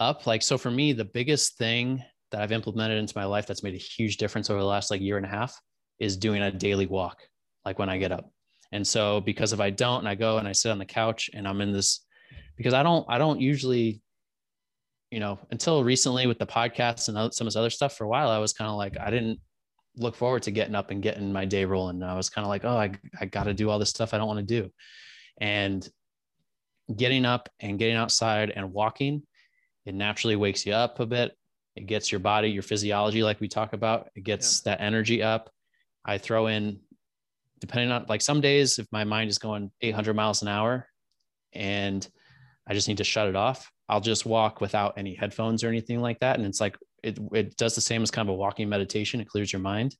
up, 0.00 0.26
like, 0.26 0.42
so 0.42 0.56
for 0.56 0.70
me, 0.70 0.92
the 0.92 1.04
biggest 1.04 1.58
thing 1.58 2.02
that 2.30 2.40
I've 2.40 2.52
implemented 2.52 2.98
into 2.98 3.16
my 3.16 3.24
life 3.24 3.46
that's 3.46 3.62
made 3.62 3.74
a 3.74 3.78
huge 3.78 4.16
difference 4.16 4.50
over 4.50 4.60
the 4.60 4.66
last 4.66 4.90
like 4.90 5.00
year 5.00 5.16
and 5.16 5.26
a 5.26 5.28
half 5.28 5.58
is 5.98 6.16
doing 6.16 6.42
a 6.42 6.50
daily 6.50 6.86
walk, 6.86 7.18
like 7.64 7.78
when 7.78 7.88
I 7.88 7.98
get 7.98 8.12
up. 8.12 8.30
And 8.72 8.86
so 8.86 9.20
because 9.20 9.52
if 9.52 9.60
I 9.60 9.70
don't 9.70 10.00
and 10.00 10.08
I 10.08 10.14
go 10.14 10.38
and 10.38 10.48
I 10.48 10.52
sit 10.52 10.70
on 10.70 10.78
the 10.78 10.84
couch 10.84 11.30
and 11.32 11.46
I'm 11.46 11.60
in 11.60 11.72
this 11.72 12.04
because 12.56 12.74
I 12.74 12.82
don't 12.82 13.06
I 13.08 13.18
don't 13.18 13.40
usually 13.40 14.00
you 15.10 15.20
know 15.20 15.38
until 15.50 15.84
recently 15.84 16.26
with 16.26 16.38
the 16.38 16.46
podcast 16.46 17.08
and 17.08 17.32
some 17.32 17.46
of 17.46 17.52
this 17.52 17.56
other 17.56 17.70
stuff 17.70 17.96
for 17.96 18.04
a 18.04 18.08
while 18.08 18.28
I 18.28 18.38
was 18.38 18.52
kind 18.52 18.68
of 18.68 18.76
like 18.76 18.98
I 18.98 19.10
didn't 19.10 19.38
look 19.96 20.14
forward 20.14 20.42
to 20.42 20.50
getting 20.50 20.74
up 20.74 20.90
and 20.90 21.02
getting 21.02 21.32
my 21.32 21.44
day 21.44 21.64
rolling. 21.64 22.02
I 22.02 22.14
was 22.14 22.28
kind 22.28 22.44
of 22.44 22.48
like, 22.48 22.64
oh, 22.64 22.76
I, 22.76 22.92
I 23.20 23.26
got 23.26 23.44
to 23.44 23.54
do 23.54 23.70
all 23.70 23.78
this 23.78 23.90
stuff 23.90 24.12
I 24.12 24.18
don't 24.18 24.26
want 24.26 24.46
to 24.46 24.62
do. 24.62 24.70
And 25.40 25.86
getting 26.94 27.24
up 27.24 27.48
and 27.60 27.78
getting 27.78 27.96
outside 27.96 28.50
and 28.50 28.72
walking, 28.72 29.22
it 29.84 29.94
naturally 29.94 30.36
wakes 30.36 30.66
you 30.66 30.72
up 30.72 31.00
a 31.00 31.06
bit. 31.06 31.32
It 31.74 31.86
gets 31.86 32.10
your 32.10 32.18
body, 32.18 32.50
your 32.50 32.62
physiology, 32.62 33.22
like 33.22 33.40
we 33.40 33.48
talk 33.48 33.72
about, 33.72 34.08
it 34.14 34.24
gets 34.24 34.62
yeah. 34.64 34.72
that 34.72 34.82
energy 34.82 35.22
up. 35.22 35.50
I 36.04 36.18
throw 36.18 36.46
in 36.46 36.80
depending 37.58 37.90
on 37.90 38.06
like 38.08 38.22
some 38.22 38.40
days 38.40 38.78
if 38.78 38.86
my 38.92 39.04
mind 39.04 39.30
is 39.30 39.38
going 39.38 39.70
800 39.80 40.14
miles 40.14 40.42
an 40.42 40.48
hour 40.48 40.86
and 41.52 42.06
i 42.66 42.74
just 42.74 42.88
need 42.88 42.98
to 42.98 43.04
shut 43.04 43.28
it 43.28 43.36
off 43.36 43.70
i'll 43.88 44.00
just 44.00 44.26
walk 44.26 44.60
without 44.60 44.94
any 44.96 45.14
headphones 45.14 45.62
or 45.62 45.68
anything 45.68 46.00
like 46.00 46.18
that. 46.20 46.36
And 46.36 46.46
it's 46.46 46.60
like 46.60 46.76
it, 47.02 47.18
it 47.32 47.56
does 47.56 47.74
the 47.74 47.80
same 47.80 48.02
as 48.02 48.10
kind 48.10 48.28
of 48.28 48.34
a 48.34 48.36
walking 48.36 48.68
meditation. 48.68 49.20
It 49.20 49.28
clears 49.28 49.52
your 49.52 49.60
mind. 49.60 49.94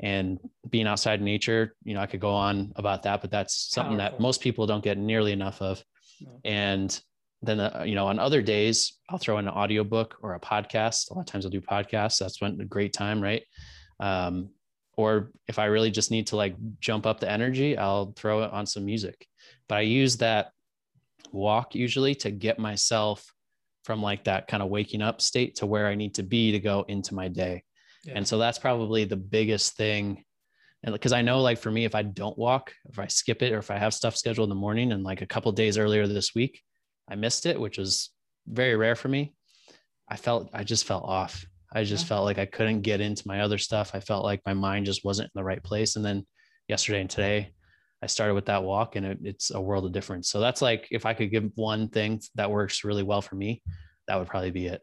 And 0.00 0.38
being 0.68 0.86
outside 0.86 1.22
nature 1.22 1.74
you 1.82 1.94
know 1.94 2.00
i 2.00 2.06
could 2.06 2.20
go 2.20 2.30
on 2.30 2.70
about 2.76 3.04
that 3.04 3.22
but 3.22 3.30
that's 3.30 3.72
something 3.72 3.96
Powerful. 3.96 4.18
that 4.18 4.22
most 4.22 4.42
people 4.42 4.66
don't 4.66 4.84
get 4.84 4.98
nearly 4.98 5.32
enough 5.32 5.62
of. 5.62 5.82
No. 6.20 6.38
and 6.44 7.00
then 7.40 7.60
uh, 7.60 7.82
you 7.86 7.94
know 7.94 8.06
on 8.06 8.18
other 8.18 8.42
days 8.42 8.98
i'll 9.08 9.16
throw 9.18 9.38
in 9.38 9.48
an 9.48 9.54
audiobook 9.54 10.16
or 10.22 10.34
a 10.34 10.40
podcast. 10.40 11.10
A 11.10 11.14
lot 11.14 11.20
of 11.20 11.26
times 11.26 11.46
i'll 11.46 11.50
do 11.50 11.62
podcasts. 11.62 12.18
That's 12.18 12.42
when 12.42 12.60
a 12.60 12.66
great 12.66 12.92
time 12.92 13.22
right? 13.22 13.42
Um, 13.98 14.50
or 14.96 15.30
if 15.48 15.58
i 15.58 15.66
really 15.66 15.90
just 15.90 16.10
need 16.10 16.26
to 16.26 16.36
like 16.36 16.54
jump 16.80 17.06
up 17.06 17.20
the 17.20 17.30
energy 17.30 17.76
i'll 17.76 18.12
throw 18.16 18.42
it 18.42 18.52
on 18.52 18.66
some 18.66 18.84
music 18.84 19.26
but 19.68 19.76
i 19.76 19.80
use 19.80 20.16
that 20.16 20.50
walk 21.32 21.74
usually 21.74 22.14
to 22.14 22.30
get 22.30 22.58
myself 22.58 23.32
from 23.84 24.02
like 24.02 24.24
that 24.24 24.48
kind 24.48 24.62
of 24.62 24.68
waking 24.68 25.02
up 25.02 25.20
state 25.20 25.56
to 25.56 25.66
where 25.66 25.86
i 25.86 25.94
need 25.94 26.14
to 26.14 26.22
be 26.22 26.52
to 26.52 26.58
go 26.58 26.84
into 26.88 27.14
my 27.14 27.28
day 27.28 27.62
yeah. 28.04 28.14
and 28.16 28.26
so 28.26 28.38
that's 28.38 28.58
probably 28.58 29.04
the 29.04 29.16
biggest 29.16 29.76
thing 29.76 30.24
and 30.82 30.92
because 30.92 31.12
i 31.12 31.22
know 31.22 31.40
like 31.40 31.58
for 31.58 31.70
me 31.70 31.84
if 31.84 31.94
i 31.94 32.02
don't 32.02 32.38
walk 32.38 32.72
if 32.88 32.98
i 32.98 33.06
skip 33.06 33.42
it 33.42 33.52
or 33.52 33.58
if 33.58 33.70
i 33.70 33.78
have 33.78 33.94
stuff 33.94 34.16
scheduled 34.16 34.46
in 34.46 34.50
the 34.50 34.54
morning 34.60 34.92
and 34.92 35.02
like 35.02 35.22
a 35.22 35.26
couple 35.26 35.50
days 35.52 35.78
earlier 35.78 36.06
this 36.06 36.34
week 36.34 36.62
I 37.08 37.14
missed 37.14 37.46
it, 37.46 37.60
which 37.60 37.78
was 37.78 38.10
very 38.46 38.76
rare 38.76 38.96
for 38.96 39.08
me. 39.08 39.34
I 40.08 40.16
felt 40.16 40.50
I 40.52 40.64
just 40.64 40.84
felt 40.84 41.04
off. 41.04 41.44
I 41.72 41.84
just 41.84 42.04
yeah. 42.04 42.08
felt 42.08 42.24
like 42.24 42.38
I 42.38 42.46
couldn't 42.46 42.82
get 42.82 43.00
into 43.00 43.26
my 43.26 43.40
other 43.40 43.58
stuff. 43.58 43.90
I 43.94 44.00
felt 44.00 44.24
like 44.24 44.40
my 44.46 44.54
mind 44.54 44.86
just 44.86 45.04
wasn't 45.04 45.26
in 45.26 45.38
the 45.38 45.44
right 45.44 45.62
place. 45.62 45.96
And 45.96 46.04
then 46.04 46.26
yesterday 46.68 47.00
and 47.00 47.10
today, 47.10 47.52
I 48.02 48.06
started 48.06 48.34
with 48.34 48.46
that 48.46 48.62
walk, 48.62 48.94
and 48.96 49.06
it, 49.06 49.18
it's 49.24 49.50
a 49.50 49.60
world 49.60 49.86
of 49.86 49.92
difference. 49.92 50.30
So 50.30 50.38
that's 50.38 50.60
like 50.60 50.86
if 50.90 51.06
I 51.06 51.14
could 51.14 51.30
give 51.30 51.50
one 51.54 51.88
thing 51.88 52.20
that 52.34 52.50
works 52.50 52.84
really 52.84 53.02
well 53.02 53.22
for 53.22 53.36
me, 53.36 53.62
that 54.06 54.18
would 54.18 54.28
probably 54.28 54.50
be 54.50 54.66
it. 54.66 54.82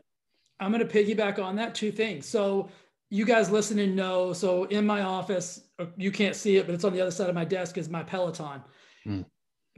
I'm 0.60 0.72
going 0.72 0.86
to 0.86 0.94
piggyback 0.94 1.42
on 1.42 1.56
that 1.58 1.76
two 1.76 1.92
things. 1.92 2.26
So 2.26 2.70
you 3.10 3.26
guys 3.26 3.52
listening 3.52 3.96
know. 3.96 4.34
So 4.34 4.64
in 4.66 4.86
my 4.86 5.02
office, 5.04 5.62
uh, 5.78 5.86
you 5.96 6.12
can't 6.12 6.36
see 6.36 6.58
it, 6.58 6.66
but 6.66 6.74
it's 6.74 6.84
on 6.84 6.94
the 6.94 7.02
other 7.02 7.12
side 7.12 7.30
of 7.30 7.36
my 7.36 7.46
desk 7.46 7.78
is 7.78 7.88
my 7.88 8.02
Peloton. 8.02 8.64
Mm. 9.06 9.26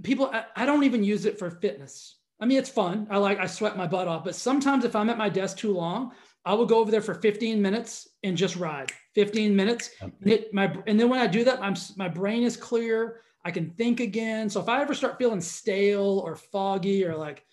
People, 0.04 0.30
I, 0.34 0.46
I 0.56 0.66
don't 0.66 0.86
even 0.86 1.04
use 1.04 1.26
it 1.26 1.38
for 1.38 1.52
fitness. 1.52 2.18
I 2.40 2.46
mean, 2.46 2.58
it's 2.58 2.70
fun. 2.70 3.08
I 3.10 3.18
like, 3.18 3.40
I 3.40 3.48
sweat 3.48 3.78
my 3.78 3.88
butt 3.88 4.08
off, 4.08 4.24
but 4.24 4.36
sometimes 4.36 4.86
if 4.86 4.96
I'm 4.96 5.10
at 5.10 5.18
my 5.18 5.30
desk 5.30 5.58
too 5.58 5.74
long, 5.74 6.14
I 6.46 6.54
will 6.54 6.66
go 6.66 6.80
over 6.80 6.92
there 6.92 7.02
for 7.02 7.16
15 7.16 7.62
minutes 7.62 8.08
and 8.24 8.38
just 8.38 8.56
ride 8.56 8.92
15 9.16 9.56
minutes. 9.56 9.90
And, 10.00 10.14
it, 10.26 10.54
my, 10.54 10.76
and 10.86 11.00
then 11.00 11.10
when 11.10 11.20
I 11.20 11.28
do 11.28 11.44
that, 11.44 11.62
I'm, 11.62 11.76
my 11.98 12.08
brain 12.08 12.44
is 12.44 12.56
clear. 12.56 13.22
I 13.44 13.52
can 13.52 13.72
think 13.72 14.00
again. 14.00 14.50
So 14.50 14.60
if 14.62 14.70
I 14.70 14.82
ever 14.82 14.94
start 14.94 15.18
feeling 15.18 15.42
stale 15.42 16.22
or 16.24 16.36
foggy 16.36 17.04
or 17.06 17.16
like, 17.16 17.46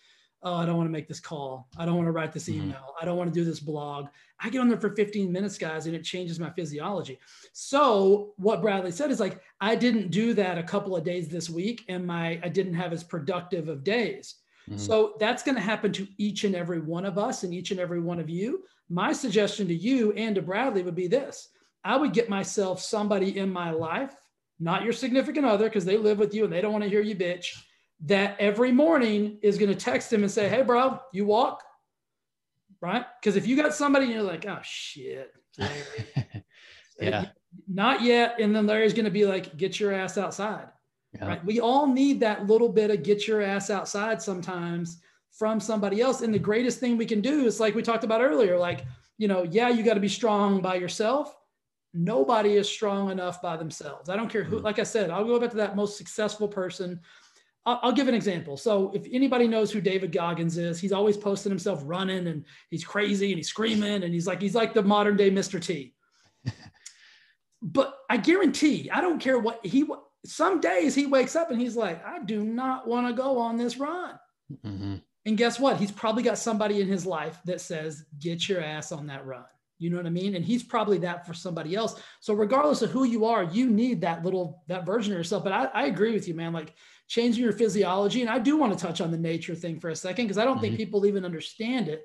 oh, 0.42 0.54
I 0.54 0.66
don't 0.66 0.76
want 0.76 0.88
to 0.88 0.92
make 0.92 1.08
this 1.08 1.20
call. 1.20 1.68
I 1.78 1.86
don't 1.86 1.94
want 1.94 2.06
to 2.06 2.12
write 2.12 2.32
this 2.32 2.48
mm-hmm. 2.48 2.62
email. 2.62 2.76
Mm-hmm. 2.76 3.02
I 3.02 3.04
don't 3.04 3.16
want 3.16 3.32
to 3.32 3.38
do 3.38 3.44
this 3.44 3.60
blog. 3.60 4.08
I 4.40 4.50
get 4.50 4.60
on 4.60 4.68
there 4.68 4.80
for 4.80 4.94
15 4.94 5.30
minutes, 5.30 5.56
guys, 5.56 5.86
and 5.86 5.94
it 5.94 6.02
changes 6.02 6.40
my 6.40 6.50
physiology. 6.50 7.18
So 7.52 8.32
what 8.36 8.60
Bradley 8.60 8.90
said 8.90 9.10
is 9.10 9.20
like, 9.20 9.40
I 9.60 9.76
didn't 9.76 10.10
do 10.10 10.34
that 10.34 10.58
a 10.58 10.62
couple 10.62 10.96
of 10.96 11.04
days 11.04 11.28
this 11.28 11.48
week 11.48 11.84
and 11.88 12.06
my, 12.06 12.40
I 12.42 12.48
didn't 12.48 12.74
have 12.74 12.92
as 12.92 13.04
productive 13.04 13.68
of 13.68 13.84
days. 13.84 14.34
Mm-hmm. 14.72 14.80
So 14.80 15.14
that's 15.20 15.42
going 15.42 15.54
to 15.56 15.60
happen 15.60 15.92
to 15.92 16.06
each 16.18 16.44
and 16.44 16.54
every 16.54 16.80
one 16.80 17.04
of 17.04 17.18
us 17.18 17.42
and 17.42 17.52
each 17.52 17.70
and 17.70 17.80
every 17.80 18.00
one 18.00 18.18
of 18.18 18.30
you. 18.30 18.64
My 18.88 19.12
suggestion 19.12 19.68
to 19.68 19.74
you 19.74 20.12
and 20.12 20.34
to 20.34 20.42
Bradley 20.42 20.82
would 20.82 20.94
be 20.94 21.08
this 21.08 21.48
I 21.84 21.96
would 21.96 22.12
get 22.12 22.28
myself 22.28 22.80
somebody 22.80 23.38
in 23.38 23.52
my 23.52 23.70
life, 23.70 24.14
not 24.60 24.84
your 24.84 24.92
significant 24.92 25.46
other, 25.46 25.68
because 25.68 25.84
they 25.84 25.96
live 25.96 26.18
with 26.18 26.34
you 26.34 26.44
and 26.44 26.52
they 26.52 26.60
don't 26.60 26.72
want 26.72 26.84
to 26.84 26.90
hear 26.90 27.00
you 27.00 27.16
bitch, 27.16 27.56
that 28.04 28.36
every 28.38 28.72
morning 28.72 29.38
is 29.42 29.58
going 29.58 29.70
to 29.70 29.76
text 29.76 30.12
him 30.12 30.22
and 30.22 30.30
say, 30.30 30.48
Hey, 30.48 30.62
bro, 30.62 31.00
you 31.12 31.26
walk? 31.26 31.62
Right? 32.80 33.04
Because 33.20 33.36
if 33.36 33.46
you 33.46 33.56
got 33.56 33.74
somebody 33.74 34.06
and 34.06 34.14
you're 34.14 34.22
like, 34.22 34.46
Oh, 34.46 34.60
shit. 34.62 35.32
yeah. 37.00 37.26
Not 37.68 38.02
yet. 38.02 38.40
And 38.40 38.54
then 38.54 38.66
Larry's 38.66 38.94
going 38.94 39.04
to 39.04 39.10
be 39.10 39.26
like, 39.26 39.56
Get 39.56 39.78
your 39.78 39.92
ass 39.92 40.16
outside. 40.16 40.68
Yeah. 41.14 41.26
Right? 41.26 41.44
We 41.44 41.60
all 41.60 41.86
need 41.86 42.20
that 42.20 42.46
little 42.46 42.68
bit 42.68 42.90
of 42.90 43.02
get 43.02 43.26
your 43.28 43.42
ass 43.42 43.70
outside 43.70 44.22
sometimes 44.22 45.00
from 45.30 45.60
somebody 45.60 46.00
else. 46.00 46.22
And 46.22 46.32
the 46.32 46.38
greatest 46.38 46.78
thing 46.78 46.96
we 46.96 47.06
can 47.06 47.20
do 47.20 47.46
is 47.46 47.60
like 47.60 47.74
we 47.74 47.82
talked 47.82 48.04
about 48.04 48.22
earlier, 48.22 48.58
like, 48.58 48.84
you 49.18 49.28
know, 49.28 49.42
yeah, 49.42 49.68
you 49.68 49.82
got 49.82 49.94
to 49.94 50.00
be 50.00 50.08
strong 50.08 50.60
by 50.60 50.76
yourself. 50.76 51.34
Nobody 51.94 52.54
is 52.54 52.68
strong 52.68 53.10
enough 53.10 53.42
by 53.42 53.56
themselves. 53.56 54.08
I 54.08 54.16
don't 54.16 54.30
care 54.30 54.44
who, 54.44 54.56
mm-hmm. 54.56 54.64
like 54.64 54.78
I 54.78 54.84
said, 54.84 55.10
I'll 55.10 55.24
go 55.24 55.38
back 55.38 55.50
to 55.50 55.56
that 55.56 55.76
most 55.76 55.98
successful 55.98 56.48
person. 56.48 57.00
I'll, 57.66 57.80
I'll 57.82 57.92
give 57.92 58.08
an 58.08 58.14
example. 58.14 58.56
So 58.56 58.90
if 58.94 59.06
anybody 59.12 59.46
knows 59.46 59.70
who 59.70 59.80
David 59.80 60.12
Goggins 60.12 60.56
is, 60.56 60.80
he's 60.80 60.92
always 60.92 61.16
posting 61.16 61.50
himself 61.50 61.82
running 61.84 62.26
and 62.26 62.44
he's 62.70 62.84
crazy 62.84 63.30
and 63.32 63.36
he's 63.36 63.48
screaming 63.48 64.04
and 64.04 64.14
he's 64.14 64.26
like, 64.26 64.40
he's 64.40 64.54
like 64.54 64.74
the 64.74 64.82
modern 64.82 65.16
day 65.16 65.30
Mr. 65.30 65.62
T. 65.62 65.94
but 67.62 67.98
I 68.08 68.16
guarantee, 68.16 68.90
I 68.90 69.00
don't 69.00 69.20
care 69.20 69.38
what 69.38 69.64
he, 69.64 69.86
some 70.24 70.60
days 70.60 70.94
he 70.94 71.06
wakes 71.06 71.34
up 71.36 71.50
and 71.50 71.60
he's 71.60 71.76
like, 71.76 72.04
I 72.06 72.20
do 72.20 72.44
not 72.44 72.86
want 72.86 73.08
to 73.08 73.12
go 73.12 73.38
on 73.38 73.56
this 73.56 73.76
run. 73.76 74.18
Mm-hmm. 74.64 74.96
And 75.24 75.36
guess 75.38 75.58
what? 75.58 75.78
He's 75.78 75.92
probably 75.92 76.22
got 76.22 76.38
somebody 76.38 76.80
in 76.80 76.88
his 76.88 77.06
life 77.06 77.38
that 77.44 77.60
says, 77.60 78.04
get 78.18 78.48
your 78.48 78.62
ass 78.62 78.92
on 78.92 79.06
that 79.06 79.26
run. 79.26 79.44
You 79.78 79.90
know 79.90 79.96
what 79.96 80.06
I 80.06 80.10
mean? 80.10 80.36
And 80.36 80.44
he's 80.44 80.62
probably 80.62 80.98
that 80.98 81.26
for 81.26 81.34
somebody 81.34 81.74
else. 81.74 82.00
So 82.20 82.34
regardless 82.34 82.82
of 82.82 82.90
who 82.90 83.04
you 83.04 83.24
are, 83.24 83.42
you 83.42 83.68
need 83.68 84.00
that 84.02 84.24
little, 84.24 84.62
that 84.68 84.86
version 84.86 85.12
of 85.12 85.18
yourself. 85.18 85.42
But 85.42 85.52
I, 85.52 85.64
I 85.66 85.86
agree 85.86 86.12
with 86.12 86.28
you, 86.28 86.34
man. 86.34 86.52
Like 86.52 86.74
changing 87.08 87.42
your 87.42 87.52
physiology. 87.52 88.20
And 88.20 88.30
I 88.30 88.38
do 88.38 88.56
want 88.56 88.76
to 88.76 88.84
touch 88.84 89.00
on 89.00 89.10
the 89.10 89.18
nature 89.18 89.56
thing 89.56 89.80
for 89.80 89.90
a 89.90 89.96
second, 89.96 90.26
because 90.26 90.38
I 90.38 90.44
don't 90.44 90.54
mm-hmm. 90.54 90.62
think 90.62 90.76
people 90.76 91.04
even 91.04 91.24
understand 91.24 91.88
it. 91.88 92.04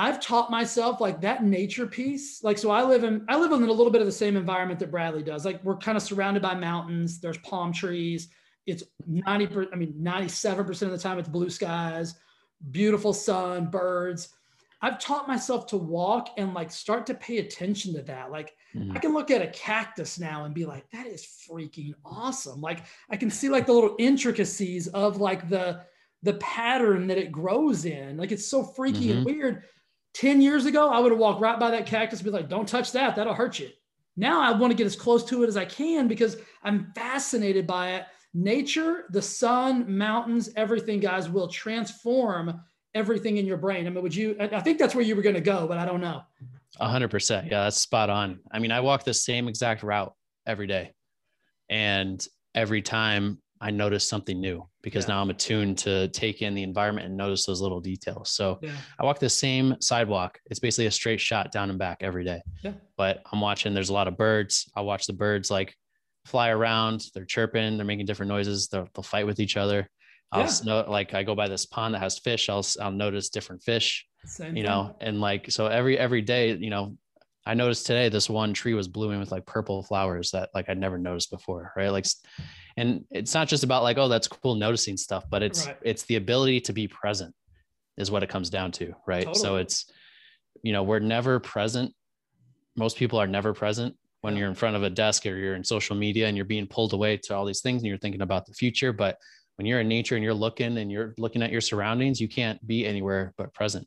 I've 0.00 0.18
taught 0.18 0.50
myself 0.50 0.98
like 0.98 1.20
that 1.20 1.44
nature 1.44 1.86
piece. 1.86 2.42
Like, 2.42 2.56
so 2.56 2.70
I 2.70 2.82
live 2.82 3.04
in, 3.04 3.22
I 3.28 3.36
live 3.36 3.52
in 3.52 3.62
a 3.62 3.70
little 3.70 3.90
bit 3.90 4.00
of 4.00 4.06
the 4.06 4.12
same 4.12 4.34
environment 4.34 4.80
that 4.80 4.90
Bradley 4.90 5.22
does. 5.22 5.44
Like 5.44 5.62
we're 5.62 5.76
kind 5.76 5.94
of 5.94 6.02
surrounded 6.02 6.42
by 6.42 6.54
mountains. 6.54 7.20
There's 7.20 7.36
palm 7.38 7.70
trees. 7.70 8.28
It's 8.66 8.82
90, 9.06 9.68
I 9.70 9.76
mean, 9.76 9.92
97% 10.00 10.82
of 10.82 10.90
the 10.92 10.96
time 10.96 11.18
it's 11.18 11.28
blue 11.28 11.50
skies, 11.50 12.14
beautiful 12.70 13.12
sun, 13.12 13.66
birds. 13.66 14.30
I've 14.80 14.98
taught 14.98 15.28
myself 15.28 15.66
to 15.66 15.76
walk 15.76 16.30
and 16.38 16.54
like 16.54 16.70
start 16.70 17.04
to 17.08 17.14
pay 17.14 17.36
attention 17.36 17.92
to 17.92 18.02
that. 18.04 18.30
Like 18.30 18.54
mm-hmm. 18.74 18.96
I 18.96 19.00
can 19.00 19.12
look 19.12 19.30
at 19.30 19.42
a 19.42 19.48
cactus 19.48 20.18
now 20.18 20.46
and 20.46 20.54
be 20.54 20.64
like, 20.64 20.88
that 20.92 21.08
is 21.08 21.28
freaking 21.46 21.92
awesome. 22.06 22.62
Like 22.62 22.84
I 23.10 23.18
can 23.18 23.28
see 23.28 23.50
like 23.50 23.66
the 23.66 23.74
little 23.74 23.96
intricacies 23.98 24.86
of 24.88 25.20
like 25.20 25.50
the, 25.50 25.82
the 26.22 26.34
pattern 26.34 27.06
that 27.08 27.18
it 27.18 27.30
grows 27.30 27.84
in. 27.84 28.16
Like 28.16 28.32
it's 28.32 28.46
so 28.46 28.62
freaky 28.62 29.08
mm-hmm. 29.08 29.18
and 29.18 29.26
weird 29.26 29.64
10 30.14 30.40
years 30.40 30.66
ago, 30.66 30.88
I 30.90 30.98
would 30.98 31.12
have 31.12 31.20
walked 31.20 31.40
right 31.40 31.58
by 31.58 31.70
that 31.70 31.86
cactus 31.86 32.20
and 32.20 32.24
be 32.24 32.30
like, 32.30 32.48
don't 32.48 32.68
touch 32.68 32.92
that. 32.92 33.16
That'll 33.16 33.34
hurt 33.34 33.58
you. 33.58 33.70
Now 34.16 34.40
I 34.40 34.52
want 34.52 34.70
to 34.70 34.76
get 34.76 34.86
as 34.86 34.96
close 34.96 35.24
to 35.26 35.42
it 35.42 35.48
as 35.48 35.56
I 35.56 35.64
can 35.64 36.08
because 36.08 36.36
I'm 36.62 36.92
fascinated 36.94 37.66
by 37.66 37.92
it. 37.92 38.04
Nature, 38.34 39.04
the 39.10 39.22
sun, 39.22 39.96
mountains, 39.96 40.50
everything, 40.56 41.00
guys, 41.00 41.28
will 41.28 41.48
transform 41.48 42.60
everything 42.94 43.36
in 43.38 43.46
your 43.46 43.56
brain. 43.56 43.86
I 43.86 43.90
mean, 43.90 44.02
would 44.02 44.14
you, 44.14 44.36
I 44.38 44.60
think 44.60 44.78
that's 44.78 44.94
where 44.94 45.04
you 45.04 45.16
were 45.16 45.22
going 45.22 45.36
to 45.36 45.40
go, 45.40 45.66
but 45.66 45.78
I 45.78 45.84
don't 45.84 46.00
know. 46.00 46.22
A 46.78 46.88
hundred 46.88 47.10
percent. 47.10 47.46
Yeah, 47.50 47.64
that's 47.64 47.76
spot 47.76 48.10
on. 48.10 48.40
I 48.50 48.58
mean, 48.58 48.72
I 48.72 48.80
walk 48.80 49.04
the 49.04 49.14
same 49.14 49.48
exact 49.48 49.82
route 49.82 50.14
every 50.46 50.66
day. 50.66 50.92
And 51.68 52.24
every 52.54 52.82
time 52.82 53.40
I 53.60 53.70
notice 53.70 54.08
something 54.08 54.40
new 54.40 54.66
because 54.82 55.04
yeah. 55.04 55.14
now 55.14 55.22
I'm 55.22 55.30
attuned 55.30 55.78
to 55.78 56.08
take 56.08 56.40
in 56.40 56.54
the 56.54 56.62
environment 56.62 57.06
and 57.06 57.16
notice 57.16 57.44
those 57.44 57.60
little 57.60 57.80
details. 57.80 58.30
So 58.30 58.58
yeah. 58.62 58.72
I 58.98 59.04
walk 59.04 59.18
the 59.18 59.28
same 59.28 59.76
sidewalk. 59.80 60.38
It's 60.46 60.60
basically 60.60 60.86
a 60.86 60.90
straight 60.90 61.20
shot 61.20 61.52
down 61.52 61.68
and 61.68 61.78
back 61.78 61.98
every 62.00 62.24
day. 62.24 62.40
Yeah. 62.62 62.72
But 62.96 63.22
I'm 63.30 63.40
watching, 63.40 63.74
there's 63.74 63.90
a 63.90 63.94
lot 63.94 64.08
of 64.08 64.16
birds. 64.16 64.70
I 64.74 64.80
watch 64.80 65.06
the 65.06 65.12
birds 65.12 65.50
like 65.50 65.74
fly 66.24 66.48
around, 66.48 67.04
they're 67.14 67.24
chirping, 67.26 67.76
they're 67.76 67.86
making 67.86 68.06
different 68.06 68.30
noises, 68.30 68.68
they'll, 68.68 68.88
they'll 68.94 69.02
fight 69.02 69.26
with 69.26 69.40
each 69.40 69.56
other. 69.56 69.88
I'll 70.32 70.48
yeah. 70.64 70.82
like 70.82 71.12
I 71.12 71.22
go 71.22 71.34
by 71.34 71.48
this 71.48 71.66
pond 71.66 71.94
that 71.94 72.00
has 72.00 72.18
fish. 72.18 72.48
I'll 72.48 72.64
I'll 72.80 72.92
notice 72.92 73.30
different 73.30 73.62
fish, 73.62 74.06
Same 74.24 74.56
you 74.56 74.62
thing. 74.62 74.70
know, 74.70 74.96
and 75.00 75.20
like 75.20 75.50
so 75.50 75.66
every 75.66 75.98
every 75.98 76.22
day, 76.22 76.54
you 76.54 76.70
know, 76.70 76.96
I 77.44 77.54
noticed 77.54 77.86
today 77.86 78.08
this 78.08 78.30
one 78.30 78.54
tree 78.54 78.74
was 78.74 78.86
blooming 78.86 79.18
with 79.18 79.32
like 79.32 79.44
purple 79.44 79.82
flowers 79.82 80.30
that 80.30 80.50
like 80.54 80.68
I'd 80.68 80.78
never 80.78 80.98
noticed 80.98 81.30
before, 81.30 81.72
right? 81.76 81.88
Like 81.88 82.06
and 82.76 83.04
it's 83.10 83.34
not 83.34 83.48
just 83.48 83.64
about 83.64 83.82
like 83.82 83.98
oh 83.98 84.08
that's 84.08 84.28
cool 84.28 84.54
noticing 84.54 84.96
stuff 84.96 85.24
but 85.30 85.42
it's 85.42 85.66
right. 85.66 85.76
it's 85.82 86.04
the 86.04 86.16
ability 86.16 86.60
to 86.60 86.72
be 86.72 86.86
present 86.88 87.34
is 88.00 88.10
what 88.10 88.22
it 88.22 88.28
comes 88.28 88.50
down 88.50 88.72
to 88.72 88.94
right? 89.06 89.26
Totally. 89.26 89.42
so 89.42 89.56
it's 89.56 89.86
you 90.62 90.72
know 90.72 90.82
we're 90.82 90.98
never 90.98 91.38
present. 91.38 91.94
Most 92.76 92.96
people 92.96 93.20
are 93.20 93.26
never 93.26 93.52
present 93.52 93.96
when 94.22 94.36
you're 94.36 94.48
in 94.48 94.54
front 94.54 94.76
of 94.76 94.82
a 94.82 94.90
desk 94.90 95.26
or 95.26 95.36
you're 95.36 95.54
in 95.54 95.64
social 95.64 95.96
media 95.96 96.26
and 96.26 96.36
you're 96.36 96.46
being 96.46 96.66
pulled 96.66 96.92
away 96.92 97.16
to 97.16 97.34
all 97.34 97.44
these 97.44 97.60
things 97.60 97.82
and 97.82 97.88
you're 97.88 97.98
thinking 97.98 98.22
about 98.22 98.46
the 98.46 98.54
future. 98.54 98.92
But 98.92 99.18
when 99.56 99.66
you're 99.66 99.80
in 99.80 99.88
nature 99.88 100.14
and 100.14 100.24
you're 100.24 100.34
looking 100.34 100.78
and 100.78 100.90
you're 100.90 101.14
looking 101.18 101.42
at 101.42 101.50
your 101.50 101.60
surroundings 101.60 102.20
you 102.20 102.28
can't 102.28 102.64
be 102.66 102.86
anywhere 102.86 103.34
but 103.36 103.52
present 103.52 103.86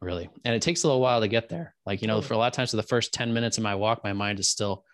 really. 0.00 0.30
And 0.46 0.54
it 0.54 0.62
takes 0.62 0.82
a 0.82 0.86
little 0.86 1.02
while 1.02 1.20
to 1.20 1.28
get 1.28 1.50
there. 1.50 1.74
Like 1.84 2.00
you 2.00 2.08
know 2.08 2.22
for 2.22 2.34
a 2.34 2.38
lot 2.38 2.46
of 2.46 2.52
times 2.54 2.70
for 2.70 2.76
the 2.76 2.82
first 2.82 3.12
10 3.12 3.32
minutes 3.32 3.58
of 3.58 3.64
my 3.64 3.74
walk 3.74 4.02
my 4.02 4.14
mind 4.14 4.40
is 4.40 4.48
still 4.48 4.84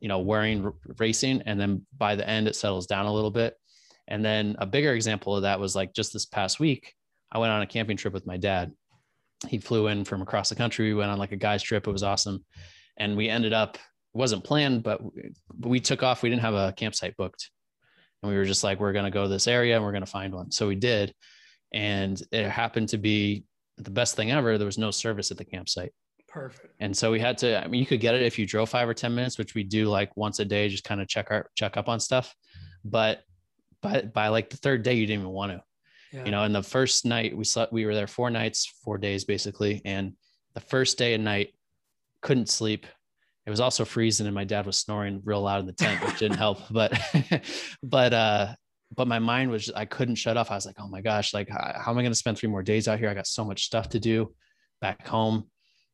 you 0.00 0.08
know, 0.08 0.20
wearing 0.20 0.72
racing. 0.98 1.42
And 1.46 1.60
then 1.60 1.86
by 1.96 2.14
the 2.16 2.28
end, 2.28 2.48
it 2.48 2.56
settles 2.56 2.86
down 2.86 3.06
a 3.06 3.12
little 3.12 3.30
bit. 3.30 3.54
And 4.08 4.24
then 4.24 4.56
a 4.58 4.66
bigger 4.66 4.94
example 4.94 5.36
of 5.36 5.42
that 5.42 5.60
was 5.60 5.74
like 5.74 5.92
just 5.92 6.12
this 6.12 6.26
past 6.26 6.60
week, 6.60 6.94
I 7.32 7.38
went 7.38 7.52
on 7.52 7.62
a 7.62 7.66
camping 7.66 7.96
trip 7.96 8.14
with 8.14 8.26
my 8.26 8.36
dad. 8.36 8.72
He 9.48 9.58
flew 9.58 9.88
in 9.88 10.04
from 10.04 10.22
across 10.22 10.48
the 10.48 10.54
country. 10.54 10.86
We 10.86 10.94
went 10.94 11.10
on 11.10 11.18
like 11.18 11.32
a 11.32 11.36
guy's 11.36 11.62
trip. 11.62 11.86
It 11.86 11.92
was 11.92 12.02
awesome. 12.02 12.44
And 12.96 13.16
we 13.16 13.28
ended 13.28 13.52
up 13.52 13.76
it 13.76 14.18
wasn't 14.18 14.44
planned, 14.44 14.82
but 14.82 15.00
we 15.60 15.78
took 15.78 16.02
off. 16.02 16.22
We 16.22 16.30
didn't 16.30 16.42
have 16.42 16.54
a 16.54 16.72
campsite 16.72 17.16
booked. 17.18 17.50
And 18.22 18.32
we 18.32 18.38
were 18.38 18.46
just 18.46 18.64
like, 18.64 18.80
we're 18.80 18.94
going 18.94 19.04
to 19.04 19.10
go 19.10 19.24
to 19.24 19.28
this 19.28 19.46
area 19.46 19.76
and 19.76 19.84
we're 19.84 19.92
going 19.92 20.04
to 20.04 20.10
find 20.10 20.34
one. 20.34 20.50
So 20.50 20.66
we 20.66 20.74
did. 20.74 21.12
And 21.74 22.20
it 22.32 22.48
happened 22.48 22.88
to 22.90 22.98
be 22.98 23.44
the 23.76 23.90
best 23.90 24.16
thing 24.16 24.30
ever. 24.30 24.56
There 24.56 24.64
was 24.64 24.78
no 24.78 24.90
service 24.90 25.30
at 25.30 25.36
the 25.36 25.44
campsite. 25.44 25.92
Perfect. 26.36 26.74
And 26.80 26.94
so 26.94 27.10
we 27.10 27.18
had 27.18 27.38
to, 27.38 27.64
I 27.64 27.66
mean, 27.66 27.80
you 27.80 27.86
could 27.86 28.00
get 28.00 28.14
it 28.14 28.20
if 28.20 28.38
you 28.38 28.46
drove 28.46 28.68
five 28.68 28.86
or 28.86 28.92
10 28.92 29.14
minutes, 29.14 29.38
which 29.38 29.54
we 29.54 29.64
do 29.64 29.86
like 29.86 30.14
once 30.18 30.38
a 30.38 30.44
day, 30.44 30.68
just 30.68 30.84
kind 30.84 31.00
of 31.00 31.08
check 31.08 31.28
our, 31.30 31.50
check 31.54 31.78
up 31.78 31.88
on 31.88 31.98
stuff. 31.98 32.34
But 32.84 33.22
by, 33.80 34.02
by 34.02 34.28
like 34.28 34.50
the 34.50 34.58
third 34.58 34.82
day, 34.82 34.94
you 34.94 35.06
didn't 35.06 35.20
even 35.22 35.32
want 35.32 35.52
to, 35.52 35.62
yeah. 36.12 36.26
you 36.26 36.30
know, 36.30 36.42
and 36.42 36.54
the 36.54 36.62
first 36.62 37.06
night 37.06 37.34
we 37.34 37.44
slept, 37.44 37.72
we 37.72 37.86
were 37.86 37.94
there 37.94 38.06
four 38.06 38.28
nights, 38.28 38.66
four 38.84 38.98
days 38.98 39.24
basically. 39.24 39.80
And 39.86 40.12
the 40.52 40.60
first 40.60 40.98
day 40.98 41.14
and 41.14 41.24
night 41.24 41.54
couldn't 42.20 42.50
sleep 42.50 42.86
it 43.46 43.50
was 43.50 43.60
also 43.60 43.84
freezing 43.84 44.26
and 44.26 44.34
my 44.34 44.44
dad 44.44 44.66
was 44.66 44.76
snoring 44.76 45.22
real 45.24 45.40
loud 45.40 45.60
in 45.60 45.66
the 45.66 45.72
tent 45.72 46.04
which 46.04 46.18
didn't 46.18 46.38
help 46.38 46.58
but 46.70 46.92
but 47.82 48.12
uh 48.12 48.48
but 48.96 49.06
my 49.06 49.18
mind 49.18 49.50
was 49.50 49.70
i 49.76 49.84
couldn't 49.84 50.16
shut 50.16 50.36
off 50.36 50.50
i 50.50 50.54
was 50.54 50.66
like 50.66 50.76
oh 50.80 50.88
my 50.88 51.00
gosh 51.00 51.32
like 51.32 51.48
how, 51.48 51.72
how 51.78 51.92
am 51.92 51.98
i 51.98 52.02
going 52.02 52.10
to 52.10 52.18
spend 52.18 52.36
three 52.36 52.48
more 52.48 52.62
days 52.62 52.88
out 52.88 52.98
here 52.98 53.08
i 53.08 53.14
got 53.14 53.26
so 53.26 53.44
much 53.44 53.64
stuff 53.64 53.88
to 53.88 54.00
do 54.00 54.34
back 54.80 55.06
home 55.06 55.48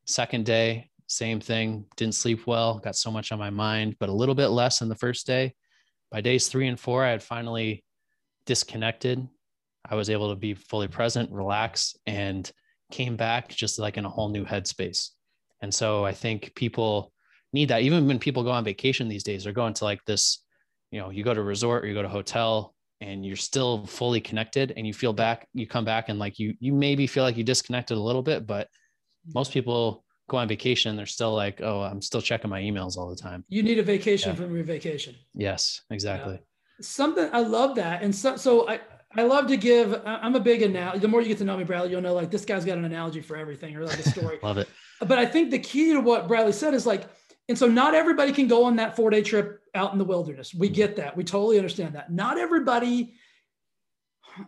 second 0.04 0.44
day 0.44 0.88
same 1.06 1.40
thing 1.40 1.84
didn't 1.96 2.14
sleep 2.14 2.46
well 2.46 2.78
got 2.78 2.96
so 2.96 3.10
much 3.10 3.32
on 3.32 3.38
my 3.38 3.50
mind 3.50 3.96
but 4.00 4.08
a 4.08 4.12
little 4.12 4.34
bit 4.34 4.48
less 4.48 4.78
than 4.78 4.88
the 4.88 4.94
first 4.94 5.26
day. 5.26 5.54
By 6.10 6.20
days 6.20 6.48
three 6.48 6.68
and 6.68 6.78
four 6.78 7.04
i 7.04 7.10
had 7.10 7.22
finally 7.22 7.84
disconnected. 8.46 9.26
I 9.88 9.94
was 9.94 10.10
able 10.10 10.30
to 10.30 10.36
be 10.36 10.54
fully 10.54 10.88
present 10.88 11.30
relax 11.30 11.96
and 12.06 12.50
came 12.90 13.16
back 13.16 13.48
just 13.48 13.78
like 13.78 13.96
in 13.96 14.04
a 14.04 14.10
whole 14.10 14.28
new 14.28 14.44
headspace. 14.44 15.10
And 15.60 15.72
so 15.72 16.04
i 16.04 16.12
think 16.12 16.54
people 16.54 17.12
need 17.52 17.68
that. 17.68 17.82
Even 17.82 18.06
when 18.06 18.18
people 18.18 18.42
go 18.42 18.50
on 18.50 18.64
vacation 18.64 19.08
these 19.08 19.24
days, 19.24 19.44
they're 19.44 19.52
going 19.52 19.74
to 19.74 19.84
like 19.84 20.04
this, 20.04 20.44
you 20.90 21.00
know, 21.00 21.10
you 21.10 21.24
go 21.24 21.34
to 21.34 21.40
a 21.40 21.44
resort 21.44 21.84
or 21.84 21.88
you 21.88 21.94
go 21.94 22.02
to 22.02 22.08
a 22.08 22.10
hotel 22.10 22.74
and 23.00 23.26
you're 23.26 23.36
still 23.36 23.84
fully 23.86 24.20
connected 24.20 24.72
and 24.76 24.86
you 24.86 24.94
feel 24.94 25.12
back, 25.12 25.48
you 25.52 25.66
come 25.66 25.84
back 25.84 26.08
and 26.08 26.18
like 26.18 26.38
you, 26.38 26.54
you 26.60 26.72
maybe 26.72 27.06
feel 27.06 27.24
like 27.24 27.36
you 27.36 27.44
disconnected 27.44 27.96
a 27.96 28.00
little 28.00 28.22
bit, 28.22 28.46
but 28.46 28.68
most 29.34 29.52
people 29.52 30.04
go 30.28 30.38
on 30.38 30.48
vacation. 30.48 30.96
They're 30.96 31.06
still 31.06 31.34
like, 31.34 31.60
oh, 31.62 31.82
I'm 31.82 32.00
still 32.00 32.22
checking 32.22 32.50
my 32.50 32.60
emails 32.60 32.96
all 32.96 33.08
the 33.08 33.16
time. 33.16 33.44
You 33.48 33.62
need 33.62 33.78
a 33.78 33.82
vacation 33.82 34.30
yeah. 34.30 34.36
from 34.36 34.54
your 34.54 34.64
vacation. 34.64 35.14
Yes, 35.34 35.82
exactly. 35.90 36.34
Yeah. 36.34 36.40
Something 36.80 37.28
I 37.32 37.40
love 37.40 37.76
that. 37.76 38.02
And 38.02 38.14
so, 38.14 38.36
so 38.36 38.68
I, 38.68 38.80
I 39.14 39.22
love 39.22 39.46
to 39.48 39.56
give, 39.56 40.00
I'm 40.04 40.34
a 40.34 40.40
big 40.40 40.62
analogy. 40.62 41.00
The 41.00 41.08
more 41.08 41.20
you 41.20 41.28
get 41.28 41.38
to 41.38 41.44
know 41.44 41.56
me, 41.56 41.64
Bradley, 41.64 41.90
you'll 41.90 42.00
know 42.00 42.14
like 42.14 42.30
this 42.30 42.44
guy's 42.44 42.64
got 42.64 42.78
an 42.78 42.84
analogy 42.84 43.20
for 43.20 43.36
everything 43.36 43.76
or 43.76 43.84
like 43.84 43.98
a 43.98 44.08
story. 44.08 44.38
love 44.42 44.58
it. 44.58 44.68
But 45.00 45.18
I 45.18 45.26
think 45.26 45.50
the 45.50 45.58
key 45.58 45.92
to 45.92 46.00
what 46.00 46.28
Bradley 46.28 46.52
said 46.52 46.74
is 46.74 46.86
like, 46.86 47.04
and 47.48 47.58
so 47.58 47.66
not 47.66 47.94
everybody 47.94 48.32
can 48.32 48.46
go 48.46 48.64
on 48.64 48.76
that 48.76 48.96
four 48.96 49.10
day 49.10 49.22
trip 49.22 49.60
out 49.74 49.92
in 49.92 49.98
the 49.98 50.04
wilderness. 50.04 50.54
We 50.54 50.68
mm-hmm. 50.68 50.74
get 50.74 50.96
that. 50.96 51.16
We 51.16 51.24
totally 51.24 51.58
understand 51.58 51.94
that. 51.94 52.10
Not 52.10 52.38
everybody, 52.38 53.14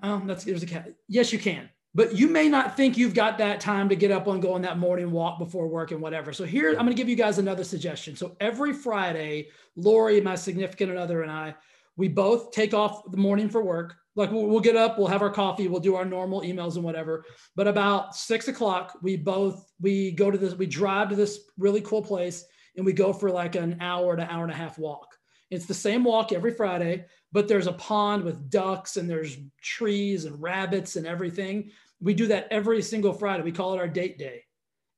oh, 0.03 0.23
that's 0.25 0.45
there's 0.45 0.63
a 0.63 0.67
cat. 0.67 0.95
Yes, 1.09 1.33
you 1.33 1.39
can. 1.39 1.69
But 1.95 2.17
you 2.17 2.29
may 2.29 2.49
not 2.49 2.77
think 2.77 2.97
you've 2.97 3.15
got 3.15 3.39
that 3.39 3.61
time 3.61 3.89
to 3.89 3.97
get 3.97 4.11
up 4.11 4.27
and 4.27 4.43
go 4.43 4.55
on 4.55 4.63
that 4.63 4.79
morning 4.79 5.13
walk 5.13 5.39
before 5.39 5.69
work 5.69 5.93
and 5.93 6.01
whatever. 6.01 6.33
So 6.33 6.45
here, 6.45 6.71
I'm 6.71 6.85
going 6.85 6.89
to 6.89 6.95
give 6.95 7.09
you 7.09 7.15
guys 7.15 7.39
another 7.39 7.63
suggestion. 7.63 8.17
So 8.17 8.37
every 8.41 8.73
Friday, 8.73 9.49
Lori, 9.77 10.21
my 10.21 10.35
significant 10.35 10.97
other, 10.97 11.23
and 11.23 11.31
I, 11.31 11.55
we 11.97 12.09
both 12.09 12.51
take 12.51 12.75
off 12.75 13.09
the 13.11 13.17
morning 13.17 13.49
for 13.49 13.63
work. 13.63 13.95
Like 14.17 14.33
we'll, 14.33 14.47
we'll, 14.47 14.61
get 14.61 14.77
up, 14.77 14.99
we'll 14.99 15.09
have 15.09 15.23
our 15.23 15.31
coffee, 15.31 15.69
we'll 15.69 15.81
do 15.81 15.97
our 15.97 16.05
normal 16.05 16.43
emails 16.43 16.75
and 16.75 16.85
whatever. 16.85 17.25
But 17.57 17.69
about 17.69 18.15
six 18.15 18.49
o'clock, 18.49 18.97
we 19.03 19.17
both 19.17 19.73
we 19.81 20.13
go 20.13 20.31
to 20.31 20.39
this, 20.39 20.55
we 20.55 20.67
drive 20.67 21.09
to 21.11 21.17
this 21.17 21.41
really 21.59 21.81
cool 21.81 22.03
place 22.03 22.45
and 22.77 22.87
we 22.87 22.93
go 22.93 23.13
for 23.13 23.31
like 23.31 23.57
an 23.57 23.79
hour 23.81 24.17
to 24.17 24.33
hour 24.33 24.45
and 24.45 24.53
a 24.53 24.57
half 24.57 24.79
walk. 24.79 25.17
It's 25.51 25.67
the 25.67 25.75
same 25.75 26.05
walk 26.05 26.33
every 26.33 26.53
Friday, 26.53 27.07
but 27.33 27.49
there's 27.49 27.67
a 27.67 27.73
pond 27.73 28.25
with 28.25 28.51
ducks 28.51 28.97
and 28.97 29.09
there's 29.09 29.37
trees 29.61 30.25
and 30.25 30.41
rabbits 30.41 30.97
and 30.97 31.07
everything. 31.07 31.71
We 32.05 32.15
do 32.15 32.29
that 32.29 32.47
every 32.51 32.83
single 32.83 33.13
Friday. 33.13 33.43
We 33.43 33.53
call 33.53 33.75
it 33.75 33.79
our 33.79 33.89
date 33.89 34.19
day. 34.19 34.45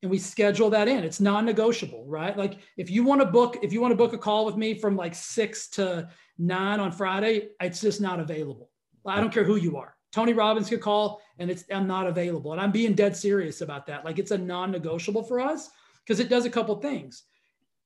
And 0.03 0.11
we 0.11 0.19
schedule 0.19 0.69
that 0.69 0.87
in. 0.87 1.03
It's 1.03 1.19
non-negotiable, 1.19 2.05
right? 2.07 2.37
Like 2.37 2.59
if 2.77 2.91
you 2.91 3.03
want 3.03 3.21
to 3.21 3.25
book, 3.25 3.57
if 3.63 3.73
you 3.73 3.81
want 3.81 3.93
to 3.93 3.95
book 3.95 4.13
a 4.13 4.17
call 4.17 4.45
with 4.45 4.55
me 4.55 4.75
from 4.75 4.95
like 4.95 5.15
six 5.15 5.69
to 5.69 6.09
nine 6.37 6.79
on 6.79 6.91
Friday, 6.91 7.49
it's 7.59 7.81
just 7.81 7.99
not 7.99 8.19
available. 8.19 8.69
I 9.07 9.19
don't 9.19 9.33
care 9.33 9.43
who 9.43 9.55
you 9.55 9.77
are. 9.77 9.95
Tony 10.11 10.33
Robbins 10.33 10.69
could 10.69 10.81
call 10.81 11.21
and 11.39 11.49
it's 11.49 11.63
I'm 11.71 11.87
not 11.87 12.05
available. 12.05 12.51
And 12.51 12.61
I'm 12.61 12.71
being 12.71 12.93
dead 12.93 13.17
serious 13.17 13.61
about 13.61 13.87
that. 13.87 14.05
Like 14.05 14.19
it's 14.19 14.31
a 14.31 14.37
non-negotiable 14.37 15.23
for 15.23 15.39
us 15.39 15.69
because 16.05 16.19
it 16.19 16.29
does 16.29 16.45
a 16.45 16.49
couple 16.49 16.75
things 16.75 17.23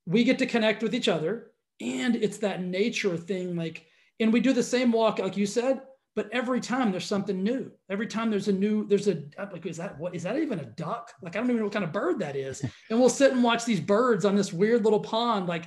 we 0.06 0.24
get 0.24 0.40
to 0.40 0.46
connect 0.46 0.84
with 0.84 0.96
each 0.96 1.08
other 1.08 1.52
and 1.80 2.16
it's 2.16 2.38
that 2.38 2.62
nature 2.62 3.18
thing 3.18 3.56
like 3.56 3.86
and 4.20 4.32
we 4.32 4.40
do 4.40 4.54
the 4.54 4.64
same 4.64 4.92
walk 4.92 5.20
like 5.20 5.38
you 5.38 5.46
said 5.46 5.82
but 6.16 6.30
every 6.32 6.60
time 6.60 6.92
there's 6.92 7.06
something 7.06 7.44
new 7.44 7.72
every 7.90 8.08
time 8.08 8.30
there's 8.30 8.48
a 8.48 8.54
new 8.54 8.88
there's 8.88 9.08
a 9.08 9.24
like 9.52 9.66
is 9.66 9.78
that 9.78 9.98
what 10.00 10.14
is 10.16 10.24
that 10.24 10.38
even 10.38 10.60
a 10.60 10.66
duck? 10.66 11.12
Like 11.22 11.36
i 11.36 11.40
don't 11.40 11.48
even 11.48 11.58
know 11.58 11.64
what 11.66 11.74
kind 11.74 11.86
of 11.86 11.92
bird 11.92 12.20
that 12.20 12.36
is. 12.36 12.64
And 12.90 13.00
we'll 13.00 13.10
sit 13.10 13.32
and 13.32 13.44
watch 13.44 13.66
these 13.66 13.80
birds 13.80 14.26
on 14.26 14.36
this 14.36 14.52
weird 14.52 14.84
little 14.84 15.00
pond 15.00 15.48
like 15.48 15.66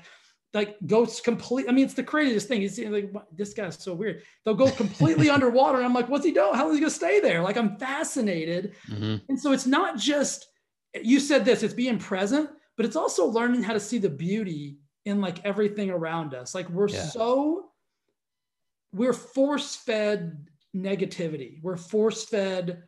like 0.53 0.77
goes 0.87 1.21
complete 1.21 1.67
i 1.69 1.73
mean 1.73 1.85
it's 1.85 1.95
the 1.95 2.03
craziest 2.03 2.49
thing. 2.49 2.61
He's 2.61 2.79
like 2.79 3.13
this 3.33 3.55
guy's 3.55 3.83
so 3.83 3.95
weird. 3.95 4.23
They'll 4.45 4.55
go 4.55 4.71
completely 4.71 5.31
underwater 5.37 5.79
and 5.79 5.87
i'm 5.87 5.95
like 5.95 6.09
what's 6.09 6.25
he 6.25 6.33
doing? 6.33 6.55
How 6.55 6.69
is 6.69 6.75
he 6.75 6.81
going 6.81 6.91
to 6.91 6.97
stay 6.97 7.21
there? 7.21 7.43
Like 7.43 7.57
i'm 7.57 7.77
fascinated. 7.77 8.75
Mm-hmm. 8.91 9.17
and 9.29 9.41
so 9.41 9.53
it's 9.53 9.67
not 9.67 9.99
just 9.99 10.47
you 11.03 11.19
said 11.19 11.45
this 11.45 11.63
it's 11.63 11.75
being 11.75 11.99
present 11.99 12.51
but 12.77 12.87
it's 12.87 12.97
also 12.97 13.27
learning 13.27 13.63
how 13.63 13.73
to 13.73 13.81
see 13.81 13.99
the 13.99 14.11
beauty 14.11 14.79
in 15.05 15.21
like 15.21 15.45
everything 15.45 15.91
around 15.91 16.35
us. 16.35 16.55
Like 16.55 16.69
we're 16.71 16.89
yeah. 16.89 17.03
so 17.03 17.64
we're 18.95 19.13
force 19.13 19.77
fed 19.77 20.47
negativity. 20.75 21.63
We're 21.63 21.77
force 21.77 22.25
fed 22.25 22.85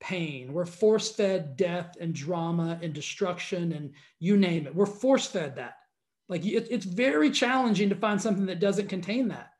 pain. 0.00 0.52
We're 0.52 0.66
force 0.66 1.10
fed 1.10 1.56
death 1.56 1.96
and 2.00 2.14
drama 2.14 2.78
and 2.82 2.94
destruction 2.94 3.72
and 3.72 3.92
you 4.18 4.36
name 4.36 4.66
it. 4.66 4.74
We're 4.74 4.86
force 4.86 5.26
fed 5.26 5.56
that. 5.56 5.74
Like 6.28 6.46
it, 6.46 6.68
it's 6.70 6.86
very 6.86 7.30
challenging 7.30 7.90
to 7.90 7.94
find 7.94 8.20
something 8.20 8.46
that 8.46 8.60
doesn't 8.60 8.88
contain 8.88 9.28
that. 9.28 9.50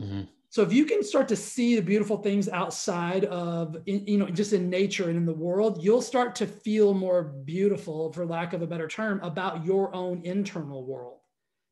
Mm-hmm. 0.00 0.22
So 0.50 0.62
if 0.62 0.72
you 0.72 0.84
can 0.84 1.02
start 1.02 1.28
to 1.28 1.36
see 1.36 1.76
the 1.76 1.82
beautiful 1.82 2.18
things 2.18 2.48
outside 2.50 3.24
of, 3.24 3.78
you 3.86 4.18
know, 4.18 4.26
just 4.26 4.52
in 4.52 4.68
nature 4.68 5.08
and 5.08 5.16
in 5.16 5.24
the 5.24 5.32
world, 5.32 5.82
you'll 5.82 6.02
start 6.02 6.34
to 6.36 6.46
feel 6.46 6.92
more 6.92 7.22
beautiful, 7.22 8.12
for 8.12 8.26
lack 8.26 8.52
of 8.52 8.60
a 8.60 8.66
better 8.66 8.86
term, 8.86 9.18
about 9.22 9.64
your 9.64 9.94
own 9.94 10.20
internal 10.24 10.84
world. 10.84 11.20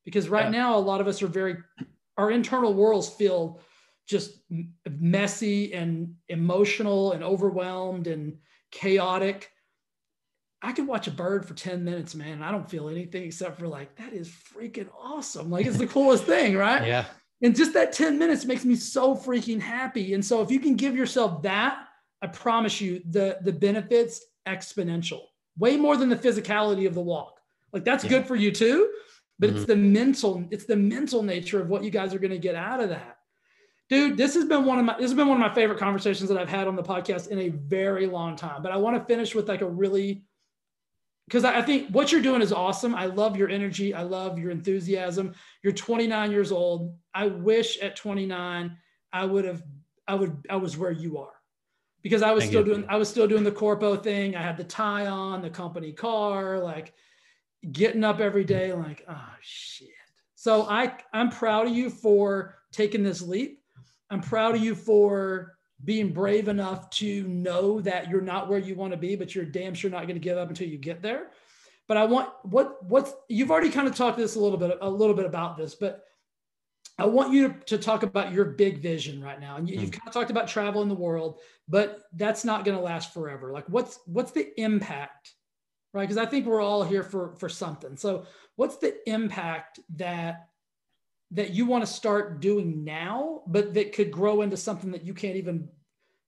Because 0.06 0.30
right 0.30 0.46
yeah. 0.46 0.50
now, 0.62 0.76
a 0.76 0.80
lot 0.80 1.02
of 1.02 1.08
us 1.08 1.20
are 1.20 1.26
very, 1.26 1.58
our 2.20 2.30
internal 2.30 2.74
worlds 2.74 3.08
feel 3.08 3.60
just 4.06 4.40
messy 4.88 5.72
and 5.72 6.14
emotional 6.28 7.12
and 7.12 7.24
overwhelmed 7.24 8.06
and 8.06 8.36
chaotic. 8.70 9.50
I 10.60 10.72
could 10.72 10.86
watch 10.86 11.06
a 11.06 11.10
bird 11.10 11.46
for 11.46 11.54
10 11.54 11.82
minutes, 11.82 12.14
man. 12.14 12.32
And 12.32 12.44
I 12.44 12.52
don't 12.52 12.68
feel 12.68 12.90
anything 12.90 13.22
except 13.22 13.58
for 13.58 13.68
like, 13.68 13.96
that 13.96 14.12
is 14.12 14.28
freaking 14.28 14.88
awesome. 15.00 15.50
Like 15.50 15.64
it's 15.64 15.78
the 15.78 15.86
coolest 15.96 16.24
thing, 16.24 16.56
right? 16.56 16.86
Yeah. 16.86 17.06
And 17.42 17.56
just 17.56 17.72
that 17.72 17.94
10 17.94 18.18
minutes 18.18 18.44
makes 18.44 18.66
me 18.66 18.76
so 18.76 19.16
freaking 19.16 19.60
happy. 19.60 20.12
And 20.12 20.22
so 20.22 20.42
if 20.42 20.50
you 20.50 20.60
can 20.60 20.76
give 20.76 20.94
yourself 20.94 21.40
that, 21.42 21.86
I 22.20 22.26
promise 22.26 22.82
you 22.82 23.00
the, 23.08 23.38
the 23.40 23.52
benefits 23.52 24.20
exponential, 24.46 25.22
way 25.56 25.78
more 25.78 25.96
than 25.96 26.10
the 26.10 26.16
physicality 26.16 26.86
of 26.86 26.92
the 26.92 27.00
walk. 27.00 27.40
Like 27.72 27.84
that's 27.84 28.04
yeah. 28.04 28.10
good 28.10 28.26
for 28.26 28.36
you 28.36 28.50
too, 28.50 28.92
but 29.40 29.48
mm-hmm. 29.48 29.56
it's 29.56 29.66
the 29.66 29.76
mental, 29.76 30.44
it's 30.50 30.66
the 30.66 30.76
mental 30.76 31.22
nature 31.22 31.60
of 31.60 31.68
what 31.68 31.82
you 31.82 31.90
guys 31.90 32.14
are 32.14 32.18
going 32.18 32.30
to 32.30 32.38
get 32.38 32.54
out 32.54 32.80
of 32.80 32.90
that. 32.90 33.16
Dude, 33.88 34.16
this 34.16 34.34
has 34.34 34.44
been 34.44 34.66
one 34.66 34.78
of 34.78 34.84
my 34.84 34.92
this 34.92 35.10
has 35.10 35.14
been 35.14 35.26
one 35.26 35.42
of 35.42 35.48
my 35.48 35.52
favorite 35.52 35.78
conversations 35.78 36.28
that 36.28 36.38
I've 36.38 36.48
had 36.48 36.68
on 36.68 36.76
the 36.76 36.82
podcast 36.82 37.28
in 37.28 37.40
a 37.40 37.48
very 37.48 38.06
long 38.06 38.36
time. 38.36 38.62
But 38.62 38.70
I 38.70 38.76
want 38.76 38.96
to 38.96 39.04
finish 39.12 39.34
with 39.34 39.48
like 39.48 39.62
a 39.62 39.68
really 39.68 40.22
because 41.26 41.44
I 41.44 41.62
think 41.62 41.88
what 41.90 42.12
you're 42.12 42.20
doing 42.20 42.42
is 42.42 42.52
awesome. 42.52 42.94
I 42.94 43.06
love 43.06 43.36
your 43.36 43.48
energy. 43.48 43.94
I 43.94 44.02
love 44.02 44.38
your 44.38 44.50
enthusiasm. 44.50 45.34
You're 45.62 45.72
29 45.72 46.30
years 46.30 46.52
old. 46.52 46.96
I 47.14 47.26
wish 47.26 47.78
at 47.78 47.96
29 47.96 48.76
I 49.12 49.24
would 49.24 49.44
have 49.44 49.62
I 50.06 50.14
would 50.14 50.36
I 50.48 50.56
was 50.56 50.76
where 50.76 50.92
you 50.92 51.18
are. 51.18 51.32
Because 52.02 52.22
I 52.22 52.30
was 52.30 52.44
Thank 52.44 52.52
still 52.52 52.66
you. 52.66 52.74
doing 52.74 52.86
I 52.88 52.96
was 52.96 53.08
still 53.08 53.26
doing 53.26 53.44
the 53.44 53.50
corpo 53.50 53.96
thing. 53.96 54.36
I 54.36 54.42
had 54.42 54.56
the 54.56 54.64
tie 54.64 55.06
on, 55.06 55.42
the 55.42 55.50
company 55.50 55.92
car, 55.92 56.60
like 56.60 56.92
getting 57.72 58.04
up 58.04 58.20
every 58.20 58.44
day 58.44 58.72
like, 58.72 59.04
oh 59.08 59.28
shit. 59.40 59.88
So 60.34 60.62
I 60.62 60.94
I'm 61.12 61.28
proud 61.28 61.66
of 61.66 61.74
you 61.74 61.90
for 61.90 62.56
taking 62.72 63.02
this 63.02 63.20
leap. 63.20 63.62
I'm 64.10 64.20
proud 64.20 64.54
of 64.54 64.62
you 64.62 64.74
for 64.74 65.56
being 65.84 66.12
brave 66.12 66.48
enough 66.48 66.90
to 66.90 67.26
know 67.28 67.80
that 67.80 68.08
you're 68.10 68.20
not 68.20 68.48
where 68.48 68.58
you 68.58 68.74
want 68.74 68.92
to 68.92 68.96
be, 68.96 69.16
but 69.16 69.34
you're 69.34 69.44
damn 69.44 69.74
sure 69.74 69.90
not 69.90 70.02
going 70.02 70.14
to 70.14 70.20
give 70.20 70.36
up 70.36 70.48
until 70.48 70.68
you 70.68 70.78
get 70.78 71.02
there. 71.02 71.28
But 71.88 71.96
I 71.96 72.04
want 72.04 72.30
what 72.42 72.84
what's 72.84 73.12
you've 73.28 73.50
already 73.50 73.70
kind 73.70 73.88
of 73.88 73.94
talked 73.94 74.16
this 74.16 74.36
a 74.36 74.40
little 74.40 74.58
bit 74.58 74.78
a 74.80 74.88
little 74.88 75.14
bit 75.14 75.26
about 75.26 75.56
this, 75.56 75.74
but 75.74 76.04
I 76.98 77.06
want 77.06 77.32
you 77.32 77.48
to, 77.48 77.54
to 77.66 77.78
talk 77.78 78.02
about 78.02 78.32
your 78.32 78.44
big 78.44 78.82
vision 78.82 79.22
right 79.22 79.40
now. 79.40 79.56
And 79.56 79.68
you, 79.68 79.78
have 79.78 79.88
hmm. 79.88 79.92
kind 79.92 80.08
of 80.08 80.12
talked 80.12 80.30
about 80.30 80.48
travel 80.48 80.82
in 80.82 80.88
the 80.88 80.94
world, 80.94 81.40
but 81.66 82.02
that's 82.12 82.44
not 82.44 82.64
going 82.64 82.76
to 82.76 82.82
last 82.82 83.14
forever. 83.14 83.52
Like 83.52 83.68
what's 83.68 83.98
what's 84.06 84.32
the 84.32 84.58
impact 84.60 85.32
right? 85.92 86.02
Because 86.02 86.16
I 86.16 86.26
think 86.26 86.46
we're 86.46 86.60
all 86.60 86.82
here 86.82 87.02
for 87.02 87.34
for 87.36 87.48
something. 87.48 87.96
So, 87.96 88.26
what's 88.56 88.76
the 88.76 88.96
impact 89.08 89.80
that 89.96 90.48
that 91.32 91.50
you 91.50 91.66
want 91.66 91.84
to 91.84 91.92
start 91.92 92.40
doing 92.40 92.84
now, 92.84 93.42
but 93.46 93.74
that 93.74 93.92
could 93.92 94.10
grow 94.10 94.42
into 94.42 94.56
something 94.56 94.90
that 94.92 95.04
you 95.04 95.14
can't 95.14 95.36
even 95.36 95.68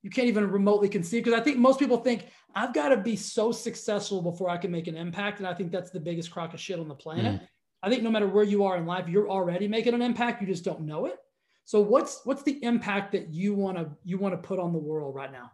you 0.02 0.10
can't 0.10 0.28
even 0.28 0.50
remotely 0.50 0.88
conceive? 0.88 1.24
Because 1.24 1.38
I 1.38 1.42
think 1.42 1.58
most 1.58 1.78
people 1.78 1.98
think 1.98 2.26
I've 2.54 2.74
got 2.74 2.88
to 2.90 2.96
be 2.96 3.16
so 3.16 3.52
successful 3.52 4.22
before 4.22 4.50
I 4.50 4.56
can 4.56 4.70
make 4.70 4.88
an 4.88 4.96
impact, 4.96 5.38
and 5.38 5.46
I 5.46 5.54
think 5.54 5.72
that's 5.72 5.90
the 5.90 6.00
biggest 6.00 6.30
crock 6.30 6.54
of 6.54 6.60
shit 6.60 6.78
on 6.78 6.88
the 6.88 6.94
planet. 6.94 7.40
Mm. 7.40 7.48
I 7.82 7.90
think 7.90 8.02
no 8.02 8.10
matter 8.10 8.28
where 8.28 8.44
you 8.44 8.64
are 8.64 8.76
in 8.76 8.86
life, 8.86 9.08
you're 9.08 9.28
already 9.28 9.66
making 9.66 9.94
an 9.94 10.02
impact. 10.02 10.40
You 10.40 10.46
just 10.46 10.64
don't 10.64 10.82
know 10.82 11.06
it. 11.06 11.16
So 11.64 11.80
what's 11.80 12.20
what's 12.24 12.42
the 12.42 12.62
impact 12.64 13.12
that 13.12 13.32
you 13.32 13.54
want 13.54 13.78
to 13.78 13.90
you 14.04 14.18
want 14.18 14.34
to 14.34 14.38
put 14.48 14.58
on 14.58 14.72
the 14.72 14.78
world 14.78 15.14
right 15.14 15.32
now? 15.32 15.50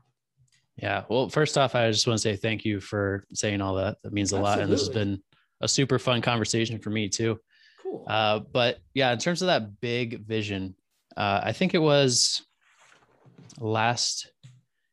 Yeah. 0.79 1.05
Well, 1.09 1.29
first 1.29 1.59
off, 1.59 1.75
I 1.75 1.91
just 1.91 2.07
want 2.07 2.19
to 2.19 2.23
say 2.23 2.37
thank 2.37 2.65
you 2.65 2.81
for 2.81 3.25
saying 3.35 3.61
all 3.61 3.75
that. 3.77 3.99
That 4.03 4.13
means 4.13 4.33
a 4.33 4.37
Absolutely. 4.37 4.51
lot. 4.51 4.63
And 4.63 4.73
this 4.73 4.81
has 4.81 4.89
been 4.89 5.23
a 5.61 5.69
super 5.69 5.99
fun 5.99 6.23
conversation 6.23 6.79
for 6.79 6.91
me 6.91 7.09
too. 7.09 7.41
Cool. 7.83 8.05
Uh, 8.07 8.41
but 8.53 8.79
yeah, 8.95 9.13
in 9.13 9.19
terms 9.19 9.43
of 9.43 9.47
that 9.47 9.81
big 9.81 10.25
vision, 10.25 10.77
uh, 11.17 11.41
I 11.43 11.53
think 11.53 11.75
it 11.75 11.83
was 11.83 12.47
last, 13.59 14.31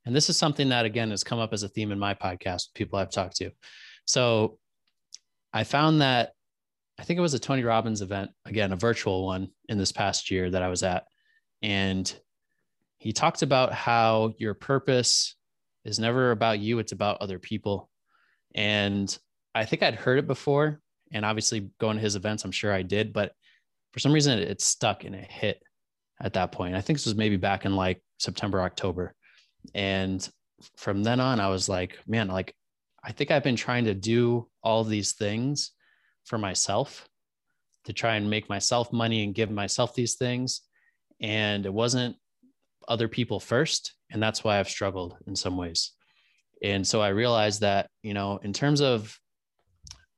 and 0.06 0.16
this 0.16 0.30
is 0.30 0.38
something 0.38 0.70
that 0.70 0.86
again 0.86 1.12
has 1.12 1.24
come 1.24 1.40
up 1.40 1.53
as 1.53 1.62
a 1.62 1.70
theme 1.70 1.91
in 1.91 1.99
my 1.99 2.16
podcast, 2.16 2.74
people 2.74 2.98
I've 2.98 3.12
talked 3.12 3.36
to. 3.38 3.52
So 4.06 4.57
I 5.53 5.64
found 5.64 6.02
that 6.02 6.32
I 6.98 7.03
think 7.03 7.18
it 7.18 7.22
was 7.22 7.34
a 7.34 7.40
Tony 7.40 7.64
Robbins 7.64 8.02
event, 8.02 8.32
again, 8.45 8.72
a 8.72 8.76
virtual 8.76 9.26
one 9.26 9.49
in 9.70 9.78
this 9.78 9.91
past 9.91 10.32
year 10.32 10.49
that 10.49 10.64
I 10.64 10.70
was 10.70 10.82
at. 10.82 11.06
And 11.62 12.12
he 12.98 13.14
talked 13.14 13.41
about 13.41 13.74
how 13.74 14.34
your 14.38 14.53
purpose 14.53 15.36
is 15.86 15.99
never 15.99 16.32
about 16.32 16.60
you, 16.60 16.80
it's 16.80 16.91
about 16.91 17.22
other 17.22 17.40
people. 17.40 17.90
And 18.53 19.16
I 19.53 19.66
think 19.66 19.84
I'd 19.84 19.95
heard 19.95 20.20
it 20.20 20.28
before. 20.28 20.82
And 21.14 21.24
obviously, 21.24 21.70
going 21.80 21.98
to 21.98 22.02
his 22.02 22.16
events, 22.16 22.44
I'm 22.44 22.52
sure 22.52 22.74
I 22.74 22.82
did. 22.82 23.14
But 23.14 23.32
for 23.94 23.99
some 23.99 24.12
reason, 24.12 24.38
it, 24.40 24.49
it 24.49 24.62
stuck 24.62 25.03
and 25.03 25.16
it 25.16 25.30
hit 25.30 25.62
at 26.22 26.34
that 26.34 26.52
point. 26.52 26.76
I 26.76 26.82
think 26.82 26.98
this 26.98 27.06
was 27.06 27.16
maybe 27.16 27.38
back 27.38 27.66
in 27.66 27.76
like 27.76 28.02
September, 28.18 28.62
October. 28.62 29.14
And 29.74 30.28
from 30.78 31.03
then 31.03 31.20
on, 31.20 31.40
I 31.40 31.49
was 31.49 31.70
like, 31.70 31.99
man, 32.07 32.28
like, 32.28 32.56
I 33.03 33.12
think 33.12 33.30
I've 33.30 33.44
been 33.44 33.56
trying 33.56 33.86
to 33.86 33.94
do 33.94 34.49
all 34.64 34.84
these 34.84 35.14
things 35.14 35.72
for 36.26 36.38
myself 36.38 37.07
to 37.86 37.94
try 37.94 38.16
and 38.16 38.30
make 38.30 38.49
myself 38.49 38.91
money 38.91 39.24
and 39.24 39.36
give 39.36 39.52
myself 39.52 39.94
these 39.94 40.16
things. 40.16 40.62
And 41.22 41.66
it 41.66 41.74
wasn't 41.74 42.16
other 42.88 43.07
people 43.07 43.40
first. 43.40 43.94
And 44.12 44.22
that's 44.22 44.44
why 44.44 44.60
I've 44.60 44.70
struggled 44.70 45.18
in 45.28 45.36
some 45.36 45.57
ways. 45.57 45.94
And 46.64 46.86
so 46.86 47.02
I 47.02 47.10
realized 47.10 47.62
that, 47.62 47.90
you 48.02 48.14
know, 48.14 48.40
in 48.44 48.53
terms 48.53 48.82
of 48.82 49.18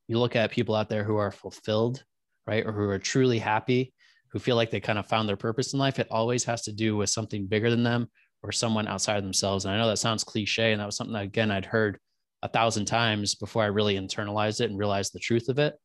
you 0.07 0.19
look 0.19 0.35
at 0.35 0.51
people 0.51 0.75
out 0.75 0.89
there 0.89 1.03
who 1.03 1.17
are 1.17 1.31
fulfilled, 1.31 2.03
right? 2.45 2.65
Or 2.65 2.71
who 2.71 2.89
are 2.89 2.99
truly 2.99 3.39
happy, 3.39 3.93
who 4.31 4.39
feel 4.39 4.55
like 4.55 4.71
they 4.71 4.79
kind 4.79 4.99
of 4.99 5.07
found 5.07 5.27
their 5.27 5.35
purpose 5.35 5.73
in 5.73 5.79
life, 5.79 5.99
it 5.99 6.07
always 6.11 6.43
has 6.45 6.61
to 6.63 6.71
do 6.71 6.95
with 6.95 7.09
something 7.09 7.47
bigger 7.47 7.69
than 7.69 7.83
them 7.83 8.09
or 8.43 8.51
someone 8.51 8.87
outside 8.87 9.17
of 9.17 9.23
themselves. 9.23 9.65
And 9.65 9.73
I 9.73 9.77
know 9.77 9.87
that 9.87 9.97
sounds 9.97 10.23
cliche. 10.23 10.71
And 10.71 10.79
that 10.79 10.85
was 10.85 10.95
something 10.95 11.13
that, 11.13 11.23
again, 11.23 11.51
I'd 11.51 11.65
heard 11.65 11.99
a 12.43 12.47
thousand 12.47 12.85
times 12.85 13.35
before 13.35 13.63
I 13.63 13.67
really 13.67 13.95
internalized 13.95 14.61
it 14.61 14.69
and 14.69 14.77
realized 14.77 15.11
the 15.13 15.19
truth 15.19 15.49
of 15.49 15.59
it 15.59 15.75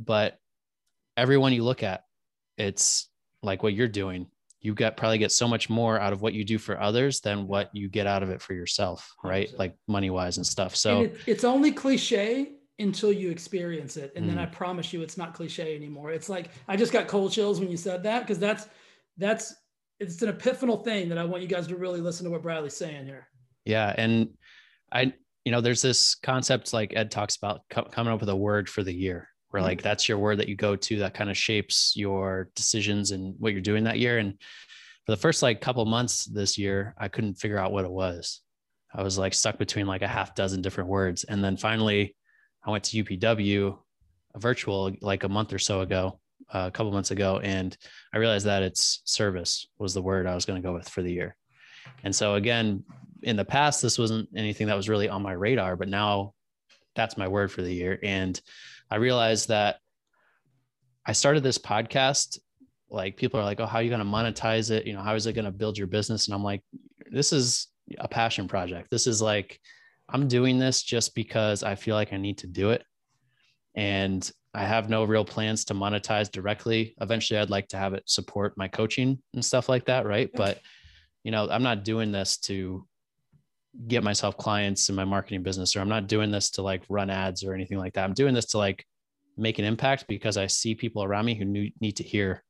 but 0.00 0.38
everyone 1.16 1.52
you 1.52 1.62
look 1.62 1.82
at, 1.82 2.02
it's 2.56 3.08
like 3.42 3.62
what 3.62 3.74
you're 3.74 3.88
doing. 3.88 4.26
You 4.60 4.74
get 4.74 4.96
probably 4.96 5.18
get 5.18 5.32
so 5.32 5.48
much 5.48 5.70
more 5.70 5.98
out 5.98 6.12
of 6.12 6.20
what 6.20 6.34
you 6.34 6.44
do 6.44 6.58
for 6.58 6.80
others 6.80 7.20
than 7.20 7.46
what 7.46 7.70
you 7.74 7.88
get 7.88 8.06
out 8.06 8.22
of 8.22 8.30
it 8.30 8.42
for 8.42 8.54
yourself, 8.54 9.10
right? 9.24 9.48
100%. 9.48 9.58
Like 9.58 9.76
money 9.86 10.10
wise 10.10 10.36
and 10.36 10.46
stuff. 10.46 10.76
So 10.76 10.98
and 10.98 11.06
it, 11.06 11.16
it's 11.26 11.44
only 11.44 11.72
cliche 11.72 12.52
until 12.78 13.12
you 13.12 13.30
experience 13.30 13.96
it. 13.96 14.12
And 14.16 14.24
mm. 14.24 14.28
then 14.28 14.38
I 14.38 14.46
promise 14.46 14.92
you 14.92 15.02
it's 15.02 15.16
not 15.16 15.34
cliche 15.34 15.74
anymore. 15.76 16.10
It's 16.10 16.28
like 16.28 16.50
I 16.68 16.76
just 16.76 16.92
got 16.92 17.08
cold 17.08 17.32
chills 17.32 17.60
when 17.60 17.70
you 17.70 17.76
said 17.76 18.02
that 18.02 18.20
because 18.20 18.38
that's 18.38 18.68
that's 19.16 19.54
it's 20.00 20.20
an 20.22 20.32
epiphanal 20.32 20.82
thing 20.82 21.10
that 21.10 21.18
I 21.18 21.24
want 21.24 21.42
you 21.42 21.48
guys 21.48 21.66
to 21.68 21.76
really 21.76 22.00
listen 22.00 22.24
to 22.24 22.30
what 22.30 22.42
Bradley's 22.42 22.76
saying 22.76 23.06
here. 23.06 23.28
Yeah. 23.66 23.94
And 23.96 24.30
I, 24.90 25.12
you 25.44 25.52
know, 25.52 25.60
there's 25.60 25.82
this 25.82 26.14
concept 26.14 26.72
like 26.72 26.94
Ed 26.96 27.10
talks 27.10 27.36
about 27.36 27.60
co- 27.70 27.84
coming 27.84 28.12
up 28.12 28.20
with 28.20 28.30
a 28.30 28.36
word 28.36 28.68
for 28.68 28.82
the 28.82 28.94
year, 28.94 29.28
where 29.50 29.62
like 29.62 29.82
that's 29.82 30.08
your 30.08 30.18
word 30.18 30.38
that 30.38 30.48
you 30.48 30.56
go 30.56 30.76
to 30.76 30.98
that 30.98 31.14
kind 31.14 31.28
of 31.28 31.36
shapes 31.36 31.94
your 31.96 32.48
decisions 32.54 33.10
and 33.10 33.34
what 33.38 33.52
you're 33.52 33.60
doing 33.60 33.84
that 33.84 33.98
year. 33.98 34.18
And 34.18 34.34
for 35.06 35.12
the 35.12 35.16
first 35.16 35.42
like 35.42 35.60
couple 35.60 35.84
months 35.84 36.24
this 36.24 36.56
year 36.56 36.94
i 36.98 37.08
couldn't 37.08 37.34
figure 37.34 37.58
out 37.58 37.72
what 37.72 37.84
it 37.84 37.90
was. 37.90 38.40
I 38.94 39.02
was 39.02 39.18
like 39.18 39.34
stuck 39.34 39.58
between 39.58 39.86
like 39.86 40.02
a 40.02 40.08
half 40.08 40.34
dozen 40.34 40.62
different 40.62 40.90
words. 40.90 41.24
And 41.24 41.42
then 41.42 41.56
finally 41.56 42.16
i 42.64 42.70
went 42.70 42.84
to 42.84 43.04
upw 43.04 43.78
a 44.34 44.38
virtual 44.38 44.92
like 45.00 45.24
a 45.24 45.28
month 45.28 45.52
or 45.52 45.58
so 45.58 45.80
ago 45.80 46.20
uh, 46.54 46.66
a 46.66 46.70
couple 46.70 46.92
months 46.92 47.10
ago 47.10 47.40
and 47.42 47.76
i 48.14 48.18
realized 48.18 48.46
that 48.46 48.62
it's 48.62 49.00
service 49.04 49.66
was 49.78 49.94
the 49.94 50.02
word 50.02 50.26
i 50.26 50.34
was 50.34 50.44
going 50.44 50.60
to 50.60 50.66
go 50.66 50.74
with 50.74 50.88
for 50.88 51.02
the 51.02 51.12
year. 51.12 51.36
And 52.04 52.14
so 52.14 52.34
again 52.34 52.84
in 53.22 53.36
the 53.36 53.44
past 53.44 53.82
this 53.82 53.98
wasn't 53.98 54.28
anything 54.36 54.68
that 54.68 54.76
was 54.76 54.88
really 54.88 55.08
on 55.08 55.22
my 55.22 55.32
radar 55.32 55.74
but 55.74 55.88
now 55.88 56.34
that's 56.94 57.16
my 57.16 57.28
word 57.28 57.50
for 57.50 57.62
the 57.62 57.72
year. 57.72 57.98
And 58.02 58.40
I 58.90 58.96
realized 58.96 59.48
that 59.48 59.78
I 61.06 61.12
started 61.12 61.42
this 61.42 61.58
podcast. 61.58 62.38
Like 62.90 63.16
people 63.16 63.38
are 63.38 63.44
like, 63.44 63.60
oh, 63.60 63.66
how 63.66 63.78
are 63.78 63.82
you 63.82 63.90
going 63.90 64.00
to 64.00 64.04
monetize 64.04 64.70
it? 64.70 64.86
You 64.86 64.94
know, 64.94 65.02
how 65.02 65.14
is 65.14 65.26
it 65.26 65.34
going 65.34 65.44
to 65.44 65.52
build 65.52 65.78
your 65.78 65.86
business? 65.86 66.26
And 66.26 66.34
I'm 66.34 66.42
like, 66.42 66.62
this 67.10 67.32
is 67.32 67.68
a 67.98 68.08
passion 68.08 68.48
project. 68.48 68.90
This 68.90 69.06
is 69.06 69.22
like, 69.22 69.60
I'm 70.08 70.26
doing 70.26 70.58
this 70.58 70.82
just 70.82 71.14
because 71.14 71.62
I 71.62 71.76
feel 71.76 71.94
like 71.94 72.12
I 72.12 72.16
need 72.16 72.38
to 72.38 72.48
do 72.48 72.70
it. 72.70 72.84
And 73.76 74.28
I 74.52 74.64
have 74.64 74.90
no 74.90 75.04
real 75.04 75.24
plans 75.24 75.64
to 75.66 75.74
monetize 75.74 76.30
directly. 76.30 76.96
Eventually, 77.00 77.38
I'd 77.38 77.50
like 77.50 77.68
to 77.68 77.76
have 77.76 77.94
it 77.94 78.02
support 78.06 78.56
my 78.56 78.66
coaching 78.66 79.22
and 79.34 79.44
stuff 79.44 79.68
like 79.68 79.84
that. 79.86 80.04
Right. 80.06 80.28
But, 80.34 80.60
you 81.22 81.30
know, 81.30 81.48
I'm 81.48 81.62
not 81.62 81.84
doing 81.84 82.10
this 82.10 82.38
to 82.38 82.84
get 83.86 84.02
myself 84.02 84.36
clients 84.36 84.88
in 84.88 84.94
my 84.94 85.04
marketing 85.04 85.42
business 85.42 85.76
or 85.76 85.80
i'm 85.80 85.88
not 85.88 86.08
doing 86.08 86.30
this 86.30 86.50
to 86.50 86.62
like 86.62 86.82
run 86.88 87.08
ads 87.08 87.44
or 87.44 87.54
anything 87.54 87.78
like 87.78 87.92
that. 87.94 88.04
I'm 88.04 88.14
doing 88.14 88.34
this 88.34 88.46
to 88.46 88.58
like 88.58 88.84
make 89.36 89.58
an 89.58 89.64
impact 89.64 90.06
because 90.08 90.36
i 90.36 90.46
see 90.46 90.74
people 90.74 91.04
around 91.04 91.24
me 91.24 91.34
who 91.34 91.44
need 91.44 91.96
to 91.96 92.02
hear 92.02 92.42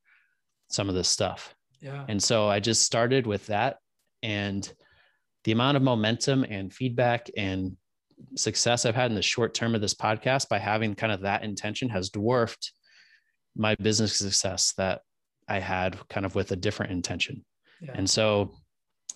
some 0.70 0.88
of 0.88 0.94
this 0.94 1.08
stuff. 1.08 1.54
Yeah. 1.80 2.04
And 2.08 2.22
so 2.22 2.48
i 2.48 2.58
just 2.58 2.84
started 2.84 3.26
with 3.26 3.46
that 3.46 3.76
and 4.22 4.70
the 5.44 5.52
amount 5.52 5.76
of 5.76 5.82
momentum 5.82 6.44
and 6.44 6.72
feedback 6.72 7.28
and 7.36 7.76
success 8.36 8.84
i've 8.84 8.94
had 8.94 9.10
in 9.10 9.14
the 9.14 9.22
short 9.22 9.54
term 9.54 9.74
of 9.74 9.80
this 9.80 9.94
podcast 9.94 10.48
by 10.48 10.58
having 10.58 10.94
kind 10.94 11.12
of 11.12 11.22
that 11.22 11.42
intention 11.42 11.88
has 11.88 12.10
dwarfed 12.10 12.72
my 13.56 13.74
business 13.76 14.16
success 14.16 14.74
that 14.76 15.00
i 15.48 15.58
had 15.58 15.98
kind 16.08 16.24
of 16.24 16.34
with 16.34 16.50
a 16.52 16.56
different 16.56 16.92
intention. 16.92 17.44
Yeah. 17.82 17.92
and 17.94 18.08
so 18.08 18.52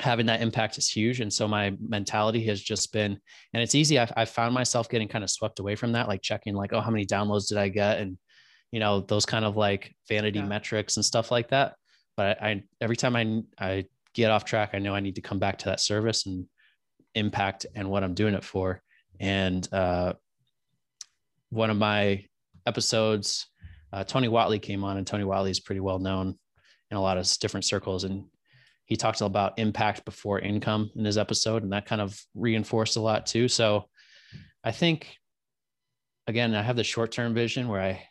having 0.01 0.27
that 0.27 0.43
impact 0.43 0.79
is 0.79 0.89
huge. 0.89 1.21
And 1.21 1.33
so 1.33 1.47
my 1.47 1.77
mentality 1.81 2.45
has 2.47 2.61
just 2.61 2.93
been, 2.93 3.19
and 3.53 3.63
it's 3.63 3.75
easy. 3.75 3.99
I've, 3.99 4.13
i 4.17 4.25
found 4.25 4.55
myself 4.55 4.89
getting 4.89 5.09
kind 5.09 5.25
of 5.25 5.31
swept 5.31 5.59
away 5.59 5.77
from 5.77 5.93
that, 5.93 6.09
like 6.09 6.23
checking 6.23 6.55
like, 6.55 6.73
oh, 6.73 6.81
how 6.81 6.91
many 6.91 7.07
downloads 7.07 7.49
did 7.49 7.59
I 7.59 7.69
get? 7.69 7.99
And, 7.99 8.19
you 8.73 8.81
know, 8.81 9.01
those 9.01 9.27
kind 9.27 9.45
of 9.45 9.57
like 9.57 9.95
vanity 10.09 10.39
yeah. 10.39 10.47
metrics 10.47 10.97
and 10.97 11.05
stuff 11.05 11.31
like 11.31 11.49
that. 11.49 11.75
But 12.17 12.43
I, 12.43 12.49
I, 12.49 12.63
every 12.81 12.97
time 12.97 13.17
I, 13.17 13.43
I 13.59 13.85
get 14.15 14.31
off 14.31 14.45
track, 14.45 14.71
I 14.73 14.79
know 14.79 14.95
I 14.95 15.01
need 15.01 15.17
to 15.17 15.21
come 15.21 15.39
back 15.39 15.59
to 15.59 15.67
that 15.67 15.81
service 15.81 16.27
and 16.27 16.47
impact 17.15 17.67
and 17.75 17.89
what 17.89 18.05
I'm 18.05 18.15
doing 18.15 18.35
it 18.35 18.45
for. 18.45 18.83
And 19.21 19.67
uh, 19.73 20.15
one 21.51 21.71
of 21.71 21.77
my 21.77 22.25
episodes, 22.67 23.47
uh, 23.93 24.05
Tony 24.05 24.29
Whatley 24.29 24.61
came 24.61 24.83
on, 24.83 24.97
and 24.97 25.07
Tony 25.07 25.25
Whatley 25.25 25.51
is 25.51 25.61
pretty 25.61 25.81
well 25.81 25.99
known 25.99 26.37
in 26.91 26.97
a 26.97 27.01
lot 27.01 27.17
of 27.17 27.31
different 27.41 27.65
circles. 27.65 28.05
And 28.05 28.25
he 28.87 28.97
talked 28.97 29.21
about 29.21 29.59
impact 29.59 30.05
before 30.05 30.39
income 30.39 30.91
in 30.95 31.05
his 31.05 31.17
episode, 31.17 31.63
and 31.63 31.73
that 31.73 31.87
kind 31.87 32.01
of 32.01 32.19
reinforced 32.35 32.97
a 32.97 33.01
lot 33.01 33.27
too. 33.27 33.49
So 33.49 33.89
I 34.63 34.73
think, 34.73 35.17
again, 36.27 36.55
I 36.55 36.63
have 36.63 36.77
the 36.77 36.85
short 36.85 37.11
term 37.11 37.35
vision 37.35 37.69
where 37.69 37.81
I, 37.81 38.09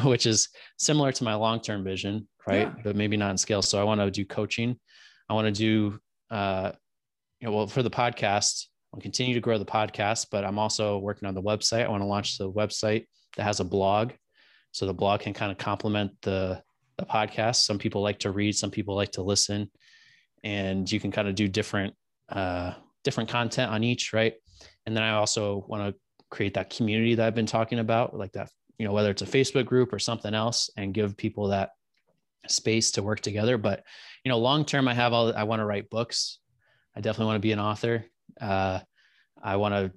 which 0.04 0.26
is 0.26 0.48
similar 0.76 1.12
to 1.12 1.24
my 1.24 1.34
long 1.34 1.60
term 1.60 1.84
vision, 1.84 2.26
right? 2.46 2.68
Yeah. 2.68 2.74
But 2.82 2.96
maybe 2.96 3.16
not 3.16 3.30
in 3.30 3.38
scale. 3.38 3.62
So 3.62 3.80
I 3.80 3.84
want 3.84 4.00
to 4.00 4.10
do 4.10 4.24
coaching. 4.24 4.76
I 5.28 5.34
want 5.34 5.46
to 5.46 5.52
do, 5.52 6.00
uh, 6.30 6.72
you 7.40 7.46
know, 7.46 7.54
well, 7.54 7.66
for 7.66 7.82
the 7.82 7.90
podcast, 7.90 8.64
I'll 8.92 9.00
continue 9.00 9.34
to 9.34 9.40
grow 9.40 9.58
the 9.58 9.66
podcast, 9.66 10.28
but 10.32 10.44
I'm 10.44 10.58
also 10.58 10.98
working 10.98 11.28
on 11.28 11.34
the 11.34 11.42
website. 11.42 11.84
I 11.84 11.88
want 11.88 12.02
to 12.02 12.06
launch 12.06 12.38
the 12.38 12.50
website 12.50 13.06
that 13.36 13.44
has 13.44 13.60
a 13.60 13.64
blog. 13.64 14.12
So 14.72 14.86
the 14.86 14.94
blog 14.94 15.20
can 15.20 15.34
kind 15.34 15.52
of 15.52 15.58
complement 15.58 16.12
the, 16.22 16.62
the 16.96 17.04
podcast. 17.04 17.56
Some 17.56 17.78
people 17.78 18.02
like 18.02 18.18
to 18.20 18.30
read, 18.30 18.56
some 18.56 18.70
people 18.70 18.96
like 18.96 19.12
to 19.12 19.22
listen 19.22 19.70
and 20.44 20.90
you 20.90 21.00
can 21.00 21.10
kind 21.10 21.28
of 21.28 21.34
do 21.34 21.48
different 21.48 21.94
uh, 22.28 22.74
different 23.04 23.28
content 23.30 23.70
on 23.70 23.84
each, 23.84 24.12
right? 24.12 24.34
And 24.86 24.96
then 24.96 25.02
I 25.02 25.12
also 25.14 25.64
want 25.68 25.88
to 25.88 26.00
create 26.30 26.54
that 26.54 26.70
community 26.70 27.14
that 27.14 27.26
I've 27.26 27.34
been 27.34 27.46
talking 27.46 27.78
about, 27.78 28.16
like 28.16 28.32
that, 28.32 28.50
you 28.78 28.86
know, 28.86 28.92
whether 28.92 29.10
it's 29.10 29.22
a 29.22 29.26
Facebook 29.26 29.66
group 29.66 29.92
or 29.92 29.98
something 29.98 30.34
else, 30.34 30.70
and 30.76 30.94
give 30.94 31.16
people 31.16 31.48
that 31.48 31.70
space 32.48 32.92
to 32.92 33.02
work 33.02 33.20
together. 33.20 33.58
But 33.58 33.82
you 34.24 34.30
know, 34.30 34.38
long 34.38 34.64
term, 34.64 34.88
I 34.88 34.94
have 34.94 35.12
all. 35.12 35.34
I 35.34 35.44
want 35.44 35.60
to 35.60 35.66
write 35.66 35.90
books. 35.90 36.38
I 36.96 37.00
definitely 37.00 37.26
want 37.26 37.36
to 37.36 37.46
be 37.46 37.52
an 37.52 37.60
author. 37.60 38.04
Uh, 38.40 38.80
I 39.42 39.56
want 39.56 39.74
to 39.74 39.92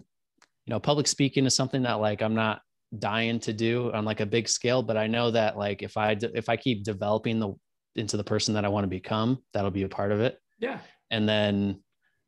you 0.66 0.74
know, 0.74 0.80
public 0.80 1.08
speaking 1.08 1.46
is 1.46 1.56
something 1.56 1.84
that 1.84 2.00
like 2.00 2.22
I'm 2.22 2.36
not 2.36 2.62
dying 2.98 3.40
to 3.42 3.54
do 3.54 3.92
on 3.94 4.06
like 4.06 4.20
a 4.20 4.26
big 4.26 4.48
scale, 4.48 4.84
but 4.84 4.98
I 4.98 5.08
know 5.08 5.32
that 5.32 5.58
like 5.58 5.82
if 5.82 5.98
I 5.98 6.18
if 6.22 6.50
I 6.50 6.58
keep 6.58 6.84
developing 6.84 7.40
the 7.40 7.54
into 7.96 8.18
the 8.18 8.24
person 8.24 8.54
that 8.54 8.66
I 8.66 8.70
want 8.70 8.84
to 8.84 8.90
become, 8.90 9.42
that'll 9.54 9.72
be 9.72 9.84
a 9.84 9.90
part 9.90 10.12
of 10.12 10.22
it. 10.22 10.38
Yeah. 10.60 10.80
And 11.10 11.28
then 11.28 11.82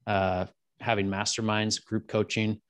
uh, 0.08 0.46
having 0.80 1.08
masterminds, 1.08 1.84
group 1.84 2.08
coaching, 2.08 2.62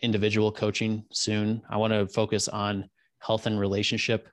individual 0.00 0.52
coaching 0.52 1.04
soon. 1.12 1.62
I 1.68 1.76
want 1.76 1.92
to 1.92 2.06
focus 2.06 2.48
on 2.48 2.88
health 3.18 3.46
and 3.46 3.58
relationship 3.58 4.28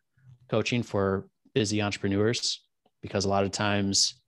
coaching 0.50 0.84
for 0.84 1.28
busy 1.54 1.82
entrepreneurs 1.82 2.64
because 3.02 3.26
a 3.26 3.30
lot 3.30 3.44
of 3.44 3.52
times 3.52 4.22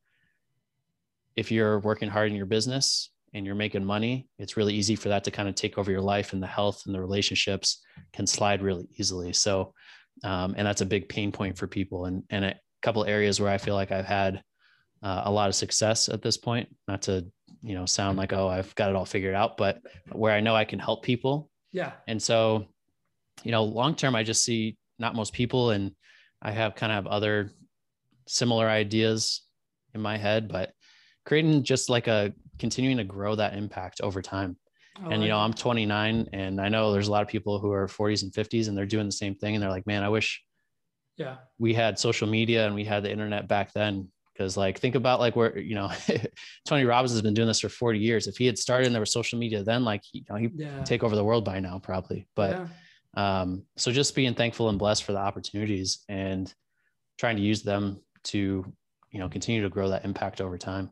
if 1.36 1.52
you're 1.52 1.80
working 1.80 2.10
hard 2.10 2.32
in 2.32 2.38
your 2.38 2.46
business 2.46 3.12
and 3.34 3.46
you're 3.46 3.56
making 3.56 3.84
money, 3.84 4.28
it's 4.40 4.56
really 4.56 4.74
easy 4.74 4.96
for 4.96 5.10
that 5.10 5.24
to 5.26 5.32
kind 5.32 5.50
of 5.50 5.56
take 5.56 5.78
over 5.78 5.92
your 5.92 6.02
life 6.02 6.34
and 6.34 6.42
the 6.42 6.48
health 6.48 6.84
and 6.86 6.96
the 6.96 7.00
relationships 7.00 7.82
can 8.14 8.26
slide 8.26 8.62
really 8.62 8.88
easily. 8.98 9.34
So, 9.34 9.74
um, 10.24 10.56
and 10.58 10.66
that's 10.66 10.82
a 10.82 10.86
big 10.86 11.10
pain 11.10 11.32
point 11.32 11.58
for 11.58 11.68
people. 11.68 12.06
And, 12.06 12.24
and 12.30 12.46
a 12.46 12.56
couple 12.86 13.04
areas 13.04 13.42
where 13.42 13.52
I 13.52 13.58
feel 13.58 13.74
like 13.74 13.92
I've 13.92 14.06
had 14.06 14.44
uh, 15.02 15.24
a 15.26 15.32
lot 15.32 15.50
of 15.50 15.56
success 15.56 16.08
at 16.08 16.22
this 16.22 16.38
point, 16.38 16.70
not 16.88 17.02
to, 17.04 17.26
you 17.64 17.74
know, 17.74 17.88
sound 17.88 18.16
like, 18.16 18.32
oh, 18.32 18.48
I've 18.48 18.74
got 18.76 18.92
it 18.92 18.96
all 18.96 19.06
figured 19.06 19.34
out, 19.34 19.58
but 19.58 19.80
where 20.12 20.34
I 20.34 20.40
know 20.40 20.56
I 20.56 20.66
can 20.66 20.78
help 20.78 21.04
people. 21.04 21.50
Yeah. 21.72 21.94
And 22.08 22.22
so, 22.22 22.68
you 23.44 23.52
know, 23.52 23.64
long 23.64 23.96
term, 23.96 24.16
I 24.16 24.22
just 24.22 24.44
see 24.44 24.78
not 25.00 25.16
most 25.16 25.34
people, 25.34 25.72
and 25.72 25.92
I 26.44 26.52
have 26.52 26.76
kind 26.76 26.94
of 26.94 27.08
other 27.08 27.52
similar 28.28 28.70
ideas 28.70 29.42
in 29.96 30.02
my 30.02 30.18
head, 30.18 30.48
but 30.48 30.72
creating 31.26 31.64
just 31.64 31.90
like 31.90 32.08
a 32.08 32.34
continuing 32.60 32.98
to 32.98 33.04
grow 33.04 33.36
that 33.36 33.56
impact 33.56 34.00
over 34.02 34.22
time. 34.22 34.58
Oh, 35.04 35.10
and 35.10 35.24
you 35.24 35.28
know, 35.28 35.40
I'm 35.40 35.54
29 35.54 36.30
and 36.32 36.62
I 36.62 36.70
know 36.70 36.94
there's 36.94 37.10
a 37.10 37.12
lot 37.12 37.24
of 37.24 37.28
people 37.28 37.60
who 37.60 37.72
are 37.74 37.88
40s 37.88 38.24
and 38.24 38.32
50s 38.32 38.70
and 38.70 38.78
they're 38.78 38.86
doing 38.86 39.08
the 39.08 39.12
same 39.12 39.36
thing 39.36 39.56
and 39.56 39.62
they're 39.62 39.70
like, 39.70 39.86
"Man, 39.86 40.04
I 40.04 40.10
wish 40.10 40.45
yeah, 41.18 41.38
we 41.60 41.74
had 41.74 42.00
social 42.00 42.28
media 42.28 42.66
and 42.66 42.76
we 42.76 42.84
had 42.84 43.04
the 43.04 43.12
internet 43.12 43.48
back 43.48 43.74
then." 43.74 44.10
Because 44.34 44.58
like 44.58 44.80
think 44.80 44.96
about 44.96 45.22
like 45.22 45.38
where 45.38 45.58
you 45.58 45.76
know 45.76 45.90
Tony 46.66 46.84
Robbins 46.84 47.12
has 47.12 47.22
been 47.22 47.34
doing 47.34 47.48
this 47.48 47.62
for 47.62 47.70
40 47.70 48.00
years. 48.00 48.28
If 48.28 48.38
he 48.38 48.46
had 48.46 48.58
started 48.58 48.88
and 48.88 48.94
there 48.94 49.00
was 49.00 49.12
social 49.12 49.40
media 49.40 49.64
then, 49.64 49.86
like 49.86 50.02
you 50.12 50.24
know, 50.30 50.36
he'd 50.36 50.60
yeah. 50.60 50.84
take 50.84 51.04
over 51.04 51.16
the 51.16 51.24
world 51.24 51.46
by 51.46 51.60
now 51.62 51.80
probably. 51.80 52.28
But 52.36 52.68
yeah. 53.16 53.42
um, 53.42 53.64
so 53.78 53.92
just 53.94 54.14
being 54.14 54.34
thankful 54.34 54.68
and 54.68 54.78
blessed 54.78 55.06
for 55.06 55.14
the 55.14 55.20
opportunities 55.20 56.04
and 56.10 56.54
trying 57.18 57.38
to 57.38 57.42
use 57.42 57.64
them 57.64 58.02
to 58.24 58.66
you 59.12 59.20
know 59.20 59.30
continue 59.30 59.62
to 59.62 59.70
grow 59.70 59.90
that 59.90 60.04
impact 60.04 60.42
over 60.42 60.58
time. 60.58 60.90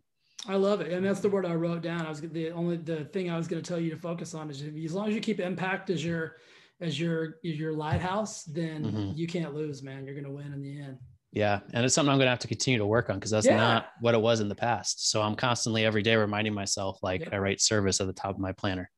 I 0.47 0.55
love 0.55 0.81
it, 0.81 0.91
and 0.91 1.05
that's 1.05 1.19
the 1.19 1.29
word 1.29 1.45
I 1.45 1.55
wrote 1.55 1.81
down. 1.81 2.05
I 2.05 2.09
was 2.09 2.21
the 2.21 2.51
only 2.51 2.77
the 2.77 3.05
thing 3.05 3.29
I 3.29 3.37
was 3.37 3.47
going 3.47 3.61
to 3.61 3.67
tell 3.67 3.79
you 3.79 3.89
to 3.91 3.97
focus 3.97 4.33
on 4.33 4.49
is 4.49 4.61
as 4.61 4.93
long 4.93 5.07
as 5.07 5.15
you 5.15 5.21
keep 5.21 5.39
impact 5.39 5.89
as 5.89 6.03
your 6.03 6.37
as 6.83 6.99
your 6.99 7.37
your 7.41 7.73
lighthouse, 7.73 8.43
then 8.43 8.85
mm-hmm. 8.85 9.11
you 9.15 9.27
can't 9.27 9.53
lose, 9.53 9.81
man. 9.81 10.05
You're 10.05 10.15
going 10.15 10.25
to 10.25 10.31
win 10.31 10.53
in 10.53 10.61
the 10.61 10.81
end. 10.81 10.97
Yeah, 11.31 11.61
and 11.73 11.83
it's 11.83 11.95
something 11.95 12.11
I'm 12.11 12.19
going 12.19 12.27
to 12.27 12.31
have 12.31 12.39
to 12.39 12.47
continue 12.47 12.77
to 12.77 12.85
work 12.85 13.09
on 13.09 13.15
because 13.15 13.31
that's 13.31 13.47
yeah. 13.47 13.57
not 13.57 13.87
what 14.01 14.13
it 14.13 14.21
was 14.21 14.39
in 14.39 14.49
the 14.49 14.55
past. 14.55 15.09
So 15.09 15.21
I'm 15.21 15.35
constantly 15.35 15.83
every 15.83 16.03
day 16.03 16.15
reminding 16.15 16.53
myself, 16.53 16.99
like. 17.01 17.27
I 17.31 17.37
write 17.37 17.59
service 17.59 17.99
at 18.01 18.07
the 18.07 18.13
top 18.13 18.31
of 18.31 18.39
my 18.39 18.51
planner 18.51 18.89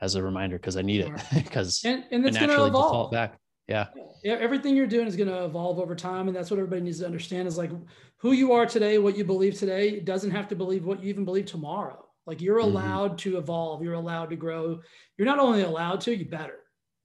as 0.00 0.14
a 0.14 0.22
reminder 0.22 0.56
because 0.56 0.76
I 0.76 0.82
need 0.82 1.02
it 1.02 1.12
because 1.34 1.82
and, 1.86 2.04
and 2.10 2.26
it's 2.26 2.38
going 2.38 2.50
to 2.50 2.64
evolve 2.64 3.10
back. 3.10 3.38
Yeah. 3.68 3.86
Everything 4.24 4.74
you're 4.74 4.86
doing 4.86 5.06
is 5.06 5.14
going 5.14 5.28
to 5.28 5.44
evolve 5.44 5.78
over 5.78 5.94
time. 5.94 6.26
And 6.26 6.36
that's 6.36 6.50
what 6.50 6.58
everybody 6.58 6.82
needs 6.82 6.98
to 6.98 7.06
understand 7.06 7.46
is 7.46 7.56
like 7.56 7.70
who 8.16 8.32
you 8.32 8.52
are 8.52 8.66
today, 8.66 8.98
what 8.98 9.16
you 9.16 9.24
believe 9.24 9.54
today 9.54 10.00
doesn't 10.00 10.32
have 10.32 10.48
to 10.48 10.56
believe 10.56 10.84
what 10.84 11.02
you 11.02 11.08
even 11.08 11.24
believe 11.24 11.46
tomorrow. 11.46 12.04
Like 12.26 12.40
you're 12.40 12.58
mm-hmm. 12.58 12.76
allowed 12.76 13.10
mm-hmm. 13.12 13.30
to 13.30 13.38
evolve. 13.38 13.82
You're 13.82 13.94
allowed 13.94 14.30
to 14.30 14.36
grow. 14.36 14.80
You're 15.16 15.26
not 15.26 15.38
only 15.38 15.62
allowed 15.62 16.00
to, 16.02 16.16
you 16.16 16.28
better, 16.28 16.58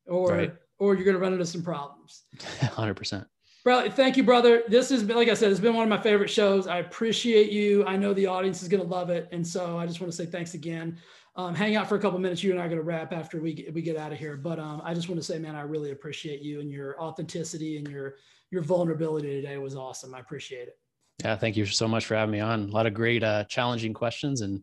or, 0.07 0.31
right. 0.31 0.53
or 0.79 0.95
you're 0.95 1.05
going 1.05 1.15
to 1.15 1.21
run 1.21 1.33
into 1.33 1.45
some 1.45 1.63
problems. 1.63 2.23
hundred 2.61 2.95
percent. 2.95 3.25
Bro, 3.63 3.89
thank 3.91 4.15
you, 4.15 4.23
brother. 4.23 4.61
This 4.67 4.89
has 4.89 5.03
been, 5.03 5.15
like 5.15 5.27
I 5.27 5.33
said, 5.33 5.49
it's 5.49 5.59
been 5.59 5.73
one 5.73 5.83
of 5.83 5.89
my 5.89 6.01
favorite 6.01 6.29
shows. 6.29 6.67
I 6.67 6.77
appreciate 6.77 7.51
you. 7.51 7.83
I 7.85 7.97
know 7.97 8.13
the 8.13 8.27
audience 8.27 8.61
is 8.61 8.67
going 8.67 8.83
to 8.83 8.87
love 8.87 9.09
it. 9.09 9.27
And 9.31 9.45
so 9.45 9.79
I 9.79 9.87
just 9.87 9.99
want 9.99 10.11
to 10.11 10.15
say 10.15 10.27
thanks 10.27 10.53
again 10.53 10.99
um, 11.35 11.53
hang 11.53 11.75
out 11.75 11.89
for 11.89 11.95
a 11.95 11.99
couple 11.99 12.17
minutes. 12.19 12.43
You 12.43 12.51
and 12.51 12.59
I 12.59 12.65
are 12.65 12.69
going 12.69 12.79
to 12.79 12.83
wrap 12.83 13.11
after 13.11 13.41
we 13.41 13.53
get, 13.53 13.73
we 13.73 13.81
get 13.81 13.97
out 13.97 14.11
of 14.11 14.17
here. 14.17 14.37
But 14.37 14.59
um, 14.59 14.81
I 14.83 14.93
just 14.93 15.09
want 15.09 15.19
to 15.19 15.25
say, 15.25 15.37
man, 15.37 15.55
I 15.55 15.61
really 15.61 15.91
appreciate 15.91 16.41
you 16.41 16.61
and 16.61 16.71
your 16.71 16.99
authenticity 17.01 17.77
and 17.77 17.87
your 17.87 18.15
your 18.51 18.61
vulnerability 18.61 19.41
today 19.41 19.57
was 19.57 19.75
awesome. 19.75 20.13
I 20.15 20.19
appreciate 20.19 20.67
it. 20.67 20.77
Yeah, 21.23 21.35
thank 21.35 21.57
you 21.57 21.65
so 21.65 21.87
much 21.87 22.05
for 22.05 22.15
having 22.15 22.31
me 22.31 22.39
on. 22.39 22.69
A 22.69 22.71
lot 22.71 22.85
of 22.85 22.93
great, 22.93 23.23
uh, 23.23 23.43
challenging 23.45 23.93
questions, 23.93 24.41
and 24.41 24.61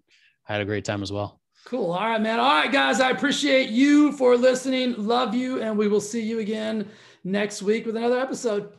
I 0.49 0.53
had 0.53 0.63
a 0.63 0.65
great 0.65 0.85
time 0.85 1.03
as 1.03 1.11
well. 1.11 1.42
Cool. 1.65 1.93
All 1.93 2.01
right, 2.07 2.21
man. 2.21 2.41
All 2.41 2.55
right, 2.55 2.73
guys. 2.73 3.01
I 3.01 3.11
appreciate 3.11 3.71
you 3.71 4.13
for 4.13 4.37
listening. 4.37 4.95
Love 4.99 5.35
you, 5.35 5.63
and 5.63 5.79
we 5.79 5.89
will 5.89 6.01
see 6.01 6.21
you 6.21 6.41
again 6.41 6.89
next 7.25 7.63
week 7.63 7.87
with 7.87 7.97
another 7.97 8.19
episode. 8.19 8.73